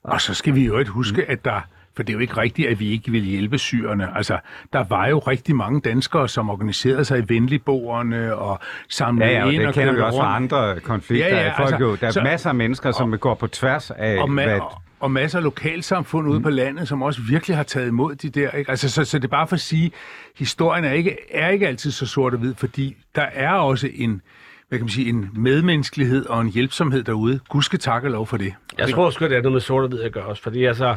Og 0.04 0.22
så 0.22 0.34
skal 0.34 0.56
vi 0.56 0.66
jo 0.66 0.80
ikke 0.80 0.92
huske, 0.92 1.26
at 1.30 1.46
der 1.46 1.62
for 1.96 2.04
det 2.04 2.10
er 2.10 2.14
jo 2.14 2.20
ikke 2.20 2.38
rigtigt, 2.38 2.68
at 2.68 2.80
vi 2.80 2.92
ikke 2.92 3.12
vil 3.12 3.22
hjælpe 3.22 3.58
syrerne. 3.58 4.18
Altså, 4.18 4.38
der 4.74 4.84
var 4.90 5.08
jo 5.08 5.20
rigtig 5.20 5.56
mange 5.56 5.82
danskere, 5.82 6.30
som 6.30 6.50
organiserede 6.50 7.06
sig 7.06 7.20
i 7.20 7.24
venligboerne 7.28 8.36
og 8.36 8.60
samlede 8.90 9.30
Ja, 9.32 9.38
ja, 9.38 9.46
og 9.46 9.54
ind 9.54 9.60
det 9.62 9.68
og 9.68 9.74
kender 9.74 9.94
vi 9.94 10.00
også 10.02 10.20
fra 10.20 10.36
andre 10.36 10.80
konflikter. 10.80 11.28
Ja, 11.28 11.44
ja, 11.44 11.58
folk 11.58 11.72
altså, 11.72 11.78
jo, 11.86 11.96
der 11.96 12.08
er 12.08 12.12
så- 12.12 12.22
masser 12.22 12.50
af 12.50 12.56
mennesker, 12.56 12.92
som 12.92 13.18
går 13.18 13.34
på 13.34 13.48
tværs 13.48 13.92
af, 13.92 14.20
og, 14.22 14.34
hvad, 14.34 14.58
ma- 14.60 14.80
og 15.00 15.12
masser 15.12 15.38
af 15.38 15.44
lokalsamfund 15.44 16.28
ude 16.30 16.42
på 16.42 16.50
landet, 16.50 16.88
som 16.88 17.02
også 17.02 17.22
virkelig 17.30 17.56
har 17.58 17.64
taget 17.64 17.88
imod 17.88 18.16
de 18.16 18.30
der. 18.30 18.52
Ikke? 18.52 18.72
Altså, 18.72 18.90
så, 18.90 19.06
så 19.06 19.18
det 19.20 19.24
er 19.24 19.28
bare 19.30 19.48
for 19.48 19.56
at 19.56 19.60
sige, 19.60 19.92
historien 20.38 20.86
er 20.86 20.92
ikke, 20.92 21.18
er 21.32 21.50
ikke 21.50 21.68
altid 21.68 21.92
så 21.92 22.06
sort 22.06 22.34
og 22.34 22.40
hvid, 22.40 22.54
fordi 22.56 22.96
der 23.16 23.26
er 23.34 23.52
også 23.52 23.90
en, 23.94 24.22
hvad 24.70 24.80
kan 24.80 24.84
man 24.86 24.90
sige, 24.90 25.10
en 25.10 25.30
medmenneskelighed 25.36 26.26
og 26.26 26.42
en 26.42 26.50
hjælpsomhed 26.50 27.04
derude. 27.04 27.40
Gud 27.50 27.62
skal 27.62 27.80
takke 27.80 28.08
og 28.08 28.12
lov 28.12 28.28
for 28.28 28.38
det. 28.38 28.54
Jeg 28.78 28.90
tror 28.90 29.10
sgu, 29.10 29.26
det 29.26 29.38
er 29.38 29.42
noget 29.42 29.54
med 29.54 29.62
sort 29.62 29.84
og 29.84 29.90
hvid 29.90 30.00
at 30.02 30.12
gøre 30.12 30.26
også, 30.26 30.44
fordi 30.44 30.66
altså... 30.66 30.96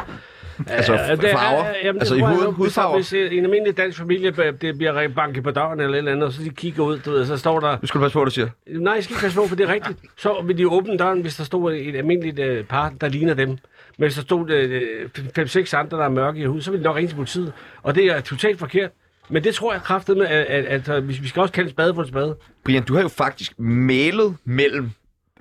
Altså, 0.67 0.93
øh, 0.93 0.99
er- 1.01 1.17
farver? 1.17 1.65
jamen, 1.85 1.95
det 1.95 2.01
Altså, 2.01 2.15
i 2.15 2.19
nu, 2.21 2.53
hudfarver? 2.53 2.95
Hvis 2.97 3.13
øh, 3.13 3.35
en 3.37 3.45
almindelig 3.45 3.77
dansk 3.77 3.99
familie 3.99 4.31
det 4.61 4.79
bliver 4.79 5.09
banket 5.09 5.43
på 5.45 5.51
døren 5.51 5.81
eller 5.81 5.95
et 5.95 5.99
eller 5.99 6.13
andet, 6.13 6.27
og 6.27 6.33
så 6.33 6.43
de 6.43 6.51
kigger 6.51 6.83
ud, 6.85 6.99
du 6.99 7.11
ved, 7.11 7.27
så 7.27 7.37
står 7.37 7.61
der... 7.61 7.71
Du 7.71 7.77
passe 7.81 7.99
på, 7.99 8.19
hvad 8.19 8.25
du 8.25 8.31
siger. 8.31 8.49
Nej, 8.67 8.95
jeg 8.95 9.05
skal 9.05 9.15
ikke 9.15 9.23
passe 9.23 9.37
på, 9.39 9.47
for 9.47 9.57
det 9.57 9.69
er 9.69 9.73
rigtigt. 9.75 9.99
Så 10.17 10.43
vil 10.47 10.59
de 10.59 10.69
åbne 10.69 10.97
døren, 10.97 11.21
hvis 11.21 11.37
der 11.37 11.45
stod 11.45 11.73
et 11.75 11.97
almindeligt 11.97 12.39
øh, 12.39 12.65
par, 12.65 12.93
der 13.01 13.09
ligner 13.09 13.35
dem. 13.35 13.49
Men 13.49 13.59
hvis 13.99 14.15
der 14.15 14.23
stod 14.23 14.51
øh, 14.51 15.09
5-6 15.39 15.77
andre, 15.77 15.99
der 15.99 16.05
er 16.05 16.09
mørke 16.09 16.41
i 16.41 16.45
hud, 16.45 16.61
så 16.61 16.71
vil 16.71 16.81
de 16.81 16.85
nok 16.85 16.97
ringe 16.97 17.09
til 17.09 17.17
politiet. 17.17 17.53
Og 17.83 17.95
det 17.95 18.05
er 18.05 18.21
totalt 18.21 18.59
forkert. 18.59 18.91
Men 19.29 19.45
det 19.45 19.55
tror 19.55 19.73
jeg 19.73 19.83
kraftet 19.83 20.17
med, 20.17 20.27
at, 20.27 20.45
at, 20.47 20.65
at, 20.65 20.89
at 20.89 21.09
vi 21.09 21.29
skal 21.29 21.41
også 21.43 21.53
kalde 21.53 21.71
spade 21.71 21.95
for 21.95 22.03
en 22.03 22.09
spade. 22.09 22.37
Brian, 22.65 22.83
du 22.83 22.95
har 22.95 23.03
jo 23.03 23.09
faktisk 23.09 23.59
malet 23.59 24.37
mellem 24.45 24.91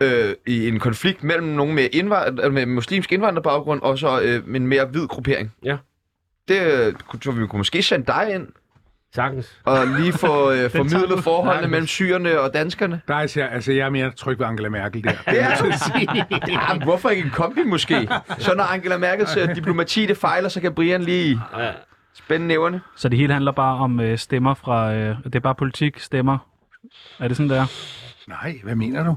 øh, 0.01 0.35
i 0.47 0.67
en 0.67 0.79
konflikt 0.79 1.23
mellem 1.23 1.47
nogen 1.47 1.75
med, 1.75 1.87
indvand- 1.93 2.45
øh, 2.45 2.53
med 2.53 2.65
muslimsk 2.65 3.11
indvandrerbaggrund 3.11 3.81
og 3.81 3.97
så 3.99 4.21
øh, 4.21 4.55
en 4.55 4.67
mere 4.67 4.85
hvid 4.85 5.07
gruppering. 5.07 5.53
Ja. 5.65 5.77
Det 6.47 6.61
øh, 6.87 6.93
kunne- 6.93 7.19
tror 7.19 7.31
vi 7.31 7.47
kunne 7.47 7.57
måske 7.57 7.83
sende 7.83 8.05
dig 8.05 8.31
ind 8.35 8.47
Sagtens. 9.15 9.59
og 9.65 9.87
lige 9.87 10.13
få 10.13 10.51
øh, 10.51 10.69
formidlet 10.77 11.09
du. 11.09 11.21
forholdene 11.21 11.61
Nej, 11.61 11.69
mellem 11.69 11.87
syrerne 11.87 12.39
og 12.39 12.53
danskerne. 12.53 13.01
Der 13.07 13.13
er, 13.15 13.19
altså, 13.19 13.41
altså, 13.41 13.71
jeg 13.71 13.85
er 13.85 13.89
mere 13.89 14.11
tryg 14.11 14.39
ved 14.39 14.45
Angela 14.45 14.69
Merkel 14.69 15.03
der. 15.03 15.11
Ja. 15.33 15.33
ja, 16.47 16.83
hvorfor 16.83 17.09
ikke 17.09 17.23
en 17.25 17.29
kombi 17.31 17.63
måske? 17.65 18.09
Så 18.37 18.53
når 18.57 18.63
Angela 18.63 18.97
Merkels 18.97 19.37
øh, 19.37 19.55
diplomati 19.55 20.05
det 20.05 20.17
fejler, 20.17 20.49
så 20.49 20.61
kan 20.61 20.73
Brian 20.73 21.01
lige 21.01 21.41
spænde 22.13 22.47
næverne. 22.47 22.81
Så 22.95 23.09
det 23.09 23.19
hele 23.19 23.33
handler 23.33 23.51
bare 23.51 23.77
om 23.77 23.99
øh, 23.99 24.17
stemmer 24.17 24.53
fra... 24.53 24.93
Øh, 24.93 25.15
det 25.23 25.35
er 25.35 25.39
bare 25.39 25.55
politik, 25.55 25.99
stemmer. 25.99 26.37
Er 27.19 27.27
det 27.27 27.37
sådan, 27.37 27.49
der? 27.49 27.65
Nej, 28.28 28.59
hvad 28.63 28.76
mener 28.76 29.03
du? 29.03 29.15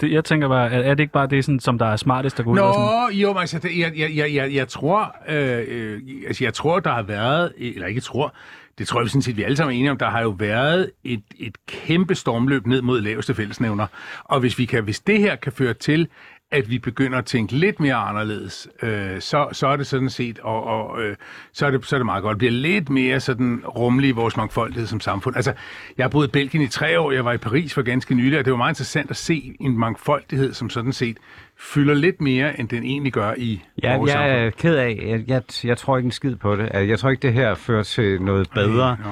Det, 0.00 0.12
jeg 0.12 0.24
tænker 0.24 0.48
bare, 0.48 0.70
er, 0.70 0.78
er 0.78 0.94
det 0.94 1.00
ikke 1.00 1.12
bare 1.12 1.26
det, 1.26 1.44
sådan, 1.44 1.60
som 1.60 1.78
der 1.78 1.86
er 1.86 1.96
smartest 1.96 2.38
at 2.38 2.44
gå 2.44 2.52
ud 2.52 2.58
og 2.58 2.74
sådan... 2.74 2.86
Nå, 2.86 3.08
jo, 3.08 3.32
men 3.32 3.40
altså, 3.40 3.58
det, 3.58 3.78
jeg, 3.78 3.92
jeg, 3.96 4.16
jeg, 4.16 4.34
jeg, 4.34 4.54
jeg 4.54 4.68
tror, 4.68 5.16
øh, 5.28 5.64
øh, 5.68 6.00
altså, 6.26 6.44
jeg 6.44 6.54
tror, 6.54 6.80
der 6.80 6.90
har 6.90 7.02
været, 7.02 7.52
eller 7.58 7.86
ikke 7.86 8.00
tror, 8.00 8.34
det 8.78 8.88
tror 8.88 9.00
jeg 9.00 9.10
sådan 9.10 9.22
set, 9.22 9.36
vi 9.36 9.42
alle 9.42 9.56
sammen 9.56 9.74
er 9.74 9.78
enige 9.78 9.90
om, 9.90 9.98
der 9.98 10.10
har 10.10 10.22
jo 10.22 10.28
været 10.28 10.90
et, 11.04 11.22
et 11.38 11.56
kæmpe 11.66 12.14
stormløb 12.14 12.66
ned 12.66 12.82
mod 12.82 13.00
laveste 13.00 13.34
fællesnævner. 13.34 13.86
Og 14.24 14.40
hvis, 14.40 14.58
vi 14.58 14.64
kan, 14.64 14.84
hvis 14.84 15.00
det 15.00 15.18
her 15.18 15.36
kan 15.36 15.52
føre 15.52 15.74
til, 15.74 16.08
at 16.50 16.70
vi 16.70 16.78
begynder 16.78 17.18
at 17.18 17.24
tænke 17.24 17.52
lidt 17.52 17.80
mere 17.80 17.94
anderledes, 17.94 18.68
øh, 18.82 19.20
så, 19.20 19.48
så 19.52 19.66
er 19.66 19.76
det 19.76 19.86
sådan 19.86 20.10
set, 20.10 20.38
og, 20.38 20.64
og 20.64 21.02
øh, 21.02 21.16
så, 21.52 21.66
er 21.66 21.70
det, 21.70 21.86
så 21.86 21.96
er 21.96 21.98
det 21.98 22.04
meget 22.06 22.22
godt. 22.22 22.34
Det 22.34 22.38
bliver 22.38 22.52
lidt 22.52 22.90
mere 22.90 23.20
sådan 23.20 23.62
rummelig 23.76 24.08
i 24.08 24.12
vores 24.12 24.36
mangfoldighed 24.36 24.86
som 24.86 25.00
samfund. 25.00 25.36
Altså, 25.36 25.52
jeg 25.98 26.04
har 26.04 26.08
boet 26.08 26.26
i 26.28 26.30
Belgien 26.30 26.62
i 26.64 26.68
tre 26.68 27.00
år, 27.00 27.12
jeg 27.12 27.24
var 27.24 27.32
i 27.32 27.36
Paris 27.38 27.74
for 27.74 27.82
ganske 27.82 28.14
nylig, 28.14 28.38
og 28.38 28.44
det 28.44 28.50
var 28.50 28.56
meget 28.56 28.70
interessant 28.70 29.10
at 29.10 29.16
se 29.16 29.56
en 29.60 29.78
mangfoldighed, 29.78 30.52
som 30.54 30.70
sådan 30.70 30.92
set 30.92 31.16
fylder 31.58 31.94
lidt 31.94 32.20
mere, 32.20 32.60
end 32.60 32.68
den 32.68 32.82
egentlig 32.82 33.12
gør 33.12 33.34
i 33.36 33.62
Ja, 33.82 33.96
vores 33.96 34.10
jeg 34.10 34.18
samfund. 34.18 34.46
er 34.46 34.50
ked 34.50 34.76
af, 34.76 35.02
jeg, 35.06 35.24
jeg, 35.28 35.42
jeg 35.64 35.78
tror 35.78 35.96
ikke 35.96 36.06
en 36.06 36.12
skid 36.12 36.36
på 36.36 36.56
det. 36.56 36.62
Altså, 36.64 36.80
Jeg 36.80 36.98
tror 36.98 37.10
ikke, 37.10 37.22
det 37.22 37.32
her 37.32 37.54
fører 37.54 37.82
til 37.82 38.22
noget 38.22 38.50
bedre. 38.54 38.96
Nå, 39.04 39.10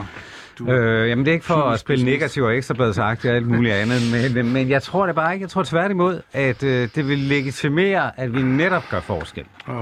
du- 0.59 0.71
Øh, 0.71 1.09
jamen, 1.09 1.25
det 1.25 1.31
er 1.31 1.35
ikke 1.35 1.47
for 1.47 1.55
at 1.55 1.81
spille 1.81 2.05
negativ 2.05 2.43
og 2.43 2.57
ekstrabladet 2.57 2.95
sagt 2.95 3.25
og 3.25 3.31
alt 3.37 3.47
muligt 3.47 3.75
andet, 3.75 4.35
men, 4.35 4.53
men 4.53 4.69
jeg 4.71 4.83
tror 4.83 5.07
det 5.07 5.15
bare 5.15 5.33
ikke. 5.35 5.43
Jeg 5.43 5.51
tror 5.51 5.63
tværtimod, 5.63 6.21
at 6.33 6.63
øh, 6.63 6.89
det 6.95 7.09
vil 7.09 7.19
legitimere, 7.19 8.21
at 8.21 8.35
vi 8.35 8.43
netop 8.43 8.83
gør 8.91 9.01
forskel. 9.01 9.45
Åh, 9.69 9.75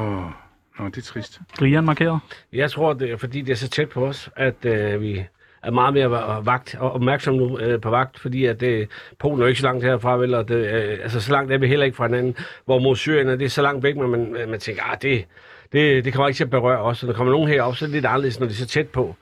nå, 0.78 0.86
det 0.86 0.96
er 0.96 1.02
trist. 1.02 1.40
Brian 1.58 1.84
markeret? 1.84 2.18
Jeg 2.52 2.70
tror, 2.70 2.92
det 2.92 3.10
er 3.12 3.16
fordi, 3.16 3.40
det 3.40 3.52
er 3.52 3.56
så 3.56 3.68
tæt 3.68 3.88
på 3.88 4.06
os, 4.06 4.30
at 4.36 4.54
øh, 4.64 5.00
vi 5.00 5.24
er 5.62 5.70
meget 5.70 5.94
mere 5.94 6.06
va- 6.06 6.40
vagt 6.44 6.76
og 6.78 6.92
opmærksom 6.92 7.34
nu 7.34 7.58
øh, 7.58 7.80
på 7.80 7.90
vagt, 7.90 8.18
fordi 8.20 8.44
at 8.46 8.60
det, 8.60 8.88
Polen 9.18 9.38
er 9.40 9.44
jo 9.44 9.48
ikke 9.48 9.60
så 9.60 9.66
langt 9.66 9.84
herfra, 9.84 10.16
vel, 10.16 10.34
og 10.34 10.48
det, 10.48 10.54
øh, 10.56 10.98
altså 11.02 11.20
så 11.20 11.32
langt 11.32 11.52
er 11.52 11.58
vi 11.58 11.66
heller 11.66 11.86
ikke 11.86 11.96
fra 11.96 12.06
hinanden, 12.06 12.36
hvor 12.64 12.78
mod 12.78 12.96
Syrien 12.96 13.28
er 13.28 13.36
det 13.36 13.44
er 13.44 13.48
så 13.48 13.62
langt 13.62 13.82
væk, 13.82 13.96
men 13.96 14.10
man, 14.10 14.36
man 14.48 14.60
tænker, 14.60 14.82
ah, 14.82 14.96
det, 15.02 15.24
det, 15.72 16.04
det 16.04 16.12
kommer 16.12 16.28
ikke 16.28 16.36
til 16.36 16.44
at 16.44 16.50
berøre 16.50 16.78
os, 16.78 17.02
og 17.02 17.08
der 17.08 17.14
kommer 17.14 17.32
nogen 17.32 17.48
herop, 17.48 17.76
så 17.76 17.84
er 17.84 17.86
det 17.86 17.94
lidt 17.94 18.06
anderledes, 18.06 18.40
når 18.40 18.46
det 18.46 18.54
er 18.54 18.58
så 18.58 18.66
tæt 18.66 18.88
på. 18.88 19.16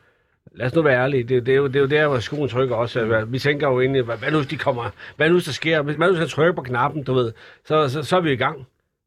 Lad 0.60 0.66
os 0.66 0.74
nu 0.74 0.82
være 0.82 1.02
ærlige. 1.02 1.22
Det, 1.24 1.46
det, 1.46 1.52
er, 1.52 1.56
jo, 1.56 1.66
det 1.66 1.76
er 1.76 1.80
jo 1.80 1.86
der, 1.86 2.08
hvor 2.08 2.18
skoen 2.18 2.48
trykker 2.48 2.76
også. 2.76 3.00
at 3.00 3.32
Vi 3.32 3.38
tænker 3.38 3.68
jo 3.68 3.80
egentlig, 3.80 4.02
hvad, 4.02 4.16
hvad 4.16 4.30
nu 4.30 4.36
hvis 4.36 4.46
de 4.48 4.56
kommer, 4.56 4.90
hvad 5.16 5.28
nu 5.28 5.32
hvis 5.34 5.44
der 5.44 5.52
sker, 5.52 5.82
hvis 5.82 5.98
man 5.98 6.08
nu 6.08 6.14
skal 6.16 6.28
trykke 6.28 6.52
på 6.52 6.62
knappen, 6.62 7.02
du 7.02 7.14
ved, 7.14 7.32
så, 7.64 7.88
så, 7.88 8.02
så 8.02 8.16
er 8.16 8.20
vi 8.20 8.32
i 8.32 8.36
gang. 8.36 8.66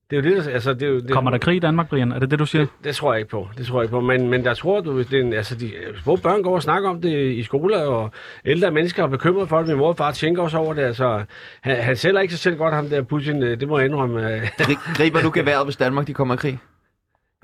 Det 0.09 0.17
er 0.17 0.29
jo 0.29 0.35
det, 0.35 0.45
der, 0.45 0.51
altså, 0.51 0.73
det, 0.73 0.83
er 0.83 0.87
jo, 0.87 0.99
det, 0.99 1.11
Kommer 1.11 1.31
der 1.31 1.37
krig 1.37 1.55
i 1.55 1.59
Danmark, 1.59 1.89
Brian? 1.89 2.11
Er 2.11 2.19
det 2.19 2.31
det, 2.31 2.39
du 2.39 2.45
siger? 2.45 2.65
det 2.83 2.95
tror 2.95 3.13
jeg 3.13 3.19
ikke 3.19 3.31
på. 3.31 3.47
Det 3.57 3.65
tror 3.65 3.79
jeg 3.79 3.83
ikke 3.83 3.91
på. 3.91 4.01
Men, 4.01 4.29
men 4.29 4.45
der 4.45 4.53
tror 4.53 4.81
du, 4.81 4.91
hvis 4.91 5.07
det 5.07 5.19
er 5.19 5.23
en, 5.23 5.33
altså 5.33 5.55
de 5.55 5.71
små 6.03 6.15
børn 6.15 6.43
går 6.43 6.55
og 6.55 6.63
snakker 6.63 6.89
om 6.89 7.01
det 7.01 7.31
i 7.31 7.43
skoler, 7.43 7.81
og 7.85 8.11
ældre 8.45 8.71
mennesker 8.71 9.03
er 9.03 9.07
bekymret 9.07 9.49
for 9.49 9.57
det. 9.57 9.67
Min 9.67 9.77
mor 9.77 9.87
og 9.87 9.97
far 9.97 10.11
tænker 10.11 10.41
også 10.43 10.57
over 10.57 10.73
det. 10.73 10.81
Altså, 10.81 11.23
han, 11.61 11.75
han 11.77 11.95
sælger 11.95 12.19
ikke 12.21 12.33
sig 12.33 12.39
selv 12.39 12.55
godt, 12.57 12.73
ham 12.73 12.89
der 12.89 13.01
Putin. 13.01 13.43
øh, 13.43 13.59
Det 13.59 13.67
må 13.67 13.77
jeg 13.77 13.87
indrømme. 13.87 14.35
øh. 14.35 14.43
Gri- 14.61 14.93
Griber 14.97 15.21
du 15.21 15.31
geværet, 15.33 15.65
hvis 15.65 15.75
Danmark 15.77 16.07
de 16.07 16.13
kommer 16.13 16.33
i 16.33 16.37
krig? 16.37 16.59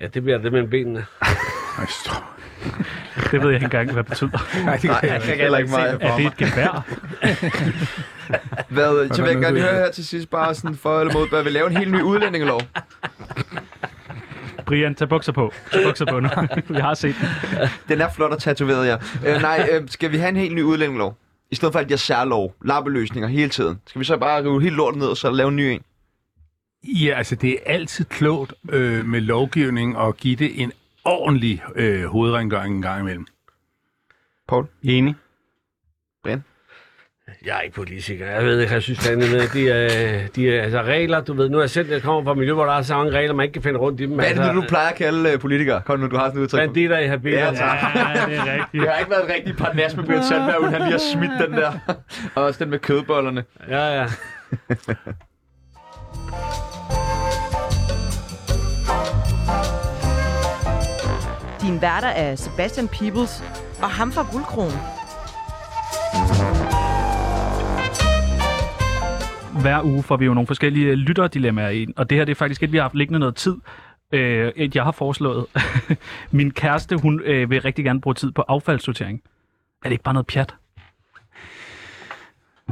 Ja, 0.01 0.07
det 0.07 0.23
bliver 0.23 0.37
det 0.37 0.51
mellem 0.51 0.69
benene. 0.69 1.05
Det 3.31 3.41
ved 3.41 3.49
jeg 3.49 3.53
ikke 3.53 3.63
engang, 3.63 3.91
hvad 3.91 4.03
det 4.03 4.09
betyder. 4.09 4.29
Nej, 4.65 4.75
det 4.75 4.83
Nej, 4.83 4.99
kan 4.99 5.09
jeg 5.09 5.21
kan 5.21 5.35
heller 5.37 5.57
ikke 5.57 5.71
meget. 5.71 5.97
Er 6.01 6.17
det 6.17 6.25
et 6.25 6.37
gevær? 6.37 6.85
Hvad, 8.69 9.13
så 9.13 9.21
vil 9.21 9.29
jeg 9.29 9.35
nu 9.35 9.41
gerne 9.41 9.59
høre 9.59 9.73
jeg. 9.73 9.83
her 9.83 9.91
til 9.91 10.05
sidst, 10.05 10.29
bare 10.29 10.55
sådan 10.55 10.75
for 10.77 10.99
eller 10.99 11.13
mod, 11.13 11.27
bør 11.29 11.43
vi 11.43 11.49
lave 11.49 11.67
en 11.67 11.77
helt 11.77 11.91
ny 11.91 12.01
udlændingelov? 12.01 12.61
Brian, 14.65 14.95
tag 14.95 15.09
bukser 15.09 15.31
på. 15.31 15.53
Tag 15.71 15.83
bukser 15.83 16.05
på 16.05 16.19
nu. 16.19 16.29
Vi 16.75 16.79
har 16.79 16.93
set 16.93 17.15
den. 17.21 17.27
Den 17.89 18.01
er 18.01 18.09
flot 18.15 18.31
og 18.31 18.39
tatoveret, 18.41 18.87
ja. 18.87 18.97
Øh, 19.25 19.41
nej, 19.41 19.69
øh, 19.71 19.81
skal 19.89 20.11
vi 20.11 20.17
have 20.17 20.29
en 20.29 20.35
helt 20.35 20.55
ny 20.55 20.61
udlændingelov? 20.61 21.17
I 21.51 21.55
stedet 21.55 21.73
for, 21.73 21.79
at 21.79 21.85
de 21.85 21.91
har 21.91 21.97
særlov, 21.97 22.55
lappeløsninger 22.65 23.29
hele 23.29 23.49
tiden. 23.49 23.79
Skal 23.87 23.99
vi 23.99 24.05
så 24.05 24.17
bare 24.17 24.43
rive 24.43 24.61
helt 24.61 24.75
lortet 24.75 24.99
ned 24.99 25.07
og 25.07 25.17
så 25.17 25.31
lave 25.31 25.49
en 25.49 25.55
ny 25.55 25.61
en? 25.61 25.81
Ja, 26.83 27.13
altså 27.17 27.35
det 27.35 27.51
er 27.51 27.57
altid 27.73 28.05
klogt 28.05 28.53
øh, 28.69 29.05
med 29.05 29.21
lovgivning 29.21 29.97
og 29.97 30.17
give 30.17 30.35
det 30.35 30.61
en 30.61 30.71
ordentlig 31.05 31.63
øh, 31.75 32.03
hovedrengøring 32.05 32.75
en 32.75 32.81
gang 32.81 33.01
imellem. 33.01 33.25
Paul? 34.47 34.67
Enig. 34.83 35.15
Jeg 37.45 37.57
er 37.57 37.61
ikke 37.61 37.75
politiker. 37.75 38.25
Jeg 38.25 38.45
ved 38.45 38.59
ikke, 38.59 38.73
jeg 38.73 38.81
synes, 38.83 39.09
at 39.09 39.17
de, 39.53 39.69
er, 39.69 40.27
de 40.27 40.55
er 40.55 40.63
altså 40.63 40.81
regler. 40.81 41.21
Du 41.21 41.33
ved, 41.33 41.49
nu 41.49 41.57
er 41.57 41.61
jeg 41.61 41.69
selv, 41.69 41.91
jeg 41.91 42.01
kommer 42.01 42.23
fra 42.23 42.33
miljø, 42.33 42.53
hvor 42.53 42.65
der 42.65 42.73
er 42.73 42.81
så 42.81 42.97
mange 42.97 43.11
regler, 43.11 43.33
man 43.35 43.43
ikke 43.43 43.53
kan 43.53 43.61
finde 43.61 43.79
rundt 43.79 44.01
i 44.01 44.05
dem. 44.05 44.15
Hvad 44.15 44.25
er 44.25 44.33
det, 44.33 44.39
altså, 44.39 44.53
du 44.53 44.63
plejer 44.67 44.89
at 44.89 44.95
kalde 44.95 45.33
uh, 45.33 45.39
politikere? 45.39 45.81
Kom 45.81 45.99
nu, 45.99 46.07
du 46.07 46.15
har 46.15 46.27
sådan 46.27 46.39
et 46.39 46.43
udtryk. 46.43 46.59
Banditter 46.59 46.99
i 46.99 47.07
habitter. 47.07 47.39
Ja, 47.39 47.45
Ja, 47.45 47.53
tak. 47.53 47.95
Ja, 47.95 48.25
det 48.25 48.37
er 48.37 48.53
rigtigt. 48.53 48.71
Det 48.81 48.89
har 48.89 48.97
ikke 48.97 49.11
været 49.11 49.23
et 49.23 49.35
rigtigt 49.35 49.57
parnas 49.57 49.95
med 49.95 50.03
Brian 50.03 50.23
Sandberg, 50.23 50.61
uden 50.61 50.73
han 50.73 50.81
lige 50.81 50.91
har 50.91 51.01
smidt 51.13 51.31
den 51.47 51.53
der. 51.53 51.71
Og 52.35 52.43
også 52.43 52.63
den 52.63 52.69
med 52.69 52.79
kødbollerne. 52.79 53.43
ja, 53.69 54.01
ja. 54.01 54.07
Din 61.69 61.81
værter 61.81 62.07
er 62.07 62.35
Sebastian 62.35 62.87
Peebles 62.87 63.43
og 63.81 63.89
ham 63.89 64.11
fra 64.11 64.27
Guldkronen. 64.31 64.79
Hver 69.61 69.83
uge 69.83 70.03
får 70.03 70.17
vi 70.17 70.25
jo 70.25 70.33
nogle 70.33 70.47
forskellige 70.47 70.95
lytterdilemmaer 70.95 71.69
ind, 71.69 71.93
og 71.97 72.09
det 72.09 72.17
her 72.17 72.25
det 72.25 72.31
er 72.31 72.35
faktisk 72.35 72.63
et, 72.63 72.71
vi 72.71 72.77
har 72.77 72.81
haft 72.81 72.95
liggende 72.95 73.19
noget 73.19 73.35
tid. 73.35 73.55
Øh, 74.11 74.51
et, 74.55 74.75
jeg 74.75 74.83
har 74.83 74.91
foreslået. 74.91 75.45
Min 76.31 76.51
kæreste, 76.51 76.95
hun 76.95 77.21
øh, 77.21 77.49
vil 77.49 77.61
rigtig 77.61 77.85
gerne 77.85 78.01
bruge 78.01 78.13
tid 78.13 78.31
på 78.31 78.43
affaldssortering. 78.47 79.21
Er 79.83 79.89
det 79.89 79.91
ikke 79.91 80.03
bare 80.03 80.13
noget 80.13 80.27
pjat? 80.27 80.55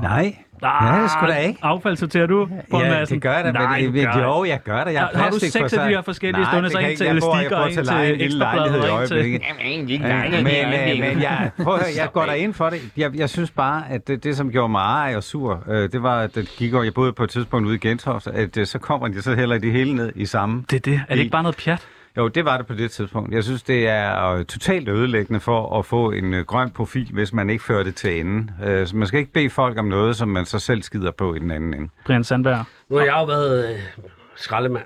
Nej. 0.02 0.36
Ah, 0.64 0.96
Ja, 0.98 1.02
det 1.04 1.12
skulle 1.12 1.34
da 1.34 1.40
ikke. 1.40 1.60
Affaldssorterer 1.62 2.26
du, 2.28 2.48
Poul 2.72 2.84
Ja, 2.84 2.90
Madsen? 2.90 3.16
det 3.16 3.22
gør 3.24 3.34
jeg 3.34 3.44
da, 3.44 3.52
Nej, 3.52 3.82
men 3.82 3.94
det, 3.94 4.04
jo, 4.22 4.46
jeg 4.46 4.60
gør 4.64 4.84
det. 4.84 4.94
Jeg 4.94 5.02
Har- 5.02 5.12
har 5.22 5.30
du 5.30 5.40
seks 5.40 5.56
af 5.56 5.70
de 5.70 5.78
her 5.80 6.02
forskellige 6.02 6.42
Nej, 6.42 6.52
stående, 6.52 6.70
det 6.70 6.72
så 6.74 6.80
en 6.80 6.86
til 6.86 6.92
ikke. 6.92 7.06
Jeg 7.06 7.22
bor 7.22 7.36
en 7.66 7.74
til 7.74 8.22
Ekstrabladet, 8.26 8.38
lejlighed 8.38 8.84
i 8.84 8.90
og 8.90 9.02
en 9.02 9.08
til- 9.08 9.16
øjeblikket. 9.16 9.42
Ja, 9.42 10.18
men, 10.32 10.48
øh, 10.48 11.00
men 11.16 11.22
jeg, 11.22 11.52
prøv 11.64 11.74
at 11.74 11.80
høre, 11.80 11.90
jeg 11.98 12.10
går 12.14 12.26
der 12.26 12.34
ind 12.34 12.54
for 12.54 12.70
det. 12.70 12.82
Jeg, 12.98 13.12
jeg 13.16 13.30
synes 13.30 13.52
bare, 13.52 13.84
at 13.90 14.08
det, 14.08 14.24
det 14.24 14.38
som 14.38 14.52
gjorde 14.52 14.70
mig 14.70 14.82
ej 14.82 15.14
og 15.16 15.24
sur, 15.24 15.64
øh, 15.70 15.92
det 15.92 16.04
var, 16.04 16.20
at 16.22 16.36
det 16.36 16.50
gik 16.58 16.74
over, 16.74 16.84
jeg 16.84 16.94
boede 16.94 17.14
på 17.14 17.24
et 17.24 17.30
tidspunkt 17.30 17.68
ude 17.68 17.76
i 17.76 17.80
Gentofte, 17.80 18.32
at 18.32 18.58
øh, 18.58 18.66
så 18.66 18.80
kommer 18.80 19.08
de 19.08 19.22
så 19.22 19.36
heller 19.36 19.58
det 19.58 19.72
hele 19.72 19.96
ned 19.96 20.12
i 20.16 20.26
samme. 20.26 20.64
Det 20.70 20.76
er 20.76 20.80
det. 20.92 21.02
Er 21.10 21.14
det 21.14 21.20
ikke 21.22 21.32
bare 21.32 21.44
noget 21.44 21.58
pjat? 21.66 21.88
Jo, 22.18 22.28
det 22.28 22.46
var 22.46 22.58
det 22.58 22.68
på 22.68 22.74
det 22.74 22.92
tidspunkt. 22.92 23.34
Jeg 23.34 23.44
synes, 23.44 23.64
det 23.64 23.88
er 23.88 24.26
øh, 24.26 24.46
totalt 24.46 24.90
ødelæggende 24.90 25.40
for 25.40 25.80
at 25.80 25.86
få 25.86 26.12
en 26.12 26.34
øh, 26.34 26.46
grøn 26.46 26.70
profil, 26.72 27.10
hvis 27.14 27.34
man 27.34 27.50
ikke 27.50 27.64
fører 27.64 27.84
det 27.84 27.96
til 27.96 28.20
enden. 28.20 28.52
Øh, 28.64 28.88
så 28.88 28.98
man 28.98 29.08
skal 29.08 29.20
ikke 29.20 29.32
bede 29.32 29.50
folk 29.50 29.80
om 29.80 29.86
noget, 29.86 30.16
som 30.16 30.28
man 30.28 30.46
så 30.46 30.60
selv 30.60 30.82
skider 30.82 31.12
på 31.12 31.36
i 31.36 31.40
den 31.40 31.52
anden 31.52 31.74
ende. 31.74 31.90
Brian 32.06 32.24
Sandberg. 32.24 32.66
Nu 32.90 32.96
har 32.96 33.04
jeg 33.06 33.14
jo 33.14 33.26
været 33.26 33.78
skraldemand 34.36 34.86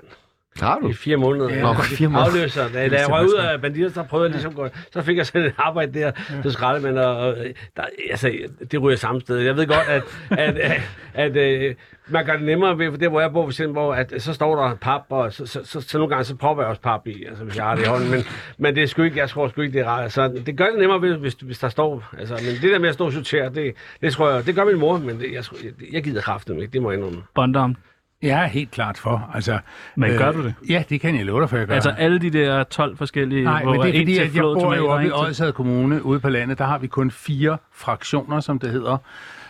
Har 0.60 0.78
du? 0.78 0.88
i 0.88 0.92
fire 0.92 1.16
måneder. 1.16 1.60
Nå, 1.62 1.66
godt 1.66 1.82
fire 1.86 2.08
måneder. 2.08 2.30
Afløser. 2.30 2.68
Da, 2.68 2.88
da 2.88 2.96
jeg 3.00 3.10
røg 3.10 3.24
ud 3.26 3.34
af 3.34 3.60
banditter, 3.60 3.90
så 3.90 4.02
prøvede 4.02 4.26
jeg 4.26 4.32
ligesom, 4.42 4.60
at- 4.64 4.72
så 4.92 5.02
fik 5.02 5.16
jeg 5.16 5.26
sådan 5.26 5.42
et 5.46 5.54
arbejde 5.58 6.00
der 6.00 6.12
til 6.42 6.52
skraldemand, 6.52 6.98
og, 6.98 7.16
og 7.16 7.36
der, 7.76 7.82
altså, 8.10 8.32
det 8.72 8.82
ryger 8.82 8.96
samme 8.96 9.20
sted. 9.20 9.38
Jeg 9.38 9.56
ved 9.56 9.66
godt, 9.66 9.88
at, 9.88 10.02
at, 10.30 10.58
at, 10.58 10.80
at 11.14 11.36
øh, 11.36 11.74
man 12.08 12.26
gør 12.26 12.32
det 12.32 12.42
nemmere 12.42 12.78
ved, 12.78 12.90
for 12.90 12.96
det, 12.98 13.10
hvor 13.10 13.20
jeg 13.20 13.32
bor, 13.32 13.42
for 13.44 13.50
eksempel, 13.50 13.72
hvor 13.72 13.94
at, 13.94 14.12
så 14.18 14.32
står 14.32 14.56
der 14.68 14.74
pap, 14.74 15.02
og 15.08 15.32
så, 15.32 15.46
så, 15.46 15.60
så, 15.64 15.80
så 15.80 15.98
nogle 15.98 16.10
gange 16.10 16.24
så 16.24 16.36
propper 16.36 16.62
jeg 16.62 16.70
også 16.70 16.82
pap 16.82 17.06
i, 17.06 17.24
altså 17.24 17.44
hvis 17.44 17.56
jeg 17.56 17.64
har 17.64 17.74
det 17.74 17.82
i 17.82 17.86
hånden, 17.88 18.10
men, 18.10 18.20
men 18.58 18.74
det 18.74 18.82
er 18.82 18.86
sgu 18.86 19.02
ikke, 19.02 19.18
jeg 19.18 19.28
tror 19.28 19.48
sgu 19.48 19.60
ikke, 19.60 19.78
det 19.78 19.86
er 19.86 19.90
rart. 19.90 20.12
Så 20.12 20.28
det 20.46 20.56
gør 20.56 20.66
det 20.66 20.78
nemmere, 20.78 21.02
ved, 21.02 21.16
hvis, 21.16 21.34
hvis 21.34 21.58
der 21.58 21.68
står, 21.68 22.04
altså, 22.18 22.34
men 22.34 22.62
det 22.62 22.72
der 22.72 22.78
med 22.78 22.88
at 22.88 22.94
stå 22.94 23.06
og 23.06 23.12
sortere, 23.12 23.48
det, 23.54 23.74
det 24.00 24.12
tror 24.12 24.30
jeg, 24.30 24.46
det 24.46 24.54
gør 24.54 24.64
min 24.64 24.78
mor, 24.78 24.98
men 24.98 25.20
det, 25.20 25.32
jeg, 25.32 25.44
jeg, 25.64 25.72
jeg 25.92 26.02
gider 26.04 26.20
kraften 26.20 26.60
ikke, 26.60 26.72
det 26.72 26.82
må 26.82 26.90
jeg 26.90 26.98
indrømme. 26.98 27.22
Bondom. 27.34 27.76
Jeg 28.22 28.42
er 28.42 28.46
helt 28.46 28.70
klart 28.70 28.98
for. 28.98 29.30
Altså, 29.34 29.58
Men 29.96 30.18
gør 30.18 30.32
du 30.32 30.44
det? 30.44 30.54
Ja, 30.68 30.84
det 30.88 31.00
kan 31.00 31.16
jeg 31.16 31.26
love 31.26 31.40
dig 31.40 31.50
for, 31.50 31.56
jeg 31.56 31.66
gør. 31.66 31.74
Altså 31.74 31.90
alle 31.90 32.18
de 32.18 32.30
der 32.30 32.64
12 32.64 32.96
forskellige... 32.96 33.44
Nej, 33.44 33.62
hvor 33.62 33.72
men 33.72 33.82
det 33.82 33.88
er 33.88 34.00
fordi, 34.00 34.18
at 34.18 34.34
jeg 34.34 34.42
bor 34.42 34.74
jo 34.74 34.88
oppe 34.88 35.06
i 35.06 35.10
Odsherred 35.10 35.52
Kommune 35.52 36.04
ude 36.04 36.20
på 36.20 36.28
landet. 36.28 36.58
Der 36.58 36.64
har 36.64 36.78
vi 36.78 36.86
kun 36.86 37.10
fire 37.10 37.58
fraktioner, 37.74 38.40
som 38.40 38.58
det 38.58 38.70
hedder. 38.70 38.96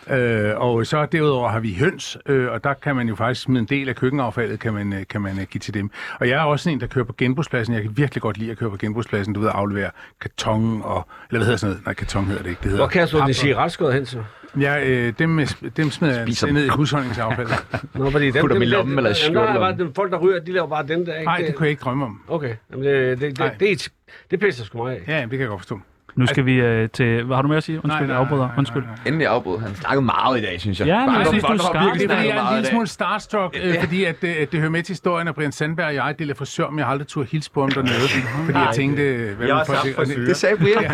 Øh, 0.09 0.51
og 0.57 0.85
så 0.85 1.05
derudover 1.05 1.49
har 1.49 1.59
vi 1.59 1.73
høns, 1.79 2.17
øh, 2.25 2.51
og 2.51 2.63
der 2.63 2.73
kan 2.73 2.95
man 2.95 3.07
jo 3.09 3.15
faktisk 3.15 3.41
smide 3.41 3.59
en 3.59 3.65
del 3.65 3.89
af 3.89 3.95
køkkenaffaldet, 3.95 4.59
kan 4.59 4.73
man, 4.73 4.93
øh, 4.93 4.99
kan 5.09 5.21
man 5.21 5.39
øh, 5.39 5.45
give 5.51 5.59
til 5.59 5.73
dem. 5.73 5.89
Og 6.19 6.29
jeg 6.29 6.35
er 6.39 6.43
også 6.43 6.69
en, 6.69 6.79
der 6.81 6.87
kører 6.87 7.05
på 7.05 7.13
genbrugspladsen. 7.17 7.73
Jeg 7.73 7.81
kan 7.83 7.97
virkelig 7.97 8.21
godt 8.21 8.37
lide 8.37 8.51
at 8.51 8.57
køre 8.57 8.69
på 8.69 8.77
genbrugspladsen. 8.77 9.33
Du 9.33 9.39
ved, 9.39 9.47
at 9.49 9.55
aflevere 9.55 9.89
karton 10.21 10.81
og... 10.83 11.07
Eller 11.29 11.39
hvad 11.39 11.45
hedder 11.45 11.57
sådan 11.57 11.71
noget? 11.71 11.85
Nej, 11.85 11.93
karton 11.93 12.25
hedder 12.25 12.41
det 12.43 12.49
ikke. 12.49 12.59
Det 12.59 12.69
hedder 12.71 12.83
Hvor 12.83 12.87
kan 12.89 12.99
jeg 12.99 13.09
så 13.09 13.23
det 13.27 13.35
sige 13.35 13.55
retskåret 13.55 13.93
hen 13.93 14.05
så? 14.05 14.23
Ja, 14.59 14.89
øh, 14.89 15.13
dem, 15.19 15.39
øh, 15.39 15.47
dem 15.77 15.89
smider 15.91 16.17
jeg 16.17 16.27
Spiser 16.27 16.51
ned 16.51 16.65
i 16.65 16.69
husholdningsaffaldet. 16.69 17.65
Nå, 17.95 18.09
fordi 18.09 18.25
dem, 18.31 18.41
Putter 18.41 18.55
dem 18.55 18.61
i 18.61 18.65
dem- 18.65 18.71
lommen 18.71 18.97
eller 18.97 19.09
er 19.09 19.13
skjortelommen. 19.13 19.59
bare, 19.61 19.77
dem, 19.77 19.93
folk, 19.93 20.11
der 20.11 20.17
ryger, 20.17 20.39
de 20.39 20.51
laver 20.51 20.67
bare 20.67 20.87
den 20.87 21.05
der, 21.05 21.13
ikke? 21.15 21.25
Nej, 21.25 21.37
det 21.47 21.55
kunne 21.55 21.63
jeg 21.65 21.69
ikke 21.71 21.81
drømme 21.81 22.05
om. 22.05 22.21
Okay, 22.27 22.55
jamen, 22.71 22.85
det, 22.85 23.21
det, 23.21 23.39
Nej. 23.39 23.47
det, 23.49 23.59
det, 23.59 23.69
det, 23.83 23.91
det 24.31 24.39
pisser 24.39 24.65
sgu 24.65 24.83
mig 24.83 24.93
af. 24.95 25.01
Ja, 25.07 25.21
det 25.21 25.29
kan 25.29 25.39
jeg 25.39 25.47
godt 25.47 25.59
forstå. 25.61 25.79
Nu 26.15 26.25
skal 26.27 26.45
vi 26.45 26.53
øh, 26.53 26.89
til... 26.89 27.23
Hvad 27.23 27.35
har 27.35 27.41
du 27.41 27.47
mere 27.47 27.57
at 27.57 27.63
sige? 27.63 27.75
Undskyld, 27.83 27.89
Nej, 27.91 27.97
jeg 27.97 28.07
nej, 28.07 28.17
afbryder. 28.17 28.41
nej, 28.43 28.47
nej, 28.47 28.57
Undskyld. 28.57 28.81
nej, 28.83 28.91
nej. 28.91 29.07
Endelig 29.07 29.27
afbrud. 29.27 29.59
Han 29.59 29.75
snakkede 29.75 30.05
meget 30.05 30.39
i 30.39 30.41
dag, 30.41 30.59
synes 30.61 30.79
jeg. 30.79 30.87
Ja, 30.87 31.05
men 31.05 31.15
jeg 31.15 31.27
synes, 31.27 31.43
du 31.43 31.51
er 31.53 31.83
virkelig 31.83 32.09
Det 32.09 32.13
er 32.15 32.17
fordi, 32.17 32.27
jeg 32.29 32.37
er 32.37 32.47
en 32.49 32.55
lille 32.55 32.69
smule 32.69 32.87
starstruck, 32.87 33.57
øh, 33.63 33.75
fordi 33.79 34.03
at, 34.03 34.15
øh, 34.21 34.35
det 34.51 34.59
hører 34.59 34.69
med 34.69 34.83
til 34.83 34.93
historien, 34.93 35.27
at 35.27 35.35
Brian 35.35 35.51
Sandberg 35.51 35.85
og 35.87 35.95
jeg 35.95 36.15
deler 36.19 36.33
frisør, 36.35 36.69
men 36.69 36.79
jeg 36.79 36.85
har 36.85 36.91
aldrig 36.91 37.07
turde 37.07 37.27
hilse 37.31 37.51
på 37.51 37.61
ham 37.61 37.71
dernede, 37.71 37.93
fordi 38.45 38.57
jeg 38.59 38.69
tænkte, 38.75 39.03
hvad 39.37 39.47
Jeg 39.47 39.53
er 39.55 39.59
også 39.59 40.03
det- 40.15 40.27
Det 40.27 40.35
sagde 40.37 40.57
Brian. 40.57 40.91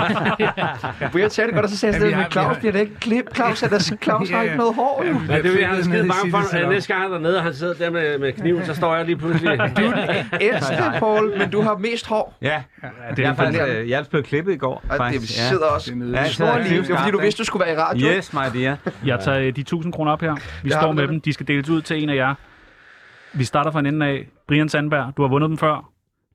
Brian 1.12 1.30
sagde 1.30 1.48
det 1.48 1.54
godt, 1.56 1.64
og 1.66 1.70
så 1.70 1.78
sagde 1.78 2.14
har- 2.14 2.22
men 2.22 2.32
Claus 2.32 2.58
bliver 2.58 2.72
det 2.72 2.80
ikke 2.80 2.96
klip. 3.00 3.36
Claus, 3.36 3.64
er 3.64 3.68
der, 3.70 3.80
Claus 4.04 4.30
har 4.30 4.42
ikke 4.42 4.56
noget 4.58 4.76
hår. 4.76 5.04
Ja, 5.30 5.36
det 5.36 5.44
vil 5.44 5.60
jeg 5.60 5.70
have 5.70 5.84
skide 5.84 6.08
bange 6.08 6.32
for, 6.32 6.70
næste 6.70 6.94
gang 6.94 7.04
han 7.04 7.12
er 7.12 7.16
dernede, 7.18 7.38
og 7.38 7.44
han 7.44 7.54
sidder 7.54 7.74
der 7.74 7.90
med, 7.92 8.20
med 8.20 8.34
kniven, 8.34 8.66
så 8.66 8.74
står 8.76 8.96
jeg 8.96 9.06
lige 9.06 9.18
pludselig. 9.18 9.60
Ældste, 10.42 10.74
Paul, 11.00 11.38
men 11.38 11.50
du 11.50 11.62
har 11.62 11.78
mest 11.78 12.08
hår. 12.08 12.38
Ja, 12.42 12.62
Det 13.10 13.20
jeg 13.20 13.26
er 13.26 13.32
er 13.32 13.36
faktisk, 13.36 13.60
jeg 13.90 14.00
er 14.00 14.04
blevet 14.10 14.26
klippet 14.26 14.54
i 14.54 14.58
går. 14.58 14.84
Og 15.10 15.14
det 15.14 15.22
faktisk. 15.22 15.48
sidder 15.48 15.66
også. 15.66 15.94
Er. 15.94 15.96
Ja, 15.98 16.12
Ja, 16.12 16.18
jeg 16.22 16.28
Snor 16.32 16.46
sidder 16.48 16.68
lige. 16.70 16.82
Det 16.82 16.90
var 16.90 16.98
fordi, 16.98 17.12
du 17.12 17.20
vidste, 17.20 17.40
du 17.40 17.46
skulle 17.46 17.66
være 17.66 17.74
i 17.76 17.78
radio. 17.78 18.08
Yes, 18.08 18.34
my 18.34 18.40
dear. 18.54 18.78
Jeg 19.06 19.20
tager 19.20 19.40
øh, 19.40 19.56
de 19.56 19.62
1000 19.62 19.94
kroner 19.94 20.12
op 20.12 20.22
her. 20.22 20.36
Vi 20.64 20.70
Jeg 20.70 20.80
står 20.82 20.92
med 20.92 21.08
dem. 21.08 21.22
De 21.22 21.34
skal 21.34 21.48
deles 21.48 21.70
ud 21.70 21.82
til 21.82 22.04
en 22.04 22.10
af 22.10 22.16
jer. 22.16 22.36
Vi 23.34 23.44
starter 23.44 23.72
fra 23.72 23.80
en 23.80 23.86
ende 23.86 24.06
af. 24.06 24.28
Brian 24.48 24.70
Sandberg, 24.70 25.14
du 25.18 25.22
har 25.22 25.30
vundet 25.30 25.50
dem 25.50 25.58
før. 25.58 25.90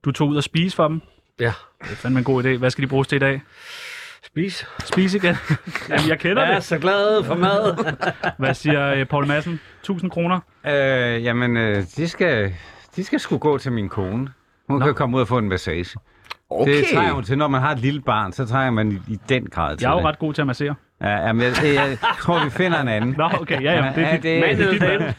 Du 0.04 0.10
tog 0.12 0.28
ud 0.28 0.36
og 0.36 0.42
spise 0.44 0.76
for 0.76 0.88
dem. 0.88 1.00
Ja. 1.40 1.52
Det 1.82 1.90
er 1.90 1.94
fandme 1.96 2.18
en 2.18 2.24
god 2.24 2.44
idé. 2.44 2.48
Hvad 2.56 2.70
skal 2.70 2.82
de 2.82 2.88
bruges 2.88 3.08
til 3.08 3.16
i 3.16 3.18
dag? 3.18 3.42
Spis. 4.26 4.66
Spise 4.84 5.18
igen. 5.18 5.36
Jamen, 5.88 6.08
jeg 6.08 6.18
kender 6.18 6.42
Jeg 6.42 6.50
er 6.50 6.54
det. 6.54 6.64
så 6.64 6.78
glad 6.78 7.24
for 7.24 7.34
mad. 7.34 7.94
Hvad 8.38 8.54
siger 8.54 8.86
øh, 8.94 9.06
Paul 9.06 9.26
Madsen? 9.26 9.60
1000 9.80 10.10
kroner. 10.10 10.40
Øh, 10.66 11.24
jamen, 11.24 11.56
øh, 11.56 11.82
de, 11.96 12.08
skal, 12.08 12.54
de 12.96 13.04
skal 13.04 13.20
sgu 13.20 13.38
gå 13.38 13.58
til 13.58 13.72
min 13.72 13.88
kone. 13.88 14.28
Hun 14.68 14.78
Nå. 14.78 14.84
kan 14.84 14.94
komme 14.94 15.16
ud 15.16 15.20
og 15.22 15.28
få 15.28 15.38
en 15.38 15.48
massage. 15.48 15.96
Okay. 16.60 16.72
Det 16.76 16.84
trænger 16.94 17.12
hun 17.14 17.24
til. 17.24 17.38
Når 17.38 17.48
man 17.48 17.60
har 17.60 17.70
et 17.72 17.78
lille 17.78 18.00
barn, 18.00 18.32
så 18.32 18.46
trænger 18.46 18.70
man 18.70 18.92
i, 18.92 19.12
i 19.12 19.18
den 19.28 19.46
grad 19.46 19.76
til 19.76 19.84
Jeg 19.84 19.88
er 19.90 19.92
jo 19.92 19.98
det. 19.98 20.06
ret 20.06 20.18
god 20.18 20.34
til 20.34 20.40
at 20.42 20.46
massere. 20.46 20.74
Ja, 21.00 21.08
jamen, 21.26 21.42
jeg, 21.42 21.52
jeg, 21.64 21.74
jeg 21.74 21.96
tror, 22.20 22.44
vi 22.44 22.50
finder 22.50 22.80
en 22.80 22.88
anden. 22.88 23.14
Nå, 23.18 23.24
okay. 23.40 23.62
Ja, 23.62 23.84
ja. 23.84 23.92
Det 23.96 24.04
er 24.04 24.12
dit. 24.12 24.22
det, 24.22 24.40
Mand 24.40 24.58
det, 24.58 24.68
eller 24.68 24.88
dame? 24.98 25.14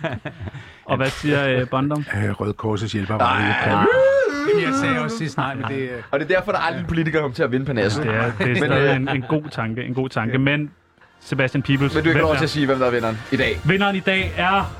Og 0.85 0.97
hvad 0.97 1.07
siger 1.09 1.47
øh, 1.47 1.69
Bondom? 1.69 2.05
Øh, 2.15 2.31
Røde 2.41 2.53
Korsets 2.53 2.93
hjælper 2.93 3.15
var. 3.17 3.39
Jamen, 3.39 4.63
Jeg 4.65 4.73
sagde 4.81 4.99
også 5.01 5.17
sidst 5.17 5.37
nej, 5.37 5.55
men 5.55 5.63
det... 5.63 5.75
øh, 5.79 5.89
Og 6.11 6.19
det 6.19 6.31
er 6.31 6.35
derfor, 6.37 6.51
der 6.51 6.59
aldrig 6.59 6.81
en 6.81 6.87
politiker 6.87 7.19
kommer 7.19 7.35
til 7.35 7.43
at 7.43 7.51
vinde 7.51 7.65
på 7.65 7.73
næsen. 7.73 8.03
Det 8.07 8.15
er, 8.15 8.31
det 8.39 8.51
er 8.51 8.55
stadig 8.55 8.89
øh, 8.89 8.95
en, 8.95 9.09
en 9.09 9.21
god 9.29 9.43
tanke. 9.51 9.83
En 9.83 9.93
god 9.93 10.09
tanke. 10.09 10.37
Men 10.37 10.71
Sebastian 11.19 11.61
Peebles. 11.61 11.95
Men 11.95 12.03
du 12.03 12.09
er 12.09 12.13
ikke 12.13 12.21
lov 12.21 12.35
til 12.35 12.43
at 12.43 12.49
sige, 12.49 12.65
hvem 12.65 12.79
der 12.79 12.85
er 12.85 12.91
vinderen 12.91 13.17
i 13.31 13.35
dag. 13.37 13.57
Vinderen 13.65 13.95
i 13.95 13.99
dag 13.99 14.33
er 14.37 14.71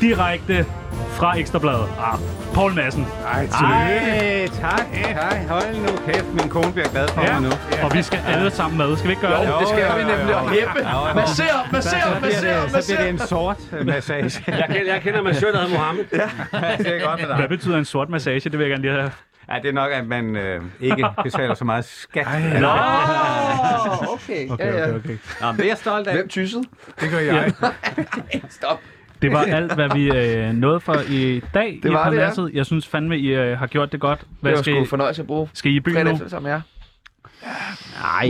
direkte 0.00 0.66
fra 1.10 1.38
Ekstrabladet. 1.38 1.88
Ah, 2.00 2.18
Paul 2.54 2.74
Madsen. 2.74 3.06
Ej. 3.26 3.48
Ej, 3.52 4.46
tak, 4.46 4.80
tak. 5.14 5.36
Hold 5.48 5.76
nu 5.76 5.88
kæft, 6.12 6.26
min 6.34 6.48
kone 6.48 6.72
bliver 6.72 6.88
glad 6.88 7.08
for 7.08 7.22
Ja. 7.22 7.32
mig 7.40 7.42
nu. 7.50 7.56
Og 7.82 7.94
vi 7.94 8.02
skal 8.02 8.20
alle 8.26 8.50
sammen 8.50 8.78
med. 8.78 8.96
Skal 8.96 9.08
vi 9.08 9.12
ikke 9.12 9.26
gøre 9.26 9.40
det? 9.42 9.48
Jo, 9.48 9.58
det 9.60 9.68
skal 9.68 9.98
vi 9.98 10.04
nemlig. 10.04 10.34
Og 10.36 10.50
hæppe. 10.50 10.82
Masser, 11.14 11.44
masser, 11.72 11.96
masser, 12.20 12.20
det, 12.22 12.32
så 12.34 12.38
bliver 12.40 12.62
det 12.62 12.72
masser. 12.72 12.98
en 13.08 13.18
sort 13.18 13.56
massage. 13.86 14.44
Jeg 14.58 14.64
kender, 14.66 14.92
jeg 14.92 15.00
kender 15.02 15.22
massør, 15.22 15.52
der 15.52 15.58
hedder 15.60 15.74
Mohammed. 15.78 16.04
det 16.78 17.00
er 17.02 17.06
godt 17.06 17.20
med 17.20 17.28
dig. 17.28 17.36
Hvad 17.36 17.48
betyder 17.48 17.78
en 17.78 17.84
sort 17.84 18.08
massage? 18.10 18.40
Det 18.50 18.52
vil 18.52 18.60
jeg 18.60 18.70
gerne 18.70 18.82
lige 18.82 18.92
have. 18.94 19.10
Ja, 19.52 19.54
det 19.62 19.68
er 19.68 19.72
nok, 19.72 19.90
at 19.92 20.06
man 20.06 20.36
øh, 20.36 20.62
ikke 20.80 21.06
betaler 21.24 21.54
så 21.54 21.64
meget 21.64 21.84
skat. 21.84 22.26
Nå, 22.60 22.68
okay. 24.14 24.48
Okay, 24.50 24.64
Ja, 24.64 24.72
okay, 24.72 24.78
ja. 24.78 24.94
okay. 24.94 25.16
Nå, 25.40 25.46
men 25.46 25.56
det 25.56 25.64
er 25.64 25.68
jeg 25.68 25.76
stolt 25.76 26.08
af. 26.08 26.14
Hvem 26.14 26.28
tyssede? 26.28 26.62
Det 27.00 27.10
gør 27.10 27.18
jeg. 27.18 27.52
Stop. 28.50 28.78
Det 29.22 29.32
var 29.32 29.42
alt, 29.42 29.74
hvad 29.74 29.88
vi 29.94 30.10
øh, 30.12 30.52
nåede 30.52 30.80
for 30.80 30.94
i 31.10 31.40
dag 31.54 31.80
Det 31.82 31.90
i 31.90 31.92
var 31.92 32.10
det, 32.10 32.16
ja. 32.18 32.30
Jeg 32.54 32.66
synes 32.66 32.86
fandme, 32.86 33.18
I 33.18 33.26
øh, 33.34 33.58
har 33.58 33.66
gjort 33.66 33.92
det 33.92 34.00
godt. 34.00 34.20
Hvad 34.40 34.50
Det 34.50 34.56
var 34.56 34.62
skal, 34.62 34.74
sgu 34.74 34.82
I, 34.82 34.86
fornøjelse 34.86 35.22
at 35.22 35.26
bruge. 35.26 35.48
skal 35.52 35.72
I 35.72 35.76
i 35.76 35.80
byen 35.80 35.94
Fredag 35.96 36.12
nu? 36.18 36.28
sammen 36.28 36.50
jer. 36.50 36.60
Nej. 38.02 38.28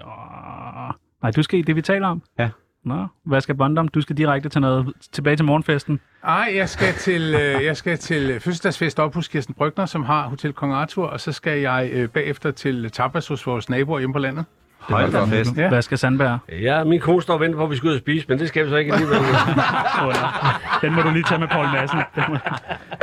Åh, 0.00 0.90
Nej, 1.22 1.30
du 1.30 1.42
skal 1.42 1.58
i 1.58 1.62
det, 1.62 1.76
vi 1.76 1.82
taler 1.82 2.08
om. 2.08 2.22
Ja. 2.38 2.48
Nå, 2.84 3.06
hvad 3.24 3.40
skal 3.40 3.54
Bondom? 3.54 3.88
Du 3.88 4.00
skal 4.00 4.16
direkte 4.16 4.48
til 4.48 4.60
noget, 4.60 4.92
tilbage 5.12 5.36
til 5.36 5.44
morgenfesten. 5.44 6.00
Ej, 6.24 6.52
jeg 6.56 6.68
skal 6.68 6.94
til, 6.94 7.34
øh, 7.34 7.64
jeg 7.64 7.76
skal 7.76 7.98
til 7.98 8.22
øh, 8.30 8.40
fødselsdagsfest 8.40 8.98
op 9.00 9.14
hos 9.14 9.28
Kirsten 9.28 9.54
Brygner, 9.54 9.86
som 9.86 10.04
har 10.04 10.28
Hotel 10.28 10.52
Kong 10.52 10.72
Arthur, 10.74 11.06
og 11.06 11.20
så 11.20 11.32
skal 11.32 11.58
jeg 11.60 11.90
øh, 11.92 12.08
bagefter 12.08 12.50
til 12.50 12.90
tapas 12.90 13.28
hos 13.28 13.46
vores 13.46 13.68
naboer 13.70 13.98
hjemme 13.98 14.12
på 14.12 14.18
landet. 14.18 14.44
Hold 14.78 15.12
da 15.12 15.24
fest. 15.24 15.56
Ja. 15.56 15.68
Hvad 15.68 15.82
skal 15.82 15.98
Sandberg? 15.98 16.38
Ja, 16.62 16.84
min 16.84 17.00
kone 17.00 17.22
står 17.22 17.34
og 17.34 17.40
venter 17.40 17.58
på, 17.58 17.64
at 17.64 17.70
vi 17.70 17.76
skal 17.76 17.88
ud 17.88 17.94
og 17.94 17.98
spise, 18.00 18.24
men 18.28 18.38
det 18.38 18.48
skal 18.48 18.64
vi 18.64 18.70
så 18.70 18.76
ikke 18.76 18.92
alligevel. 18.92 19.18
Den 20.82 20.94
må 20.94 21.02
du 21.02 21.10
lige 21.10 21.22
tage 21.28 21.38
med 21.40 21.48
Paul 21.48 21.66
Madsen. 21.72 21.98
Må- 22.28 22.36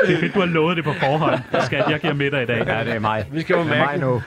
Det 0.07 0.15
er 0.15 0.19
fedt, 0.19 0.34
du 0.34 0.39
har 0.39 0.45
lovet 0.47 0.78
det 0.78 0.84
på 0.86 0.93
forhånd. 0.99 1.39
Skat, 1.65 1.84
jeg 1.89 1.99
giver 1.99 2.13
middag 2.13 2.43
i 2.43 2.45
dag. 2.45 2.63
Ja, 2.67 2.84
det 2.84 2.95
er 2.95 2.99
mig. 2.99 3.26
Vi 3.32 3.41
skal 3.41 3.55
jo 3.55 3.63
mærke 3.63 3.99
nu. 3.99 4.21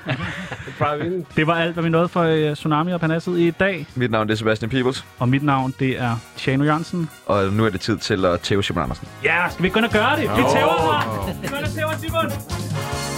Det 1.37 1.47
var 1.47 1.55
alt, 1.55 1.73
hvad 1.75 1.85
vi 1.85 1.91
nåede 1.91 2.09
for 2.09 2.23
øh, 2.23 2.55
Tsunami 2.55 2.93
og 2.93 3.01
Panasset 3.01 3.39
i 3.39 3.51
dag. 3.51 3.87
Mit 3.95 4.11
navn 4.11 4.27
det 4.29 4.33
er 4.35 4.39
Sebastian 4.39 4.71
Peebles, 4.71 5.05
Og 5.19 5.29
mit 5.29 5.43
navn, 5.43 5.75
det 5.79 6.01
er 6.03 6.17
Tjano 6.37 6.65
Jørgensen. 6.65 7.11
og 7.27 7.45
nu 7.53 7.65
er 7.65 7.71
det 7.71 7.81
tid 7.81 7.97
til 7.97 8.25
at 8.25 8.41
tæve 8.41 8.63
Simon 8.65 8.83
Andersen. 8.83 9.09
Ja, 9.25 9.49
skal 9.51 9.63
vi 9.63 9.67
ikke 9.67 9.81
gå 9.81 9.87
og 9.87 9.93
gøre 9.93 10.11
det? 10.17 10.23
Vi 10.23 10.27
tæver 10.27 10.93
mig! 11.27 11.35
Vi 11.43 11.49
går 11.49 11.57
og 11.57 11.69
tæver 11.69 11.93
Simon! 11.99 13.18